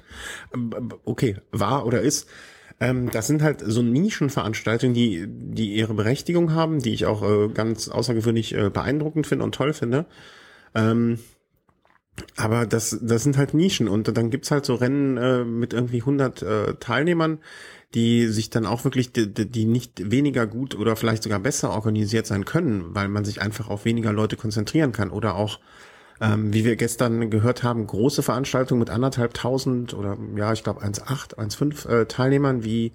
Okay, 1.04 1.36
war 1.52 1.86
oder 1.86 2.00
ist. 2.00 2.28
Ähm, 2.80 3.10
das 3.10 3.26
sind 3.26 3.42
halt 3.42 3.62
so 3.64 3.82
Nischenveranstaltungen, 3.82 4.94
die, 4.94 5.26
die 5.28 5.74
ihre 5.74 5.94
Berechtigung 5.94 6.54
haben, 6.54 6.80
die 6.80 6.94
ich 6.94 7.06
auch 7.06 7.22
äh, 7.22 7.48
ganz 7.48 7.88
außergewöhnlich 7.88 8.54
äh, 8.54 8.70
beeindruckend 8.70 9.26
finde 9.26 9.44
und 9.44 9.54
toll 9.54 9.74
finde. 9.74 10.06
Ähm, 10.74 11.18
aber 12.36 12.66
das, 12.66 12.98
das 13.02 13.22
sind 13.22 13.36
halt 13.36 13.54
Nischen 13.54 13.88
und 13.88 14.16
dann 14.16 14.30
gibt's 14.30 14.50
halt 14.50 14.64
so 14.64 14.74
Rennen 14.74 15.16
äh, 15.16 15.44
mit 15.44 15.72
irgendwie 15.72 16.00
100 16.00 16.42
äh, 16.42 16.74
Teilnehmern, 16.74 17.38
die 17.94 18.28
sich 18.28 18.50
dann 18.50 18.66
auch 18.66 18.84
wirklich, 18.84 19.12
die, 19.12 19.28
die 19.28 19.64
nicht 19.64 20.10
weniger 20.10 20.46
gut 20.46 20.74
oder 20.74 20.96
vielleicht 20.96 21.22
sogar 21.22 21.40
besser 21.40 21.70
organisiert 21.70 22.26
sein 22.26 22.44
können, 22.44 22.94
weil 22.94 23.08
man 23.08 23.24
sich 23.24 23.40
einfach 23.40 23.68
auf 23.68 23.84
weniger 23.84 24.12
Leute 24.12 24.36
konzentrieren 24.36 24.92
kann 24.92 25.10
oder 25.10 25.34
auch 25.34 25.60
ähm, 26.20 26.52
wie 26.52 26.64
wir 26.64 26.76
gestern 26.76 27.30
gehört 27.30 27.62
haben, 27.62 27.86
große 27.86 28.22
Veranstaltungen 28.22 28.80
mit 28.80 28.90
anderthalb 28.90 29.34
tausend 29.34 29.94
oder 29.94 30.18
ja, 30.36 30.52
ich 30.52 30.62
glaube 30.62 30.82
1,8, 30.82 31.36
1,5 31.36 31.88
äh, 31.88 32.06
Teilnehmern 32.06 32.64
wie 32.64 32.92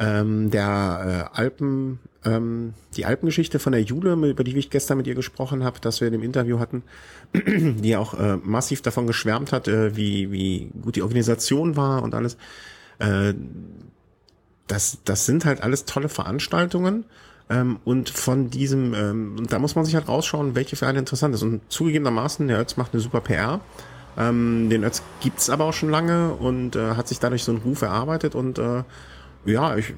ähm, 0.00 0.50
der 0.50 1.28
äh, 1.34 1.36
Alpen, 1.36 2.00
ähm, 2.24 2.72
die 2.96 3.04
Alpengeschichte 3.04 3.58
von 3.58 3.72
der 3.72 3.82
Jule, 3.82 4.14
über 4.14 4.44
die 4.44 4.56
ich 4.56 4.70
gestern 4.70 4.96
mit 4.96 5.06
ihr 5.06 5.14
gesprochen 5.14 5.62
habe, 5.62 5.78
dass 5.78 6.00
wir 6.00 6.08
in 6.08 6.12
dem 6.12 6.22
Interview 6.22 6.58
hatten, 6.58 6.82
die 7.34 7.96
auch 7.96 8.14
äh, 8.18 8.36
massiv 8.38 8.80
davon 8.80 9.06
geschwärmt 9.06 9.52
hat, 9.52 9.68
äh, 9.68 9.94
wie, 9.96 10.32
wie 10.32 10.70
gut 10.82 10.96
die 10.96 11.02
Organisation 11.02 11.76
war 11.76 12.02
und 12.02 12.14
alles. 12.14 12.38
Äh, 12.98 13.34
das, 14.66 14.98
das 15.04 15.26
sind 15.26 15.44
halt 15.44 15.62
alles 15.62 15.84
tolle 15.84 16.08
Veranstaltungen. 16.08 17.04
Ähm, 17.50 17.80
und 17.84 18.08
von 18.08 18.48
diesem, 18.48 18.94
ähm, 18.94 19.46
da 19.48 19.58
muss 19.58 19.74
man 19.74 19.84
sich 19.84 19.96
halt 19.96 20.08
rausschauen, 20.08 20.54
welche 20.54 20.76
für 20.76 20.86
einen 20.86 20.98
interessant 20.98 21.34
ist. 21.34 21.42
Und 21.42 21.60
zugegebenermaßen, 21.68 22.46
der 22.48 22.60
Ötz 22.60 22.76
macht 22.76 22.94
eine 22.94 23.00
super 23.00 23.20
PR. 23.20 23.60
Ähm, 24.16 24.70
den 24.70 24.84
Ötz 24.84 25.02
gibt's 25.20 25.50
aber 25.50 25.64
auch 25.64 25.72
schon 25.72 25.90
lange 25.90 26.32
und 26.34 26.76
äh, 26.76 26.94
hat 26.94 27.08
sich 27.08 27.18
dadurch 27.18 27.44
so 27.44 27.52
einen 27.52 27.60
Ruf 27.60 27.82
erarbeitet 27.82 28.34
und 28.34 28.58
äh, 28.58 28.82
ja, 29.44 29.76
ich, 29.76 29.94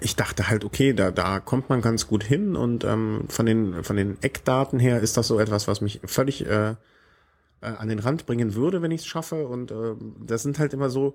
ich 0.00 0.16
dachte 0.16 0.48
halt, 0.48 0.64
okay, 0.64 0.92
da, 0.92 1.10
da 1.10 1.40
kommt 1.40 1.68
man 1.68 1.82
ganz 1.82 2.06
gut 2.06 2.22
hin 2.24 2.56
und 2.56 2.84
ähm, 2.84 3.24
von, 3.28 3.46
den, 3.46 3.84
von 3.84 3.96
den 3.96 4.16
Eckdaten 4.22 4.78
her 4.78 5.00
ist 5.00 5.16
das 5.16 5.26
so 5.26 5.38
etwas, 5.38 5.68
was 5.68 5.80
mich 5.80 6.00
völlig 6.04 6.46
äh, 6.46 6.70
äh, 6.70 6.74
an 7.60 7.88
den 7.88 7.98
Rand 7.98 8.26
bringen 8.26 8.54
würde, 8.54 8.82
wenn 8.82 8.90
ich 8.90 9.02
es 9.02 9.06
schaffe. 9.06 9.46
Und 9.46 9.70
äh, 9.70 9.94
das 10.24 10.42
sind 10.42 10.58
halt 10.58 10.72
immer 10.72 10.90
so, 10.90 11.14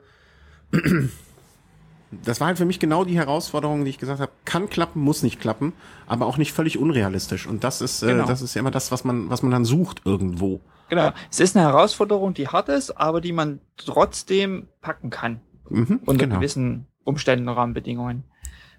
das 2.12 2.40
war 2.40 2.48
halt 2.48 2.58
für 2.58 2.66
mich 2.66 2.80
genau 2.80 3.04
die 3.04 3.18
Herausforderung, 3.18 3.84
die 3.84 3.90
ich 3.90 3.98
gesagt 3.98 4.20
habe, 4.20 4.32
kann 4.46 4.70
klappen, 4.70 5.02
muss 5.02 5.24
nicht 5.24 5.40
klappen, 5.40 5.74
aber 6.06 6.26
auch 6.26 6.38
nicht 6.38 6.54
völlig 6.54 6.78
unrealistisch. 6.78 7.48
Und 7.48 7.64
das 7.64 7.82
ist, 7.82 8.02
äh, 8.02 8.08
genau. 8.08 8.26
das 8.26 8.42
ist 8.42 8.54
ja 8.54 8.60
immer 8.60 8.72
das, 8.72 8.92
was 8.92 9.04
man, 9.04 9.30
was 9.30 9.42
man 9.42 9.52
dann 9.52 9.66
sucht 9.66 10.02
irgendwo. 10.06 10.62
Genau. 10.90 11.12
Es 11.30 11.40
ist 11.40 11.58
eine 11.58 11.66
Herausforderung, 11.66 12.34
die 12.34 12.48
hart 12.48 12.70
ist, 12.70 12.92
aber 12.92 13.20
die 13.20 13.34
man 13.34 13.60
trotzdem 13.76 14.68
packen 14.82 15.10
kann. 15.10 15.42
Mhm, 15.70 16.00
unter 16.06 16.26
genau. 16.26 16.36
gewissen 16.36 16.88
Umständen 17.04 17.50
und 17.50 17.56
Rahmenbedingungen. 17.56 18.24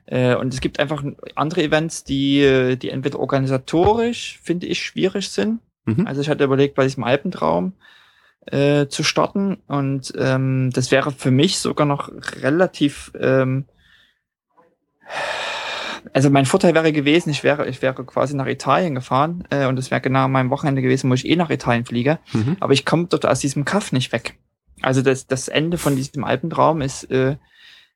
Äh, 0.07 0.35
und 0.37 0.55
es 0.55 0.61
gibt 0.61 0.81
einfach 0.81 1.05
andere 1.35 1.63
Events, 1.63 2.05
die, 2.05 2.79
die 2.81 2.89
entweder 2.89 3.21
organisatorisch, 3.21 4.41
finde 4.43 4.67
ich, 4.67 4.83
schwierig 4.83 5.29
sind. 5.29 5.61
Mhm. 5.85 6.07
Also 6.07 6.23
ich 6.23 6.31
hatte 6.31 6.45
überlegt, 6.45 6.77
bei 6.77 6.85
diesem 6.85 7.05
Alpentraum 7.05 7.75
äh, 8.51 8.89
zu 8.89 9.03
starten. 9.03 9.59
Und 9.67 10.13
ähm, 10.19 10.71
das 10.73 10.91
wäre 10.91 11.13
für 11.13 11.31
mich 11.31 11.59
sogar 11.59 11.87
noch 11.87 12.11
relativ 12.43 13.13
ähm, 13.19 13.67
also 16.13 16.31
mein 16.31 16.47
Vorteil 16.47 16.75
wäre 16.75 16.93
gewesen, 16.93 17.31
ich 17.31 17.45
wäre, 17.45 17.69
ich 17.69 17.83
wäre 17.83 18.05
quasi 18.05 18.35
nach 18.35 18.47
Italien 18.47 18.95
gefahren 18.95 19.45
äh, 19.51 19.67
und 19.67 19.77
das 19.77 19.91
wäre 19.91 20.01
genau 20.01 20.29
mein 20.29 20.51
Wochenende 20.51 20.83
gewesen, 20.83 21.11
wo 21.11 21.15
ich 21.15 21.27
eh 21.27 21.37
nach 21.37 21.51
Italien 21.51 21.85
fliege. 21.85 22.19
Mhm. 22.33 22.57
Aber 22.61 22.73
ich 22.73 22.85
komme 22.85 23.07
dort 23.09 23.27
aus 23.27 23.41
diesem 23.41 23.65
Kaff 23.65 23.93
nicht 23.93 24.13
weg. 24.13 24.39
Also 24.81 25.03
das, 25.03 25.27
das 25.27 25.49
Ende 25.49 25.77
von 25.77 25.97
diesem 25.97 26.25
Alpentraum 26.25 26.81
ist 26.81 27.11
äh, 27.11 27.37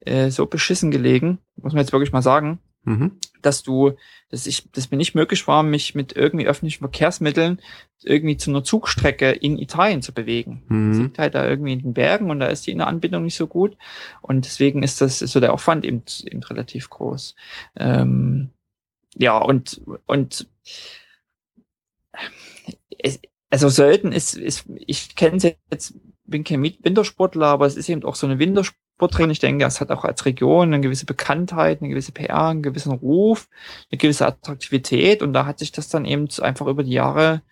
äh, 0.00 0.30
so 0.30 0.46
beschissen 0.46 0.90
gelegen, 0.90 1.38
muss 1.56 1.72
man 1.72 1.82
jetzt 1.82 1.92
wirklich 1.92 2.12
mal 2.12 2.22
sagen, 2.22 2.58
mhm. 2.84 3.18
dass 3.40 3.62
du, 3.62 3.92
dass 4.30 4.46
ich, 4.46 4.70
dass 4.72 4.90
mir 4.90 4.96
nicht 4.96 5.14
möglich 5.14 5.46
war, 5.46 5.62
mich 5.62 5.94
mit 5.94 6.14
irgendwie 6.14 6.46
öffentlichen 6.46 6.80
Verkehrsmitteln 6.80 7.60
irgendwie 8.02 8.36
zu 8.36 8.50
einer 8.50 8.64
Zugstrecke 8.64 9.30
in 9.30 9.58
Italien 9.58 10.02
zu 10.02 10.12
bewegen. 10.12 10.62
Mhm. 10.68 10.94
Sieht 10.94 11.18
halt 11.18 11.34
da 11.34 11.48
irgendwie 11.48 11.72
in 11.72 11.82
den 11.82 11.94
Bergen 11.94 12.30
und 12.30 12.40
da 12.40 12.46
ist 12.46 12.66
die 12.66 12.78
Anbindung 12.80 13.24
nicht 13.24 13.36
so 13.36 13.46
gut 13.46 13.76
und 14.20 14.44
deswegen 14.44 14.82
ist 14.82 15.00
das 15.00 15.22
ist 15.22 15.32
so 15.32 15.40
der 15.40 15.52
Aufwand 15.52 15.84
eben, 15.84 16.02
eben 16.24 16.42
relativ 16.42 16.90
groß. 16.90 17.34
Ähm, 17.76 18.50
ja 19.16 19.38
und 19.38 19.80
und 20.06 20.46
es, 22.98 23.20
also 23.50 23.68
Sölden 23.68 24.12
ist, 24.12 24.34
ist 24.34 24.64
ich 24.86 25.14
kenne 25.14 25.36
es 25.36 25.42
jetzt 25.70 25.94
bin 26.24 26.44
kein 26.44 26.62
Wintersportler, 26.62 27.46
aber 27.46 27.66
es 27.66 27.76
ist 27.76 27.88
eben 27.88 28.04
auch 28.04 28.14
so 28.14 28.26
eine 28.26 28.38
Wintersportrennen. 28.98 29.30
Ich 29.30 29.38
denke, 29.38 29.64
es 29.64 29.80
hat 29.80 29.90
auch 29.90 30.04
als 30.04 30.24
Region 30.24 30.68
eine 30.68 30.80
gewisse 30.80 31.06
Bekanntheit, 31.06 31.80
eine 31.80 31.90
gewisse 31.90 32.12
PR, 32.12 32.48
einen 32.48 32.62
gewissen 32.62 32.92
Ruf, 32.92 33.48
eine 33.90 33.98
gewisse 33.98 34.26
Attraktivität 34.26 35.22
und 35.22 35.32
da 35.32 35.46
hat 35.46 35.58
sich 35.58 35.72
das 35.72 35.88
dann 35.88 36.04
eben 36.04 36.28
einfach 36.40 36.66
über 36.66 36.84
die 36.84 36.92
Jahre 36.92 37.42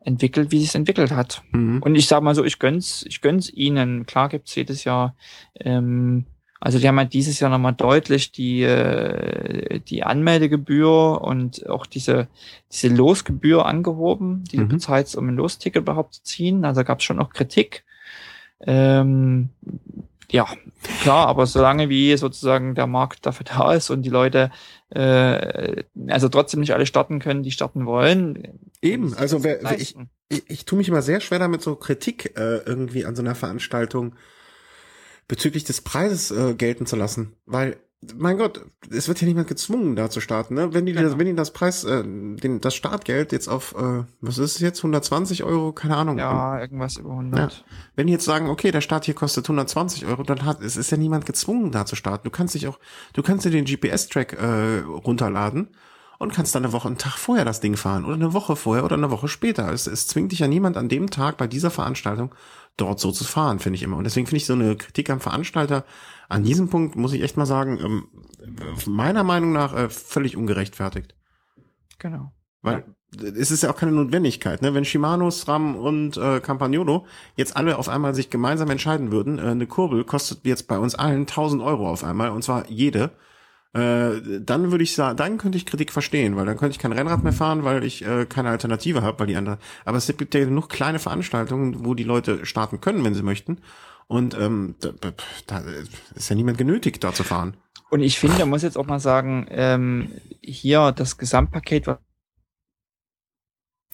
entwickelt, 0.00 0.50
wie 0.50 0.60
sich 0.60 0.68
es 0.68 0.74
entwickelt 0.74 1.10
hat. 1.10 1.42
Mhm. 1.52 1.82
Und 1.82 1.94
ich 1.94 2.06
sage 2.06 2.24
mal 2.24 2.34
so, 2.34 2.44
ich 2.44 2.58
gönn's, 2.58 3.04
ich 3.06 3.20
gönn's 3.20 3.50
ihnen. 3.52 4.06
Klar 4.06 4.28
gibt's 4.28 4.54
jedes 4.54 4.84
Jahr 4.84 5.14
ähm, 5.56 6.26
also 6.60 6.78
die 6.78 6.88
haben 6.88 6.98
halt 6.98 7.12
dieses 7.12 7.38
Jahr 7.38 7.50
nochmal 7.50 7.74
deutlich 7.74 8.32
die, 8.32 8.62
äh, 8.62 9.78
die 9.80 10.02
Anmeldegebühr 10.02 11.20
und 11.20 11.68
auch 11.68 11.86
diese, 11.86 12.26
diese 12.72 12.88
Losgebühr 12.88 13.64
angehoben, 13.64 14.44
die 14.50 14.58
mhm. 14.58 14.62
du 14.62 14.74
bezahlst, 14.74 15.16
um 15.16 15.28
ein 15.28 15.36
Losticket 15.36 15.82
überhaupt 15.82 16.14
zu 16.14 16.22
ziehen. 16.24 16.64
Also 16.64 16.82
gab 16.82 16.98
es 16.98 17.04
schon 17.04 17.18
noch 17.18 17.30
Kritik. 17.30 17.84
Ähm, 18.60 19.50
ja, 20.30 20.46
klar, 21.00 21.26
aber 21.26 21.46
solange 21.46 21.88
wie 21.88 22.16
sozusagen 22.16 22.74
der 22.74 22.86
Markt 22.86 23.24
dafür 23.24 23.44
da 23.44 23.72
ist 23.72 23.90
und 23.90 24.02
die 24.02 24.10
Leute 24.10 24.50
äh, 24.90 25.84
also 26.08 26.28
trotzdem 26.28 26.60
nicht 26.60 26.74
alle 26.74 26.86
starten 26.86 27.18
können, 27.18 27.42
die 27.42 27.50
starten 27.50 27.86
wollen. 27.86 28.60
Eben, 28.82 29.14
also 29.14 29.42
wer, 29.42 29.62
ich, 29.78 29.96
ich, 30.28 30.50
ich 30.50 30.64
tue 30.64 30.78
mich 30.78 30.88
immer 30.88 31.02
sehr 31.02 31.20
schwer 31.20 31.38
damit, 31.38 31.62
so 31.62 31.76
Kritik 31.76 32.36
äh, 32.36 32.58
irgendwie 32.58 33.04
an 33.06 33.16
so 33.16 33.22
einer 33.22 33.34
Veranstaltung 33.34 34.14
bezüglich 35.28 35.64
des 35.64 35.80
Preises 35.80 36.30
äh, 36.30 36.54
gelten 36.54 36.86
zu 36.86 36.96
lassen, 36.96 37.36
weil 37.46 37.76
mein 38.16 38.38
Gott, 38.38 38.64
es 38.90 39.08
wird 39.08 39.20
ja 39.20 39.26
niemand 39.26 39.48
gezwungen, 39.48 39.96
da 39.96 40.08
zu 40.08 40.20
starten. 40.20 40.54
Ne? 40.54 40.72
Wenn 40.72 40.86
die, 40.86 40.92
genau. 40.92 41.18
wenn 41.18 41.26
die 41.26 41.34
das 41.34 41.52
Preis, 41.52 41.82
äh, 41.82 42.04
den, 42.04 42.60
das 42.60 42.74
Startgeld 42.74 43.32
jetzt 43.32 43.48
auf, 43.48 43.74
äh, 43.76 44.04
was 44.20 44.38
ist 44.38 44.56
es 44.56 44.60
jetzt, 44.60 44.78
120 44.78 45.42
Euro, 45.42 45.72
keine 45.72 45.96
Ahnung. 45.96 46.18
Ja, 46.18 46.60
irgendwas 46.60 46.96
über 46.96 47.10
100. 47.10 47.52
Ja. 47.52 47.58
Wenn 47.96 48.06
die 48.06 48.12
jetzt 48.12 48.24
sagen, 48.24 48.48
okay, 48.50 48.70
der 48.70 48.82
Start 48.82 49.04
hier 49.04 49.14
kostet 49.14 49.46
120 49.46 50.06
Euro, 50.06 50.22
dann 50.22 50.44
hat, 50.44 50.62
es 50.62 50.76
ist 50.76 50.90
ja 50.92 50.96
niemand 50.96 51.26
gezwungen, 51.26 51.72
da 51.72 51.86
zu 51.86 51.96
starten. 51.96 52.24
Du 52.24 52.30
kannst 52.30 52.54
dich 52.54 52.68
auch, 52.68 52.78
du 53.14 53.22
kannst 53.22 53.44
dir 53.44 53.50
den 53.50 53.64
GPS-Track 53.64 54.34
äh, 54.34 54.78
runterladen 54.80 55.68
und 56.18 56.32
kannst 56.32 56.54
dann 56.54 56.64
eine 56.64 56.72
Woche, 56.72 56.86
einen 56.86 56.98
Tag 56.98 57.16
vorher 57.18 57.44
das 57.44 57.60
Ding 57.60 57.76
fahren 57.76 58.04
oder 58.04 58.14
eine 58.14 58.32
Woche 58.32 58.54
vorher 58.54 58.84
oder 58.84 58.96
eine 58.96 59.10
Woche 59.10 59.26
später. 59.26 59.72
Es, 59.72 59.88
es 59.88 60.06
zwingt 60.06 60.30
dich 60.30 60.40
ja 60.40 60.46
niemand 60.48 60.76
an 60.76 60.88
dem 60.88 61.10
Tag 61.10 61.36
bei 61.36 61.48
dieser 61.48 61.70
Veranstaltung 61.70 62.32
dort 62.76 63.00
so 63.00 63.10
zu 63.10 63.24
fahren, 63.24 63.58
finde 63.58 63.76
ich 63.76 63.82
immer. 63.82 63.96
Und 63.96 64.04
deswegen 64.04 64.26
finde 64.26 64.38
ich 64.38 64.46
so 64.46 64.52
eine 64.52 64.76
Kritik 64.76 65.10
am 65.10 65.20
Veranstalter 65.20 65.84
an 66.28 66.44
diesem 66.44 66.68
Punkt, 66.68 66.96
muss 66.96 67.12
ich 67.12 67.22
echt 67.22 67.36
mal 67.36 67.46
sagen, 67.46 67.78
ähm, 67.80 68.08
meiner 68.86 69.24
Meinung 69.24 69.52
nach 69.52 69.74
äh, 69.74 69.88
völlig 69.88 70.36
ungerechtfertigt. 70.36 71.14
Genau. 71.98 72.32
Weil 72.62 72.84
ja. 73.16 73.28
es 73.28 73.50
ist 73.50 73.62
ja 73.62 73.70
auch 73.70 73.76
keine 73.76 73.92
Notwendigkeit, 73.92 74.62
ne? 74.62 74.74
Wenn 74.74 74.84
Shimano, 74.84 75.30
SRAM 75.30 75.74
und 75.76 76.16
äh, 76.16 76.40
Campagnolo 76.40 77.06
jetzt 77.36 77.56
alle 77.56 77.78
auf 77.78 77.88
einmal 77.88 78.14
sich 78.14 78.30
gemeinsam 78.30 78.70
entscheiden 78.70 79.10
würden, 79.10 79.38
äh, 79.38 79.42
eine 79.42 79.66
Kurbel 79.66 80.04
kostet 80.04 80.44
jetzt 80.44 80.68
bei 80.68 80.78
uns 80.78 80.94
allen 80.94 81.20
1000 81.20 81.62
Euro 81.62 81.88
auf 81.88 82.04
einmal 82.04 82.30
und 82.30 82.42
zwar 82.42 82.68
jede, 82.68 83.10
äh, 83.74 84.40
dann 84.40 84.70
würde 84.70 84.84
ich 84.84 84.94
sagen, 84.94 85.16
dann 85.16 85.38
könnte 85.38 85.58
ich 85.58 85.66
Kritik 85.66 85.92
verstehen, 85.92 86.36
weil 86.36 86.46
dann 86.46 86.56
könnte 86.56 86.72
ich 86.72 86.78
kein 86.78 86.92
Rennrad 86.92 87.22
mehr 87.22 87.32
fahren, 87.32 87.64
weil 87.64 87.84
ich 87.84 88.04
äh, 88.04 88.26
keine 88.26 88.50
Alternative 88.50 89.02
habe, 89.02 89.18
weil 89.20 89.26
die 89.26 89.36
andere. 89.36 89.58
Aber 89.84 89.98
es 89.98 90.06
gibt 90.16 90.34
ja 90.34 90.44
genug 90.44 90.68
kleine 90.68 90.98
Veranstaltungen, 90.98 91.84
wo 91.84 91.94
die 91.94 92.04
Leute 92.04 92.46
starten 92.46 92.80
können, 92.80 93.04
wenn 93.04 93.14
sie 93.14 93.22
möchten. 93.22 93.58
Und 94.08 94.34
ähm, 94.38 94.74
da, 94.80 95.12
da 95.46 95.62
ist 96.14 96.30
ja 96.30 96.36
niemand 96.36 96.58
genötigt, 96.58 97.04
da 97.04 97.12
zu 97.12 97.24
fahren. 97.24 97.56
Und 97.90 98.00
ich 98.00 98.18
finde, 98.18 98.38
man 98.40 98.50
muss 98.50 98.62
jetzt 98.62 98.76
auch 98.76 98.86
mal 98.86 99.00
sagen, 99.00 99.46
ähm, 99.50 100.12
hier 100.42 100.92
das 100.92 101.18
Gesamtpaket, 101.18 101.86
was 101.86 101.98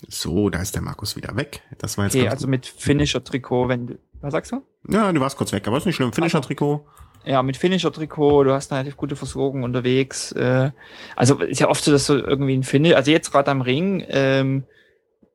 so, 0.08 0.50
da 0.50 0.60
ist 0.60 0.74
der 0.74 0.82
Markus 0.82 1.16
wieder 1.16 1.36
weg. 1.36 1.62
Das 1.78 1.96
war 1.96 2.04
jetzt 2.04 2.14
okay, 2.14 2.28
also 2.28 2.46
mit 2.46 2.66
Finisher-Trikot, 2.66 3.68
wenn 3.68 3.86
du, 3.86 3.98
was 4.20 4.32
sagst 4.32 4.52
du? 4.52 4.62
Ja, 4.88 5.10
du 5.12 5.20
warst 5.20 5.36
kurz 5.36 5.52
weg, 5.52 5.66
aber 5.66 5.78
ist 5.78 5.86
nicht 5.86 5.96
schlimm. 5.96 6.12
Finisher-Trikot. 6.12 6.86
Ja, 7.24 7.42
mit 7.42 7.56
Finisher-Trikot, 7.56 8.44
du 8.44 8.52
hast 8.52 8.70
eine 8.70 8.80
relativ 8.80 8.96
gute 8.96 9.16
Versorgung 9.16 9.62
unterwegs. 9.62 10.32
Äh, 10.32 10.72
also 11.16 11.38
ist 11.38 11.60
ja 11.60 11.68
oft 11.68 11.82
so, 11.82 11.90
dass 11.90 12.06
so 12.06 12.16
irgendwie 12.16 12.54
ein 12.54 12.64
Finish, 12.64 12.94
also 12.94 13.10
jetzt 13.10 13.30
gerade 13.30 13.50
am 13.50 13.62
Ring, 13.62 14.04
ähm, 14.08 14.64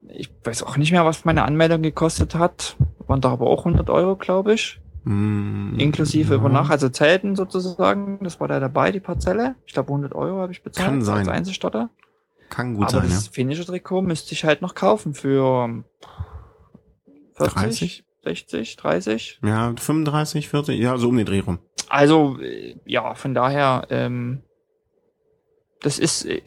ich 0.08 0.30
weiß 0.44 0.64
auch 0.64 0.78
nicht 0.78 0.92
mehr, 0.92 1.06
was 1.06 1.26
meine 1.26 1.44
Anmeldung 1.44 1.82
gekostet 1.82 2.36
hat. 2.36 2.78
Waren 3.08 3.22
da 3.22 3.30
aber 3.30 3.48
auch 3.48 3.66
100 3.66 3.90
Euro, 3.90 4.16
glaube 4.16 4.54
ich. 4.54 4.80
Mm, 5.04 5.76
Inklusive 5.78 6.34
ja. 6.34 6.40
über 6.40 6.50
Nacht, 6.50 6.72
also 6.72 6.90
Zelten 6.90 7.36
sozusagen. 7.36 8.20
Das 8.22 8.40
war 8.40 8.48
da 8.48 8.60
dabei, 8.60 8.92
die 8.92 9.00
Parzelle. 9.00 9.56
Ich 9.66 9.74
glaube 9.74 9.90
100 9.90 10.14
Euro 10.14 10.40
habe 10.40 10.52
ich 10.52 10.64
bezahlt. 10.64 10.88
Kann 10.88 11.02
sein. 11.02 11.20
Als 11.20 11.28
Einzelstarter. 11.30 11.90
Kann 12.50 12.76
gut 12.76 12.84
aber 12.84 13.02
sein, 13.02 13.10
das 13.10 13.28
ja. 13.28 13.32
Finisher-Trikot 13.32 14.02
müsste 14.02 14.34
ich 14.34 14.44
halt 14.44 14.62
noch 14.62 14.74
kaufen 14.74 15.14
für 15.14 15.84
40, 17.36 17.54
30? 17.54 18.04
60, 18.24 18.76
30. 18.76 19.40
Ja, 19.44 19.74
35, 19.78 20.50
40, 20.50 20.80
ja, 20.80 20.98
so 20.98 21.10
um 21.10 21.18
den 21.18 21.26
Dreh 21.26 21.40
rum. 21.40 21.60
Also, 21.88 22.40
äh, 22.40 22.76
ja, 22.86 23.14
von 23.16 23.34
daher, 23.34 23.88
ähm, 23.90 24.44
das 25.82 26.00
ist, 26.00 26.26
äh, 26.26 26.42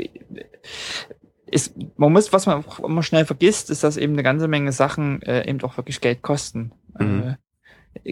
ist, 1.53 1.75
man 1.97 2.13
muss, 2.13 2.33
was 2.33 2.47
man 2.47 2.65
auch 2.65 2.81
immer 2.81 3.03
schnell 3.03 3.27
vergisst, 3.27 3.71
ist, 3.71 3.85
dass 3.85 3.97
eben 3.97 4.15
eine 4.15 4.23
ganze 4.23 4.49
Menge 4.49 4.73
Sachen 4.73 5.21
äh, 5.23 5.49
eben 5.49 5.61
auch 5.63 5.77
wirklich 5.77 6.01
Geld 6.01 6.23
kosten. 6.23 6.73
Mhm. 6.99 7.23
Äh, 7.23 7.35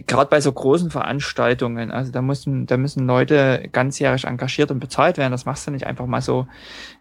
gerade 0.03 0.29
bei 0.29 0.43
so 0.43 0.53
großen 0.53 0.91
Veranstaltungen, 0.91 1.91
also 1.91 2.13
da 2.13 2.21
müssen, 2.21 2.67
da 2.67 2.77
müssen 2.77 3.07
Leute 3.07 3.67
ganzjährig 3.73 4.25
engagiert 4.25 4.71
und 4.71 4.79
bezahlt 4.79 5.17
werden. 5.17 5.33
Das 5.33 5.47
machst 5.47 5.67
du 5.67 5.71
nicht 5.71 5.87
einfach 5.87 6.05
mal 6.05 6.21
so 6.21 6.47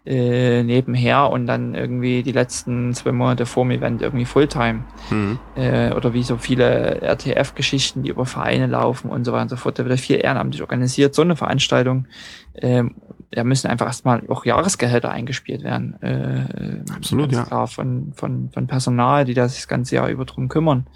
äh, 0.06 0.62
nebenher 0.62 1.28
und 1.28 1.46
dann 1.46 1.74
irgendwie 1.74 2.22
die 2.22 2.32
letzten 2.32 2.94
zwei 2.94 3.12
Monate 3.12 3.44
vorm 3.44 3.70
Event 3.70 4.00
irgendwie 4.00 4.24
Fulltime. 4.24 4.84
Mhm. 5.10 5.38
Äh, 5.56 5.92
oder 5.92 6.14
wie 6.14 6.22
so 6.22 6.38
viele 6.38 7.02
RTF-Geschichten, 7.02 8.02
die 8.02 8.08
über 8.08 8.24
Vereine 8.24 8.66
laufen 8.66 9.10
und 9.10 9.26
so 9.26 9.32
weiter 9.32 9.42
und 9.42 9.48
so 9.50 9.56
fort. 9.56 9.78
Da 9.78 9.84
wird 9.84 10.00
viel 10.00 10.16
ehrenamtlich 10.16 10.62
organisiert. 10.62 11.14
So 11.14 11.20
eine 11.20 11.36
Veranstaltung 11.36 12.06
ähm, 12.54 12.94
da 13.32 13.44
müssen 13.44 13.68
einfach 13.68 13.86
erstmal 13.86 14.22
auch 14.28 14.44
Jahresgehälter 14.44 15.10
eingespielt 15.10 15.62
werden. 15.62 16.00
Äh, 16.02 16.82
Absolut, 16.92 17.30
ja. 17.30 17.44
Klar, 17.44 17.68
von, 17.68 18.12
von, 18.14 18.50
von 18.50 18.66
Personal, 18.66 19.24
die 19.24 19.34
da 19.34 19.48
sich 19.48 19.58
das 19.58 19.68
ganze 19.68 19.96
Jahr 19.96 20.08
über 20.08 20.24
drum 20.24 20.48
kümmern. 20.48 20.86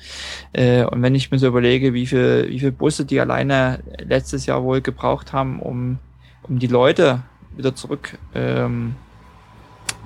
Äh, 0.53 0.85
und 0.85 1.01
wenn 1.03 1.15
ich 1.15 1.31
mir 1.31 1.39
so 1.39 1.47
überlege, 1.47 1.95
wie 1.95 2.07
viel, 2.07 2.47
wie 2.49 2.59
viel 2.59 2.73
Busse 2.73 3.05
die 3.05 3.21
alleine 3.21 3.81
letztes 4.05 4.47
Jahr 4.47 4.65
wohl 4.65 4.81
gebraucht 4.81 5.33
haben, 5.33 5.61
um, 5.61 5.99
um 6.43 6.59
die 6.59 6.67
Leute 6.67 7.23
wieder 7.57 7.77
zurück, 7.77 8.19
ähm, 8.35 8.97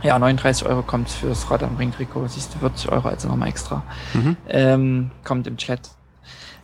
ja, 0.03 0.19
39 0.19 0.67
Euro 0.67 0.83
kommt 0.83 1.09
für 1.09 1.29
das 1.29 1.51
Rad 1.51 1.63
am 1.63 1.77
Ring-Trikot, 1.77 2.29
siehst 2.29 2.55
du, 2.55 2.59
40 2.59 2.93
Euro 2.93 3.09
also 3.09 3.29
nochmal 3.29 3.49
extra. 3.49 3.83
Mhm. 4.13 4.37
Ähm, 4.49 5.11
kommt 5.25 5.47
im 5.47 5.57
Chat. 5.57 5.91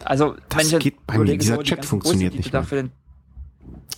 Also, 0.05 0.37
das 0.51 0.79
geht 0.79 1.07
bei 1.07 1.19
mir, 1.19 1.39
dieser 1.39 1.63
Chat 1.63 1.85
funktioniert 1.85 2.33
Busse, 2.33 2.43
nicht 2.43 2.53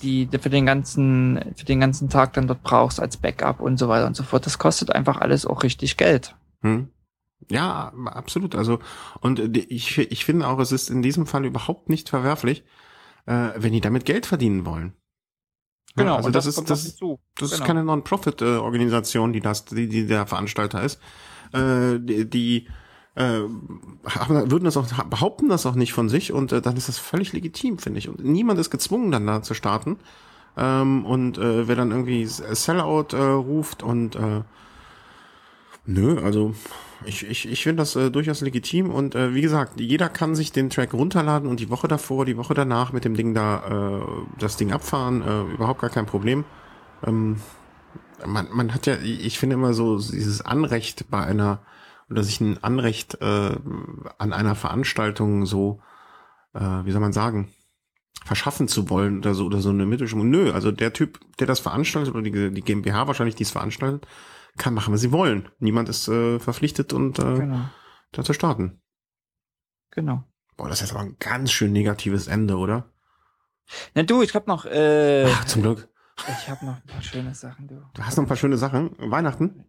die 0.03 0.29
für 0.41 0.51
den 0.51 0.67
ganzen, 0.67 1.41
für 1.57 1.65
den 1.65 1.81
ganzen 1.81 2.09
Tag 2.09 2.35
dann 2.35 2.47
dort 2.47 2.63
brauchst 2.63 3.01
als 3.01 3.17
Backup 3.17 3.61
und 3.61 3.79
so 3.79 3.89
weiter 3.89 4.07
und 4.07 4.17
so 4.17 4.23
fort. 4.23 4.47
Das 4.47 4.59
kostet 4.59 4.91
einfach 4.91 5.19
alles 5.19 5.47
auch 5.47 5.63
richtig 5.63 5.97
Geld. 5.97 6.35
Hm. 6.63 6.89
Ja, 7.49 7.93
absolut. 8.07 8.55
Also, 8.55 8.79
und 9.21 9.57
ich, 9.57 9.99
ich 9.99 10.25
finde 10.25 10.49
auch, 10.49 10.59
es 10.59 10.73
ist 10.73 10.91
in 10.91 11.03
diesem 11.03 11.27
Fall 11.27 11.45
überhaupt 11.45 11.89
nicht 11.89 12.09
verwerflich, 12.09 12.65
äh, 13.27 13.51
wenn 13.57 13.73
die 13.73 13.81
damit 13.81 14.05
Geld 14.05 14.27
verdienen 14.27 14.67
wollen. 14.67 14.95
Genau, 15.95 16.13
ja, 16.13 16.17
also 16.17 16.31
das, 16.31 16.45
das, 16.45 16.59
ist, 16.59 16.71
das, 16.71 16.85
das 16.85 16.99
genau. 16.99 17.53
ist 17.53 17.65
keine 17.65 17.85
Non-Profit-Organisation, 17.85 19.33
die 19.33 19.41
das, 19.41 19.65
die, 19.65 19.89
die 19.89 20.07
der 20.07 20.27
Veranstalter 20.27 20.83
ist. 20.83 21.01
Äh, 21.53 21.99
die, 22.01 22.29
die 22.29 22.69
äh, 23.17 23.41
würden 24.29 24.65
das 24.65 24.77
auch 24.77 24.87
behaupten 25.05 25.49
das 25.49 25.67
auch 25.67 25.75
nicht 25.75 25.93
von 25.93 26.09
sich 26.09 26.33
und 26.33 26.53
äh, 26.53 26.61
dann 26.61 26.77
ist 26.77 26.89
das 26.89 26.99
völlig 26.99 27.33
legitim, 27.33 27.79
finde 27.79 27.99
ich. 27.99 28.09
Und 28.09 28.23
niemand 28.23 28.61
ist 28.61 28.71
gezwungen, 28.71 29.11
dann 29.11 29.27
da 29.27 29.43
zu 29.43 29.55
starten. 29.55 29.97
Ähm, 30.57 31.05
und 31.05 31.39
äh, 31.39 31.67
wer 31.67 31.77
dann 31.77 31.91
irgendwie 31.91 32.27
Sellout 32.27 33.09
äh, 33.13 33.17
ruft 33.17 33.83
und 33.83 34.17
äh, 34.17 34.43
nö, 35.87 36.21
also 36.23 36.55
ich, 37.05 37.27
ich, 37.27 37.49
ich 37.49 37.63
finde 37.63 37.83
das 37.83 37.97
äh, 37.97 38.11
durchaus 38.11 38.43
legitim 38.43 38.91
und 38.91 39.15
äh, 39.15 39.35
wie 39.35 39.43
gesagt, 39.43 39.81
jeder 39.81 40.09
kann 40.09 40.35
sich 40.35 40.53
den 40.53 40.71
Track 40.71 40.93
runterladen 40.95 41.49
und 41.49 41.61
die 41.61 41.71
Woche 41.71 41.89
davor, 41.89 42.25
die 42.27 42.37
Woche 42.37 42.55
danach 42.55 42.93
mit 42.93 43.05
dem 43.05 43.15
Ding 43.15 43.35
da 43.35 43.99
äh, 43.99 44.03
das 44.39 44.57
Ding 44.57 44.73
abfahren, 44.73 45.23
äh, 45.23 45.55
überhaupt 45.55 45.81
gar 45.81 45.91
kein 45.91 46.07
Problem. 46.07 46.45
Ähm, 47.07 47.37
man, 48.27 48.49
man 48.53 48.75
hat 48.75 48.87
ja, 48.87 48.97
ich 49.03 49.39
finde 49.39 49.55
immer 49.55 49.75
so 49.75 49.99
dieses 49.99 50.41
Anrecht 50.41 51.11
bei 51.11 51.23
einer 51.23 51.61
oder 52.11 52.23
sich 52.23 52.41
ein 52.41 52.62
Anrecht 52.62 53.20
äh, 53.20 53.57
an 54.19 54.33
einer 54.33 54.55
Veranstaltung 54.55 55.47
so, 55.47 55.81
äh, 56.55 56.61
wie 56.61 56.93
soll 56.93 57.01
man 57.01 57.12
sagen, 57.12 57.53
verschaffen 58.24 58.69
zu 58.69 58.91
wollen 58.91 59.19
oder 59.19 59.35
so 59.35 59.47
oder 59.47 59.61
so 59.61 59.70
eine 59.70 59.87
Mittelstimmung. 59.87 60.31
Nö, 60.31 60.53
also 60.53 60.73
der 60.73 60.93
Typ, 60.93 61.20
der 61.39 61.47
das 61.47 61.61
veranstaltet 61.61 62.15
oder 62.15 62.23
die, 62.23 62.53
die 62.53 62.62
GmbH 62.62 63.07
wahrscheinlich, 63.07 63.35
die 63.35 63.45
es 63.45 63.51
veranstaltet, 63.51 64.07
kann 64.57 64.74
machen, 64.74 64.93
was 64.93 65.01
sie 65.01 65.12
wollen. 65.12 65.49
Niemand 65.59 65.89
ist 65.89 66.09
äh, 66.09 66.39
verpflichtet 66.39 66.93
und 66.93 67.19
äh, 67.19 67.35
genau. 67.35 67.69
da 68.12 68.24
zu 68.24 68.33
starten. 68.33 68.81
Genau. 69.91 70.24
Boah, 70.57 70.69
das 70.69 70.83
ist 70.83 70.93
aber 70.93 71.01
ein 71.01 71.16
ganz 71.19 71.53
schön 71.53 71.73
negatives 71.73 72.27
Ende, 72.27 72.57
oder? 72.57 72.91
Na 73.95 74.03
du, 74.03 74.23
ich 74.23 74.35
hab 74.35 74.47
noch. 74.47 74.65
Äh, 74.65 75.27
Ach, 75.31 75.45
zum 75.45 75.62
Glück. 75.62 75.89
Ich 76.28 76.49
habe 76.49 76.65
noch 76.65 76.77
ein 76.77 76.87
paar 76.87 77.03
schöne 77.03 77.35
Sachen, 77.35 77.69
du. 77.69 77.83
Du 77.93 78.03
hast 78.03 78.16
noch 78.16 78.24
ein 78.24 78.28
paar 78.28 78.37
schöne 78.37 78.57
Sachen. 78.57 78.97
Weihnachten? 78.99 79.66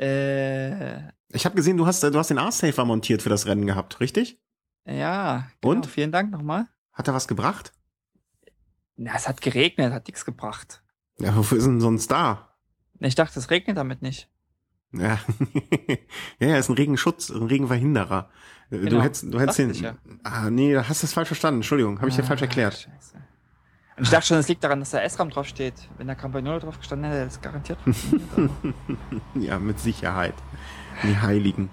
Äh, 0.00 1.10
ich 1.32 1.44
habe 1.44 1.54
gesehen, 1.54 1.76
du 1.76 1.86
hast, 1.86 2.02
du 2.02 2.18
hast 2.18 2.30
den 2.30 2.38
R-Safer 2.38 2.84
montiert 2.84 3.22
für 3.22 3.28
das 3.28 3.46
Rennen 3.46 3.66
gehabt, 3.66 4.00
richtig? 4.00 4.40
Ja. 4.86 5.48
Genau. 5.60 5.74
Und? 5.74 5.86
Vielen 5.86 6.10
Dank 6.10 6.30
nochmal. 6.30 6.66
Hat 6.92 7.06
er 7.06 7.14
was 7.14 7.28
gebracht? 7.28 7.72
Na, 8.96 9.12
es 9.14 9.28
hat 9.28 9.40
geregnet, 9.40 9.92
hat 9.92 10.06
nichts 10.06 10.24
gebracht. 10.24 10.82
Ja, 11.18 11.36
wofür 11.36 11.58
ist 11.58 11.66
denn 11.66 11.80
sonst 11.80 12.10
da? 12.10 12.56
Ich 12.98 13.14
dachte, 13.14 13.38
es 13.38 13.50
regnet 13.50 13.76
damit 13.76 14.02
nicht. 14.02 14.28
Ja, 14.92 15.20
ja, 16.40 16.48
er 16.48 16.58
ist 16.58 16.68
ein 16.68 16.74
Regenschutz, 16.74 17.30
ein 17.30 17.44
Regenverhinderer. 17.44 18.28
Genau. 18.70 18.90
Du 18.90 19.02
hättest, 19.02 19.32
du 19.32 19.40
hättest 19.40 19.58
den. 19.58 19.72
Ja. 19.74 19.96
Ah, 20.24 20.50
nee, 20.50 20.76
hast 20.76 21.02
du 21.02 21.06
es 21.06 21.12
falsch 21.12 21.28
verstanden. 21.28 21.58
Entschuldigung, 21.58 21.98
habe 21.98 22.08
ich 22.08 22.14
ah, 22.14 22.22
dir 22.22 22.26
falsch 22.26 22.42
erklärt. 22.42 22.74
Scheiße. 22.74 23.22
Und 24.00 24.04
ich 24.04 24.10
dachte 24.12 24.28
schon, 24.28 24.38
es 24.38 24.48
liegt 24.48 24.64
daran, 24.64 24.80
dass 24.80 24.92
da 24.92 25.02
S-RAM 25.02 25.28
draufsteht. 25.28 25.74
Wenn 25.98 26.06
da 26.06 26.14
Campagnolo 26.14 26.58
drauf 26.58 26.78
gestanden 26.78 27.10
hätte, 27.10 27.20
hätte 27.20 27.32
es 27.32 27.42
garantiert 27.42 27.78
Ja, 29.34 29.58
mit 29.58 29.78
Sicherheit. 29.78 30.32
Die 31.02 31.18
Heiligen. 31.18 31.68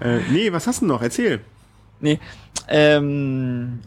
Äh, 0.00 0.20
nee, 0.30 0.52
was 0.52 0.68
hast 0.68 0.82
du 0.82 0.86
noch? 0.86 1.02
Erzähl. 1.02 1.40
Nee, 1.98 2.20
ähm, 2.68 3.80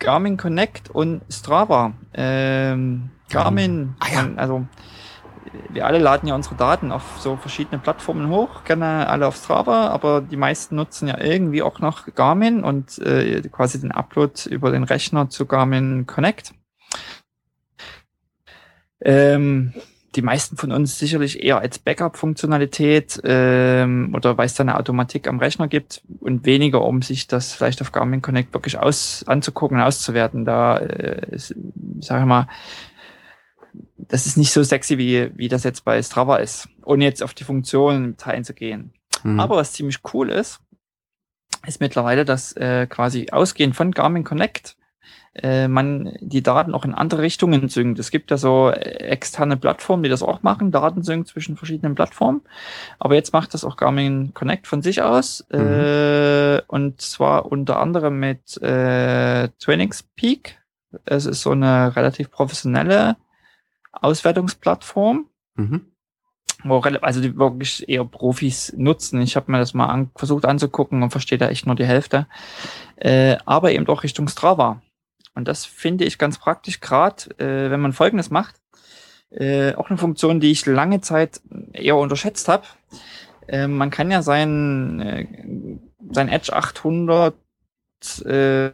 Garmin 0.00 0.36
Connect 0.36 0.90
und 0.90 1.22
Strava. 1.28 1.92
Ähm, 2.14 3.10
Garmin, 3.30 3.94
ah, 4.00 4.06
ja. 4.12 4.28
also 4.34 4.66
wir 5.70 5.86
alle 5.86 5.98
laden 5.98 6.28
ja 6.28 6.34
unsere 6.34 6.54
Daten 6.54 6.92
auf 6.92 7.18
so 7.18 7.36
verschiedene 7.36 7.78
Plattformen 7.78 8.28
hoch, 8.28 8.64
gerne 8.64 9.08
alle 9.08 9.26
auf 9.26 9.36
Strava, 9.36 9.88
aber 9.88 10.20
die 10.20 10.36
meisten 10.36 10.76
nutzen 10.76 11.08
ja 11.08 11.18
irgendwie 11.18 11.62
auch 11.62 11.78
noch 11.80 12.06
Garmin 12.14 12.64
und 12.64 12.98
äh, 12.98 13.40
quasi 13.50 13.80
den 13.80 13.92
Upload 13.92 14.48
über 14.48 14.70
den 14.70 14.84
Rechner 14.84 15.28
zu 15.28 15.46
Garmin 15.46 16.06
Connect. 16.06 16.54
Ähm, 19.00 19.72
die 20.14 20.22
meisten 20.22 20.56
von 20.56 20.72
uns 20.72 20.98
sicherlich 20.98 21.42
eher 21.42 21.58
als 21.58 21.78
Backup-Funktionalität 21.78 23.20
ähm, 23.24 24.12
oder 24.14 24.36
weil 24.36 24.46
es 24.46 24.54
da 24.54 24.62
eine 24.62 24.76
Automatik 24.78 25.26
am 25.26 25.38
Rechner 25.38 25.68
gibt 25.68 26.02
und 26.20 26.44
weniger, 26.44 26.82
um 26.82 27.00
sich 27.00 27.26
das 27.26 27.54
vielleicht 27.54 27.80
auf 27.80 27.92
Garmin 27.92 28.20
Connect 28.20 28.52
wirklich 28.52 28.78
aus 28.78 29.24
anzugucken, 29.26 29.80
auszuwerten. 29.80 30.44
Da, 30.44 30.78
äh, 30.78 31.38
sage 32.00 32.20
ich 32.20 32.26
mal, 32.26 32.46
das 33.96 34.26
ist 34.26 34.36
nicht 34.36 34.52
so 34.52 34.62
sexy, 34.62 34.98
wie, 34.98 35.30
wie 35.36 35.48
das 35.48 35.64
jetzt 35.64 35.84
bei 35.84 36.02
Strava 36.02 36.36
ist, 36.36 36.68
ohne 36.84 37.04
jetzt 37.04 37.22
auf 37.22 37.34
die 37.34 37.44
Funktionen 37.44 38.16
einzugehen. 38.22 38.92
Mhm. 39.22 39.40
Aber 39.40 39.56
was 39.56 39.72
ziemlich 39.72 39.98
cool 40.12 40.30
ist, 40.30 40.60
ist 41.66 41.80
mittlerweile, 41.80 42.24
dass 42.24 42.52
äh, 42.52 42.86
quasi 42.86 43.28
ausgehend 43.30 43.76
von 43.76 43.92
Garmin 43.92 44.24
Connect 44.24 44.76
äh, 45.34 45.68
man 45.68 46.14
die 46.20 46.42
Daten 46.42 46.74
auch 46.74 46.84
in 46.84 46.94
andere 46.94 47.22
Richtungen 47.22 47.68
synkt. 47.68 47.98
Es 47.98 48.10
gibt 48.10 48.30
ja 48.30 48.36
so 48.36 48.70
externe 48.70 49.56
Plattformen, 49.56 50.02
die 50.02 50.10
das 50.10 50.22
auch 50.22 50.42
machen, 50.42 50.72
Daten 50.72 51.02
synken 51.02 51.26
zwischen 51.26 51.56
verschiedenen 51.56 51.94
Plattformen. 51.94 52.42
Aber 52.98 53.14
jetzt 53.14 53.32
macht 53.32 53.54
das 53.54 53.64
auch 53.64 53.76
Garmin 53.76 54.34
Connect 54.34 54.66
von 54.66 54.82
sich 54.82 55.02
aus. 55.02 55.46
Mhm. 55.50 55.58
Äh, 55.58 56.62
und 56.66 57.00
zwar 57.00 57.46
unter 57.50 57.78
anderem 57.78 58.18
mit 58.20 58.60
äh, 58.60 59.48
Peak. 60.16 60.58
Es 61.06 61.24
ist 61.24 61.40
so 61.40 61.52
eine 61.52 61.96
relativ 61.96 62.30
professionelle 62.30 63.16
Auswertungsplattform. 63.92 65.28
Mhm 65.54 65.92
wo 66.64 66.78
also 66.78 67.20
die 67.20 67.36
wirklich 67.36 67.88
eher 67.88 68.04
Profis 68.04 68.72
nutzen. 68.76 69.20
Ich 69.20 69.36
habe 69.36 69.50
mir 69.50 69.58
das 69.58 69.74
mal 69.74 69.86
an, 69.86 70.10
versucht 70.14 70.44
anzugucken 70.44 71.02
und 71.02 71.10
verstehe 71.10 71.38
da 71.38 71.48
echt 71.48 71.66
nur 71.66 71.74
die 71.74 71.84
Hälfte. 71.84 72.26
Äh, 72.96 73.36
aber 73.44 73.72
eben 73.72 73.86
auch 73.88 74.02
Richtung 74.02 74.28
Strava. 74.28 74.80
Und 75.34 75.48
das 75.48 75.64
finde 75.64 76.04
ich 76.04 76.18
ganz 76.18 76.38
praktisch, 76.38 76.80
gerade 76.80 77.30
äh, 77.38 77.70
wenn 77.70 77.80
man 77.80 77.92
Folgendes 77.92 78.30
macht. 78.30 78.56
Äh, 79.30 79.74
auch 79.74 79.88
eine 79.88 79.98
Funktion, 79.98 80.40
die 80.40 80.50
ich 80.50 80.66
lange 80.66 81.00
Zeit 81.00 81.40
eher 81.72 81.96
unterschätzt 81.96 82.48
habe. 82.48 82.64
Äh, 83.48 83.66
man 83.66 83.90
kann 83.90 84.10
ja 84.10 84.22
sein, 84.22 85.00
äh, 85.00 85.26
sein 86.10 86.28
Edge 86.28 86.52
800 86.52 87.34
äh, 88.20 88.72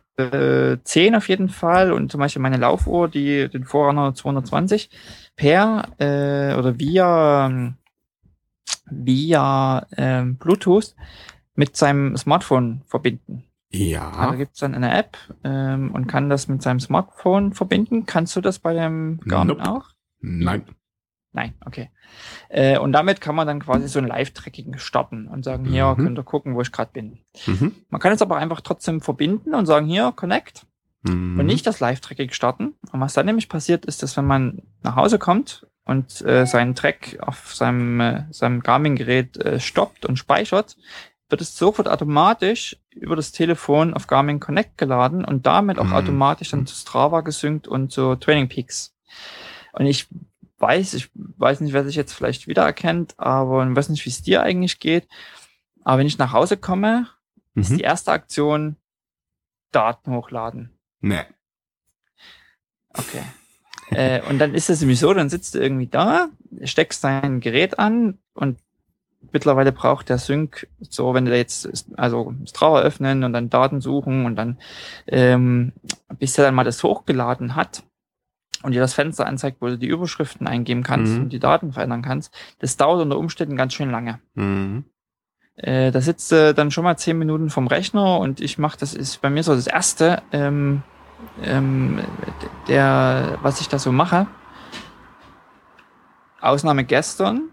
10 0.83 1.15
auf 1.15 1.29
jeden 1.29 1.49
Fall 1.49 1.93
und 1.93 2.11
zum 2.11 2.21
Beispiel 2.21 2.43
meine 2.43 2.57
Laufuhr, 2.57 3.09
die 3.09 3.49
den 3.49 3.65
Vorrunner 3.65 4.15
220 4.15 4.91
per 5.37 5.89
äh, 5.99 6.55
oder 6.57 6.79
via 6.79 7.75
via 8.91 9.87
ähm, 9.97 10.37
Bluetooth 10.37 10.95
mit 11.55 11.77
seinem 11.77 12.17
Smartphone 12.17 12.83
verbinden. 12.87 13.45
Ja. 13.71 14.31
Da 14.31 14.35
gibt 14.35 14.55
es 14.55 14.61
dann 14.61 14.75
eine 14.75 14.97
App 14.97 15.19
ähm, 15.45 15.93
und 15.93 16.07
kann 16.07 16.31
das 16.31 16.49
mit 16.49 16.63
seinem 16.63 16.81
Smartphone 16.81 17.53
verbinden. 17.53 18.07
Kannst 18.07 18.35
du 18.37 18.41
das 18.41 18.59
bei 18.59 18.73
dem 18.73 19.21
Garmin 19.27 19.59
nope. 19.59 19.71
auch? 19.71 19.91
Nein. 20.21 20.65
Nein, 21.39 21.55
okay. 21.65 21.91
Äh, 22.49 22.79
und 22.79 22.91
damit 22.91 23.21
kann 23.21 23.37
man 23.37 23.47
dann 23.47 23.61
quasi 23.61 23.87
so 23.87 24.01
ein 24.01 24.09
Live-Tracking 24.09 24.77
starten 24.79 25.29
und 25.29 25.45
sagen, 25.45 25.67
hier 25.67 25.87
mhm. 25.87 26.03
könnt 26.03 26.19
ihr 26.19 26.25
gucken, 26.25 26.57
wo 26.57 26.63
ich 26.63 26.73
gerade 26.73 26.91
bin. 26.93 27.21
Mhm. 27.47 27.77
Man 27.91 28.01
kann 28.01 28.13
es 28.13 28.23
aber 28.23 28.39
einfach 28.39 28.61
trotzdem 28.61 29.01
verbinden 29.01 29.55
und 29.55 29.67
sagen, 29.67 29.87
hier, 29.87 30.13
Connect. 30.17 30.67
Mhm. 31.03 31.39
Und 31.39 31.47
nicht 31.47 31.65
das 31.65 31.79
Live-Tracking 31.79 32.33
starten. 32.33 32.75
Und 32.91 33.01
was 33.01 33.13
dann 33.13 33.27
nämlich 33.27 33.49
passiert, 33.49 33.87
ist, 33.87 34.03
dass 34.03 34.17
wenn 34.17 34.25
man 34.25 34.63
nach 34.83 34.97
Hause 34.97 35.21
kommt 35.21 35.65
und 35.85 36.21
äh, 36.23 36.45
seinen 36.45 36.75
Track 36.75 37.19
auf 37.21 37.55
seinem, 37.55 38.01
äh, 38.01 38.25
seinem 38.33 38.59
Garmin-Gerät 38.61 39.37
äh, 39.37 39.61
stoppt 39.61 40.07
und 40.07 40.17
speichert, 40.17 40.77
wird 41.29 41.41
es 41.41 41.57
sofort 41.57 41.89
automatisch 41.89 42.77
über 42.91 43.15
das 43.15 43.31
Telefon 43.31 43.95
auf 43.95 44.09
Garmin 44.09 44.41
Connect 44.41 44.77
geladen 44.77 45.25
und 45.25 45.47
damit 45.47 45.79
auch 45.79 45.85
mhm. 45.85 45.93
automatisch 45.93 46.51
dann 46.51 46.67
zu 46.67 46.75
Strava 46.75 47.21
gesynkt 47.21 47.69
und 47.69 47.93
zu 47.93 48.17
Training 48.17 48.49
Peaks. 48.49 48.97
Und 49.73 49.87
ich 49.87 50.09
weiß, 50.59 50.95
ich 50.95 51.11
weiß 51.15 51.61
nicht, 51.61 51.73
wer 51.73 51.85
sich 51.85 51.97
jetzt 51.97 52.13
vielleicht 52.13 52.47
wiedererkennt, 52.49 53.15
aber 53.19 53.67
ich 53.69 53.77
weiß 53.77 53.89
nicht, 53.89 54.05
wie 54.05 54.11
es 54.11 54.23
dir 54.23 54.43
eigentlich 54.43 54.81
geht. 54.81 55.09
Aber 55.85 55.99
wenn 55.99 56.07
ich 56.07 56.19
nach 56.19 56.33
Hause 56.33 56.57
komme, 56.57 57.09
mhm. 57.55 57.63
ist 57.63 57.71
die 57.71 57.83
erste 57.83 58.13
Aktion 58.13 58.77
Daten 59.71 60.13
hochladen. 60.13 60.71
Nee. 61.01 61.25
Okay. 62.91 63.23
äh, 63.91 64.23
und 64.29 64.39
dann 64.39 64.55
ist 64.55 64.71
es 64.71 64.81
nämlich 64.81 64.99
so, 64.99 65.13
dann 65.15 65.31
sitzt 65.31 65.55
du 65.55 65.61
irgendwie 65.61 65.87
da, 65.87 66.29
steckst 66.65 67.05
dein 67.05 67.41
Gerät 67.41 67.79
an 67.79 68.19
und 68.35 68.59
mittlerweile 69.33 69.73
braucht 69.73 70.09
der 70.09 70.19
Sync 70.19 70.69
so, 70.81 71.15
wenn 71.15 71.25
du 71.25 71.37
jetzt 71.37 71.87
also 71.97 72.35
Strava 72.45 72.81
öffnen 72.81 73.25
und 73.25 73.33
dann 73.33 73.51
Daten 73.51 73.81
suchen 73.81 74.27
und 74.27 74.37
dann 74.37 74.59
ähm, 75.07 75.73
bis 76.19 76.39
er 76.39 76.45
dann 76.45 76.55
mal 76.55 76.65
das 76.65 76.83
hochgeladen 76.83 77.57
hat 77.57 77.83
und 78.63 78.73
dir 78.73 78.81
das 78.81 78.95
Fenster 78.95 79.27
anzeigt, 79.27 79.59
wo 79.61 79.67
du 79.67 79.79
die 79.79 79.87
Überschriften 79.87 80.47
eingeben 80.47 80.83
kannst 80.83 81.15
mhm. 81.15 81.23
und 81.25 81.29
die 81.31 81.39
Daten 81.39 81.73
verändern 81.73 82.03
kannst, 82.03 82.35
das 82.59 82.77
dauert 82.77 83.03
unter 83.03 83.19
Umständen 83.19 83.57
ganz 83.57 83.75
schön 83.75 83.91
lange. 83.91 84.21
Mhm. 84.35 84.85
Äh, 85.57 85.91
da 85.91 86.01
sitzt 86.01 86.31
du 86.31 86.55
dann 86.55 86.71
schon 86.71 86.85
mal 86.85 86.97
zehn 86.97 87.19
Minuten 87.19 87.51
vom 87.51 87.67
Rechner 87.67 88.19
und 88.19 88.41
ich 88.41 88.59
mache, 88.59 88.79
das 88.79 88.95
ist 88.95 89.21
bei 89.21 89.31
mir 89.31 89.43
so 89.43 89.55
das 89.55 89.67
erste, 89.67 90.23
ähm, 90.33 90.83
ähm, 91.43 92.01
der, 92.69 93.39
was 93.43 93.61
ich 93.61 93.69
da 93.69 93.79
so 93.79 93.91
mache. 93.91 94.27
Ausnahme 96.41 96.85
gestern, 96.85 97.51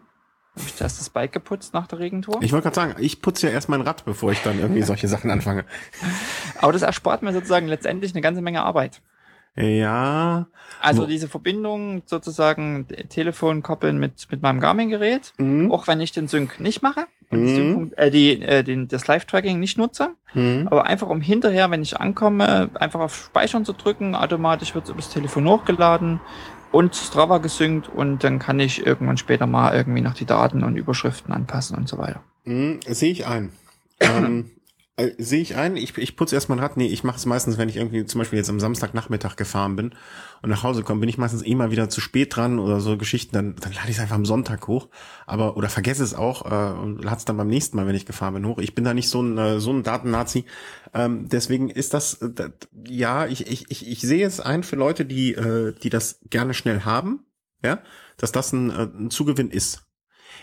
habe 0.56 0.68
ich 0.68 0.76
zuerst 0.76 1.00
das 1.00 1.10
Bike 1.10 1.34
geputzt 1.34 1.74
nach 1.74 1.88
der 1.88 2.00
Regentour? 2.00 2.42
Ich 2.42 2.54
wollte 2.54 2.64
gerade 2.64 2.76
sagen, 2.76 2.96
ich 3.00 3.22
putze 3.22 3.48
ja 3.48 3.54
erst 3.54 3.68
mein 3.68 3.82
Rad, 3.82 4.06
bevor 4.06 4.32
ich 4.32 4.42
dann 4.44 4.60
irgendwie 4.60 4.82
solche 4.84 5.08
Sachen 5.08 5.32
anfange. 5.32 5.66
Aber 6.62 6.72
das 6.72 6.84
erspart 6.84 7.24
mir 7.24 7.34
sozusagen 7.34 7.68
letztendlich 7.68 8.14
eine 8.14 8.22
ganze 8.22 8.42
Menge 8.42 8.64
Arbeit. 8.64 9.02
Ja. 9.56 10.48
Also 10.82 11.06
diese 11.06 11.28
Verbindung 11.28 12.04
sozusagen 12.06 12.88
Telefon 13.10 13.64
koppeln 13.64 13.98
mit, 13.98 14.28
mit 14.30 14.42
meinem 14.42 14.60
Garmin-Gerät, 14.60 15.34
mhm. 15.38 15.72
auch 15.72 15.88
wenn 15.88 16.02
ich 16.02 16.12
den 16.12 16.28
Sync 16.28 16.60
nicht 16.60 16.82
mache 16.82 17.08
und 17.30 17.44
mhm. 17.44 17.56
Sync, 17.56 17.94
äh, 17.98 18.12
die, 18.12 18.42
äh, 18.42 18.64
den, 18.64 18.88
das 18.88 19.08
Live-Tracking 19.08 19.60
nicht 19.60 19.78
nutze, 19.78 20.10
mhm. 20.34 20.68
aber 20.70 20.86
einfach 20.86 21.08
um 21.08 21.22
hinterher, 21.22 21.72
wenn 21.72 21.82
ich 21.82 22.00
ankomme, 22.00 22.70
einfach 22.74 23.00
auf 23.00 23.16
Speichern 23.16 23.66
zu 23.66 23.74
drücken, 23.74 24.14
automatisch 24.14 24.76
wird 24.76 24.86
es 24.86 24.92
übers 24.92 25.10
Telefon 25.10 25.48
hochgeladen 25.48 26.20
und 26.72 26.96
Strava 26.96 27.38
gesynkt 27.38 27.88
und 27.88 28.24
dann 28.24 28.38
kann 28.40 28.60
ich 28.60 28.86
irgendwann 28.86 29.18
später 29.18 29.48
mal 29.48 29.74
irgendwie 29.74 30.02
noch 30.02 30.14
die 30.14 30.26
Daten 30.26 30.64
und 30.64 30.76
Überschriften 30.76 31.34
anpassen 31.34 31.78
und 31.78 31.88
so 31.88 31.98
weiter. 31.98 32.22
Mhm, 32.44 32.82
sehe 32.88 33.12
ich 33.12 33.26
ein. 33.26 33.52
ähm, 34.02 34.52
äh, 34.98 35.12
Sehe 35.18 35.42
ich 35.42 35.56
ein, 35.56 35.76
ich, 35.76 35.98
ich 35.98 36.16
putze 36.16 36.36
erst 36.36 36.48
mein 36.48 36.60
Rad. 36.60 36.78
Nee, 36.78 36.88
ich 36.88 37.04
mache 37.04 37.18
es 37.18 37.26
meistens, 37.26 37.58
wenn 37.58 37.68
ich 37.68 37.76
irgendwie 37.76 38.06
zum 38.06 38.20
Beispiel 38.20 38.38
jetzt 38.38 38.50
am 38.50 38.60
Samstagnachmittag 38.60 39.36
gefahren 39.36 39.76
bin 39.76 39.94
und 40.42 40.50
nach 40.50 40.64
Hause 40.64 40.84
komme, 40.84 41.02
bin 41.02 41.10
ich 41.10 41.18
meistens 41.18 41.46
eh 41.46 41.54
mal 41.54 41.72
wieder 41.72 41.90
zu 41.90 42.00
spät 42.00 42.36
dran 42.36 42.60
oder 42.60 42.80
so 42.80 42.98
Geschichten, 42.98 43.34
dann, 43.34 43.56
dann 43.58 43.74
lade 43.74 43.90
ich 43.90 43.98
es 43.98 44.02
einfach 44.02 44.16
am 44.16 44.26
Sonntag 44.26 44.68
hoch. 44.68 44.88
Aber, 45.26 45.58
oder 45.58 45.70
vergesse 45.70 46.04
es 46.04 46.14
auch 46.14 46.46
äh, 46.50 46.80
und 46.80 47.04
lade 47.04 47.18
es 47.18 47.26
dann 47.26 47.36
beim 47.36 47.48
nächsten 47.48 47.76
Mal, 47.76 47.88
wenn 47.88 47.96
ich 47.96 48.06
gefahren 48.06 48.36
bin, 48.36 48.46
hoch. 48.46 48.60
Ich 48.60 48.74
bin 48.74 48.86
da 48.86 48.94
nicht 48.94 49.10
so 49.10 49.22
ein, 49.22 49.38
äh, 49.38 49.60
so 49.60 49.72
ein 49.72 49.84
Datennazi. 49.84 50.46
Ähm, 50.94 51.28
deswegen 51.28 51.70
ist 51.70 51.94
das, 51.94 52.22
äh, 52.22 52.52
ja, 52.88 53.28
ich, 53.28 53.48
ich, 53.48 53.70
ich, 53.70 53.88
ich 53.88 54.02
sehe 54.02 54.26
es 54.26 54.40
ein 54.40 54.64
für 54.64 54.78
Leute, 54.78 55.06
die, 55.06 55.34
äh, 55.34 55.74
die 55.74 55.90
das 55.90 56.20
gerne 56.30 56.54
schnell 56.54 56.82
haben, 56.82 57.26
ja, 57.62 57.82
dass 58.16 58.32
das 58.32 58.54
ein, 58.54 58.70
äh, 58.70 58.84
ein 58.84 59.10
Zugewinn 59.10 59.52
ist. 59.52 59.86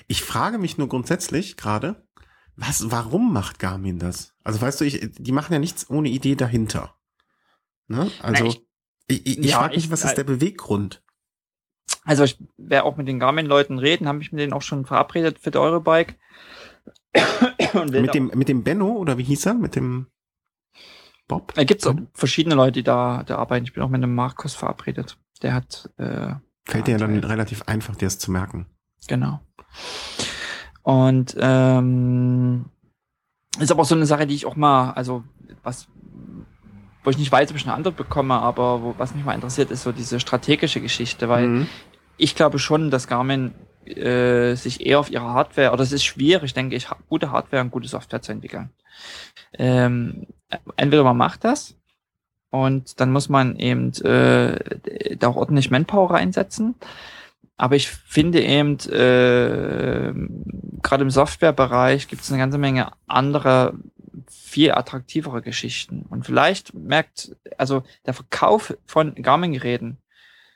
Ich 0.09 0.23
frage 0.23 0.59
mich 0.59 0.79
nur 0.79 0.89
grundsätzlich 0.89 1.57
gerade, 1.57 2.03
was, 2.67 2.91
warum 2.91 3.33
macht 3.33 3.59
Garmin 3.59 3.99
das? 3.99 4.35
Also 4.45 4.61
weißt 4.61 4.81
du, 4.81 4.85
ich, 4.85 5.01
die 5.19 5.33
machen 5.33 5.53
ja 5.53 5.59
nichts 5.59 5.91
ohne 5.91 6.09
Idee 6.09 6.37
dahinter. 6.37 6.95
Ne? 7.89 8.11
Also, 8.21 8.45
Na, 8.45 8.51
ich, 8.51 8.63
ich, 9.09 9.39
ich, 9.39 9.47
ja, 9.47 9.59
frage 9.59 9.77
mich, 9.77 9.91
was 9.91 10.05
ist 10.05 10.15
der 10.15 10.25
Beweggrund? 10.25 11.03
Also 12.05 12.25
ich 12.25 12.39
werde 12.57 12.85
auch 12.85 12.97
mit 12.97 13.09
den 13.09 13.19
Garmin-Leuten 13.19 13.79
reden, 13.79 14.07
habe 14.07 14.23
ich 14.23 14.33
mit 14.33 14.41
denen 14.41 14.53
auch 14.53 14.63
schon 14.63 14.87
verabredet 14.87 15.39
für 15.41 15.51
der 15.51 15.61
Eurobike. 15.61 16.15
mit 17.91 18.15
dem, 18.15 18.31
mit 18.35 18.49
dem 18.49 18.63
Benno 18.63 18.93
oder 18.93 19.19
wie 19.19 19.25
hieß 19.25 19.47
er? 19.47 19.55
Mit 19.55 19.77
dem 19.77 20.07
Bob? 21.27 21.55
Da 21.55 21.65
gibt 21.65 21.85
es 21.85 21.95
verschiedene 22.15 22.55
Leute, 22.55 22.73
die 22.73 22.83
da, 22.83 23.25
da 23.25 23.37
arbeiten. 23.39 23.65
Ich 23.65 23.73
bin 23.73 23.83
auch 23.83 23.89
mit 23.89 24.03
dem 24.03 24.15
Markus 24.15 24.55
verabredet. 24.55 25.19
Der 25.43 25.55
hat. 25.55 25.91
Äh, 25.97 26.35
Fällt 26.65 26.87
dir 26.87 26.93
ja 26.93 26.99
dann 26.99 27.19
relativ 27.25 27.63
einfach, 27.63 27.97
dir 27.97 28.07
das 28.07 28.19
zu 28.19 28.31
merken. 28.31 28.67
Genau. 29.09 29.41
Und 30.83 31.37
ähm, 31.39 32.65
ist 33.59 33.71
aber 33.71 33.83
auch 33.83 33.87
so 33.87 33.95
eine 33.95 34.07
Sache, 34.07 34.27
die 34.27 34.35
ich 34.35 34.47
auch 34.47 34.57
mal, 34.57 34.93
also 34.93 35.25
was, 35.63 35.87
wo 37.05 37.11
ich 37.11 37.19
nicht 37.19 37.31
weiß, 37.31 37.51
ob 37.51 37.57
ich 37.57 37.65
eine 37.65 37.75
Antwort 37.75 37.97
bekomme, 37.97 38.35
aber 38.35 38.83
wo, 38.83 38.95
was 38.99 39.15
mich 39.15 39.25
mal 39.25 39.35
interessiert, 39.35 39.71
ist 39.71 39.83
so 39.83 39.93
diese 39.93 40.21
strategische 40.21 40.81
Geschichte, 40.81 41.29
weil 41.29 41.47
mhm. 41.47 41.69
ich 42.17 42.35
glaube 42.35 42.59
schon, 42.59 42.91
dass 42.91 43.07
Garmin 43.07 43.53
äh, 43.85 44.55
sich 44.55 44.85
eher 44.87 45.01
auf 45.01 45.11
ihre 45.11 45.25
Hardware, 45.25 45.73
oder 45.73 45.83
es 45.83 45.93
ist 45.93 46.05
schwierig, 46.05 46.55
denke 46.55 46.77
ich, 46.77 46.89
gute 47.09 47.31
Hardware 47.31 47.63
und 47.63 47.71
gute 47.71 47.89
Software 47.89 48.23
zu 48.23 48.33
entwickeln. 48.33 48.71
Ähm, 49.55 50.27
entweder 50.77 51.05
man 51.05 51.17
macht 51.17 51.45
das 51.45 51.77
und 52.51 53.01
dann 53.01 53.13
muss 53.13 53.29
man 53.29 53.57
eben 53.57 53.93
äh, 54.05 55.17
da 55.17 55.29
auch 55.29 55.37
ordentlich 55.37 55.71
Manpower 55.71 56.13
reinsetzen. 56.13 56.75
Aber 57.63 57.77
ich 57.77 57.89
finde 57.91 58.43
eben, 58.43 58.77
äh, 58.91 60.13
gerade 60.83 61.03
im 61.03 61.11
Softwarebereich 61.11 62.09
gibt 62.09 62.23
es 62.23 62.33
eine 62.33 62.41
ganze 62.41 62.59
Menge 62.59 62.91
andere, 63.07 63.75
viel 64.29 64.73
attraktivere 64.73 65.43
Geschichten. 65.43 66.05
Und 66.11 66.27
vielleicht 66.27 66.75
merkt, 66.75 67.37
also 67.59 67.85
der 68.05 68.15
Verkauf 68.15 68.77
von 68.85 69.15
Garmin-Geräten 69.15 69.99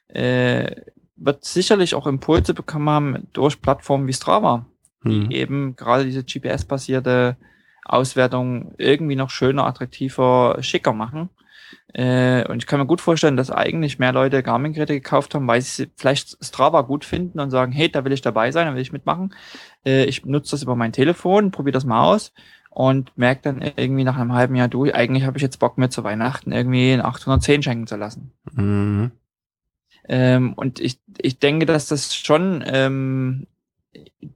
äh, 0.08 0.82
wird 1.14 1.44
sicherlich 1.44 1.94
auch 1.94 2.08
Impulse 2.08 2.54
bekommen 2.54 2.90
haben 2.90 3.28
durch 3.32 3.62
Plattformen 3.62 4.08
wie 4.08 4.12
Strava, 4.12 4.66
die 5.04 5.20
mhm. 5.20 5.30
eben 5.30 5.76
gerade 5.76 6.06
diese 6.06 6.24
GPS-basierte 6.24 7.36
Auswertung 7.84 8.74
irgendwie 8.78 9.14
noch 9.14 9.30
schöner, 9.30 9.64
attraktiver, 9.64 10.58
schicker 10.60 10.92
machen. 10.92 11.30
Äh, 11.92 12.46
und 12.48 12.58
ich 12.58 12.66
kann 12.66 12.78
mir 12.78 12.86
gut 12.86 13.00
vorstellen, 13.00 13.36
dass 13.36 13.50
eigentlich 13.50 13.98
mehr 13.98 14.12
Leute 14.12 14.42
Garmin-Geräte 14.42 14.94
gekauft 14.94 15.34
haben, 15.34 15.48
weil 15.48 15.60
sie 15.62 15.88
vielleicht 15.96 16.36
Strava 16.44 16.82
gut 16.82 17.04
finden 17.04 17.40
und 17.40 17.50
sagen, 17.50 17.72
hey, 17.72 17.90
da 17.90 18.04
will 18.04 18.12
ich 18.12 18.20
dabei 18.20 18.50
sein, 18.52 18.66
da 18.66 18.74
will 18.74 18.82
ich 18.82 18.92
mitmachen. 18.92 19.34
Äh, 19.84 20.04
ich 20.04 20.24
nutze 20.24 20.52
das 20.52 20.62
über 20.62 20.76
mein 20.76 20.92
Telefon, 20.92 21.50
probiere 21.50 21.72
das 21.72 21.84
mal 21.84 22.04
aus. 22.04 22.32
und 22.70 23.16
merkt 23.16 23.46
dann 23.46 23.62
irgendwie 23.76 24.04
nach 24.04 24.18
einem 24.18 24.34
halben 24.34 24.54
Jahr, 24.54 24.68
du, 24.68 24.84
eigentlich 24.92 25.24
habe 25.24 25.38
ich 25.38 25.42
jetzt 25.42 25.58
Bock 25.58 25.78
mir 25.78 25.88
zu 25.88 26.04
Weihnachten 26.04 26.52
irgendwie 26.52 26.92
ein 26.92 27.00
810 27.00 27.62
schenken 27.62 27.86
zu 27.86 27.96
lassen. 27.96 28.32
Mhm. 28.52 29.12
Ähm, 30.08 30.52
und 30.52 30.78
ich, 30.80 31.00
ich 31.18 31.38
denke, 31.38 31.66
dass 31.66 31.88
das 31.88 32.14
schon 32.14 32.62
ähm, 32.66 33.46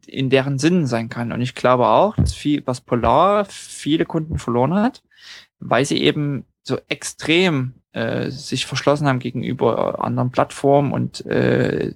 in 0.06 0.30
deren 0.30 0.58
Sinn 0.58 0.86
sein 0.86 1.08
kann. 1.08 1.32
Und 1.32 1.40
ich 1.40 1.54
glaube 1.54 1.86
auch, 1.88 2.16
dass 2.16 2.34
viel, 2.34 2.66
was 2.66 2.80
Polar 2.80 3.44
viele 3.44 4.04
Kunden 4.04 4.38
verloren 4.38 4.74
hat, 4.74 5.02
weil 5.58 5.84
sie 5.84 6.02
eben 6.02 6.44
so 6.62 6.78
extrem 6.88 7.74
äh, 7.92 8.30
sich 8.30 8.66
verschlossen 8.66 9.08
haben 9.08 9.18
gegenüber 9.18 10.04
anderen 10.04 10.30
Plattformen 10.30 10.92
und 10.92 11.24
äh, 11.26 11.94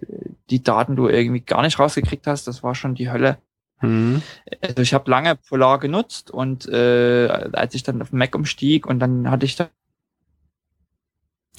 die 0.50 0.62
Daten 0.62 0.96
du 0.96 1.08
irgendwie 1.08 1.40
gar 1.40 1.62
nicht 1.62 1.78
rausgekriegt 1.78 2.26
hast, 2.26 2.46
das 2.46 2.62
war 2.62 2.74
schon 2.74 2.94
die 2.94 3.10
Hölle. 3.10 3.38
Mhm. 3.80 4.22
Also 4.60 4.82
ich 4.82 4.94
habe 4.94 5.10
lange 5.10 5.36
Polar 5.36 5.78
genutzt 5.78 6.30
und 6.30 6.66
äh, 6.68 7.28
als 7.52 7.74
ich 7.74 7.82
dann 7.82 8.02
auf 8.02 8.12
Mac 8.12 8.34
umstieg 8.34 8.86
und 8.86 8.98
dann 8.98 9.30
hatte 9.30 9.46
ich 9.46 9.56
da 9.56 9.68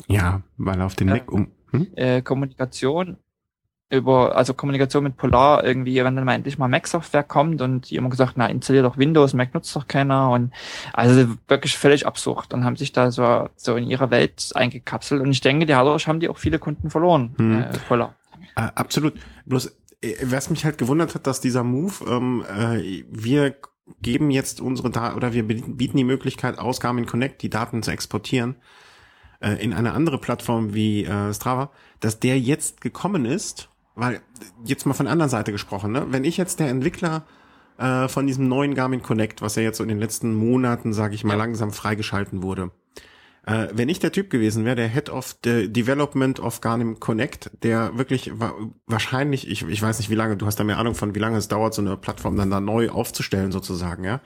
ja, 0.08 0.42
weil 0.58 0.82
auf 0.82 0.96
den 0.96 1.08
Mac 1.08 1.32
um 1.32 1.52
hm? 1.72 1.88
äh, 1.96 2.22
Kommunikation 2.22 3.18
über, 3.90 4.36
also 4.36 4.54
Kommunikation 4.54 5.04
mit 5.04 5.16
Polar 5.16 5.64
irgendwie, 5.64 6.04
wenn 6.04 6.16
dann 6.16 6.26
mal 6.26 6.34
endlich 6.34 6.58
mal 6.58 6.68
Mac-Software 6.68 7.24
kommt 7.24 7.62
und 7.62 7.90
die 7.90 7.96
immer 7.96 8.10
gesagt, 8.10 8.34
na, 8.36 8.48
installier 8.48 8.82
doch 8.82 8.98
Windows, 8.98 9.34
Mac 9.34 9.54
nutzt 9.54 9.76
doch 9.76 9.88
keiner 9.88 10.32
und 10.32 10.52
also 10.94 11.28
wirklich 11.48 11.78
völlig 11.78 12.08
absurd 12.08 12.54
und 12.54 12.64
haben 12.64 12.78
sich 12.78 12.94
da 12.94 13.12
so, 13.12 13.48
so 13.56 13.76
in 13.76 13.88
ihrer 13.88 14.10
Welt 14.10 14.52
eingekapselt 14.56 15.22
und 15.22 15.32
ich 15.32 15.42
denke, 15.42 15.68
dadurch 15.68 16.08
haben 16.08 16.20
die 16.20 16.30
auch 16.30 16.38
viele 16.40 16.58
Kunden 16.58 16.90
verloren, 16.90 17.36
hm. 17.38 17.62
äh, 17.62 17.78
Polar. 17.88 18.16
Äh, 18.56 18.70
absolut. 18.74 19.14
Bloß, 19.46 19.78
äh, 20.02 20.16
was 20.24 20.50
mich 20.50 20.66
halt 20.66 20.80
gewundert 20.80 21.14
hat, 21.14 21.28
dass 21.28 21.40
dieser 21.40 21.64
Move, 21.64 21.94
ähm, 22.08 22.44
äh, 22.50 23.04
wir 23.10 23.56
geben 24.02 24.32
jetzt 24.32 24.62
unsere 24.62 24.90
Daten 24.90 25.16
oder 25.16 25.34
wir 25.34 25.48
bieten 25.48 25.98
die 25.98 26.04
Möglichkeit 26.04 26.58
aus 26.58 26.80
Garmin 26.80 27.06
Connect 27.06 27.44
die 27.44 27.52
Daten 27.52 27.84
zu 27.84 27.92
exportieren 27.92 28.56
äh, 29.42 29.64
in 29.64 29.74
eine 29.74 29.94
andere 29.94 30.18
Plattform 30.18 30.74
wie 30.74 31.06
äh, 31.06 31.32
Strava, 31.34 31.70
dass 32.00 32.20
der 32.20 32.40
jetzt 32.40 32.82
gekommen 32.82 33.26
ist 33.26 33.70
weil 33.96 34.22
jetzt 34.64 34.86
mal 34.86 34.94
von 34.94 35.06
der 35.06 35.14
anderen 35.14 35.30
Seite 35.30 35.52
gesprochen, 35.52 35.92
ne? 35.92 36.08
wenn 36.10 36.24
ich 36.24 36.38
jetzt 36.38 36.60
der 36.60 36.70
Entwickler 36.70 37.26
äh, 37.78 38.08
von 38.08 38.28
diesem 38.28 38.48
neuen 38.48 38.76
Garmin 38.76 39.02
Connect, 39.02 39.42
was 39.42 39.56
ja 39.56 39.64
jetzt 39.64 39.78
so 39.78 39.84
in 39.84 39.90
den 39.90 40.00
letzten 40.00 40.34
Monaten, 40.34 40.94
sage 40.94 41.16
ich 41.16 41.24
mal, 41.24 41.36
langsam 41.36 41.72
freigeschalten 41.72 42.42
wurde, 42.42 42.72
äh, 43.46 43.68
wenn 43.74 43.90
ich 43.90 44.00
der 44.00 44.12
Typ 44.12 44.30
gewesen 44.30 44.66
wäre, 44.66 44.76
der 44.76 44.88
Head 44.88 45.10
of 45.10 45.38
the 45.44 45.72
Development 45.72 46.40
of 46.40 46.62
Garmin 46.62 47.00
Connect, 47.00 47.52
der 47.64 47.98
wirklich 47.98 48.32
wa 48.40 48.54
wahrscheinlich, 48.88 49.50
ich, 49.50 49.68
ich 49.68 49.82
weiß 49.82 50.00
nicht 50.00 50.10
wie 50.10 50.16
lange, 50.16 50.38
du 50.38 50.46
hast 50.46 50.60
da 50.60 50.64
mehr 50.64 50.78
Ahnung 50.78 50.96
von, 50.96 51.16
wie 51.16 51.20
lange 51.20 51.38
es 51.38 51.48
dauert, 51.48 51.74
so 51.74 51.82
eine 51.82 51.98
Plattform 51.98 52.38
dann 52.38 52.50
da 52.50 52.60
neu 52.60 52.90
aufzustellen 52.90 53.52
sozusagen, 53.52 54.04
ja 54.04 54.22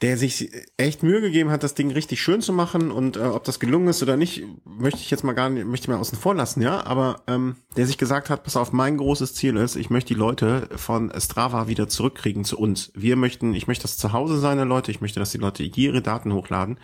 der 0.00 0.16
sich 0.16 0.50
echt 0.76 1.02
Mühe 1.02 1.20
gegeben 1.20 1.50
hat, 1.50 1.64
das 1.64 1.74
Ding 1.74 1.90
richtig 1.90 2.22
schön 2.22 2.40
zu 2.40 2.52
machen 2.52 2.92
und 2.92 3.16
äh, 3.16 3.20
ob 3.20 3.42
das 3.44 3.58
gelungen 3.58 3.88
ist 3.88 4.02
oder 4.02 4.16
nicht, 4.16 4.44
möchte 4.64 5.00
ich 5.00 5.10
jetzt 5.10 5.24
mal 5.24 5.32
gar 5.32 5.48
nicht, 5.48 5.66
möchte 5.66 5.84
ich 5.84 5.88
mal 5.88 5.98
außen 5.98 6.16
vor 6.16 6.36
lassen, 6.36 6.62
ja, 6.62 6.86
aber 6.86 7.22
ähm, 7.26 7.56
der 7.76 7.86
sich 7.86 7.98
gesagt 7.98 8.30
hat, 8.30 8.44
pass 8.44 8.56
auf, 8.56 8.72
mein 8.72 8.96
großes 8.96 9.34
Ziel 9.34 9.56
ist, 9.56 9.74
ich 9.74 9.90
möchte 9.90 10.14
die 10.14 10.20
Leute 10.20 10.68
von 10.76 11.12
Strava 11.18 11.66
wieder 11.66 11.88
zurückkriegen 11.88 12.44
zu 12.44 12.58
uns. 12.58 12.92
Wir 12.94 13.16
möchten, 13.16 13.54
ich 13.54 13.66
möchte 13.66 13.82
das 13.82 13.96
zu 13.96 14.12
Hause 14.12 14.38
seine 14.38 14.64
Leute, 14.64 14.92
ich 14.92 15.00
möchte, 15.00 15.18
dass 15.18 15.32
die 15.32 15.38
Leute 15.38 15.64
ihre 15.64 16.00
Daten 16.00 16.32
hochladen 16.32 16.78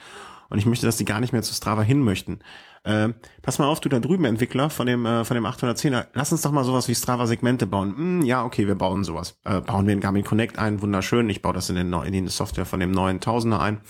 und 0.50 0.58
ich 0.58 0.66
möchte, 0.66 0.86
dass 0.86 0.96
die 0.96 1.04
gar 1.04 1.20
nicht 1.20 1.32
mehr 1.32 1.42
zu 1.42 1.54
Strava 1.54 1.82
hin 1.82 2.00
möchten. 2.00 2.40
Äh, 2.84 3.14
pass 3.40 3.58
mal 3.58 3.66
auf, 3.66 3.80
du 3.80 3.88
da 3.88 3.98
drüben 3.98 4.26
Entwickler 4.26 4.68
von 4.68 4.86
dem 4.86 5.06
äh, 5.06 5.24
von 5.24 5.34
dem 5.34 5.46
810er, 5.46 6.08
lass 6.12 6.32
uns 6.32 6.42
doch 6.42 6.52
mal 6.52 6.64
sowas 6.64 6.86
wie 6.86 6.94
Strava 6.94 7.26
Segmente 7.26 7.66
bauen. 7.66 7.96
Hm, 7.96 8.22
ja, 8.22 8.44
okay, 8.44 8.66
wir 8.66 8.74
bauen 8.74 9.04
sowas. 9.04 9.38
Äh, 9.44 9.62
bauen 9.62 9.86
wir 9.86 9.94
in 9.94 10.00
Garmin 10.00 10.24
Connect 10.24 10.58
ein, 10.58 10.82
wunderschön. 10.82 11.30
Ich 11.30 11.40
baue 11.40 11.54
das 11.54 11.70
in 11.70 11.76
den 11.76 11.92
in 11.92 12.12
die 12.12 12.28
Software 12.28 12.66
von 12.66 12.80
dem 12.80 12.90
neuen 12.90 13.20
Tausender 13.20 13.60
ein. 13.60 13.80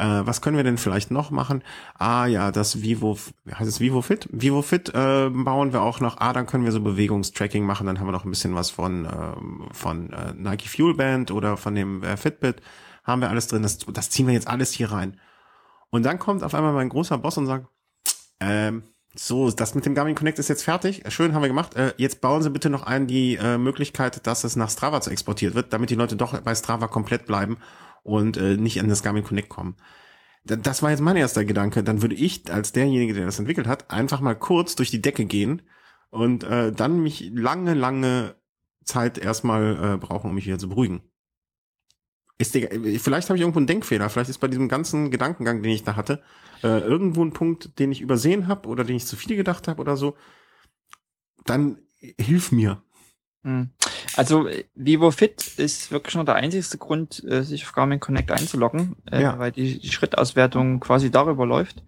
Äh, 0.00 0.26
was 0.26 0.42
können 0.42 0.58
wir 0.58 0.64
denn 0.64 0.78
vielleicht 0.78 1.10
noch 1.10 1.30
machen? 1.30 1.62
Ah 1.98 2.26
ja, 2.26 2.52
das 2.52 2.82
Vivo, 2.82 3.18
heißt 3.52 3.68
es 3.68 3.80
Vivo 3.80 4.02
Fit? 4.02 4.28
Vivo 4.30 4.62
Fit 4.62 4.90
äh, 4.90 5.30
bauen 5.30 5.72
wir 5.72 5.80
auch 5.80 6.00
noch. 6.00 6.18
Ah, 6.18 6.32
dann 6.32 6.46
können 6.46 6.64
wir 6.64 6.72
so 6.72 6.80
Bewegungstracking 6.80 7.64
machen. 7.64 7.86
Dann 7.86 8.00
haben 8.00 8.06
wir 8.06 8.12
noch 8.12 8.24
ein 8.24 8.30
bisschen 8.30 8.54
was 8.54 8.70
von 8.70 9.06
äh, 9.06 9.72
von 9.72 10.10
äh, 10.12 10.34
Nike 10.34 10.68
Fuel 10.68 10.94
Band 10.94 11.30
oder 11.30 11.56
von 11.56 11.74
dem 11.74 12.02
äh, 12.02 12.16
Fitbit. 12.16 12.62
Haben 13.04 13.22
wir 13.22 13.30
alles 13.30 13.46
drin. 13.46 13.62
Das, 13.62 13.78
das 13.78 14.10
ziehen 14.10 14.26
wir 14.26 14.34
jetzt 14.34 14.48
alles 14.48 14.72
hier 14.72 14.90
rein. 14.92 15.18
Und 15.90 16.04
dann 16.04 16.18
kommt 16.18 16.44
auf 16.44 16.54
einmal 16.54 16.72
mein 16.72 16.88
großer 16.88 17.18
Boss 17.18 17.36
und 17.36 17.46
sagt, 17.46 17.66
ähm, 18.40 18.82
so, 19.14 19.50
das 19.50 19.74
mit 19.74 19.86
dem 19.86 19.94
Garmin 19.94 20.14
Connect 20.14 20.38
ist 20.38 20.48
jetzt 20.48 20.62
fertig. 20.62 21.02
Schön, 21.08 21.34
haben 21.34 21.42
wir 21.42 21.48
gemacht. 21.48 21.74
Äh, 21.74 21.94
jetzt 21.96 22.20
bauen 22.20 22.42
Sie 22.42 22.50
bitte 22.50 22.70
noch 22.70 22.84
ein 22.84 23.06
die 23.06 23.36
äh, 23.36 23.58
Möglichkeit, 23.58 24.26
dass 24.26 24.44
es 24.44 24.56
nach 24.56 24.70
Strava 24.70 25.00
zu 25.00 25.10
exportiert 25.10 25.54
wird, 25.54 25.72
damit 25.72 25.90
die 25.90 25.96
Leute 25.96 26.16
doch 26.16 26.38
bei 26.40 26.54
Strava 26.54 26.86
komplett 26.86 27.26
bleiben 27.26 27.58
und 28.02 28.36
äh, 28.36 28.56
nicht 28.56 28.80
an 28.80 28.88
das 28.88 29.02
Garmin 29.02 29.24
Connect 29.24 29.48
kommen. 29.48 29.76
Das 30.44 30.82
war 30.82 30.90
jetzt 30.90 31.00
mein 31.00 31.16
erster 31.16 31.44
Gedanke. 31.44 31.82
Dann 31.82 32.02
würde 32.02 32.14
ich 32.14 32.50
als 32.50 32.72
derjenige, 32.72 33.12
der 33.12 33.26
das 33.26 33.38
entwickelt 33.38 33.66
hat, 33.66 33.90
einfach 33.90 34.20
mal 34.20 34.34
kurz 34.34 34.74
durch 34.76 34.90
die 34.90 35.02
Decke 35.02 35.26
gehen 35.26 35.62
und 36.10 36.44
äh, 36.44 36.72
dann 36.72 37.02
mich 37.02 37.30
lange, 37.34 37.74
lange 37.74 38.36
Zeit 38.84 39.18
erstmal 39.18 39.94
äh, 39.94 39.96
brauchen, 39.98 40.30
um 40.30 40.34
mich 40.34 40.46
wieder 40.46 40.58
zu 40.58 40.68
beruhigen. 40.68 41.02
Ist 42.40 42.56
vielleicht 42.56 43.28
habe 43.28 43.36
ich 43.36 43.42
irgendwo 43.42 43.58
einen 43.58 43.66
Denkfehler. 43.66 44.08
Vielleicht 44.08 44.30
ist 44.30 44.38
bei 44.38 44.48
diesem 44.48 44.68
ganzen 44.68 45.10
Gedankengang, 45.10 45.62
den 45.62 45.72
ich 45.72 45.84
da 45.84 45.94
hatte, 45.94 46.22
äh, 46.62 46.80
irgendwo 46.80 47.22
ein 47.22 47.34
Punkt, 47.34 47.78
den 47.78 47.92
ich 47.92 48.00
übersehen 48.00 48.48
habe 48.48 48.66
oder 48.66 48.82
den 48.82 48.96
ich 48.96 49.04
zu 49.04 49.14
viel 49.14 49.36
gedacht 49.36 49.68
habe 49.68 49.80
oder 49.80 49.98
so. 49.98 50.16
Dann 51.44 51.78
hilf 51.98 52.50
mir. 52.50 52.82
Hm. 53.44 53.70
Also 54.16 54.48
Vivo 54.74 55.10
Fit 55.10 55.58
ist 55.58 55.92
wirklich 55.92 56.14
nur 56.14 56.24
der 56.24 56.36
einzigste 56.36 56.78
Grund, 56.78 57.22
äh, 57.24 57.42
sich 57.42 57.64
auf 57.64 57.72
Garmin 57.72 58.00
Connect 58.00 58.30
einzuloggen, 58.30 58.96
äh, 59.10 59.22
ja. 59.22 59.38
weil 59.38 59.52
die, 59.52 59.78
die 59.78 59.92
Schrittauswertung 59.92 60.80
quasi 60.80 61.10
darüber 61.10 61.44
läuft. 61.44 61.82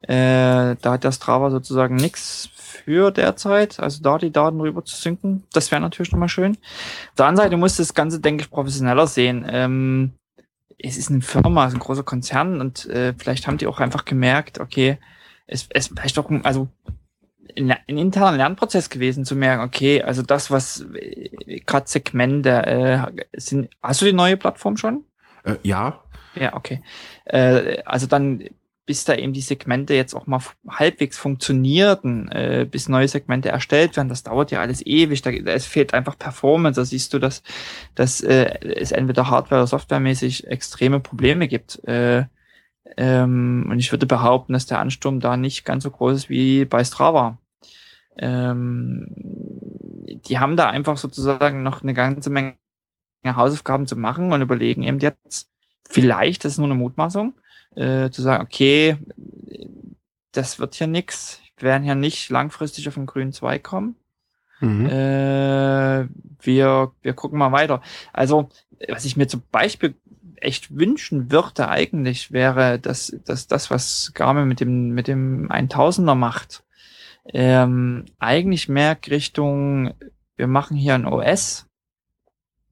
Äh, 0.00 0.76
da 0.80 0.92
hat 0.92 1.04
der 1.04 1.12
Strava 1.12 1.50
sozusagen 1.50 1.96
nichts 1.96 2.48
für 2.90 3.12
derzeit, 3.12 3.78
also 3.78 4.02
da 4.02 4.18
die 4.18 4.32
Daten 4.32 4.60
rüber 4.60 4.84
zu 4.84 4.96
synken. 4.96 5.44
Das 5.52 5.70
wäre 5.70 5.80
natürlich 5.80 6.10
nochmal 6.10 6.28
schön. 6.28 6.54
Auf 6.54 7.14
der 7.18 7.26
anderen 7.26 7.46
Seite 7.46 7.56
muss 7.56 7.76
das 7.76 7.94
Ganze, 7.94 8.18
denke 8.18 8.42
ich, 8.42 8.50
professioneller 8.50 9.06
sehen. 9.06 9.46
Ähm, 9.48 10.14
es 10.76 10.96
ist 10.96 11.08
eine 11.08 11.20
Firma, 11.20 11.66
es 11.66 11.72
ist 11.72 11.76
ein 11.76 11.84
großer 11.84 12.02
Konzern 12.02 12.60
und 12.60 12.86
äh, 12.86 13.14
vielleicht 13.16 13.46
haben 13.46 13.58
die 13.58 13.68
auch 13.68 13.78
einfach 13.78 14.04
gemerkt, 14.04 14.58
okay, 14.58 14.98
es, 15.46 15.68
es 15.70 15.86
vielleicht 15.86 16.16
doch, 16.16 16.28
also 16.42 16.66
ein, 17.56 17.70
ein 17.70 17.98
interner 17.98 18.36
Lernprozess 18.36 18.90
gewesen 18.90 19.24
zu 19.24 19.36
merken, 19.36 19.62
okay, 19.62 20.02
also 20.02 20.22
das, 20.22 20.50
was 20.50 20.84
äh, 20.94 21.60
gerade 21.64 21.86
Segmente 21.86 22.50
äh, 22.66 23.24
sind, 23.36 23.68
hast 23.80 24.00
du 24.00 24.06
die 24.06 24.12
neue 24.12 24.36
Plattform 24.36 24.76
schon? 24.76 25.04
Äh, 25.44 25.56
ja. 25.62 26.00
Ja, 26.34 26.56
okay. 26.56 26.82
Äh, 27.24 27.82
also 27.84 28.08
dann 28.08 28.42
bis 28.90 29.04
da 29.04 29.14
eben 29.14 29.32
die 29.32 29.40
Segmente 29.40 29.94
jetzt 29.94 30.14
auch 30.14 30.26
mal 30.26 30.40
halbwegs 30.68 31.16
funktionierten, 31.16 32.28
äh, 32.32 32.66
bis 32.68 32.88
neue 32.88 33.06
Segmente 33.06 33.48
erstellt 33.48 33.96
werden, 33.96 34.08
das 34.08 34.24
dauert 34.24 34.50
ja 34.50 34.60
alles 34.60 34.84
ewig, 34.84 35.22
da, 35.22 35.30
es 35.30 35.64
fehlt 35.64 35.94
einfach 35.94 36.18
Performance, 36.18 36.80
da 36.80 36.84
siehst 36.84 37.14
du, 37.14 37.20
dass, 37.20 37.44
dass 37.94 38.20
äh, 38.20 38.58
es 38.64 38.90
entweder 38.90 39.30
Hardware- 39.30 39.60
oder 39.60 39.68
Softwaremäßig 39.68 40.48
extreme 40.48 40.98
Probleme 40.98 41.46
gibt. 41.46 41.84
Äh, 41.84 42.24
ähm, 42.96 43.68
und 43.70 43.78
ich 43.78 43.92
würde 43.92 44.06
behaupten, 44.06 44.54
dass 44.54 44.66
der 44.66 44.80
Ansturm 44.80 45.20
da 45.20 45.36
nicht 45.36 45.64
ganz 45.64 45.84
so 45.84 45.92
groß 45.92 46.16
ist 46.16 46.28
wie 46.28 46.64
bei 46.64 46.82
Strava. 46.82 47.38
Ähm, 48.18 49.06
die 50.26 50.40
haben 50.40 50.56
da 50.56 50.68
einfach 50.68 50.96
sozusagen 50.96 51.62
noch 51.62 51.84
eine 51.84 51.94
ganze 51.94 52.28
Menge 52.28 52.56
Hausaufgaben 53.24 53.86
zu 53.86 53.94
machen 53.94 54.32
und 54.32 54.42
überlegen 54.42 54.82
eben 54.82 54.98
jetzt, 54.98 55.48
vielleicht, 55.88 56.44
das 56.44 56.54
ist 56.54 56.58
nur 56.58 56.66
eine 56.66 56.74
Mutmaßung, 56.74 57.34
äh, 57.74 58.10
zu 58.10 58.22
sagen, 58.22 58.44
okay, 58.44 58.96
das 60.32 60.58
wird 60.58 60.74
hier 60.74 60.86
nix. 60.86 61.40
Wir 61.56 61.70
werden 61.70 61.84
hier 61.84 61.94
nicht 61.94 62.30
langfristig 62.30 62.88
auf 62.88 62.94
den 62.94 63.06
grünen 63.06 63.32
Zweig 63.32 63.62
kommen. 63.62 63.96
Mhm. 64.60 64.86
Äh, 64.86 66.06
wir, 66.40 66.92
wir 67.02 67.12
gucken 67.14 67.38
mal 67.38 67.52
weiter. 67.52 67.82
Also, 68.12 68.50
was 68.88 69.04
ich 69.04 69.16
mir 69.16 69.26
zum 69.26 69.42
Beispiel 69.50 69.94
echt 70.36 70.74
wünschen 70.74 71.30
würde 71.30 71.68
eigentlich, 71.68 72.32
wäre, 72.32 72.78
dass, 72.78 73.16
dass 73.24 73.46
das, 73.46 73.70
was 73.70 74.12
Garmin 74.14 74.48
mit 74.48 74.60
dem, 74.60 74.90
mit 74.90 75.06
dem 75.06 75.50
1000er 75.50 76.14
macht, 76.14 76.64
ähm, 77.26 78.06
eigentlich 78.18 78.68
mehr 78.68 78.96
Richtung, 79.08 79.92
wir 80.36 80.46
machen 80.46 80.76
hier 80.76 80.94
ein 80.94 81.06
OS 81.06 81.66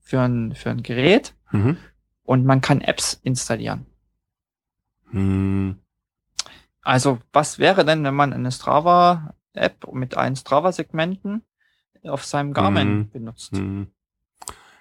für 0.01 0.21
ein, 0.21 0.55
für 0.55 0.71
ein 0.71 0.83
Gerät 0.83 1.35
mhm. 1.53 1.77
und 2.25 2.45
man 2.45 2.61
kann 2.61 2.81
Apps 2.81 3.21
installieren. 3.23 3.87
Hm. 5.11 5.77
Also, 6.83 7.19
was 7.33 7.59
wäre 7.59 7.85
denn, 7.85 8.05
wenn 8.05 8.15
man 8.15 8.33
eine 8.33 8.53
Strava-App 8.53 9.93
mit 9.93 10.17
allen 10.17 10.37
Strava-Segmenten 10.37 11.43
auf 12.05 12.25
seinem 12.25 12.53
Garmin 12.53 12.89
hm. 12.89 13.11
benutzt? 13.11 13.53
Hm. 13.53 13.89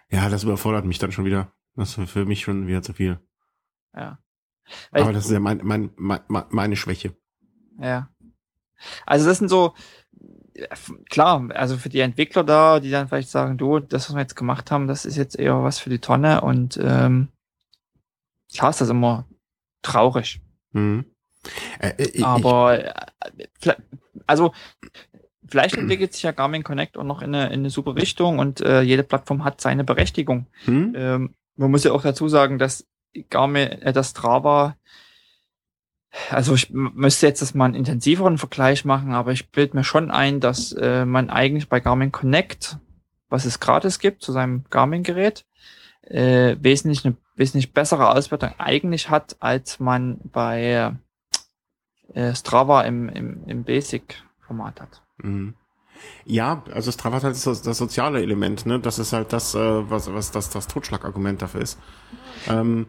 Ja, 0.09 0.29
das 0.29 0.43
überfordert 0.43 0.85
mich 0.85 0.99
dann 0.99 1.11
schon 1.11 1.25
wieder. 1.25 1.51
Das 1.75 1.97
ist 1.97 2.09
für 2.09 2.25
mich 2.25 2.41
schon 2.41 2.67
wieder 2.67 2.81
zu 2.81 2.93
viel. 2.93 3.19
Ja. 3.95 4.19
Weil 4.91 5.03
Aber 5.03 5.13
das 5.13 5.25
ist 5.25 5.31
ja 5.31 5.39
mein, 5.39 5.61
mein, 5.63 5.91
mein, 5.97 6.21
meine 6.27 6.75
Schwäche. 6.75 7.15
Ja. 7.79 8.09
Also 9.05 9.25
das 9.25 9.39
sind 9.39 9.49
so, 9.49 9.73
klar, 11.09 11.49
also 11.53 11.77
für 11.77 11.89
die 11.89 11.99
Entwickler 11.99 12.43
da, 12.43 12.79
die 12.79 12.89
dann 12.89 13.07
vielleicht 13.07 13.29
sagen, 13.29 13.57
du, 13.57 13.79
das, 13.79 14.09
was 14.09 14.15
wir 14.15 14.21
jetzt 14.21 14.35
gemacht 14.35 14.71
haben, 14.71 14.87
das 14.87 15.05
ist 15.05 15.17
jetzt 15.17 15.37
eher 15.37 15.63
was 15.63 15.79
für 15.79 15.89
die 15.89 15.99
Tonne 15.99 16.41
und 16.41 16.79
ähm, 16.81 17.29
klar 18.53 18.71
ist 18.71 18.81
das 18.81 18.89
immer 18.89 19.25
traurig. 19.87 20.41
Mhm. 20.73 21.05
Äh, 21.79 22.03
äh 22.03 22.23
Aber 22.23 22.83
äh, 22.83 23.73
also 24.25 24.51
vielleicht 25.47 25.75
entwickelt 25.77 26.13
sich 26.13 26.23
ja 26.23 26.31
Garmin 26.31 26.63
Connect 26.63 26.97
auch 26.97 27.03
noch 27.03 27.21
in 27.21 27.33
eine, 27.33 27.47
in 27.47 27.59
eine 27.61 27.69
super 27.69 27.95
Richtung 27.95 28.39
und 28.39 28.61
äh, 28.61 28.81
jede 28.81 29.03
Plattform 29.03 29.43
hat 29.43 29.61
seine 29.61 29.83
Berechtigung. 29.83 30.47
Hm? 30.65 30.93
Ähm, 30.95 31.35
man 31.55 31.71
muss 31.71 31.83
ja 31.83 31.91
auch 31.91 32.01
dazu 32.01 32.27
sagen, 32.27 32.59
dass 32.59 32.85
Garmin, 33.29 33.67
äh, 33.67 33.93
das 33.93 34.11
Strava, 34.11 34.75
also 36.29 36.55
ich 36.55 36.69
müsste 36.71 37.27
jetzt 37.27 37.41
das 37.41 37.53
mal 37.53 37.65
einen 37.65 37.75
intensiveren 37.75 38.37
Vergleich 38.37 38.85
machen, 38.85 39.13
aber 39.13 39.31
ich 39.31 39.49
bilde 39.51 39.77
mir 39.77 39.83
schon 39.83 40.11
ein, 40.11 40.39
dass 40.39 40.71
äh, 40.73 41.05
man 41.05 41.29
eigentlich 41.29 41.69
bei 41.69 41.79
Garmin 41.79 42.11
Connect, 42.11 42.77
was 43.29 43.45
es 43.45 43.59
gratis 43.59 43.99
gibt 43.99 44.21
zu 44.21 44.31
seinem 44.31 44.65
Garmin-Gerät, 44.69 45.45
äh, 46.09 46.55
wesentlich 46.59 47.05
eine 47.05 47.15
wesentlich 47.35 47.73
bessere 47.73 48.09
Auswertung 48.09 48.51
eigentlich 48.57 49.09
hat, 49.09 49.37
als 49.39 49.79
man 49.79 50.19
bei 50.23 50.95
äh, 52.13 52.35
Strava 52.35 52.81
im, 52.81 53.09
im, 53.09 53.43
im 53.45 53.63
Basic-Format 53.63 54.81
hat. 54.81 55.01
Mhm. 55.17 55.53
Ja, 56.25 56.63
also 56.73 56.91
Strava 56.91 57.17
hat 57.17 57.23
das, 57.23 57.43
das 57.43 57.77
soziale 57.77 58.21
Element, 58.21 58.65
ne? 58.65 58.79
Das 58.79 58.99
ist 58.99 59.13
halt 59.13 59.33
das, 59.33 59.55
äh, 59.55 59.89
was, 59.89 60.11
was 60.13 60.31
das, 60.31 60.49
das 60.49 60.67
Totschlagargument 60.67 61.41
dafür 61.41 61.61
ist. 61.61 61.79
Ähm, 62.47 62.87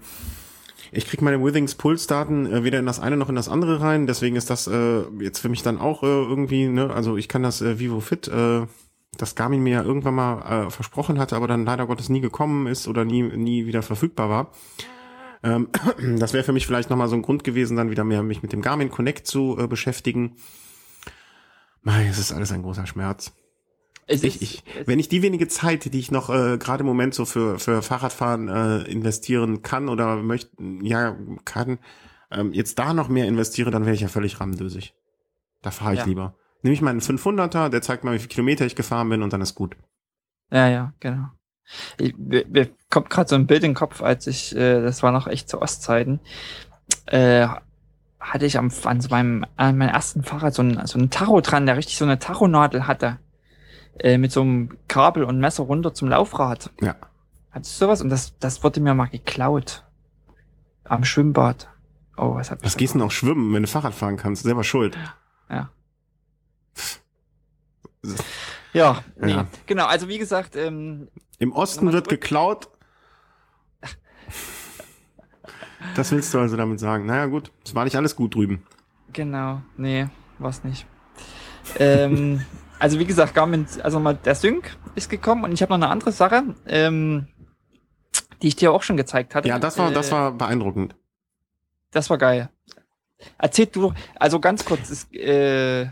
ich 0.93 1.07
krieg 1.07 1.20
meine 1.23 1.43
Withings 1.43 1.74
Pulsdaten 1.74 2.51
äh, 2.51 2.65
weder 2.65 2.78
in 2.78 2.86
das 2.86 3.01
eine 3.01 3.16
noch 3.16 3.28
in 3.28 3.35
das 3.35 3.49
andere 3.49 3.81
rein, 3.81 4.07
deswegen 4.07 4.36
ist 4.36 4.51
das 4.51 4.66
äh, 4.66 5.03
jetzt 5.20 5.39
für 5.39 5.49
mich 5.49 5.62
dann 5.62 5.78
auch 5.78 6.03
äh, 6.03 6.07
irgendwie, 6.07 6.69
ne, 6.69 6.93
also 6.93 7.16
ich 7.16 7.28
kann 7.28 7.43
das 7.43 7.61
äh, 7.61 7.78
Vivo 7.78 8.01
Fit, 8.01 8.28
äh, 8.28 8.66
das 9.19 9.35
Garmin 9.35 9.62
mir 9.62 9.74
ja 9.74 9.82
irgendwann 9.82 10.15
mal 10.15 10.66
äh, 10.66 10.70
versprochen 10.70 11.19
hatte, 11.19 11.36
aber 11.36 11.47
dann 11.47 11.65
leider 11.65 11.86
Gottes 11.86 12.09
nie 12.09 12.20
gekommen 12.20 12.66
ist 12.66 12.89
oder 12.89 13.05
nie, 13.05 13.23
nie 13.23 13.66
wieder 13.66 13.82
verfügbar 13.82 14.31
war. 14.31 14.51
Ähm, 15.43 15.69
das 16.19 16.32
wäre 16.32 16.45
für 16.45 16.53
mich 16.53 16.66
vielleicht 16.66 16.90
nochmal 16.90 17.09
so 17.09 17.16
ein 17.16 17.23
Grund 17.23 17.45
gewesen, 17.45 17.77
dann 17.77 17.90
wieder 17.90 18.05
mehr 18.05 18.23
mich 18.23 18.43
mit 18.43 18.53
dem 18.53 18.62
Garmin 18.62 18.90
Connect 18.90 19.27
zu 19.27 19.57
äh, 19.59 19.66
beschäftigen. 19.66 20.36
Mei, 21.82 22.07
es 22.07 22.19
ist 22.19 22.32
alles 22.32 22.53
ein 22.53 22.62
großer 22.62 22.86
Schmerz. 22.86 23.32
Es 24.07 24.24
ich, 24.24 24.40
ich, 24.40 24.65
wenn 24.86 24.99
ich 24.99 25.09
die 25.09 25.23
wenige 25.23 25.49
Zeit, 25.49 25.93
die 25.93 25.99
ich 25.99 26.11
noch 26.11 26.31
äh, 26.31 26.57
gerade 26.57 26.81
im 26.81 26.86
Moment 26.86 27.15
so 27.15 27.27
für, 27.27 27.59
für 27.59 27.82
Fahrradfahren 27.82 28.49
äh, 28.49 28.78
investieren 28.90 29.62
kann 29.62 29.89
oder 29.90 30.16
möchte, 30.16 30.51
ja, 30.82 31.16
kann, 31.45 31.78
ähm, 32.31 32.53
jetzt 32.53 32.78
da 32.78 32.95
noch 32.95 33.09
mehr 33.09 33.28
investiere, 33.28 33.70
dann 33.70 33.85
wäre 33.85 33.95
ich 33.95 34.01
ja 34.01 34.09
völlig 34.09 34.40
rammdösig. 34.40 34.95
Da 35.61 35.70
fahre 35.70 35.93
ich 35.93 36.01
ja. 36.01 36.07
lieber. 36.07 36.36
Nehme 36.62 36.74
ich 36.74 36.82
meinen 36.82 37.01
500er, 37.01 37.68
der 37.68 37.82
zeigt 37.82 38.05
mir, 38.05 38.12
wie 38.12 38.18
viele 38.18 38.28
Kilometer 38.28 38.66
ich 38.66 38.76
gefahren 38.76 39.09
bin 39.09 39.22
und 39.22 39.32
dann 39.32 39.40
ist 39.40 39.55
gut. 39.55 39.76
Ja, 40.51 40.68
ja, 40.68 40.93
genau. 41.01 41.28
Ich, 41.98 42.16
mir, 42.16 42.68
kommt 42.90 43.10
gerade 43.10 43.28
so 43.28 43.35
ein 43.35 43.47
Bild 43.47 43.62
in 43.62 43.70
den 43.70 43.76
Kopf, 43.76 44.02
als 44.02 44.26
ich, 44.26 44.56
äh, 44.56 44.80
das 44.80 45.02
war 45.02 45.12
noch 45.12 45.26
echt 45.26 45.48
zu 45.48 45.60
Ostzeiten, 45.60 46.20
äh, 47.06 47.47
hatte 48.18 48.47
ich 48.47 48.59
am, 48.59 48.72
an 48.85 49.01
so 49.01 49.09
meinem, 49.10 49.44
an 49.56 49.76
meinem 49.76 49.90
ersten 49.90 50.24
Fahrrad 50.24 50.55
so 50.55 50.62
ein, 50.62 50.86
so 50.86 50.98
ein 50.98 51.10
Tacho 51.10 51.40
dran, 51.40 51.66
der 51.66 51.76
richtig 51.76 51.97
so 51.97 52.05
eine 52.05 52.18
Tachonadel 52.18 52.86
hatte. 52.86 53.18
Äh, 54.01 54.18
mit 54.18 54.32
so 54.32 54.43
einem 54.43 54.76
Kabel 54.86 55.24
und 55.24 55.40
Messer 55.40 55.64
runter 55.64 55.93
zum 55.93 56.09
Laufrad. 56.09 56.70
Ja. 56.80 56.94
Hattest 57.51 57.80
du 57.80 57.86
sowas? 57.86 58.01
Und 58.01 58.10
das, 58.10 58.39
das 58.39 58.62
wurde 58.62 58.80
mir 58.80 58.94
mal 58.94 59.06
geklaut. 59.06 59.85
Am 60.85 61.05
Schwimmbad. 61.05 61.68
Oh, 62.16 62.35
was 62.35 62.51
hat 62.51 62.64
Was 62.64 62.76
gehst 62.76 62.94
du 62.94 62.98
noch 62.98 63.10
schwimmen, 63.10 63.52
wenn 63.52 63.62
du 63.62 63.68
Fahrrad 63.68 63.94
fahren 63.94 64.16
kannst? 64.16 64.43
Selber 64.43 64.64
schuld. 64.64 64.97
Ja. 65.51 65.70
Ja, 68.73 69.03
nee. 69.16 69.33
Ja. 69.33 69.47
genau. 69.66 69.87
Also 69.87 70.09
wie 70.09 70.19
gesagt, 70.19 70.57
ähm, 70.57 71.09
im 71.39 71.53
Osten 71.53 71.93
wird 71.93 72.09
geklaut. 72.09 72.69
Das 75.95 76.11
willst 76.12 76.35
du 76.35 76.39
also 76.39 76.57
damit 76.57 76.81
sagen? 76.81 77.07
Naja, 77.07 77.27
gut. 77.27 77.53
Es 77.65 77.75
war 77.75 77.85
nicht 77.85 77.97
alles 77.97 78.16
gut 78.16 78.35
drüben. 78.35 78.62
Genau. 79.12 79.62
Nee, 79.77 80.09
war's 80.39 80.65
nicht. 80.65 80.87
ähm, 81.79 82.45
also 82.79 82.99
wie 82.99 83.05
gesagt, 83.05 83.35
Garmin, 83.35 83.66
also 83.83 84.01
mal 84.01 84.15
der 84.15 84.35
Sync 84.35 84.77
ist 84.95 85.09
gekommen 85.09 85.45
und 85.45 85.53
ich 85.53 85.62
habe 85.62 85.70
noch 85.70 85.77
eine 85.77 85.89
andere 85.89 86.12
Sache, 86.12 86.55
ähm, 86.66 87.29
die 88.43 88.49
ich 88.49 88.57
dir 88.57 88.73
auch 88.73 88.83
schon 88.83 88.97
gezeigt 88.97 89.35
hatte. 89.35 89.49
Ja, 89.49 89.59
das 89.59 89.79
war, 89.79 89.91
äh, 89.91 89.95
das 89.95 90.12
war 90.12 90.33
beeindruckend. 90.33 90.95
Das 91.91 92.11
war 92.11 92.19
geil. 92.19 92.51
Erzähl 93.39 93.66
du, 93.66 93.93
also 94.16 94.41
ganz 94.41 94.65
kurz, 94.65 94.91
ist, 94.91 95.12
äh, 95.15 95.89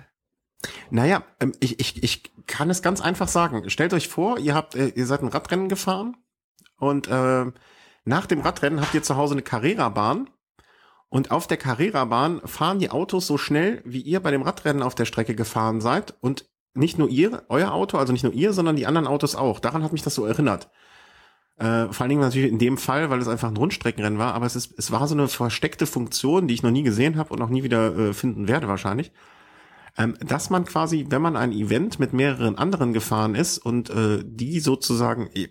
naja, 0.90 1.22
ähm, 1.40 1.52
ich, 1.60 1.80
ich, 1.80 2.02
ich 2.02 2.22
kann 2.46 2.70
es 2.70 2.82
ganz 2.82 3.00
einfach 3.00 3.28
sagen. 3.28 3.68
Stellt 3.70 3.92
euch 3.92 4.08
vor, 4.08 4.38
ihr 4.38 4.54
habt, 4.54 4.74
äh, 4.74 4.88
ihr 4.88 5.06
seid 5.06 5.22
ein 5.22 5.28
Radrennen 5.28 5.68
gefahren 5.68 6.16
und 6.78 7.08
äh, 7.08 7.46
nach 8.04 8.26
dem 8.26 8.40
Radrennen 8.40 8.80
habt 8.80 8.94
ihr 8.94 9.02
zu 9.02 9.16
Hause 9.16 9.34
eine 9.34 9.42
Carrera-Bahn 9.42 10.30
und 11.08 11.30
auf 11.30 11.46
der 11.46 11.56
Carrera-Bahn 11.56 12.40
fahren 12.44 12.78
die 12.78 12.90
Autos 12.90 13.26
so 13.26 13.38
schnell, 13.38 13.82
wie 13.84 14.00
ihr 14.00 14.20
bei 14.20 14.30
dem 14.30 14.42
Radrennen 14.42 14.82
auf 14.82 14.94
der 14.94 15.04
Strecke 15.04 15.34
gefahren 15.34 15.80
seid 15.80 16.14
und 16.20 16.48
nicht 16.74 16.98
nur 16.98 17.08
ihr, 17.08 17.44
euer 17.48 17.72
Auto, 17.72 17.96
also 17.96 18.12
nicht 18.12 18.22
nur 18.22 18.34
ihr, 18.34 18.52
sondern 18.52 18.76
die 18.76 18.86
anderen 18.86 19.06
Autos 19.06 19.34
auch. 19.34 19.60
Daran 19.60 19.82
hat 19.82 19.92
mich 19.92 20.02
das 20.02 20.14
so 20.14 20.26
erinnert. 20.26 20.68
Äh, 21.56 21.90
vor 21.90 22.02
allen 22.02 22.10
Dingen 22.10 22.20
natürlich 22.20 22.52
in 22.52 22.58
dem 22.58 22.76
Fall, 22.76 23.08
weil 23.08 23.18
es 23.18 23.28
einfach 23.28 23.48
ein 23.48 23.56
Rundstreckenrennen 23.56 24.18
war, 24.18 24.34
aber 24.34 24.44
es, 24.44 24.56
ist, 24.56 24.78
es 24.78 24.92
war 24.92 25.08
so 25.08 25.14
eine 25.14 25.26
versteckte 25.26 25.86
Funktion, 25.86 26.48
die 26.48 26.54
ich 26.54 26.62
noch 26.62 26.70
nie 26.70 26.82
gesehen 26.82 27.16
habe 27.16 27.32
und 27.32 27.40
auch 27.40 27.48
nie 27.48 27.62
wieder 27.62 27.96
äh, 27.96 28.12
finden 28.12 28.46
werde 28.46 28.68
wahrscheinlich 28.68 29.10
ähm, 29.98 30.16
dass 30.20 30.50
man 30.50 30.64
quasi, 30.64 31.06
wenn 31.08 31.22
man 31.22 31.36
ein 31.36 31.52
Event 31.52 31.98
mit 31.98 32.12
mehreren 32.12 32.56
anderen 32.56 32.92
gefahren 32.92 33.34
ist 33.34 33.58
und 33.58 33.90
äh, 33.90 34.22
die 34.24 34.60
sozusagen 34.60 35.30
äh, 35.34 35.48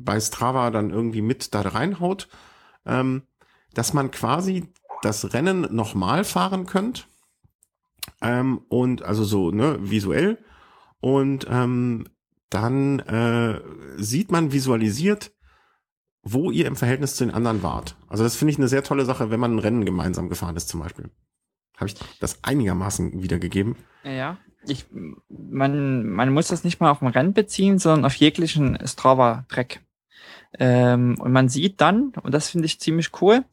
bei 0.00 0.20
Strava 0.20 0.70
dann 0.70 0.90
irgendwie 0.90 1.22
mit 1.22 1.54
da 1.54 1.60
reinhaut, 1.60 2.28
ähm, 2.86 3.22
dass 3.74 3.92
man 3.92 4.10
quasi 4.10 4.72
das 5.02 5.32
Rennen 5.32 5.74
nochmal 5.74 6.24
fahren 6.24 6.66
könnt 6.66 7.08
ähm, 8.20 8.62
und 8.68 9.02
also 9.02 9.24
so 9.24 9.50
ne 9.50 9.78
visuell 9.80 10.38
und 11.00 11.46
ähm, 11.48 12.06
dann 12.50 13.00
äh, 13.00 13.60
sieht 13.98 14.32
man 14.32 14.52
visualisiert, 14.52 15.32
wo 16.22 16.50
ihr 16.50 16.66
im 16.66 16.76
Verhältnis 16.76 17.14
zu 17.14 17.24
den 17.24 17.34
anderen 17.34 17.62
wart. 17.62 17.96
Also 18.08 18.24
das 18.24 18.36
finde 18.36 18.52
ich 18.52 18.58
eine 18.58 18.68
sehr 18.68 18.82
tolle 18.82 19.04
Sache, 19.04 19.30
wenn 19.30 19.40
man 19.40 19.56
ein 19.56 19.58
Rennen 19.58 19.84
gemeinsam 19.84 20.28
gefahren 20.28 20.56
ist 20.56 20.68
zum 20.68 20.80
Beispiel. 20.80 21.10
Habe 21.78 21.86
ich 21.86 21.96
das 22.20 22.42
einigermaßen 22.44 23.22
wiedergegeben? 23.22 23.76
Ja, 24.04 24.36
ich, 24.66 24.86
man, 25.28 26.08
man 26.08 26.32
muss 26.32 26.48
das 26.48 26.64
nicht 26.64 26.80
mal 26.80 26.90
auf 26.90 27.02
ein 27.02 27.08
Rennen 27.08 27.32
beziehen, 27.32 27.78
sondern 27.78 28.04
auf 28.04 28.14
jeglichen 28.14 28.78
Strava-Track. 28.84 29.80
Ähm, 30.58 31.16
und 31.20 31.32
man 31.32 31.48
sieht 31.48 31.80
dann, 31.80 32.12
und 32.22 32.32
das 32.32 32.48
finde 32.48 32.66
ich 32.66 32.80
ziemlich 32.80 33.10
cool, 33.20 33.44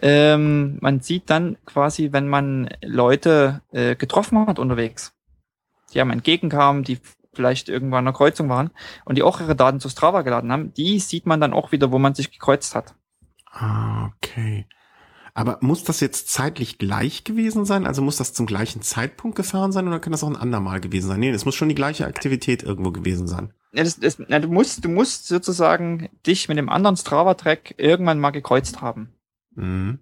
ähm, 0.00 0.78
man 0.80 1.00
sieht 1.00 1.30
dann 1.30 1.56
quasi, 1.64 2.12
wenn 2.12 2.28
man 2.28 2.68
Leute 2.82 3.62
äh, 3.72 3.96
getroffen 3.96 4.46
hat 4.46 4.58
unterwegs, 4.58 5.14
die 5.92 6.00
einem 6.00 6.10
entgegenkamen, 6.10 6.84
die 6.84 6.98
vielleicht 7.32 7.68
irgendwann 7.68 8.00
an 8.00 8.12
der 8.12 8.14
Kreuzung 8.14 8.48
waren 8.48 8.70
und 9.04 9.16
die 9.16 9.22
auch 9.22 9.40
ihre 9.40 9.56
Daten 9.56 9.80
zu 9.80 9.88
Strava 9.88 10.22
geladen 10.22 10.52
haben, 10.52 10.72
die 10.74 11.00
sieht 11.00 11.26
man 11.26 11.40
dann 11.40 11.54
auch 11.54 11.72
wieder, 11.72 11.90
wo 11.90 11.98
man 11.98 12.14
sich 12.14 12.30
gekreuzt 12.30 12.74
hat. 12.74 12.94
Ah, 13.50 14.10
okay. 14.16 14.66
Aber 15.36 15.58
muss 15.60 15.82
das 15.82 15.98
jetzt 15.98 16.28
zeitlich 16.28 16.78
gleich 16.78 17.24
gewesen 17.24 17.64
sein? 17.64 17.86
Also 17.86 18.02
muss 18.02 18.16
das 18.16 18.32
zum 18.32 18.46
gleichen 18.46 18.82
Zeitpunkt 18.82 19.36
gefahren 19.36 19.72
sein 19.72 19.88
oder 19.88 19.98
kann 19.98 20.12
das 20.12 20.22
auch 20.22 20.28
ein 20.28 20.36
andermal 20.36 20.80
gewesen 20.80 21.08
sein? 21.08 21.18
Nee, 21.18 21.30
es 21.30 21.44
muss 21.44 21.56
schon 21.56 21.68
die 21.68 21.74
gleiche 21.74 22.06
Aktivität 22.06 22.62
irgendwo 22.62 22.92
gewesen 22.92 23.26
sein. 23.26 23.52
Ja, 23.72 23.82
das, 23.82 23.98
das, 23.98 24.22
na, 24.28 24.38
du 24.38 24.46
musst, 24.46 24.84
du 24.84 24.88
musst 24.88 25.26
sozusagen 25.26 26.08
dich 26.24 26.48
mit 26.48 26.56
dem 26.56 26.68
anderen 26.68 26.96
Strava-Track 26.96 27.74
irgendwann 27.78 28.20
mal 28.20 28.30
gekreuzt 28.30 28.80
haben. 28.80 29.12
Mhm. 29.56 29.98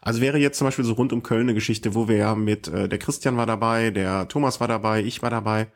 Also 0.00 0.22
wäre 0.22 0.38
jetzt 0.38 0.56
zum 0.56 0.66
Beispiel 0.66 0.86
so 0.86 0.94
rund 0.94 1.12
um 1.12 1.22
Köln 1.22 1.42
eine 1.42 1.54
Geschichte, 1.54 1.94
wo 1.94 2.08
wir 2.08 2.16
ja 2.16 2.34
mit, 2.34 2.66
äh, 2.68 2.88
der 2.88 2.98
Christian 2.98 3.36
war 3.36 3.46
dabei, 3.46 3.90
der 3.90 4.26
Thomas 4.28 4.58
war 4.58 4.68
dabei, 4.68 5.02
ich 5.02 5.20
war 5.20 5.30
dabei. 5.30 5.68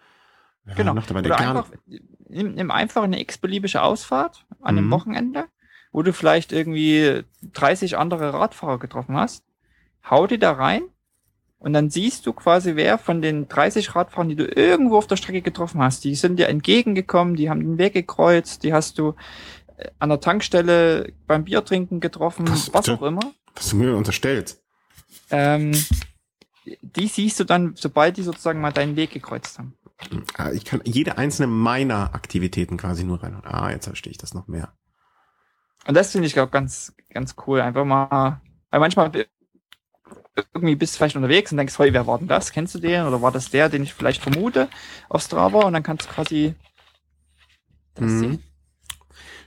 Genau. 0.74 0.94
Noch 0.94 1.06
dabei, 1.06 1.22
der 1.22 1.32
Oder 1.32 1.48
einfach, 1.48 1.70
nimm, 2.28 2.54
nimm 2.54 2.70
einfach 2.70 3.04
eine 3.04 3.20
x-beliebige 3.20 3.82
Ausfahrt 3.82 4.46
an 4.62 4.74
mhm. 4.74 4.78
einem 4.78 4.90
Wochenende 4.90 5.44
wo 5.96 6.02
du 6.02 6.12
vielleicht 6.12 6.52
irgendwie 6.52 7.22
30 7.54 7.96
andere 7.96 8.34
Radfahrer 8.34 8.78
getroffen 8.78 9.16
hast, 9.16 9.42
hau 10.04 10.26
die 10.26 10.38
da 10.38 10.52
rein 10.52 10.82
und 11.58 11.72
dann 11.72 11.88
siehst 11.88 12.26
du 12.26 12.34
quasi, 12.34 12.76
wer 12.76 12.98
von 12.98 13.22
den 13.22 13.48
30 13.48 13.94
Radfahrern, 13.94 14.28
die 14.28 14.36
du 14.36 14.44
irgendwo 14.44 14.98
auf 14.98 15.06
der 15.06 15.16
Strecke 15.16 15.40
getroffen 15.40 15.80
hast, 15.80 16.04
die 16.04 16.14
sind 16.14 16.36
dir 16.36 16.48
entgegengekommen, 16.48 17.34
die 17.34 17.48
haben 17.48 17.60
den 17.60 17.78
Weg 17.78 17.94
gekreuzt, 17.94 18.62
die 18.62 18.74
hast 18.74 18.98
du 18.98 19.14
äh, 19.78 19.88
an 19.98 20.10
der 20.10 20.20
Tankstelle 20.20 21.14
beim 21.26 21.44
Biertrinken 21.44 22.00
getroffen, 22.00 22.46
was, 22.46 22.74
was 22.74 22.90
auch 22.90 23.00
immer. 23.00 23.32
Was 23.54 23.70
du 23.70 23.76
mir 23.76 23.96
unterstellst. 23.96 24.62
Ähm, 25.30 25.72
die 26.82 27.06
siehst 27.06 27.40
du 27.40 27.44
dann, 27.44 27.72
sobald 27.74 28.18
die 28.18 28.22
sozusagen 28.22 28.60
mal 28.60 28.70
deinen 28.70 28.96
Weg 28.96 29.12
gekreuzt 29.12 29.58
haben. 29.58 29.72
Ah, 30.36 30.50
ich 30.52 30.66
kann 30.66 30.82
jede 30.84 31.16
einzelne 31.16 31.46
meiner 31.46 32.14
Aktivitäten 32.14 32.76
quasi 32.76 33.02
nur 33.02 33.22
rein. 33.22 33.42
Ah, 33.44 33.70
jetzt 33.70 33.86
verstehe 33.86 34.10
ich 34.10 34.18
das 34.18 34.34
noch 34.34 34.46
mehr. 34.46 34.74
Und 35.86 35.94
das 35.94 36.12
finde 36.12 36.26
ich 36.26 36.38
auch 36.40 36.50
ganz, 36.50 36.94
ganz 37.10 37.34
cool. 37.46 37.60
Einfach 37.60 37.84
mal, 37.84 38.40
weil 38.70 38.80
manchmal 38.80 39.10
irgendwie 40.54 40.76
bist 40.76 40.94
du 40.94 40.98
vielleicht 40.98 41.16
unterwegs 41.16 41.50
und 41.52 41.58
denkst, 41.58 41.78
hey, 41.78 41.92
wer 41.92 42.06
war 42.06 42.18
denn 42.18 42.28
das? 42.28 42.52
Kennst 42.52 42.74
du 42.74 42.78
den? 42.78 43.04
Oder 43.06 43.22
war 43.22 43.32
das 43.32 43.50
der, 43.50 43.68
den 43.68 43.82
ich 43.82 43.94
vielleicht 43.94 44.22
vermute 44.22 44.68
auf 45.08 45.22
Strava? 45.22 45.60
Und 45.60 45.72
dann 45.72 45.82
kannst 45.82 46.06
du 46.06 46.12
quasi 46.12 46.54
das 47.94 48.12
mhm. 48.12 48.18
sehen. 48.18 48.42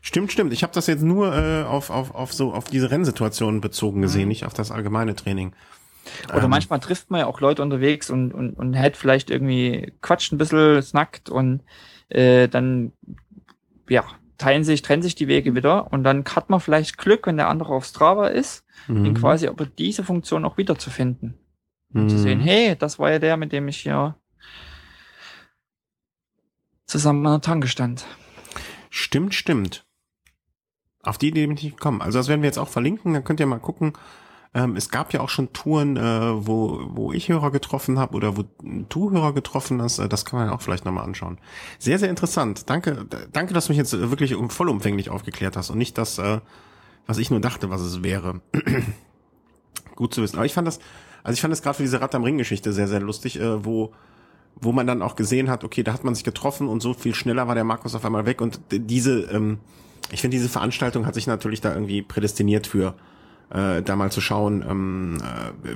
Stimmt, 0.01 0.31
stimmt. 0.31 0.53
Ich 0.53 0.63
habe 0.63 0.73
das 0.73 0.87
jetzt 0.87 1.03
nur 1.03 1.35
äh, 1.35 1.63
auf, 1.63 1.89
auf, 1.89 2.15
auf 2.15 2.33
so 2.33 2.53
auf 2.53 2.65
diese 2.65 2.89
Rennsituation 2.89 3.61
bezogen 3.61 4.01
gesehen, 4.01 4.23
Mhm. 4.23 4.27
nicht 4.29 4.45
auf 4.45 4.53
das 4.53 4.71
allgemeine 4.71 5.15
Training. 5.15 5.53
Oder 6.33 6.43
Ähm, 6.43 6.49
manchmal 6.49 6.79
trifft 6.79 7.11
man 7.11 7.19
ja 7.19 7.27
auch 7.27 7.41
Leute 7.41 7.61
unterwegs 7.61 8.09
und, 8.09 8.33
und, 8.33 8.53
und 8.53 8.73
hält 8.73 8.97
vielleicht 8.97 9.29
irgendwie 9.29 9.93
quatscht 10.01 10.31
ein 10.31 10.37
bisschen, 10.37 10.81
snackt 10.81 11.29
und 11.29 11.63
äh, 12.09 12.47
dann 12.47 12.93
ja, 13.89 14.05
teilen 14.39 14.63
sich, 14.63 14.81
trennen 14.81 15.03
sich 15.03 15.13
die 15.13 15.27
Wege 15.27 15.53
wieder 15.53 15.91
und 15.91 16.03
dann 16.03 16.25
hat 16.25 16.49
man 16.49 16.59
vielleicht 16.59 16.97
Glück, 16.97 17.27
wenn 17.27 17.37
der 17.37 17.49
andere 17.49 17.73
auf 17.73 17.85
Strava 17.85 18.27
ist, 18.27 18.65
ihn 18.87 19.01
mhm. 19.01 19.13
quasi 19.13 19.47
aber 19.47 19.67
diese 19.67 20.03
Funktion 20.03 20.45
auch 20.45 20.57
wiederzufinden. 20.57 21.37
Und 21.93 22.03
Mhm. 22.03 22.09
zu 22.09 22.17
sehen, 22.17 22.39
hey, 22.39 22.75
das 22.75 22.99
war 22.99 23.11
ja 23.11 23.19
der, 23.19 23.37
mit 23.37 23.51
dem 23.51 23.67
ich 23.67 23.77
hier 23.77 24.15
zusammen 26.85 27.25
an 27.25 27.33
der 27.33 27.41
Tanke 27.41 27.67
stand. 27.67 28.05
Stimmt, 28.89 29.35
stimmt. 29.35 29.85
Auf 31.01 31.17
die 31.17 31.29
Idee 31.29 31.47
bin 31.47 31.57
ich 31.57 31.75
gekommen. 31.75 32.01
Also 32.01 32.19
das 32.19 32.27
werden 32.27 32.41
wir 32.41 32.47
jetzt 32.47 32.57
auch 32.57 32.67
verlinken, 32.67 33.13
dann 33.13 33.23
könnt 33.23 33.39
ihr 33.39 33.45
mal 33.45 33.59
gucken. 33.59 33.93
Ähm, 34.53 34.75
es 34.75 34.89
gab 34.89 35.13
ja 35.13 35.21
auch 35.21 35.29
schon 35.29 35.53
Touren, 35.53 35.95
äh, 35.95 36.01
wo, 36.47 36.81
wo 36.89 37.13
ich 37.13 37.29
Hörer 37.29 37.51
getroffen 37.51 37.99
habe 37.99 38.15
oder 38.15 38.35
wo 38.35 38.45
du 38.61 39.11
Hörer 39.11 39.33
getroffen 39.33 39.81
hast. 39.81 39.99
Äh, 39.99 40.09
das 40.09 40.25
kann 40.25 40.39
man 40.39 40.47
ja 40.49 40.55
auch 40.55 40.61
vielleicht 40.61 40.85
nochmal 40.85 41.03
anschauen. 41.03 41.37
Sehr, 41.77 41.99
sehr 41.99 42.09
interessant. 42.09 42.69
Danke, 42.69 43.05
danke, 43.31 43.53
dass 43.53 43.67
du 43.67 43.71
mich 43.71 43.77
jetzt 43.77 43.93
äh, 43.93 44.09
wirklich 44.09 44.33
um- 44.35 44.49
vollumfänglich 44.49 45.09
aufgeklärt 45.11 45.55
hast 45.55 45.69
und 45.69 45.77
nicht 45.77 45.97
das, 45.97 46.17
äh, 46.17 46.39
was 47.05 47.19
ich 47.19 47.29
nur 47.29 47.41
dachte, 47.41 47.69
was 47.69 47.81
es 47.81 48.01
wäre. 48.01 48.41
Gut 49.95 50.13
zu 50.13 50.21
wissen. 50.21 50.37
Aber 50.37 50.45
ich 50.45 50.53
fand 50.53 50.67
das, 50.67 50.79
also 51.23 51.33
ich 51.35 51.41
fand 51.41 51.51
das 51.51 51.61
gerade 51.61 51.77
für 51.77 51.83
diese 51.83 52.01
Rad 52.01 52.15
am 52.15 52.23
Ring-Geschichte 52.23 52.73
sehr, 52.73 52.87
sehr 52.87 53.01
lustig, 53.01 53.39
äh, 53.39 53.63
wo 53.65 53.93
wo 54.61 54.71
man 54.73 54.87
dann 54.87 55.01
auch 55.01 55.15
gesehen 55.15 55.49
hat, 55.49 55.63
okay, 55.63 55.83
da 55.83 55.93
hat 55.93 56.03
man 56.03 56.15
sich 56.15 56.23
getroffen 56.25 56.67
und 56.67 56.81
so 56.81 56.93
viel 56.93 57.15
schneller 57.15 57.47
war 57.47 57.55
der 57.55 57.63
Markus 57.63 57.95
auf 57.95 58.03
einmal 58.03 58.25
weg 58.25 58.41
und 58.41 58.59
diese, 58.71 59.21
ähm, 59.31 59.59
ich 60.11 60.19
finde, 60.19 60.35
diese 60.35 60.49
Veranstaltung 60.49 61.05
hat 61.05 61.13
sich 61.13 61.27
natürlich 61.27 61.61
da 61.61 61.73
irgendwie 61.73 62.01
prädestiniert 62.01 62.67
für, 62.67 62.95
äh, 63.51 63.81
da 63.81 63.95
mal 63.95 64.11
zu 64.11 64.21
schauen, 64.21 64.63
ähm, 64.67 65.17
äh, 65.21 65.75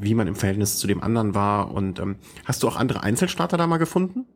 wie 0.00 0.14
man 0.14 0.26
im 0.26 0.34
Verhältnis 0.36 0.78
zu 0.78 0.86
dem 0.86 1.02
anderen 1.02 1.34
war 1.34 1.70
und 1.72 1.98
ähm, 1.98 2.16
hast 2.44 2.62
du 2.62 2.68
auch 2.68 2.76
andere 2.76 3.02
Einzelstarter 3.02 3.56
da 3.56 3.66
mal 3.66 3.78
gefunden? 3.78 4.26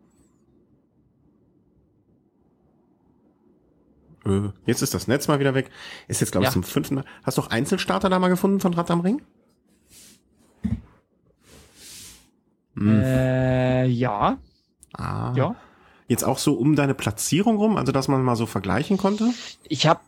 Äh, 4.27 4.51
Jetzt 4.67 4.83
ist 4.83 4.95
das 4.95 5.09
Netz 5.09 5.29
mal 5.29 5.41
wieder 5.41 5.55
weg. 5.55 5.71
Ist 6.09 6.21
jetzt, 6.21 6.31
glaube 6.33 6.45
ich, 6.45 6.49
Ja. 6.49 6.53
zum 6.53 6.63
fünften 6.63 6.95
Mal. 6.97 7.05
Hast 7.23 7.39
du 7.39 7.43
auch 7.43 7.49
Einzelstarter 7.49 8.09
da 8.09 8.19
mal 8.19 8.29
gefunden 8.29 8.61
von 8.61 8.75
Rad 8.75 8.91
am 8.91 9.01
Ring? 9.01 9.23
Hm. 12.75 13.01
Äh, 13.03 13.87
ja, 13.87 14.39
Ah. 14.95 15.33
ja. 15.37 15.55
Jetzt 16.11 16.25
auch 16.25 16.39
so 16.39 16.55
um 16.55 16.75
deine 16.75 16.95
Platzierung 16.95 17.59
rum, 17.59 17.77
also 17.77 17.93
dass 17.93 18.09
man 18.09 18.25
mal 18.25 18.35
so 18.35 18.47
vergleichen 18.47 18.97
konnte? 18.97 19.33
Ich 19.69 19.87
habe 19.87 20.01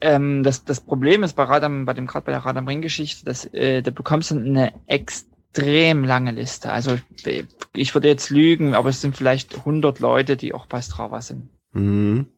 ähm, 0.00 0.42
das 0.42 0.64
das 0.64 0.80
Problem 0.80 1.22
ist 1.24 1.34
bei 1.34 1.42
Radam 1.42 1.84
bei 1.84 1.92
dem 1.92 2.06
gerade 2.06 2.24
bei 2.24 2.32
der 2.32 2.46
Radam 2.46 2.66
Ring 2.66 2.80
Geschichte, 2.80 3.26
dass 3.26 3.44
äh, 3.52 3.82
da 3.82 3.90
bekommst 3.90 4.30
du 4.30 4.36
eine 4.36 4.72
extrem 4.86 6.04
lange 6.04 6.30
Liste. 6.30 6.72
Also 6.72 6.98
ich 7.74 7.94
würde 7.94 8.08
jetzt 8.08 8.30
lügen, 8.30 8.74
aber 8.74 8.88
es 8.88 9.02
sind 9.02 9.14
vielleicht 9.14 9.58
100 9.58 10.00
Leute, 10.00 10.38
die 10.38 10.54
auch 10.54 10.64
bei 10.64 10.80
Strava 10.80 11.20
sind. 11.20 11.50
Mhm. 11.74 12.28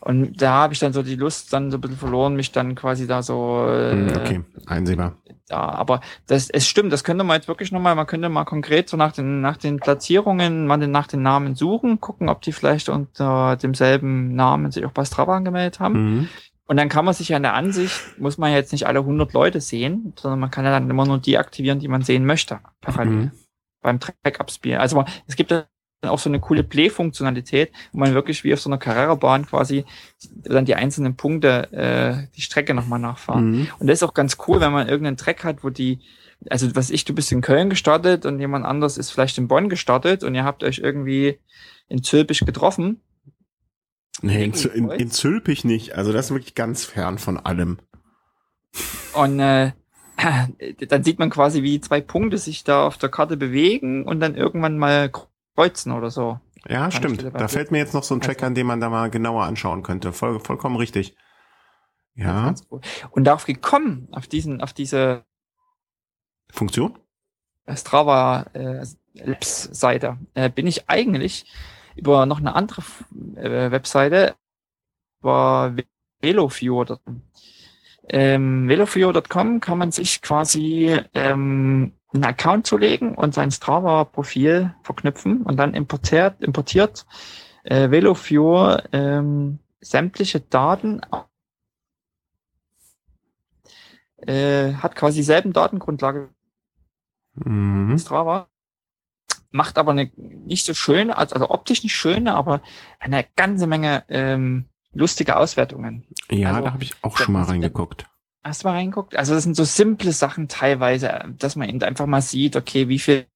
Und 0.00 0.40
da 0.42 0.52
habe 0.52 0.74
ich 0.74 0.80
dann 0.80 0.92
so 0.92 1.02
die 1.02 1.16
Lust 1.16 1.52
dann 1.52 1.70
so 1.70 1.78
ein 1.78 1.80
bisschen 1.80 1.96
verloren, 1.98 2.34
mich 2.36 2.52
dann 2.52 2.74
quasi 2.74 3.06
da 3.06 3.22
so 3.22 3.66
äh, 3.68 3.92
Hm, 3.92 4.08
Okay, 4.16 4.40
einsehbar. 4.66 5.16
ja, 5.50 5.60
aber 5.60 6.00
das, 6.26 6.50
es 6.50 6.66
stimmt, 6.66 6.92
das 6.92 7.04
könnte 7.04 7.24
man 7.24 7.36
jetzt 7.36 7.48
wirklich 7.48 7.72
nochmal, 7.72 7.94
man 7.94 8.06
könnte 8.06 8.28
mal 8.28 8.44
konkret 8.44 8.88
so 8.88 8.96
nach 8.96 9.12
den, 9.12 9.40
nach 9.40 9.56
den 9.56 9.78
Platzierungen, 9.80 10.66
mal 10.66 10.78
den, 10.78 10.90
nach 10.90 11.06
den 11.06 11.22
Namen 11.22 11.54
suchen, 11.54 12.00
gucken, 12.00 12.28
ob 12.28 12.42
die 12.42 12.52
vielleicht 12.52 12.88
unter 12.88 13.56
demselben 13.56 14.34
Namen 14.34 14.70
sich 14.72 14.84
auch 14.86 14.92
bei 14.92 15.04
Strava 15.04 15.36
angemeldet 15.36 15.80
haben. 15.80 15.94
Mhm. 15.94 16.28
Und 16.66 16.76
dann 16.78 16.88
kann 16.88 17.04
man 17.04 17.12
sich 17.14 17.28
ja 17.28 17.36
in 17.36 17.42
der 17.42 17.54
Ansicht, 17.54 18.00
muss 18.16 18.38
man 18.38 18.50
ja 18.50 18.56
jetzt 18.56 18.72
nicht 18.72 18.86
alle 18.86 19.00
100 19.00 19.32
Leute 19.34 19.60
sehen, 19.60 20.14
sondern 20.18 20.40
man 20.40 20.50
kann 20.50 20.64
ja 20.64 20.70
dann 20.70 20.88
immer 20.88 21.04
nur 21.04 21.18
die 21.18 21.36
aktivieren, 21.36 21.80
die 21.80 21.88
man 21.88 22.02
sehen 22.02 22.24
möchte, 22.24 22.60
parallel 22.80 23.26
Mhm. 23.26 23.30
beim 23.82 24.00
Track-Up-Spiel. 24.00 24.76
Also 24.76 24.96
man, 24.96 25.06
es 25.26 25.36
gibt 25.36 25.50
dann 25.50 25.64
auch 26.10 26.18
so 26.18 26.28
eine 26.28 26.40
coole 26.40 26.64
Play-Funktionalität, 26.64 27.70
wo 27.92 28.00
man 28.00 28.14
wirklich 28.14 28.42
wie 28.44 28.52
auf 28.52 28.60
so 28.60 28.68
einer 28.68 28.78
Carrera-Bahn 28.78 29.46
quasi 29.46 29.84
dann 30.34 30.64
die 30.64 30.74
einzelnen 30.74 31.16
Punkte, 31.16 31.72
äh, 31.72 32.34
die 32.36 32.40
Strecke 32.40 32.74
nochmal 32.74 32.98
nachfahren. 32.98 33.50
Mhm. 33.50 33.68
Und 33.78 33.86
das 33.86 33.98
ist 33.98 34.02
auch 34.02 34.14
ganz 34.14 34.36
cool, 34.46 34.60
wenn 34.60 34.72
man 34.72 34.88
irgendeinen 34.88 35.16
Track 35.16 35.44
hat, 35.44 35.62
wo 35.62 35.70
die, 35.70 36.00
also 36.50 36.74
was 36.74 36.90
ich, 36.90 37.04
du 37.04 37.14
bist 37.14 37.30
in 37.30 37.40
Köln 37.40 37.70
gestartet 37.70 38.26
und 38.26 38.40
jemand 38.40 38.64
anders 38.64 38.98
ist 38.98 39.10
vielleicht 39.10 39.38
in 39.38 39.48
Bonn 39.48 39.68
gestartet 39.68 40.24
und 40.24 40.34
ihr 40.34 40.44
habt 40.44 40.64
euch 40.64 40.78
irgendwie 40.78 41.38
in 41.88 42.02
Zülpich 42.02 42.40
getroffen. 42.40 43.00
Nee, 44.22 44.44
in, 44.44 44.52
in, 44.52 44.90
in 44.90 45.10
Zülpich 45.10 45.64
nicht. 45.64 45.96
Also 45.96 46.12
das 46.12 46.26
ist 46.26 46.30
wirklich 46.32 46.54
ganz 46.54 46.84
fern 46.84 47.18
von 47.18 47.38
allem. 47.38 47.78
Und 49.14 49.40
äh, 49.40 49.72
dann 50.88 51.04
sieht 51.04 51.18
man 51.18 51.30
quasi, 51.30 51.62
wie 51.62 51.80
zwei 51.80 52.00
Punkte 52.00 52.38
sich 52.38 52.64
da 52.64 52.86
auf 52.86 52.98
der 52.98 53.08
Karte 53.08 53.36
bewegen 53.36 54.04
und 54.04 54.20
dann 54.20 54.34
irgendwann 54.34 54.78
mal 54.78 55.10
kreuzen 55.54 55.92
oder 55.92 56.10
so. 56.10 56.40
Ja, 56.68 56.90
stimmt. 56.90 57.24
Da 57.34 57.48
fällt 57.48 57.70
mir 57.72 57.78
jetzt 57.78 57.94
noch 57.94 58.04
so 58.04 58.14
ein 58.14 58.20
Track 58.20 58.42
an, 58.42 58.54
den 58.54 58.66
man 58.66 58.80
da 58.80 58.88
mal 58.88 59.10
genauer 59.10 59.44
anschauen 59.44 59.82
könnte. 59.82 60.12
Voll, 60.12 60.38
vollkommen 60.40 60.76
richtig. 60.76 61.16
Ja, 62.14 62.54
cool. 62.70 62.80
Und 63.10 63.24
darauf 63.24 63.46
gekommen, 63.46 64.08
auf 64.12 64.26
diesen, 64.26 64.60
auf 64.60 64.72
diese 64.72 65.24
Funktion? 66.50 66.98
Strava 67.74 68.46
äh, 68.52 68.84
Labs 69.14 69.64
Seite, 69.72 70.18
äh, 70.34 70.50
bin 70.50 70.66
ich 70.66 70.88
eigentlich 70.88 71.46
über 71.96 72.26
noch 72.26 72.38
eine 72.38 72.54
andere 72.54 72.82
äh, 73.36 73.70
Webseite, 73.70 74.34
über 75.20 75.74
Velofio.com. 76.20 77.22
Ähm, 78.08 78.68
Velofio.com 78.68 79.60
kann 79.60 79.78
man 79.78 79.92
sich 79.92 80.22
quasi 80.22 80.98
ähm, 81.14 81.92
einen 82.12 82.24
Account 82.24 82.66
zulegen 82.66 83.14
und 83.14 83.34
sein 83.34 83.50
Strava-Profil 83.50 84.74
verknüpfen 84.82 85.42
und 85.42 85.56
dann 85.56 85.74
importiert, 85.74 86.42
importiert 86.42 87.06
äh, 87.64 87.90
Velofio 87.90 88.76
ähm, 88.92 89.58
sämtliche 89.80 90.40
Daten 90.40 91.00
äh, 94.18 94.74
hat 94.74 94.94
quasi 94.94 95.18
dieselben 95.18 95.52
Datengrundlage 95.52 96.30
Mhm. 97.34 97.98
Strava. 97.98 98.48
Macht 99.50 99.76
aber 99.76 99.92
eine 99.92 100.10
nicht 100.16 100.64
so 100.64 100.74
schöne, 100.74 101.16
also, 101.16 101.34
also 101.34 101.50
optisch 101.50 101.82
nicht 101.82 101.94
schöne, 101.94 102.34
aber 102.34 102.62
eine 102.98 103.26
ganze 103.36 103.66
Menge 103.66 104.04
ähm, 104.08 104.66
lustige 104.92 105.36
Auswertungen. 105.36 106.06
Ja, 106.30 106.50
Also, 106.50 106.62
da 106.62 106.72
habe 106.72 106.84
ich 106.84 106.94
auch 107.02 107.18
schon 107.18 107.34
mal 107.34 107.44
reingeguckt. 107.44 108.06
Hast 108.44 108.64
du 108.64 108.68
mal 108.68 108.74
reingeguckt? 108.74 109.16
Also 109.16 109.34
das 109.34 109.44
sind 109.44 109.54
so 109.54 109.64
simple 109.64 110.12
Sachen 110.12 110.48
teilweise, 110.48 111.20
dass 111.38 111.56
man 111.56 111.68
eben 111.68 111.82
einfach 111.82 112.06
mal 112.06 112.22
sieht, 112.22 112.56
okay, 112.56 112.88
wie 112.88 112.98
viel, 112.98 113.26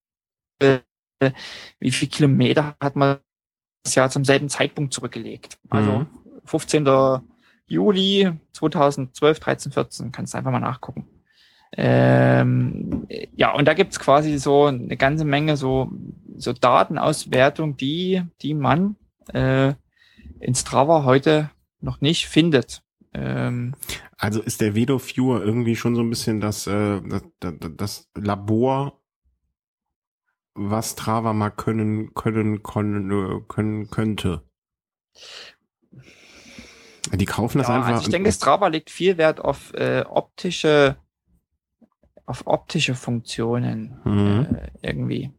wie 1.78 1.90
viel 1.90 2.08
Kilometer 2.08 2.76
hat 2.80 2.96
man 2.96 3.18
das 3.84 3.94
Jahr 3.94 4.10
zum 4.10 4.24
selben 4.24 4.48
Zeitpunkt 4.48 4.92
zurückgelegt. 4.92 5.58
Also 5.70 6.00
Mhm. 6.00 6.06
15. 6.44 7.20
Juli 7.68 8.32
2012, 8.52 9.40
13, 9.40 9.72
14, 9.72 10.12
kannst 10.12 10.34
du 10.34 10.38
einfach 10.38 10.52
mal 10.52 10.60
nachgucken. 10.60 11.06
Ähm, 11.76 13.06
ja, 13.34 13.52
und 13.52 13.66
da 13.66 13.74
gibt's 13.74 13.98
quasi 13.98 14.38
so 14.38 14.66
eine 14.66 14.96
ganze 14.96 15.24
Menge 15.24 15.56
so, 15.56 15.90
so 16.36 16.52
Datenauswertung, 16.52 17.76
die, 17.76 18.22
die 18.40 18.54
man 18.54 18.96
äh, 19.32 19.74
in 20.40 20.54
Strava 20.54 21.04
heute 21.04 21.50
noch 21.80 22.00
nicht 22.00 22.28
findet. 22.28 22.82
Ähm, 23.12 23.74
Also 24.18 24.40
ist 24.40 24.60
der 24.60 24.74
Vedo-Viewer 24.74 25.42
irgendwie 25.44 25.76
schon 25.76 25.94
so 25.94 26.00
ein 26.00 26.08
bisschen 26.10 26.40
das, 26.40 26.66
äh, 26.66 27.02
das, 27.02 27.22
das, 27.40 27.54
das 27.76 28.10
Labor, 28.14 29.02
was 30.54 30.94
Trava 30.96 31.34
mal 31.34 31.50
können, 31.50 32.14
können, 32.14 32.62
können, 32.62 33.10
äh, 33.10 33.40
können 33.46 33.90
könnte. 33.90 34.42
Die 37.12 37.24
kaufen 37.26 37.58
das 37.58 37.68
ja, 37.68 37.76
einfach. 37.76 37.90
also 37.90 38.02
ich 38.02 38.08
denke, 38.08 38.32
Strava 38.32 38.68
legt 38.68 38.90
viel 38.90 39.16
Wert 39.18 39.40
auf 39.40 39.72
äh, 39.74 40.04
optische, 40.08 40.96
auf 42.24 42.46
optische 42.46 42.94
Funktionen 42.94 44.00
Mhm. 44.04 44.56
äh, 44.56 44.70
irgendwie. 44.82 45.32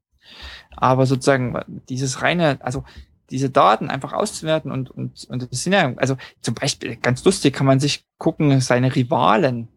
Aber 0.71 1.05
sozusagen 1.05 1.59
dieses 1.89 2.21
reine, 2.21 2.59
also 2.61 2.83
diese 3.29 3.49
Daten 3.49 3.89
einfach 3.89 4.13
auszuwerten 4.13 4.71
und, 4.71 4.89
und, 4.89 5.25
und 5.29 5.51
das 5.51 5.63
sind 5.63 5.73
ja, 5.73 5.93
also 5.97 6.17
zum 6.41 6.55
Beispiel 6.55 6.95
ganz 6.95 7.23
lustig 7.25 7.53
kann 7.53 7.67
man 7.67 7.79
sich 7.79 8.05
gucken, 8.17 8.61
seine 8.61 8.95
Rivalen 8.95 9.67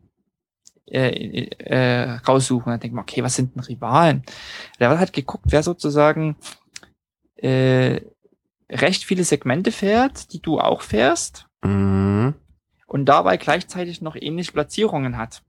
äh, 0.86 1.44
äh, 1.46 2.10
raussuchen. 2.26 2.70
Dann 2.70 2.80
denkt 2.80 2.94
man, 2.94 3.02
okay, 3.02 3.22
was 3.22 3.36
sind 3.36 3.54
denn 3.54 3.62
Rivalen? 3.62 4.24
Der 4.78 4.98
hat 4.98 5.12
geguckt, 5.12 5.46
wer 5.48 5.62
sozusagen 5.62 6.36
äh, 7.36 8.00
recht 8.70 9.04
viele 9.04 9.24
Segmente 9.24 9.72
fährt, 9.72 10.32
die 10.32 10.40
du 10.40 10.60
auch 10.60 10.82
fährst 10.82 11.46
Mhm. 11.62 12.34
und 12.86 13.04
dabei 13.04 13.36
gleichzeitig 13.36 14.00
noch 14.00 14.16
ähnliche 14.16 14.52
Platzierungen 14.52 15.18
hat. 15.18 15.42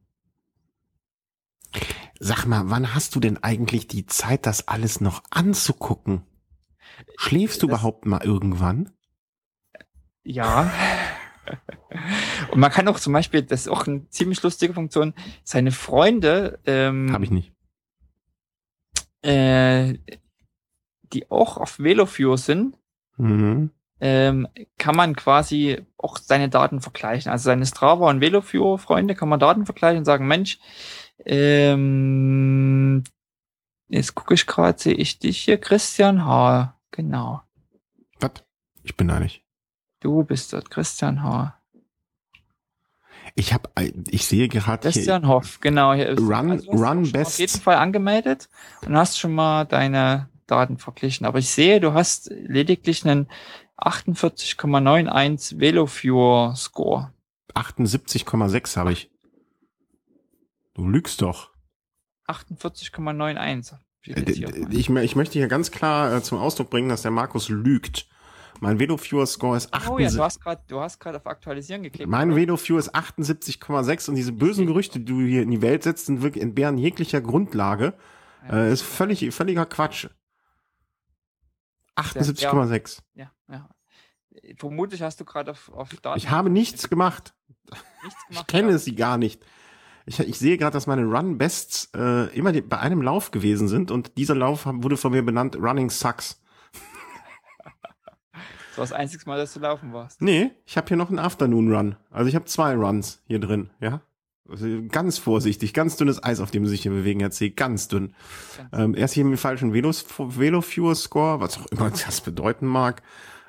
Sag 2.20 2.46
mal, 2.46 2.64
wann 2.66 2.94
hast 2.94 3.16
du 3.16 3.20
denn 3.20 3.42
eigentlich 3.42 3.88
die 3.88 4.06
Zeit, 4.06 4.46
das 4.46 4.68
alles 4.68 5.02
noch 5.02 5.24
anzugucken? 5.30 6.24
Schläfst 7.18 7.62
du 7.62 7.68
Das- 7.68 7.80
überhaupt 7.80 8.06
mal 8.06 8.22
irgendwann? 8.24 8.90
Ja, 10.24 10.72
Und 12.52 12.60
man 12.60 12.72
kann 12.72 12.88
auch 12.88 13.00
zum 13.00 13.12
Beispiel, 13.14 13.42
das 13.42 13.62
ist 13.62 13.68
auch 13.68 13.88
eine 13.88 14.08
ziemlich 14.10 14.42
lustige 14.44 14.74
Funktion, 14.74 15.14
seine 15.44 15.72
Freunde, 15.72 16.60
ähm, 16.66 17.12
Habe 17.12 17.24
ich 17.26 17.32
nicht. 17.32 17.52
äh, 19.24 19.96
die 21.14 21.30
auch 21.30 21.58
auf 21.58 21.80
VeloViewer 21.80 22.38
sind, 22.38 22.78
Mhm. 23.18 23.72
ähm, 24.00 24.48
kann 24.78 24.96
man 24.96 25.16
quasi 25.16 25.82
auch 25.98 26.18
seine 26.18 26.50
Daten 26.50 26.80
vergleichen. 26.82 27.32
Also 27.32 27.44
seine 27.46 27.66
Strava 27.66 28.10
und 28.10 28.22
VeloViewer 28.22 28.78
Freunde 28.80 29.14
kann 29.16 29.28
man 29.30 29.40
Daten 29.40 29.66
vergleichen 29.66 30.00
und 30.00 30.06
sagen, 30.06 30.28
Mensch, 30.28 30.58
ähm, 31.26 33.04
jetzt 33.92 34.16
gucke 34.16 34.34
ich 34.34 34.46
gerade, 34.48 34.80
sehe 34.80 34.94
ich 34.94 35.20
dich 35.20 35.40
hier, 35.42 35.58
Christian 35.60 36.26
H. 36.26 36.76
Genau. 36.92 37.42
Was? 38.20 38.32
Ich 38.84 38.96
bin 38.98 39.08
da 39.08 39.20
nicht. 39.20 39.44
Du 40.00 40.24
bist 40.24 40.52
dort, 40.54 40.70
Christian 40.72 41.22
H. 41.24 41.56
Ich 43.36 43.54
habe, 43.54 43.70
ich 44.10 44.26
sehe 44.26 44.48
gerade 44.50 44.82
hier. 44.82 44.92
Christian 44.92 45.28
Hoff, 45.28 45.60
genau. 45.62 45.94
Hier 45.94 46.10
ist, 46.10 46.20
Run- 46.20 46.60
auch 46.68 46.74
Run 46.74 47.12
Best. 47.12 47.34
Auf 47.34 47.40
jeden 47.40 47.62
Fall 47.62 47.76
angemeldet 47.78 48.50
und 48.86 48.96
hast 48.98 49.20
schon 49.20 49.34
mal 49.34 49.66
deine 49.66 50.28
Daten 50.48 50.78
verglichen. 50.78 51.26
Aber 51.26 51.40
ich 51.40 51.50
sehe, 51.50 51.80
du 51.80 51.94
hast 51.94 52.30
lediglich 52.32 53.06
einen 53.08 53.30
48,91 53.78 55.60
VeloViewer 55.60 56.56
Score. 56.56 57.14
78,6 57.56 58.78
habe 58.78 58.94
ich. 58.94 59.10
Du 60.74 60.88
lügst 60.88 61.22
doch. 61.22 61.52
48,91. 62.32 63.76
steht 64.02 64.30
Äh. 64.30 64.68
Ich, 64.72 64.90
ich 64.90 65.16
möchte 65.16 65.34
hier 65.34 65.48
ganz 65.48 65.72
klar 65.72 66.16
äh, 66.16 66.24
zum 66.24 66.38
Ausdruck 66.38 66.70
bringen, 66.70 66.90
dass 66.90 67.02
der 67.02 67.12
Markus 67.12 67.50
lügt. 67.50 68.08
Mein 68.60 68.80
VeloViewer 68.80 69.26
Score 69.26 69.58
ist 69.58 69.70
Oh 69.74 69.98
ja, 69.98 70.08
78. 70.08 70.18
du 70.18 70.24
hast 70.24 70.40
gerade, 70.40 70.62
du 70.68 70.80
hast 70.80 71.00
gerade 71.00 71.18
auf 71.18 71.26
Aktualisieren 71.26 71.82
geklickt. 71.82 72.10
Mein? 72.10 72.36
VeloViewer 72.36 72.78
ist 72.78 72.94
78,6 72.94 74.10
und 74.10 74.16
diese 74.16 74.32
bösen 74.32 74.68
Gerüchte, 74.68 75.00
die 75.00 75.06
du 75.06 75.20
hier 75.22 75.42
in 75.42 75.50
die 75.50 75.64
Welt 75.64 75.82
setzt, 75.82 76.06
sind 76.06 76.22
wirklich 76.22 76.44
entbehren 76.44 76.78
jeglicher 76.78 77.22
Grundlage. 77.22 77.96
Ja. 78.48 78.66
Äh, 78.66 78.72
ist 78.72 78.84
völlig, 78.84 79.34
völliger 79.34 79.66
Quatsch. 79.66 80.08
78,6. 81.96 83.00
ja, 83.16 83.32
ja. 83.50 83.70
Vermutlich 84.58 85.02
hast 85.02 85.20
du 85.20 85.26
gerade 85.26 85.52
auf, 85.52 85.70
auf 85.70 85.90
Daten. 86.02 86.18
Ich 86.18 86.30
habe 86.30 86.50
nichts 86.50 86.90
gemacht. 86.90 87.34
nichts 88.04 88.20
Ich 88.22 88.28
gemacht. 88.30 88.48
kenne 88.48 88.72
ja. 88.72 88.78
sie 88.78 88.96
gar 88.96 89.18
nicht. 89.18 89.44
Ich, 90.06 90.20
ich 90.20 90.40
sehe 90.40 90.58
gerade, 90.58 90.74
dass 90.74 90.88
meine 90.88 91.06
Run 91.06 91.38
Bests 91.38 91.90
äh, 91.96 92.34
immer 92.36 92.52
die, 92.52 92.62
bei 92.62 92.80
einem 92.80 93.02
Lauf 93.02 93.32
gewesen 93.32 93.68
sind 93.68 93.92
und 93.92 94.18
dieser 94.18 94.36
Lauf 94.36 94.66
wurde 94.66 94.98
von 94.98 95.12
mir 95.12 95.24
benannt 95.24 95.56
Running 95.56 95.90
Sucks. 95.90 96.42
Das 98.72 98.78
war 98.78 98.84
das 98.86 98.94
einzige 98.94 99.26
Mal, 99.26 99.38
dass 99.38 99.54
du 99.54 99.60
laufen 99.60 99.92
warst. 99.92 100.22
Nee, 100.22 100.52
ich 100.66 100.78
habe 100.78 100.88
hier 100.88 100.98
noch 100.98 101.10
einen 101.10 101.20
Afternoon 101.20 101.74
Run. 101.74 101.96
Also 102.10 102.30
ich 102.30 102.36
habe 102.36 102.46
zwei 102.46 102.74
Runs 102.74 103.22
hier 103.28 103.40
drin, 103.40 103.70
ja. 103.82 104.02
Also 104.50 104.68
ganz 104.90 105.18
vorsichtig, 105.18 105.74
ganz 105.74 105.96
dünnes 105.98 106.24
Eis, 106.24 106.40
auf 106.40 106.52
dem 106.52 106.66
sie 106.66 106.72
sich 106.72 106.82
hier 106.82 106.92
bewegen, 106.92 107.20
Herr 107.20 107.32
C. 107.32 107.50
Ganz 107.50 107.88
dünn. 107.88 108.14
Ähm, 108.74 108.96
erst 108.96 109.14
hier 109.14 109.24
mit 109.24 109.34
dem 109.34 109.38
falschen 109.38 109.74
Velos, 109.74 110.06
Velo-Fuel 110.18 110.96
Score, 110.96 111.40
was 111.40 111.58
auch 111.58 111.66
immer 111.68 111.90
das 112.06 112.22
bedeuten 112.22 112.66
mag, 112.66 113.02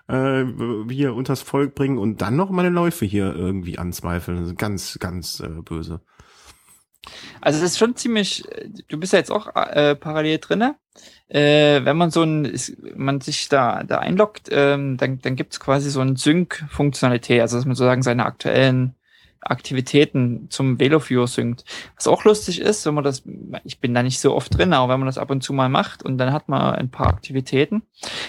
äh, 0.09 0.45
hier 0.89 1.15
unters 1.15 1.43
Volk 1.43 1.75
bringen 1.75 1.99
und 1.99 2.21
dann 2.21 2.37
noch 2.37 2.51
meine 2.51 2.69
Läufe 2.69 3.05
hier 3.05 3.35
irgendwie 3.35 3.79
anzweifeln. 3.79 4.55
Ganz, 4.57 4.99
ganz 5.01 5.41
äh, 5.41 5.49
böse. 5.49 6.01
Also 7.41 7.61
das 7.61 7.73
ist 7.73 7.79
schon 7.79 7.97
ziemlich, 7.97 8.51
äh, 8.53 8.69
du 8.89 8.99
bist 8.99 9.13
ja 9.13 9.19
jetzt 9.19 9.31
auch 9.31 9.55
äh, 9.55 9.95
parallel 9.97 10.39
drinne. 10.39 10.77
Äh, 11.29 11.85
wenn 11.85 11.97
man 11.97 12.11
so 12.11 12.23
ein, 12.23 12.53
man 12.95 13.21
sich 13.21 13.49
da, 13.49 13.83
da 13.85 13.99
einloggt, 13.99 14.49
ähm, 14.51 14.97
dann, 14.99 15.19
dann 15.21 15.37
gibt's 15.37 15.61
quasi 15.61 15.91
so 15.91 16.01
ein 16.01 16.17
Sync-Funktionalität, 16.17 17.41
also 17.41 17.57
dass 17.57 17.65
man 17.65 17.75
sozusagen 17.75 18.03
seine 18.03 18.27
aktuellen 18.27 18.95
Aktivitäten 19.41 20.49
zum 20.51 20.79
VeloViewer 20.79 21.27
synkt. 21.27 21.65
Was 21.97 22.07
auch 22.07 22.25
lustig 22.25 22.61
ist, 22.61 22.87
wenn 22.87 22.95
man 22.95 23.03
das, 23.03 23.25
ich 23.65 23.81
bin 23.81 23.93
da 23.93 24.03
nicht 24.03 24.21
so 24.21 24.35
oft 24.35 24.57
drin, 24.57 24.73
aber 24.73 24.93
wenn 24.93 25.01
man 25.01 25.07
das 25.07 25.19
ab 25.19 25.31
und 25.31 25.43
zu 25.43 25.53
mal 25.53 25.69
macht 25.69 26.03
und 26.05 26.19
dann 26.19 26.33
hat 26.33 26.49
man 26.49 26.75
ein 26.75 26.91
paar 26.91 27.09
Aktivitäten, 27.09 27.83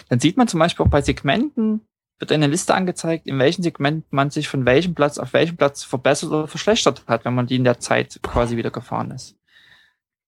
dann 0.09 0.19
sieht 0.19 0.37
man 0.37 0.47
zum 0.47 0.59
Beispiel 0.59 0.85
auch 0.85 0.89
bei 0.89 1.01
Segmenten, 1.01 1.81
wird 2.23 2.31
eine 2.31 2.47
Liste 2.47 2.73
angezeigt, 2.73 3.27
in 3.27 3.37
welchem 3.37 3.63
Segment 3.63 4.05
man 4.11 4.29
sich 4.29 4.47
von 4.47 4.65
welchem 4.65 4.95
Platz 4.95 5.17
auf 5.17 5.33
welchem 5.33 5.57
Platz 5.57 5.83
verbessert 5.83 6.29
oder 6.31 6.47
verschlechtert 6.47 7.03
hat, 7.07 7.25
wenn 7.25 7.35
man 7.35 7.47
die 7.47 7.57
in 7.57 7.65
der 7.65 7.79
Zeit 7.79 8.19
quasi 8.23 8.55
wieder 8.55 8.71
gefahren 8.71 9.11
ist. 9.11 9.35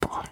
Boah, 0.02 0.24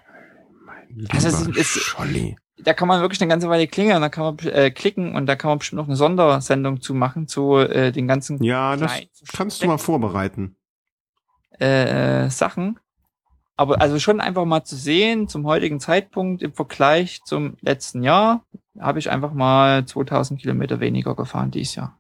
mein 0.66 1.08
Also 1.10 1.30
es 1.30 1.48
ist- 1.58 1.80
Scholli. 1.84 2.36
Da 2.58 2.74
kann 2.74 2.88
man 2.88 3.02
wirklich 3.02 3.22
eine 3.22 3.30
ganze 3.30 3.50
Weile 3.50 3.68
klingeln, 3.68 4.02
da 4.02 4.10
kann 4.10 4.24
man 4.36 4.40
äh, 4.48 4.72
klicken 4.72 5.16
und 5.16 5.26
da 5.26 5.36
kann 5.36 5.50
man 5.50 5.60
bestimmt 5.60 5.78
noch 5.78 5.88
eine 5.88 5.96
Sondersendung 5.96 6.82
zu 6.82 6.94
machen 6.94 7.28
zu 7.28 7.56
äh, 7.58 7.92
den 7.92 8.08
ganzen 8.08 8.42
Ja, 8.44 8.76
das 8.76 8.92
kannst 9.34 9.64
du 9.64 9.68
mal 9.68 9.78
vorbereiten. 9.78 10.56
äh, 11.60 12.30
Sachen. 12.30 12.80
Aber 13.56 13.82
also 13.82 14.00
schon 14.00 14.20
einfach 14.20 14.46
mal 14.46 14.64
zu 14.64 14.76
sehen, 14.76 15.28
zum 15.28 15.46
heutigen 15.46 15.80
Zeitpunkt 15.80 16.42
im 16.42 16.54
Vergleich 16.54 17.22
zum 17.24 17.56
letzten 17.62 18.02
Jahr, 18.04 18.44
habe 18.80 19.00
ich 19.00 19.10
einfach 19.10 19.34
mal 19.34 19.86
2000 19.86 20.40
Kilometer 20.40 20.80
weniger 20.80 21.16
gefahren 21.16 21.52
dieses 21.52 21.76
Jahr. 21.76 22.00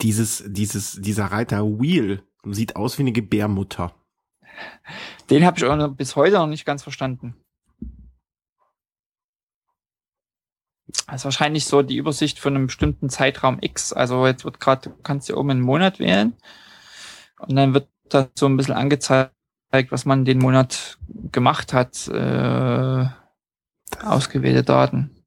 Dieses, 0.00 0.44
dieses, 0.46 1.00
dieser 1.00 1.26
Reiter 1.26 1.64
Wheel 1.64 2.22
sieht 2.44 2.76
aus 2.76 2.98
wie 2.98 3.02
eine 3.02 3.12
Gebärmutter. 3.12 3.94
Den 5.30 5.44
habe 5.44 5.58
ich 5.58 5.64
auch 5.64 5.76
noch 5.76 5.94
bis 5.94 6.16
heute 6.16 6.36
noch 6.36 6.46
nicht 6.46 6.64
ganz 6.64 6.82
verstanden. 6.82 7.34
Das 11.06 11.16
ist 11.16 11.24
wahrscheinlich 11.24 11.66
so 11.66 11.82
die 11.82 11.96
Übersicht 11.96 12.38
von 12.38 12.54
einem 12.54 12.66
bestimmten 12.66 13.08
Zeitraum 13.08 13.58
X. 13.60 13.92
Also 13.92 14.26
jetzt 14.26 14.44
wird 14.44 14.60
gerade, 14.60 14.90
du 14.90 14.96
kannst 15.02 15.26
hier 15.26 15.36
oben 15.36 15.50
einen 15.50 15.60
Monat 15.60 15.98
wählen 15.98 16.34
und 17.38 17.56
dann 17.56 17.74
wird 17.74 17.88
da 18.08 18.28
so 18.34 18.46
ein 18.46 18.56
bisschen 18.56 18.74
angezeigt, 18.74 19.32
was 19.90 20.04
man 20.04 20.24
den 20.24 20.38
Monat 20.38 20.98
gemacht 21.32 21.72
hat. 21.72 22.06
Äh, 22.08 23.06
ausgewählte 24.02 24.62
Daten. 24.62 25.23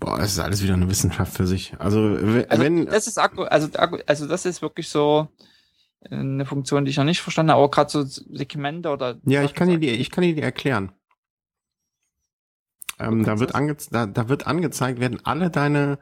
Boah, 0.00 0.18
das 0.18 0.32
ist 0.32 0.38
alles 0.38 0.62
wieder 0.62 0.74
eine 0.74 0.88
Wissenschaft 0.88 1.34
für 1.34 1.46
sich. 1.46 1.74
Also, 1.78 2.00
Also 2.48 2.62
wenn, 2.62 2.86
das 2.86 3.06
ist 3.06 3.18
Akku, 3.18 3.42
also, 3.44 3.68
Akku- 3.68 4.02
also 4.06 4.26
das 4.26 4.44
ist 4.44 4.60
wirklich 4.62 4.88
so 4.88 5.28
äh, 6.00 6.14
eine 6.16 6.44
Funktion, 6.46 6.84
die 6.84 6.90
ich 6.90 6.96
noch 6.96 7.04
nicht 7.04 7.20
verstanden 7.22 7.52
habe, 7.52 7.62
aber 7.62 7.70
gerade 7.70 7.90
so 7.90 8.02
Segmente 8.02 8.90
oder 8.90 9.18
ja, 9.24 9.42
ich 9.42 9.54
kann 9.54 9.68
dir 9.68 9.78
die, 9.78 9.90
ich 9.90 10.10
kann 10.10 10.22
dir 10.22 10.34
die 10.34 10.42
erklären. 10.42 10.92
Ähm, 12.98 13.24
da 13.24 13.40
wird 13.40 13.54
ange, 13.54 13.76
da, 13.90 14.06
da 14.06 14.28
wird 14.28 14.46
angezeigt 14.46 15.00
werden 15.00 15.20
alle 15.24 15.50
deine, 15.50 15.98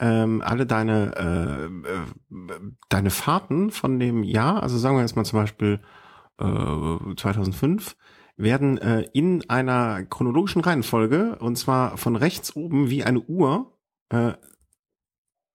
ähm, 0.00 0.42
alle 0.44 0.66
deine, 0.66 1.14
äh, 1.16 1.90
äh, 1.92 2.60
deine 2.88 3.10
Fahrten 3.10 3.70
von 3.70 4.00
dem 4.00 4.24
Jahr, 4.24 4.62
also 4.62 4.76
sagen 4.78 4.96
wir 4.96 5.02
jetzt 5.02 5.16
mal 5.16 5.24
zum 5.24 5.38
Beispiel 5.40 5.80
äh, 6.40 7.14
2005, 7.16 7.96
werden 8.36 8.78
äh, 8.78 9.02
in 9.12 9.48
einer 9.48 10.04
chronologischen 10.04 10.60
Reihenfolge 10.60 11.36
und 11.38 11.56
zwar 11.56 11.96
von 11.96 12.16
rechts 12.16 12.56
oben 12.56 12.90
wie 12.90 13.04
eine 13.04 13.20
Uhr 13.20 13.72
äh, 14.08 14.32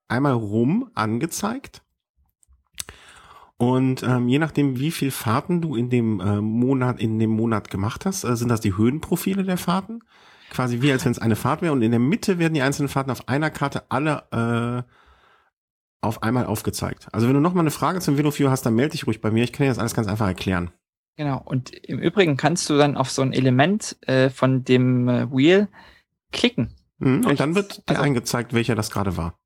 einmal 0.07 0.33
rum 0.33 0.89
angezeigt. 0.95 1.83
Und 3.57 4.03
ähm, 4.03 4.29
je 4.29 4.39
nachdem, 4.39 4.79
wie 4.79 4.91
viel 4.91 5.11
Fahrten 5.11 5.61
du 5.61 5.75
in 5.75 5.89
dem 5.89 6.21
äh, 6.21 6.39
Monat 6.39 7.01
in 7.01 7.19
dem 7.19 7.31
Monat 7.31 7.69
gemacht 7.69 8.05
hast, 8.05 8.23
äh, 8.23 8.35
sind 8.37 8.47
das 8.47 8.61
die 8.61 8.77
Höhenprofile 8.77 9.43
der 9.43 9.57
Fahrten. 9.57 10.01
Quasi 10.49 10.81
wie 10.81 10.91
als 10.91 11.03
wenn 11.03 11.11
es 11.11 11.19
eine 11.19 11.35
Fahrt 11.35 11.61
wäre. 11.61 11.73
Und 11.73 11.81
in 11.81 11.91
der 11.91 11.99
Mitte 11.99 12.39
werden 12.39 12.53
die 12.53 12.61
einzelnen 12.61 12.87
Fahrten 12.87 13.11
auf 13.11 13.27
einer 13.27 13.49
Karte 13.51 13.83
alle 13.89 14.23
äh, 14.31 14.89
auf 16.01 16.23
einmal 16.23 16.45
aufgezeigt. 16.45 17.07
Also 17.11 17.27
wenn 17.27 17.33
du 17.33 17.41
noch 17.41 17.53
mal 17.53 17.59
eine 17.59 17.71
Frage 17.71 17.99
zum 17.99 18.17
Velofio 18.17 18.49
hast, 18.49 18.65
dann 18.65 18.75
melde 18.75 18.91
dich 18.91 19.05
ruhig 19.05 19.19
bei 19.19 19.29
mir. 19.29 19.43
Ich 19.43 19.51
kann 19.51 19.65
dir 19.65 19.71
das 19.71 19.79
alles 19.79 19.93
ganz 19.93 20.07
einfach 20.07 20.27
erklären. 20.27 20.71
Genau. 21.19 21.41
Und 21.43 21.71
im 21.73 21.99
Übrigen 21.99 22.37
kannst 22.37 22.69
du 22.69 22.77
dann 22.77 22.95
auf 22.95 23.11
so 23.11 23.21
ein 23.21 23.33
Element 23.33 23.97
äh, 24.07 24.29
von 24.29 24.63
dem 24.63 25.09
äh, 25.09 25.29
Wheel 25.29 25.67
klicken. 26.31 26.73
Mhm. 26.99 27.25
Und 27.25 27.41
dann 27.41 27.55
wird 27.55 27.79
dir 27.89 27.95
Also- 27.97 28.03
angezeigt, 28.03 28.53
welcher 28.53 28.73
das 28.73 28.89
gerade 28.89 29.17
war. 29.17 29.37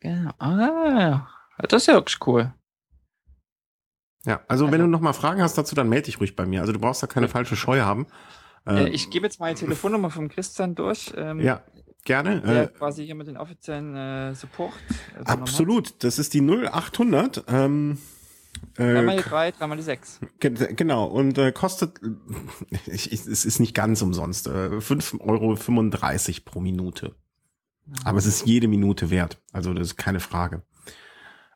Genau. 0.00 0.30
Ah, 0.38 1.28
das 1.58 1.82
ist 1.82 1.86
ja 1.88 1.92
wirklich 1.94 2.26
cool. 2.26 2.54
Ja, 4.24 4.40
also 4.48 4.64
wenn 4.68 4.74
Also- 4.80 4.84
du 4.86 4.90
noch 4.90 5.00
mal 5.02 5.12
Fragen 5.12 5.42
hast 5.42 5.58
dazu, 5.58 5.74
dann 5.74 5.90
melde 5.90 6.06
dich 6.06 6.20
ruhig 6.20 6.36
bei 6.36 6.46
mir. 6.46 6.62
Also 6.62 6.72
du 6.72 6.78
brauchst 6.78 7.02
da 7.02 7.06
keine 7.06 7.28
falsche 7.28 7.54
Scheu 7.54 7.80
haben. 7.82 8.06
Äh, 8.66 8.84
Äh, 8.84 8.88
ich 8.88 9.10
gebe 9.10 9.26
jetzt 9.26 9.40
mal 9.40 9.52
die 9.52 9.60
Telefonnummer 9.60 10.08
vom 10.08 10.30
Christian 10.30 10.74
durch. 10.74 11.12
Ähm, 11.18 11.38
ja, 11.40 11.62
gerne. 12.06 12.40
Der 12.40 12.62
Äh, 12.62 12.66
quasi 12.68 13.04
hier 13.04 13.14
mit 13.14 13.26
den 13.26 13.36
offiziellen 13.36 13.94
äh, 13.94 14.34
Support. 14.34 14.72
hat. 15.18 15.28
absolut. 15.28 16.02
Das 16.02 16.18
ist 16.18 16.32
die 16.32 16.40
0800. 16.40 17.44
Ähm, 17.48 17.98
Dreimal 18.74 19.14
äh, 19.14 19.22
die 19.22 19.28
drei, 19.28 19.50
dreimal 19.52 19.76
die 19.76 19.82
sechs. 19.82 20.20
Ge- 20.40 20.74
Genau, 20.74 21.04
und 21.06 21.38
äh, 21.38 21.52
kostet, 21.52 22.00
ich, 22.86 23.12
ich, 23.12 23.26
es 23.26 23.44
ist 23.44 23.60
nicht 23.60 23.74
ganz 23.74 24.02
umsonst, 24.02 24.46
äh, 24.46 24.50
5,35 24.78 25.20
Euro 25.20 26.42
pro 26.44 26.60
Minute. 26.60 27.14
Aber 28.04 28.18
es 28.18 28.26
ist 28.26 28.46
jede 28.46 28.66
Minute 28.66 29.10
wert, 29.10 29.40
also 29.52 29.74
das 29.74 29.88
ist 29.88 29.96
keine 29.96 30.18
Frage. 30.20 30.62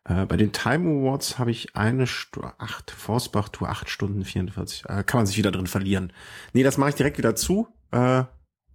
Äh, 0.04 0.26
bei 0.26 0.36
den 0.36 0.52
Time 0.52 1.00
Awards 1.00 1.38
habe 1.38 1.50
ich 1.50 1.74
eine 1.74 2.06
Stunde, 2.06 2.52
acht, 2.58 2.90
Forstbach 2.90 3.48
Tour, 3.48 3.68
acht 3.70 3.88
Stunden 3.88 4.24
44, 4.24 4.84
äh, 4.86 5.02
kann 5.04 5.18
man 5.20 5.26
sich 5.26 5.38
wieder 5.38 5.50
drin 5.50 5.66
verlieren. 5.66 6.12
Nee, 6.52 6.62
das 6.62 6.76
mache 6.78 6.90
ich 6.90 6.96
direkt 6.96 7.18
wieder 7.18 7.34
zu. 7.34 7.68
Äh, 7.92 8.24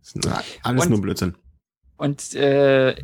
ist 0.01 0.17
na- 0.25 0.41
alles 0.63 0.85
Und- 0.85 0.89
nur 0.91 1.01
Blödsinn. 1.01 1.35
Und 1.97 2.33
äh, 2.33 2.95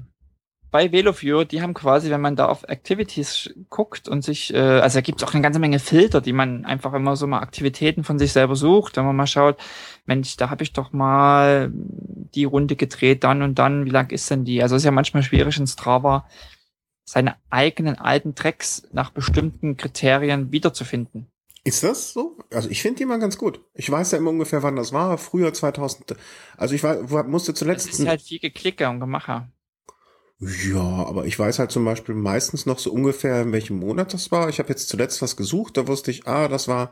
bei 0.72 0.92
VeloViewer, 0.92 1.46
die 1.46 1.62
haben 1.62 1.74
quasi, 1.74 2.10
wenn 2.10 2.22
man 2.22 2.36
da 2.36 2.48
auf 2.48 2.64
Activities 2.64 3.50
guckt 3.70 4.08
und 4.08 4.24
sich, 4.24 4.54
äh, 4.54 4.58
also 4.58 4.98
da 4.98 5.02
gibt 5.02 5.22
es 5.22 5.28
auch 5.28 5.34
eine 5.34 5.42
ganze 5.42 5.60
Menge 5.60 5.80
Filter, 5.80 6.22
die 6.22 6.34
man 6.34 6.66
einfach 6.66 6.94
immer 6.94 7.16
so 7.16 7.28
mal 7.28 7.40
Aktivitäten 7.40 8.04
von 8.04 8.20
sich 8.20 8.32
selber 8.32 8.56
sucht, 8.56 8.98
wenn 8.98 9.06
man 9.06 9.16
mal 9.16 9.28
schaut, 9.28 9.58
Mensch, 10.06 10.38
da 10.38 10.50
habe 10.50 10.64
ich 10.64 10.74
doch 10.74 10.92
mal 10.92 11.72
die 11.74 12.44
Runde 12.44 12.76
gedreht, 12.76 13.24
dann 13.24 13.42
und 13.42 13.58
dann, 13.58 13.86
wie 13.86 13.90
lang 13.90 14.12
ist 14.12 14.30
denn 14.30 14.46
die? 14.46 14.62
Also 14.62 14.76
ist 14.76 14.86
ja 14.86 14.92
manchmal 14.92 15.24
schwierig 15.24 15.58
in 15.58 15.68
Strava, 15.68 16.28
seine 17.04 17.36
eigenen 17.50 17.98
alten 17.98 18.36
Tracks 18.36 18.84
nach 18.92 19.10
bestimmten 19.10 19.78
Kriterien 19.78 20.52
wiederzufinden. 20.52 21.28
Ist 21.64 21.84
das 21.84 22.14
so? 22.14 22.38
Also 22.54 22.70
ich 22.70 22.82
finde 22.82 23.00
die 23.00 23.06
mal 23.06 23.20
ganz 23.20 23.38
gut. 23.38 23.62
Ich 23.74 23.90
weiß 23.90 24.12
ja 24.12 24.18
immer 24.18 24.30
ungefähr, 24.30 24.64
wann 24.64 24.76
das 24.76 24.94
war. 24.94 25.18
Früher 25.18 25.54
2000. 25.54 26.16
Also 26.56 26.76
ich 26.76 26.84
war, 26.84 27.24
musste 27.24 27.54
zuletzt. 27.54 27.90
Das 27.90 28.00
ist 28.00 28.08
halt 28.08 28.22
viel 28.22 28.40
Geklicker 28.40 28.90
und 28.90 29.00
Gemacher. 29.00 29.50
Ja, 30.40 30.80
aber 30.80 31.26
ich 31.26 31.38
weiß 31.38 31.60
halt 31.60 31.72
zum 31.72 31.84
Beispiel 31.84 32.16
meistens 32.16 32.66
noch 32.66 32.80
so 32.80 32.92
ungefähr, 32.92 33.42
in 33.42 33.52
welchem 33.52 33.78
Monat 33.78 34.14
das 34.14 34.32
war. 34.32 34.48
Ich 34.48 34.60
habe 34.60 34.70
jetzt 34.70 34.88
zuletzt 34.88 35.22
was 35.22 35.36
gesucht, 35.36 35.76
da 35.76 35.88
wusste 35.88 36.12
ich, 36.12 36.28
ah, 36.28 36.48
das 36.48 36.70
war, 36.70 36.92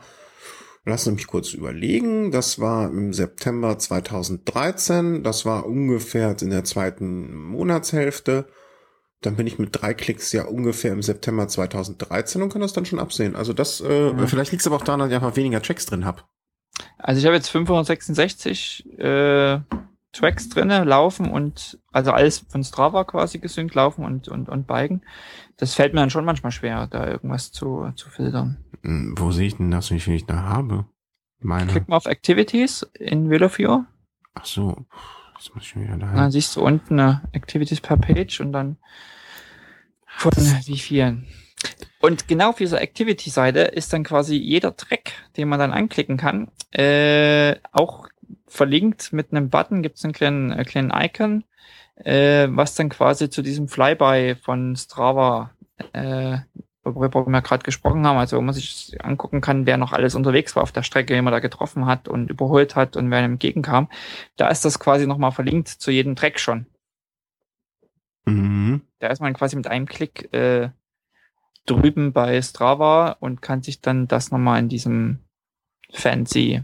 lass 0.83 1.05
mich 1.05 1.27
kurz 1.27 1.53
überlegen, 1.53 2.31
das 2.31 2.59
war 2.59 2.89
im 2.89 3.13
September 3.13 3.79
2013, 3.79 5.23
das 5.23 5.45
war 5.45 5.65
ungefähr 5.65 6.35
in 6.41 6.49
der 6.49 6.65
zweiten 6.65 7.33
Monatshälfte. 7.35 8.47
Dann 9.21 9.37
bin 9.37 9.47
ich 9.47 9.57
mit 9.57 9.69
drei 9.71 9.93
Klicks 9.93 10.33
ja 10.33 10.45
ungefähr 10.45 10.91
im 10.91 11.01
September 11.01 11.47
2013 11.47 12.41
und 12.41 12.51
kann 12.51 12.61
das 12.61 12.73
dann 12.73 12.85
schon 12.85 12.99
absehen. 12.99 13.35
Also 13.35 13.53
das, 13.53 13.79
äh, 13.79 14.09
ja. 14.09 14.27
vielleicht 14.27 14.51
liegt 14.51 14.61
es 14.61 14.67
aber 14.67 14.75
auch 14.75 14.83
daran, 14.83 14.99
dass 14.99 15.09
ich 15.09 15.15
einfach 15.15 15.37
weniger 15.37 15.61
Checks 15.61 15.85
drin 15.85 16.05
habe. 16.05 16.21
Also 16.97 17.19
ich 17.19 17.25
habe 17.25 17.35
jetzt 17.35 17.49
566 17.49 18.99
äh, 18.99 19.59
Tracks 20.17 20.49
drinne 20.49 20.83
laufen 20.83 21.29
und 21.29 21.79
also 21.91 22.11
alles 22.11 22.39
von 22.49 22.63
Strava 22.63 23.03
quasi 23.03 23.39
gesynkt 23.39 23.75
laufen 23.75 24.03
und, 24.03 24.27
und, 24.27 24.49
und 24.49 24.67
biken. 24.67 25.03
Das 25.57 25.75
fällt 25.75 25.93
mir 25.93 25.99
dann 25.99 26.09
schon 26.09 26.25
manchmal 26.25 26.51
schwer, 26.51 26.87
da 26.87 27.07
irgendwas 27.07 27.51
zu, 27.51 27.91
zu 27.95 28.09
filtern. 28.09 28.57
Hm, 28.83 29.15
wo 29.17 29.31
sehe 29.31 29.47
ich 29.47 29.57
denn 29.57 29.71
das, 29.71 29.91
wie 29.91 29.99
viel 29.99 30.15
ich 30.15 30.25
da 30.25 30.41
habe? 30.43 30.85
Meine. 31.39 31.71
Klick 31.71 31.87
mal 31.87 31.97
auf 31.97 32.07
Activities 32.07 32.85
in 32.93 33.29
Velofuel. 33.29 33.85
Ach 34.33 34.45
so, 34.45 34.85
das 35.35 35.53
muss 35.53 35.63
ich 35.63 35.75
mir 35.75 35.83
wieder 35.83 35.97
da. 35.97 36.13
Dann 36.13 36.31
siehst 36.31 36.55
du 36.55 36.61
unten 36.61 36.99
eine 36.99 37.21
Activities 37.33 37.81
per 37.81 37.97
Page 37.97 38.41
und 38.41 38.53
dann 38.53 38.77
von 40.07 40.31
wie 40.31 40.79
vielen. 40.79 41.27
Und 41.99 42.27
genau 42.27 42.53
für 42.53 42.63
diese 42.63 42.79
Activity-Seite 42.79 43.59
ist 43.61 43.93
dann 43.93 44.03
quasi 44.03 44.35
jeder 44.35 44.75
Track, 44.75 45.13
den 45.35 45.47
man 45.47 45.59
dann 45.59 45.73
anklicken 45.73 46.17
kann, 46.17 46.51
äh, 46.71 47.55
auch 47.71 48.07
verlinkt 48.47 49.13
mit 49.13 49.31
einem 49.31 49.49
Button, 49.49 49.81
gibt 49.81 49.97
es 49.97 50.03
einen 50.03 50.13
kleinen, 50.13 50.51
äh, 50.51 50.63
kleinen 50.63 50.91
Icon, 50.91 51.43
äh, 51.95 52.47
was 52.49 52.75
dann 52.75 52.89
quasi 52.89 53.29
zu 53.29 53.41
diesem 53.41 53.67
Flyby 53.67 54.35
von 54.35 54.75
Strava, 54.75 55.51
äh, 55.93 56.39
worüber 56.83 57.25
wir 57.25 57.41
gerade 57.41 57.63
gesprochen 57.63 58.05
haben, 58.05 58.17
also 58.17 58.37
wo 58.37 58.41
man 58.41 58.53
sich 58.53 58.95
angucken 59.01 59.41
kann, 59.41 59.65
wer 59.65 59.77
noch 59.77 59.93
alles 59.93 60.15
unterwegs 60.15 60.55
war 60.55 60.63
auf 60.63 60.71
der 60.71 60.83
Strecke, 60.83 61.13
wen 61.13 61.23
man 61.23 61.33
da 61.33 61.39
getroffen 61.39 61.85
hat 61.85 62.07
und 62.07 62.29
überholt 62.29 62.75
hat 62.75 62.95
und 62.95 63.11
wer 63.11 63.19
einem 63.19 63.33
entgegenkam. 63.33 63.89
Da 64.37 64.47
ist 64.49 64.63
das 64.63 64.79
quasi 64.79 65.07
nochmal 65.07 65.31
verlinkt 65.31 65.67
zu 65.67 65.91
jedem 65.91 66.15
Track 66.15 66.39
schon. 66.39 66.65
Mhm. 68.25 68.81
Da 68.99 69.07
ist 69.07 69.21
man 69.21 69.33
quasi 69.33 69.55
mit 69.55 69.67
einem 69.67 69.85
Klick 69.85 70.33
äh, 70.33 70.69
drüben 71.65 72.13
bei 72.13 72.41
Strava 72.41 73.11
und 73.19 73.41
kann 73.41 73.61
sich 73.61 73.81
dann 73.81 74.07
das 74.07 74.31
nochmal 74.31 74.59
in 74.59 74.69
diesem 74.69 75.19
fancy 75.91 76.63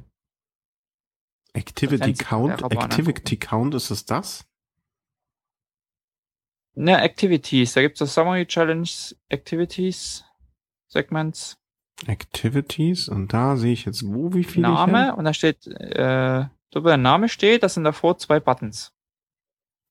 Activity 1.53 2.13
Count, 2.13 2.61
Activity 2.61 3.38
Count, 3.38 3.75
ist 3.75 3.91
es 3.91 4.05
das? 4.05 4.45
Ne, 6.75 6.99
Activities. 7.01 7.73
Da 7.73 7.81
gibt 7.81 7.95
es 7.95 7.99
das 7.99 8.13
Summary 8.13 8.45
Challenge 8.47 8.89
Activities 9.30 10.25
Segments. 10.88 11.57
Activities 12.07 13.07
und 13.07 13.34
da 13.34 13.55
sehe 13.55 13.73
ich 13.73 13.85
jetzt 13.85 14.03
wo, 14.05 14.34
wie 14.34 14.43
viele? 14.43 14.67
Name 14.67 15.15
und 15.15 15.25
da 15.25 15.34
steht, 15.34 15.67
äh, 15.67 16.45
da 16.45 16.49
wo 16.73 16.81
der 16.81 16.97
Name 16.97 17.30
steht, 17.30 17.63
das 17.63 17.75
sind 17.75 17.84
davor 17.84 18.17
zwei 18.17 18.39
Buttons. 18.39 18.91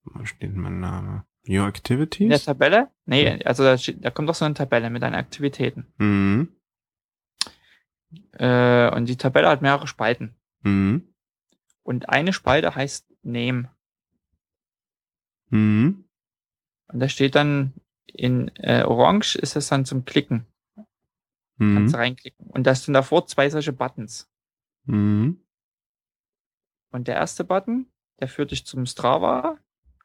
Wo 0.04 0.24
steht 0.24 0.54
mein 0.54 0.80
Name? 0.80 1.24
Your 1.48 1.66
Activities? 1.66 2.20
In 2.24 2.30
der 2.30 2.40
Tabelle? 2.40 2.90
Nee, 3.06 3.42
also 3.44 3.62
da, 3.62 3.78
steht, 3.78 4.04
da 4.04 4.10
kommt 4.10 4.28
doch 4.28 4.34
so 4.34 4.44
eine 4.44 4.54
Tabelle 4.54 4.90
mit 4.90 5.02
deinen 5.02 5.14
Aktivitäten. 5.14 5.92
Mhm. 5.98 6.48
Äh, 8.32 8.94
und 8.94 9.08
die 9.08 9.16
Tabelle 9.16 9.48
hat 9.48 9.62
mehrere 9.62 9.86
Spalten. 9.86 10.34
Mhm. 10.62 11.11
Und 11.82 12.08
eine 12.08 12.32
Spalte 12.32 12.74
heißt 12.74 13.06
Name. 13.22 13.70
Mhm. 15.50 16.04
Und 16.88 17.00
da 17.00 17.08
steht 17.08 17.34
dann 17.34 17.72
in 18.06 18.50
äh, 18.56 18.82
Orange 18.82 19.36
ist 19.36 19.56
es 19.56 19.68
dann 19.68 19.84
zum 19.84 20.04
Klicken. 20.04 20.46
Mhm. 21.56 21.74
Kannst 21.74 21.94
reinklicken. 21.94 22.46
Und 22.48 22.66
da 22.66 22.74
sind 22.74 22.94
davor 22.94 23.26
zwei 23.26 23.48
solche 23.50 23.72
Buttons. 23.72 24.28
Mhm. 24.84 25.40
Und 26.90 27.08
der 27.08 27.16
erste 27.16 27.44
Button, 27.44 27.86
der 28.20 28.28
führt 28.28 28.50
dich 28.50 28.66
zum 28.66 28.86
Strava. 28.86 29.58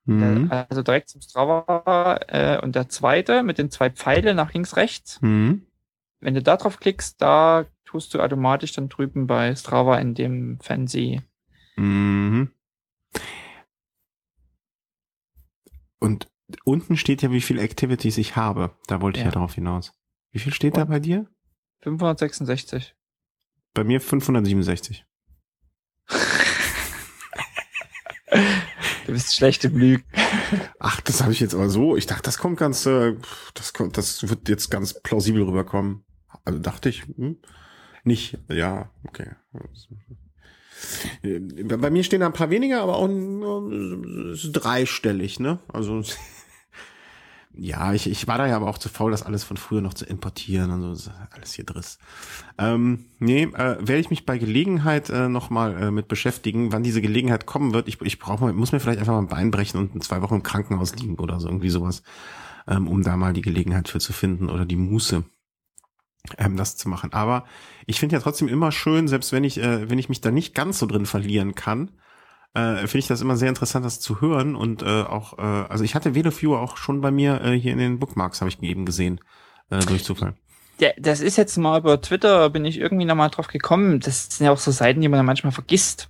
Mhm. 0.05 0.49
Der, 0.49 0.67
also 0.69 0.83
direkt 0.83 1.09
zum 1.09 1.21
Strava. 1.21 2.19
Äh, 2.27 2.61
und 2.61 2.75
der 2.75 2.89
zweite 2.89 3.43
mit 3.43 3.57
den 3.57 3.71
zwei 3.71 3.89
Pfeile 3.89 4.33
nach 4.33 4.53
links, 4.53 4.77
rechts. 4.77 5.21
Mhm. 5.21 5.65
Wenn 6.19 6.33
du 6.33 6.41
da 6.41 6.57
drauf 6.57 6.79
klickst, 6.79 7.21
da 7.21 7.65
tust 7.85 8.13
du 8.13 8.21
automatisch 8.21 8.73
dann 8.73 8.89
drüben 8.89 9.27
bei 9.27 9.55
Strava 9.55 9.97
in 9.97 10.13
dem 10.15 10.59
Fancy 10.61 11.21
Mhm. 11.77 12.51
Und 15.99 16.27
unten 16.63 16.97
steht 16.97 17.21
ja, 17.21 17.31
wie 17.31 17.41
viele 17.41 17.61
Activities 17.61 18.17
ich 18.17 18.35
habe. 18.35 18.75
Da 18.87 19.01
wollte 19.01 19.19
ich 19.19 19.23
ja, 19.23 19.29
ja 19.29 19.33
darauf 19.33 19.55
hinaus. 19.55 19.93
Wie 20.31 20.39
viel 20.39 20.53
steht 20.53 20.73
Und? 20.73 20.79
da 20.81 20.85
bei 20.85 20.99
dir? 20.99 21.27
566. 21.81 22.95
Bei 23.73 23.83
mir 23.83 24.01
567. 24.01 25.05
du 29.05 29.13
bist 29.13 29.35
schlecht 29.35 29.65
im 29.65 29.77
Lügen. 29.77 30.03
Ach, 30.79 31.01
das 31.01 31.21
habe 31.21 31.31
ich 31.31 31.39
jetzt 31.39 31.53
aber 31.53 31.69
so. 31.69 31.95
Ich 31.95 32.07
dachte, 32.07 32.23
das 32.23 32.37
kommt 32.37 32.57
ganz, 32.57 32.85
äh, 32.85 33.15
das 33.53 33.73
kommt, 33.73 33.97
das 33.97 34.27
wird 34.27 34.49
jetzt 34.49 34.69
ganz 34.71 34.99
plausibel 35.01 35.43
rüberkommen. 35.43 36.05
Also 36.43 36.59
dachte 36.59 36.89
ich, 36.89 37.03
hm? 37.03 37.37
nicht. 38.03 38.39
Ja, 38.49 38.89
okay. 39.03 39.31
Äh, 41.23 41.39
bei 41.39 41.89
mir 41.89 42.03
stehen 42.03 42.21
da 42.21 42.27
ein 42.27 42.33
paar 42.33 42.49
weniger, 42.49 42.81
aber 42.81 42.97
auch 42.97 43.07
dreistellig, 44.51 45.39
ne? 45.39 45.59
Also 45.71 46.03
ja, 47.53 47.93
ich, 47.93 48.09
ich 48.09 48.27
war 48.27 48.37
da 48.37 48.47
ja 48.47 48.55
aber 48.55 48.67
auch 48.67 48.77
zu 48.77 48.89
faul, 48.89 49.11
das 49.11 49.23
alles 49.23 49.43
von 49.43 49.57
früher 49.57 49.81
noch 49.81 49.93
zu 49.93 50.05
importieren 50.05 50.71
und 50.71 50.95
so, 50.95 51.11
alles 51.31 51.53
hier 51.53 51.65
driss. 51.65 51.97
Ähm, 52.57 53.05
nee, 53.19 53.43
äh, 53.43 53.77
werde 53.79 53.99
ich 53.99 54.09
mich 54.09 54.25
bei 54.25 54.37
Gelegenheit 54.37 55.09
äh, 55.09 55.27
nochmal 55.27 55.81
äh, 55.81 55.91
mit 55.91 56.07
beschäftigen, 56.07 56.71
wann 56.71 56.83
diese 56.83 57.01
Gelegenheit 57.01 57.45
kommen 57.45 57.73
wird. 57.73 57.87
Ich, 57.87 58.01
ich 58.01 58.19
brauche 58.19 58.43
mal, 58.43 58.53
muss 58.53 58.71
mir 58.71 58.79
vielleicht 58.79 58.99
einfach 58.99 59.13
mal 59.13 59.19
ein 59.19 59.27
Bein 59.27 59.51
brechen 59.51 59.77
und 59.77 59.95
in 59.95 60.01
zwei 60.01 60.21
Wochen 60.21 60.35
im 60.35 60.43
Krankenhaus 60.43 60.95
liegen 60.95 61.15
oder 61.15 61.39
so, 61.39 61.47
irgendwie 61.47 61.69
sowas, 61.69 62.03
ähm, 62.67 62.87
um 62.87 63.01
da 63.01 63.17
mal 63.17 63.33
die 63.33 63.41
Gelegenheit 63.41 63.87
für 63.89 63.99
zu 63.99 64.13
finden 64.13 64.49
oder 64.49 64.65
die 64.65 64.75
Muße 64.75 65.23
ähm, 66.37 66.57
das 66.57 66.75
zu 66.75 66.89
machen. 66.89 67.13
Aber 67.13 67.45
ich 67.85 67.99
finde 67.99 68.15
ja 68.15 68.21
trotzdem 68.21 68.47
immer 68.47 68.71
schön, 68.71 69.07
selbst 69.07 69.31
wenn 69.31 69.43
ich, 69.43 69.59
äh, 69.59 69.89
wenn 69.89 69.99
ich 69.99 70.09
mich 70.09 70.21
da 70.21 70.31
nicht 70.31 70.53
ganz 70.55 70.79
so 70.79 70.85
drin 70.85 71.05
verlieren 71.05 71.55
kann, 71.55 71.91
äh, 72.53 72.77
finde 72.77 72.99
ich 72.99 73.07
das 73.07 73.21
immer 73.21 73.37
sehr 73.37 73.49
interessant, 73.49 73.85
das 73.85 73.99
zu 73.99 74.21
hören 74.21 74.55
und 74.55 74.81
äh, 74.81 75.03
auch, 75.03 75.37
äh, 75.37 75.41
also 75.41 75.83
ich 75.83 75.95
hatte 75.95 76.15
VeloViewer 76.15 76.59
auch 76.59 76.77
schon 76.77 77.01
bei 77.01 77.11
mir 77.11 77.41
äh, 77.41 77.59
hier 77.59 77.73
in 77.73 77.77
den 77.77 77.99
Bookmarks, 77.99 78.41
habe 78.41 78.49
ich 78.49 78.61
eben 78.61 78.85
gesehen, 78.85 79.19
äh, 79.69 79.79
durch 79.79 80.03
Zufall. 80.03 80.35
Ja, 80.79 80.89
das 80.97 81.21
ist 81.21 81.37
jetzt 81.37 81.57
mal 81.57 81.79
über 81.79 82.01
Twitter, 82.01 82.49
bin 82.49 82.65
ich 82.65 82.79
irgendwie 82.79 83.05
nochmal 83.05 83.29
drauf 83.29 83.47
gekommen. 83.47 83.99
Das 83.99 84.29
sind 84.29 84.45
ja 84.45 84.51
auch 84.51 84.59
so 84.59 84.71
Seiten, 84.71 85.01
die 85.01 85.07
man 85.07 85.17
dann 85.17 85.25
manchmal 85.25 85.51
vergisst. 85.51 86.09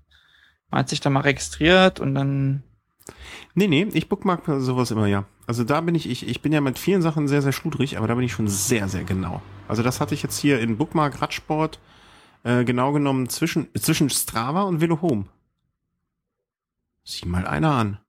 Man 0.70 0.80
hat 0.80 0.90
sich 0.90 1.00
da 1.00 1.10
mal 1.10 1.22
registriert 1.22 2.02
und 2.02 2.16
dann 2.16 2.64
Nee, 3.58 3.68
nee, 3.68 3.88
ich 3.94 4.08
bookmark 4.08 4.44
sowas 4.46 4.92
immer, 4.92 5.08
ja. 5.08 5.26
Also 5.48 5.64
da 5.64 5.82
bin 5.82 5.96
ich, 5.96 6.08
ich, 6.08 6.28
ich 6.28 6.44
bin 6.44 6.54
ja 6.54 6.62
mit 6.62 6.78
vielen 6.78 7.02
Sachen 7.02 7.28
sehr, 7.28 7.42
sehr 7.42 7.52
schludrig, 7.52 7.98
aber 7.98 8.06
da 8.06 8.14
bin 8.14 8.24
ich 8.24 8.32
schon 8.32 8.48
sehr, 8.48 8.88
sehr 8.88 9.04
genau. 9.04 9.42
Also 9.68 9.82
das 9.82 10.00
hatte 10.00 10.14
ich 10.14 10.22
jetzt 10.22 10.38
hier 10.38 10.60
in 10.60 10.78
Bookmark 10.78 11.24
Radsport 11.24 11.80
äh, 12.44 12.64
genau 12.66 12.92
genommen 12.94 13.30
zwischen, 13.30 13.68
zwischen 13.74 14.12
Strava 14.12 14.62
und 14.62 14.80
Velo 14.80 15.02
Home. 15.02 15.26
Sieh 17.04 17.26
mal 17.26 17.48
einer 17.48 17.72
an. 17.72 18.00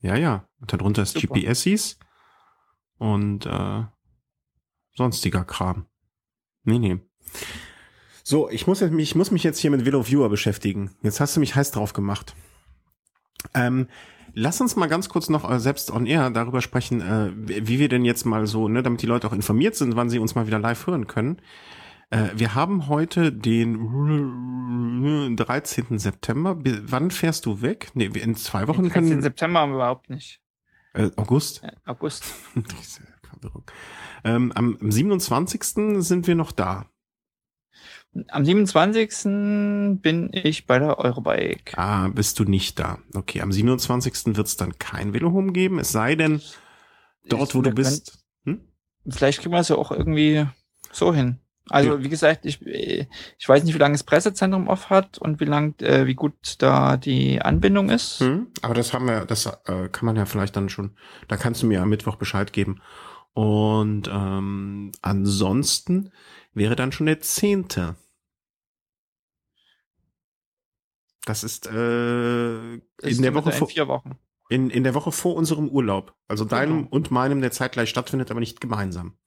Ja, 0.00 0.16
ja. 0.16 0.48
Und 0.58 0.72
darunter 0.72 1.02
ist. 1.02 1.14
GPSs 1.14 2.00
und 2.98 3.46
äh, 3.46 3.84
sonstiger 4.92 5.44
Kram. 5.44 5.86
Nee, 6.64 6.80
nee. 6.80 6.98
So, 8.24 8.50
ich 8.50 8.66
muss, 8.66 8.80
jetzt, 8.80 8.92
ich 8.92 9.14
muss 9.14 9.30
mich 9.30 9.44
jetzt 9.44 9.60
hier 9.60 9.70
mit 9.70 9.84
Velo 9.84 10.08
Viewer 10.08 10.28
beschäftigen. 10.28 10.96
Jetzt 11.02 11.20
hast 11.20 11.36
du 11.36 11.38
mich 11.40 11.54
heiß 11.54 11.70
drauf 11.70 11.92
gemacht. 11.92 12.34
Ähm, 13.54 13.88
lass 14.34 14.60
uns 14.60 14.76
mal 14.76 14.86
ganz 14.86 15.08
kurz 15.08 15.28
noch 15.28 15.48
äh, 15.50 15.58
selbst 15.60 15.90
on 15.90 16.06
air 16.06 16.30
darüber 16.30 16.60
sprechen, 16.60 17.00
äh, 17.00 17.32
wie 17.36 17.78
wir 17.78 17.88
denn 17.88 18.04
jetzt 18.04 18.24
mal 18.26 18.46
so, 18.46 18.68
ne, 18.68 18.82
damit 18.82 19.02
die 19.02 19.06
Leute 19.06 19.26
auch 19.26 19.32
informiert 19.32 19.76
sind, 19.76 19.96
wann 19.96 20.10
sie 20.10 20.18
uns 20.18 20.34
mal 20.34 20.46
wieder 20.46 20.58
live 20.58 20.86
hören 20.86 21.06
können. 21.06 21.38
Äh, 22.10 22.28
wir 22.36 22.54
haben 22.54 22.88
heute 22.88 23.32
den 23.32 25.36
13. 25.36 25.98
September. 25.98 26.54
Bi- 26.54 26.80
Wann 26.84 27.10
fährst 27.10 27.46
du 27.46 27.62
weg? 27.62 27.90
Nee, 27.94 28.06
in 28.06 28.36
zwei 28.36 28.68
Wochen 28.68 28.82
Den 28.84 28.92
13. 28.92 29.08
können. 29.10 29.22
September 29.22 29.60
haben 29.60 29.70
wir 29.72 29.76
überhaupt 29.76 30.10
nicht. 30.10 30.40
Äh, 30.94 31.10
August. 31.16 31.62
August. 31.84 32.24
Ähm, 34.24 34.50
am, 34.52 34.78
am 34.80 34.90
27. 34.90 36.02
sind 36.02 36.26
wir 36.26 36.34
noch 36.34 36.52
da. 36.52 36.86
Am 38.28 38.44
27. 38.44 40.00
bin 40.02 40.30
ich 40.32 40.66
bei 40.66 40.78
der 40.78 40.98
Eurobike. 40.98 41.76
Ah, 41.76 42.08
bist 42.08 42.38
du 42.38 42.44
nicht 42.44 42.78
da. 42.78 42.98
Okay, 43.14 43.40
am 43.40 43.52
27. 43.52 44.36
wird 44.36 44.46
es 44.46 44.56
dann 44.56 44.78
kein 44.78 45.12
Velohome 45.12 45.52
geben, 45.52 45.78
es 45.78 45.92
sei 45.92 46.14
denn, 46.14 46.40
dort, 47.28 47.54
wo 47.54 47.62
du 47.62 47.70
bist. 47.72 48.18
Hm? 48.44 48.60
Vielleicht 49.08 49.40
kriegen 49.40 49.52
wir 49.52 49.60
es 49.60 49.68
ja 49.68 49.76
auch 49.76 49.90
irgendwie 49.90 50.46
so 50.92 51.12
hin. 51.14 51.40
Also, 51.68 51.94
Ja. 51.96 52.04
wie 52.04 52.08
gesagt, 52.08 52.46
ich, 52.46 52.64
ich 52.64 53.48
weiß 53.48 53.64
nicht, 53.64 53.74
wie 53.74 53.78
lange 53.78 53.94
das 53.94 54.04
Pressezentrum 54.04 54.68
off 54.68 54.88
hat 54.88 55.18
und 55.18 55.40
wie 55.40 55.46
lang, 55.46 55.74
äh, 55.80 56.06
wie 56.06 56.14
gut 56.14 56.34
da 56.58 56.96
die 56.96 57.42
Anbindung 57.42 57.90
ist. 57.90 58.20
Hm? 58.20 58.46
Aber 58.62 58.74
das 58.74 58.92
haben 58.94 59.06
wir, 59.06 59.24
das 59.24 59.46
äh, 59.46 59.88
kann 59.90 60.06
man 60.06 60.14
ja 60.14 60.26
vielleicht 60.26 60.54
dann 60.54 60.68
schon, 60.68 60.96
da 61.26 61.36
kannst 61.36 61.62
du 61.62 61.66
mir 61.66 61.82
am 61.82 61.88
Mittwoch 61.88 62.16
Bescheid 62.16 62.52
geben. 62.52 62.80
Und 63.34 64.08
ähm, 64.08 64.92
ansonsten 65.02 66.12
wäre 66.54 66.76
dann 66.76 66.92
schon 66.92 67.06
der 67.06 67.20
zehnte. 67.20 67.96
Das 71.26 71.44
ist 71.44 71.66
äh, 71.66 72.74
in 72.76 73.20
der 73.20 73.34
Woche 73.34 73.52
vor, 73.52 73.68
vier 73.68 73.86
Wochen. 73.88 74.12
in, 74.48 74.70
in 74.70 74.84
der 74.84 74.94
Woche 74.94 75.12
vor 75.12 75.34
unserem 75.36 75.68
Urlaub. 75.68 76.14
Also 76.28 76.44
deinem 76.46 76.84
Genau. 76.84 76.88
und 76.90 77.10
meinem, 77.10 77.40
der 77.42 77.50
zeitgleich 77.50 77.90
stattfindet, 77.90 78.30
aber 78.30 78.40
nicht 78.40 78.60
gemeinsam. 78.62 79.18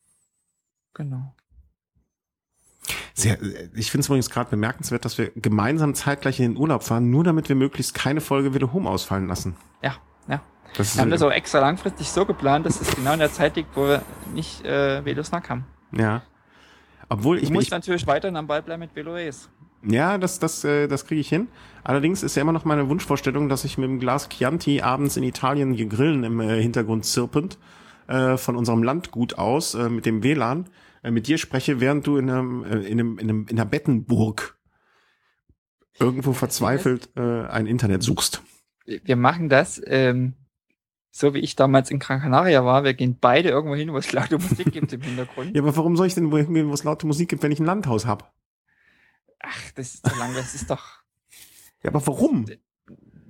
Genau. 0.96 1.36
Sehr, 3.14 3.38
ich 3.76 3.92
finde 3.92 4.02
es 4.02 4.08
übrigens 4.08 4.30
gerade 4.30 4.50
bemerkenswert, 4.50 5.04
dass 5.04 5.18
wir 5.18 5.32
gemeinsam 5.36 5.94
zeitgleich 5.94 6.40
in 6.40 6.54
den 6.54 6.58
Urlaub 6.58 6.84
fahren, 6.84 7.10
nur 7.10 7.24
damit 7.26 7.50
wir 7.50 7.56
möglichst 7.56 7.94
keine 7.94 8.22
Folge 8.22 8.54
wieder 8.54 8.72
Home 8.72 8.90
ausfallen 8.90 9.28
lassen. 9.28 9.56
Ja, 9.84 9.96
ja. 10.28 10.42
Das 10.78 10.96
Wir 10.96 11.02
haben 11.02 11.10
das 11.12 11.22
auch 11.22 11.32
extra 11.32 11.60
langfristig 11.60 12.10
so 12.10 12.26
geplant, 12.26 12.66
dass 12.66 12.80
es 12.80 12.96
genau 12.96 13.14
in 13.14 13.20
der 13.20 13.32
Zeit 13.32 13.58
liegt, 13.58 13.76
wo 13.76 13.88
wir 13.88 14.04
nicht 14.34 14.64
äh, 14.66 15.04
Velosnack 15.04 15.50
haben. 15.50 15.66
ja. 15.92 16.24
Obwohl 17.12 17.38
Ich 17.38 17.46
ich, 17.46 17.50
muss 17.50 17.64
ich 17.64 17.72
natürlich 17.72 18.06
weiterhin 18.06 18.36
am 18.38 18.46
Ball 18.46 18.62
bleiben 18.62 18.82
mit 18.82 18.96
Veloace. 18.96 19.50
Ja, 19.84 20.18
das, 20.18 20.40
das, 20.40 20.64
äh, 20.64 20.88
das 20.88 21.06
kriege 21.06 21.22
ich 21.22 21.30
hin. 21.30 21.48
Allerdings 21.84 22.24
ist 22.24 22.36
ja 22.36 22.42
immer 22.42 22.52
noch 22.52 22.66
meine 22.66 22.90
Wunschvorstellung, 22.90 23.50
dass 23.50 23.64
ich 23.64 23.78
mit 23.78 23.90
dem 23.90 24.00
Glas 24.00 24.30
Chianti 24.30 24.82
abends 24.82 25.18
in 25.18 25.24
Italien 25.24 25.74
hier 25.74 25.88
grillen 25.88 26.24
im 26.24 26.40
äh, 26.40 26.62
Hintergrund 26.62 27.06
zirpend 27.06 27.58
äh, 28.08 28.38
von 28.38 28.56
unserem 28.56 28.84
Landgut 28.84 29.38
aus 29.38 29.76
äh, 29.76 29.90
mit 29.90 30.06
dem 30.06 30.24
WLAN 30.24 30.70
äh, 31.04 31.12
mit 31.12 31.28
dir 31.28 31.38
spreche, 31.38 31.80
während 31.80 32.06
du 32.06 32.18
in 32.18 32.30
einem, 32.30 32.64
äh, 32.64 32.80
in 32.80 33.00
einem, 33.00 33.18
in 33.18 33.30
einem 33.30 33.46
in 33.50 33.58
einer 33.58 33.70
Bettenburg 33.70 34.58
irgendwo 36.00 36.34
verzweifelt 36.34 37.10
äh, 37.16 37.46
ein 37.48 37.68
Internet 37.68 38.04
suchst. 38.04 38.42
Wir 38.86 39.16
machen 39.16 39.50
das, 39.50 39.82
ähm, 39.86 40.34
so 41.12 41.34
wie 41.34 41.40
ich 41.40 41.56
damals 41.56 41.92
in 41.92 42.00
Gran 42.00 42.22
Canaria 42.22 42.64
war. 42.66 42.84
Wir 42.84 42.94
gehen 42.94 43.18
beide 43.20 43.50
irgendwo 43.50 43.76
hin, 43.76 43.92
wo 43.92 43.98
es 43.98 44.12
laute 44.12 44.38
Musik 44.38 44.72
gibt 44.72 44.94
im 44.94 45.02
Hintergrund. 45.04 45.56
Ja, 45.56 45.62
aber 45.62 45.76
warum 45.76 45.96
soll 45.96 46.08
ich 46.08 46.16
denn 46.16 46.32
wohin 46.32 46.54
gehen, 46.54 46.70
wo 46.70 46.74
es 46.74 46.84
laute 46.84 47.08
Musik 47.08 47.30
gibt, 47.30 47.44
wenn 47.44 47.52
ich 47.52 47.60
ein 47.60 47.66
Landhaus 47.66 48.06
hab? 48.06 48.34
Ach, 49.40 49.72
das 49.76 49.96
ist 49.96 50.08
so 50.08 50.16
lang, 50.18 50.34
das 50.34 50.56
ist 50.56 50.70
doch. 50.70 51.00
Ja, 51.84 51.92
aber 51.92 52.06
warum? 52.06 52.46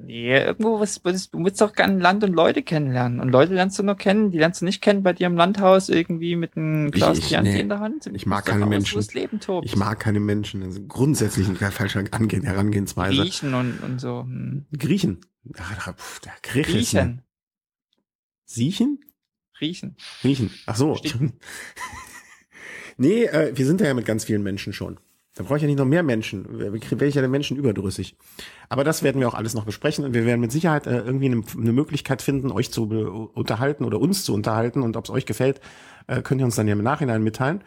Nee, 0.01 0.37
irgendwo, 0.37 0.79
was, 0.79 1.01
du 1.01 1.43
willst 1.43 1.59
doch 1.59 1.73
gerne 1.73 1.99
Land 1.99 2.23
und 2.23 2.33
Leute 2.33 2.63
kennenlernen. 2.63 3.19
Und 3.19 3.29
Leute 3.29 3.53
lernst 3.53 3.77
du 3.77 3.83
nur 3.83 3.95
kennen, 3.95 4.31
die 4.31 4.37
lernst 4.37 4.61
du 4.61 4.65
nicht 4.65 4.81
kennen 4.81 5.03
bei 5.03 5.11
dir 5.13 5.27
im 5.27 5.35
Landhaus 5.35 5.89
irgendwie 5.89 6.35
mit 6.37 6.55
einem 6.55 6.89
Glas 6.89 7.19
Chianti 7.19 7.51
nee. 7.51 7.59
in 7.59 7.69
der 7.69 7.79
Hand. 7.79 8.09
Ich 8.13 8.25
mag 8.25 8.45
keine 8.45 8.63
raus, 8.63 8.69
Menschen. 8.69 9.01
Ich 9.63 9.75
mag 9.75 9.99
keine 9.99 10.21
Menschen. 10.21 10.61
Das 10.61 10.75
ist 10.75 10.87
grundsätzlich 10.87 11.47
eine 11.47 11.71
falsche 11.71 12.05
Ange 12.11 12.41
Herangehensweise. 12.41 13.21
Riechen 13.21 13.53
und, 13.53 13.83
und 13.83 13.99
so. 13.99 14.21
Hm. 14.21 14.65
Griechen. 14.77 15.19
Ach, 15.57 15.85
da- 15.85 15.93
pf, 15.93 16.19
der 16.21 16.33
Griech 16.41 16.75
ist 16.75 16.93
ne- 16.93 17.01
Riechen. 17.01 17.21
Siechen? 18.45 18.99
Riechen. 19.59 19.97
Riechen. 20.23 20.49
Ach 20.65 20.75
so. 20.77 20.97
Nee, 23.01 23.23
äh, 23.23 23.57
wir 23.57 23.65
sind 23.65 23.79
ja 23.79 23.93
mit 23.93 24.05
ganz 24.05 24.25
vielen 24.25 24.43
Menschen 24.43 24.73
schon. 24.73 24.99
Da 25.39 25.45
brauche 25.45 25.55
ich 25.55 25.61
ja 25.61 25.67
nicht 25.67 25.77
noch 25.77 25.85
mehr 25.85 26.03
Menschen. 26.03 26.59
Wäre 26.59 27.05
ich 27.05 27.15
ja 27.15 27.21
den 27.21 27.31
Menschen 27.31 27.55
überdrüssig. 27.55 28.17
Aber 28.67 28.83
das 28.83 29.03
werden 29.03 29.21
wir 29.21 29.27
auch 29.29 29.35
alles 29.35 29.53
noch 29.53 29.63
besprechen 29.63 30.03
und 30.03 30.13
wir 30.13 30.25
werden 30.25 30.41
mit 30.41 30.51
Sicherheit 30.51 30.85
äh, 30.85 30.97
irgendwie 30.97 31.27
eine, 31.27 31.43
eine 31.57 31.71
Möglichkeit 31.71 32.21
finden, 32.21 32.51
euch 32.51 32.73
zu 32.73 32.83
unterhalten 33.33 33.85
oder 33.85 34.01
uns 34.01 34.25
zu 34.25 34.33
unterhalten 34.33 34.81
und 34.81 34.97
ob 34.97 35.05
es 35.05 35.09
euch 35.09 35.25
gefällt, 35.25 35.61
äh, 36.07 36.21
könnt 36.21 36.41
ihr 36.41 36.45
uns 36.45 36.57
dann 36.57 36.67
ja 36.67 36.73
im 36.73 36.83
Nachhinein 36.83 37.23
mitteilen. 37.23 37.63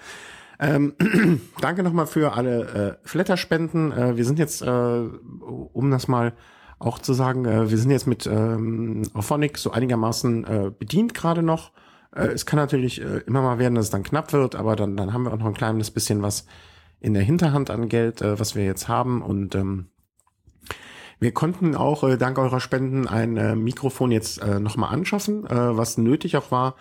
Ähm, 0.60 0.92
danke 1.62 1.82
nochmal 1.82 2.06
für 2.06 2.34
alle 2.34 2.98
äh, 3.02 3.08
Flatterspenden. 3.08 3.90
Äh, 3.90 4.18
wir 4.18 4.26
sind 4.26 4.38
jetzt, 4.38 4.60
äh, 4.60 4.66
um 4.66 5.90
das 5.90 6.08
mal 6.08 6.34
auch 6.78 6.98
zu 6.98 7.14
sagen, 7.14 7.46
äh, 7.46 7.70
wir 7.70 7.78
sind 7.78 7.90
jetzt 7.90 8.06
mit 8.06 8.26
ähm, 8.26 9.04
Auphonic 9.14 9.56
so 9.56 9.70
einigermaßen 9.70 10.44
äh, 10.44 10.70
bedient 10.78 11.14
gerade 11.14 11.42
noch. 11.42 11.72
Äh, 12.14 12.26
es 12.26 12.44
kann 12.44 12.58
natürlich 12.58 13.00
äh, 13.00 13.20
immer 13.26 13.40
mal 13.40 13.58
werden, 13.58 13.76
dass 13.76 13.86
es 13.86 13.90
dann 13.90 14.02
knapp 14.02 14.34
wird, 14.34 14.56
aber 14.56 14.76
dann, 14.76 14.94
dann 14.94 15.14
haben 15.14 15.22
wir 15.22 15.32
auch 15.32 15.38
noch 15.38 15.46
ein 15.46 15.54
kleines 15.54 15.90
bisschen 15.90 16.20
was 16.20 16.44
in 17.02 17.14
der 17.14 17.22
Hinterhand 17.22 17.70
an 17.70 17.88
Geld, 17.88 18.22
äh, 18.22 18.38
was 18.38 18.54
wir 18.54 18.64
jetzt 18.64 18.88
haben. 18.88 19.22
Und 19.22 19.54
ähm, 19.54 19.90
wir 21.18 21.32
konnten 21.32 21.74
auch 21.74 22.04
äh, 22.04 22.16
dank 22.16 22.38
eurer 22.38 22.60
Spenden 22.60 23.08
ein 23.08 23.36
äh, 23.36 23.56
Mikrofon 23.56 24.12
jetzt 24.12 24.40
äh, 24.40 24.60
nochmal 24.60 24.94
anschaffen, 24.94 25.44
äh, 25.46 25.76
was 25.76 25.98
nötig 25.98 26.36
auch 26.36 26.50
war, 26.50 26.76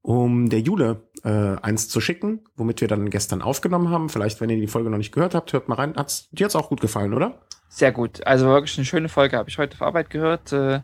um 0.00 0.48
der 0.48 0.60
Jule 0.60 1.02
äh, 1.22 1.56
eins 1.60 1.88
zu 1.88 2.00
schicken, 2.00 2.44
womit 2.56 2.80
wir 2.80 2.88
dann 2.88 3.10
gestern 3.10 3.42
aufgenommen 3.42 3.90
haben. 3.90 4.08
Vielleicht, 4.08 4.40
wenn 4.40 4.50
ihr 4.50 4.56
die 4.56 4.66
Folge 4.66 4.88
noch 4.88 4.98
nicht 4.98 5.12
gehört 5.12 5.34
habt, 5.34 5.52
hört 5.52 5.68
mal 5.68 5.74
rein. 5.74 5.94
Hat's, 5.96 6.30
dir 6.30 6.44
hat's 6.44 6.56
auch 6.56 6.70
gut 6.70 6.80
gefallen, 6.80 7.12
oder? 7.12 7.42
Sehr 7.68 7.92
gut. 7.92 8.26
Also 8.26 8.46
wirklich 8.46 8.78
eine 8.78 8.86
schöne 8.86 9.10
Folge. 9.10 9.36
Habe 9.36 9.50
ich 9.50 9.58
heute 9.58 9.74
auf 9.74 9.82
Arbeit 9.82 10.08
gehört. 10.08 10.52
Äh, 10.52 10.80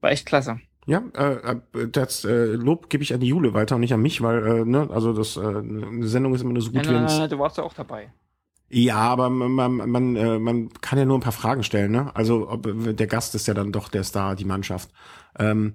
war 0.00 0.10
echt 0.10 0.24
klasse. 0.24 0.60
Ja, 0.86 1.02
äh, 1.16 1.56
äh, 1.74 1.88
das 1.88 2.24
äh, 2.24 2.46
Lob 2.52 2.88
gebe 2.90 3.02
ich 3.02 3.12
an 3.12 3.20
die 3.20 3.26
Jule 3.26 3.54
weiter 3.54 3.74
und 3.74 3.80
nicht 3.80 3.92
an 3.92 4.00
mich, 4.02 4.22
weil 4.22 4.46
äh, 4.46 4.64
ne, 4.64 4.88
also 4.90 5.12
das 5.12 5.36
äh, 5.36 5.40
eine 5.40 6.06
Sendung 6.06 6.34
ist 6.34 6.42
immer 6.42 6.52
nur 6.52 6.62
so 6.62 6.70
gut, 6.70 6.86
wenn's- 6.88 7.18
na, 7.18 7.26
du 7.28 7.38
warst 7.38 7.58
ja 7.58 7.64
auch 7.64 7.74
dabei. 7.74 8.12
Ja, 8.68 8.96
aber 8.96 9.30
man, 9.30 9.52
man, 9.52 9.90
man, 9.90 10.16
äh, 10.16 10.38
man 10.38 10.70
kann 10.80 10.98
ja 10.98 11.04
nur 11.04 11.16
ein 11.18 11.22
paar 11.22 11.32
Fragen 11.32 11.62
stellen, 11.62 11.92
ne? 11.92 12.10
Also 12.14 12.48
ob, 12.50 12.68
der 12.96 13.06
Gast 13.06 13.34
ist 13.36 13.46
ja 13.46 13.54
dann 13.54 13.70
doch 13.72 13.88
der 13.88 14.02
Star, 14.02 14.34
die 14.34 14.44
Mannschaft. 14.44 14.90
Ähm, 15.38 15.74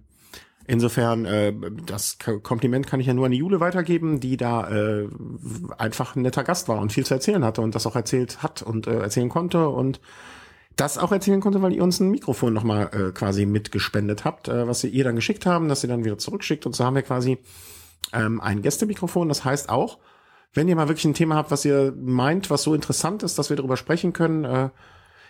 insofern, 0.68 1.24
äh, 1.26 1.54
das 1.86 2.18
Kompliment 2.44 2.88
kann 2.88 3.00
ich 3.00 3.08
ja 3.08 3.14
nur 3.14 3.26
an 3.26 3.32
die 3.32 3.38
Jule 3.38 3.62
weitergeben, 3.62 4.20
die 4.20 4.36
da 4.36 4.70
äh, 4.70 5.08
einfach 5.78 6.16
ein 6.18 6.22
netter 6.24 6.44
Gast 6.44 6.68
war 6.68 6.80
und 6.80 6.92
viel 6.92 7.06
zu 7.06 7.14
erzählen 7.14 7.46
hatte 7.46 7.62
und 7.62 7.76
das 7.76 7.88
auch 7.88 7.96
erzählt 7.96 8.44
hat 8.44 8.62
und 8.62 8.88
äh, 8.88 9.00
erzählen 9.00 9.30
konnte 9.30 9.70
und 9.70 10.02
das 10.76 10.98
auch 10.98 11.12
erzählen 11.12 11.42
konnte, 11.42 11.62
weil 11.62 11.74
ihr 11.74 11.84
uns 11.84 12.00
ein 12.00 12.10
Mikrofon 12.10 12.54
nochmal 12.54 12.90
äh, 12.94 13.12
quasi 13.12 13.46
mitgespendet 13.46 14.26
habt, 14.26 14.48
äh, 14.48 14.68
was 14.68 14.84
ihr 14.84 14.92
ihr 14.92 15.04
dann 15.04 15.16
geschickt 15.16 15.46
haben, 15.46 15.70
dass 15.70 15.84
ihr 15.84 15.90
dann 15.90 16.06
wieder 16.06 16.18
zurückschickt 16.18 16.66
und 16.66 16.76
so 16.76 16.86
haben 16.86 16.96
wir 16.96 17.02
quasi 17.02 17.38
ähm, 18.14 18.42
ein 18.42 18.62
Gästemikrofon. 18.62 19.30
Das 19.30 19.46
heißt 19.46 19.70
auch, 19.70 20.00
wenn 20.54 20.68
ihr 20.68 20.76
mal 20.76 20.88
wirklich 20.88 21.06
ein 21.06 21.14
Thema 21.14 21.36
habt, 21.36 21.52
was 21.52 21.66
ihr 21.66 21.94
meint, 21.98 22.50
was 22.50 22.64
so 22.64 22.74
interessant 22.74 23.24
ist, 23.24 23.38
dass 23.38 23.50
wir 23.50 23.58
darüber 23.58 23.78
sprechen 23.78 24.14
können. 24.14 24.46
Äh, 24.46 24.70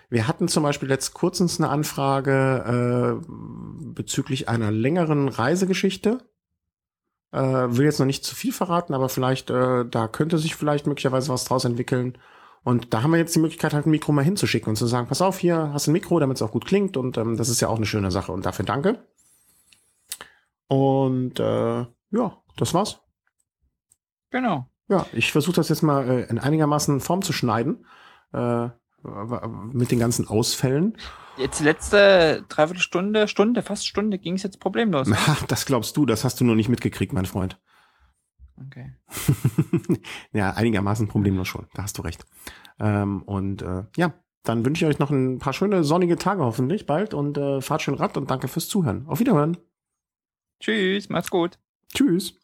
wir 0.10 0.28
hatten 0.28 0.48
zum 0.48 0.64
Beispiel 0.64 0.90
letzt 0.90 1.14
kurzens 1.14 1.60
eine 1.60 1.70
Anfrage 1.70 3.22
äh, 3.22 3.26
bezüglich 3.94 4.50
einer 4.50 4.72
längeren 4.72 5.30
Reisegeschichte. 5.30 6.20
Äh, 7.32 7.40
will 7.40 7.86
jetzt 7.86 8.00
noch 8.00 8.06
nicht 8.06 8.26
zu 8.26 8.36
viel 8.36 8.52
verraten, 8.52 8.94
aber 8.94 9.08
vielleicht, 9.08 9.50
äh, 9.50 9.86
da 9.86 10.08
könnte 10.10 10.38
sich 10.38 10.56
vielleicht 10.56 10.86
möglicherweise 10.86 11.32
was 11.32 11.46
draus 11.46 11.64
entwickeln. 11.64 12.18
Und 12.64 12.94
da 12.94 13.02
haben 13.02 13.12
wir 13.12 13.18
jetzt 13.18 13.36
die 13.36 13.40
Möglichkeit, 13.40 13.74
halt 13.74 13.88
ein 13.88 13.92
Mikro 13.92 14.12
mal 14.12 14.24
hinzuschicken 14.24 14.70
und 14.70 14.76
zu 14.76 14.86
sagen, 14.86 15.08
pass 15.08 15.22
auf, 15.22 15.40
hier 15.40 15.72
hast 15.74 15.88
du 15.88 15.92
ein 15.92 15.94
Mikro, 15.94 16.20
damit 16.20 16.38
es 16.38 16.42
auch 16.42 16.52
gut 16.52 16.66
klingt. 16.66 16.96
Und 16.96 17.18
ähm, 17.18 17.38
das 17.38 17.50
ist 17.50 17.60
ja 17.60 17.68
auch 17.70 17.78
eine 17.78 17.86
schöne 17.86 18.12
Sache. 18.12 18.32
Und 18.32 18.46
dafür 18.46 18.66
danke. 18.66 19.04
Und 20.68 21.40
äh, 21.40 21.86
ja, 22.12 22.38
das 22.58 22.74
war's. 22.74 23.00
Genau. 24.30 24.68
Ja, 24.90 25.06
ich 25.14 25.32
versuche 25.32 25.56
das 25.56 25.70
jetzt 25.70 25.82
mal 25.82 26.08
äh, 26.08 26.30
in 26.30 26.38
einigermaßen 26.38 27.00
Form 27.00 27.22
zu 27.22 27.34
schneiden. 27.34 27.86
Äh, 28.34 28.70
mit 29.72 29.92
den 29.92 30.00
ganzen 30.00 30.28
Ausfällen. 30.28 30.98
Jetzt 31.38 31.60
die 31.60 31.64
letzte 31.64 32.46
Dreiviertelstunde, 32.50 33.28
Stunde, 33.28 33.64
fast 33.64 33.88
Stunde 33.88 34.20
ging 34.20 34.36
es 34.36 34.44
jetzt 34.44 34.60
problemlos. 34.60 35.10
Ha, 35.10 35.38
das 35.48 35.66
glaubst 35.66 35.98
du, 35.98 36.06
das 36.06 36.24
hast 36.24 36.40
du 36.40 36.46
nur 36.46 36.56
nicht 36.56 36.70
mitgekriegt, 36.70 37.14
mein 37.14 37.26
Freund. 37.26 37.60
Okay. 38.68 38.94
ja, 40.34 40.52
einigermaßen 40.52 41.08
problemlos 41.08 41.48
schon, 41.48 41.68
da 41.74 41.84
hast 41.84 41.98
du 41.98 42.02
recht. 42.02 42.26
Ähm, 42.80 43.22
und 43.24 43.62
äh, 43.62 43.84
ja, 43.98 44.14
dann 44.44 44.66
wünsche 44.66 44.86
ich 44.86 44.90
euch 44.90 45.00
noch 45.00 45.12
ein 45.12 45.40
paar 45.40 45.54
schöne 45.54 45.84
sonnige 45.84 46.18
Tage 46.18 46.44
hoffentlich 46.44 46.86
bald 46.86 47.14
und 47.14 47.38
äh, 47.38 47.62
fahrt 47.62 47.82
schön 47.82 47.94
Rad 47.94 48.18
und 48.18 48.30
danke 48.32 48.48
fürs 48.48 48.68
Zuhören. 48.68 49.06
Auf 49.08 49.20
Wiederhören. 49.20 49.58
Tschüss, 50.60 51.10
macht's 51.10 51.30
gut. 51.30 51.60
Tschüss. 51.94 52.41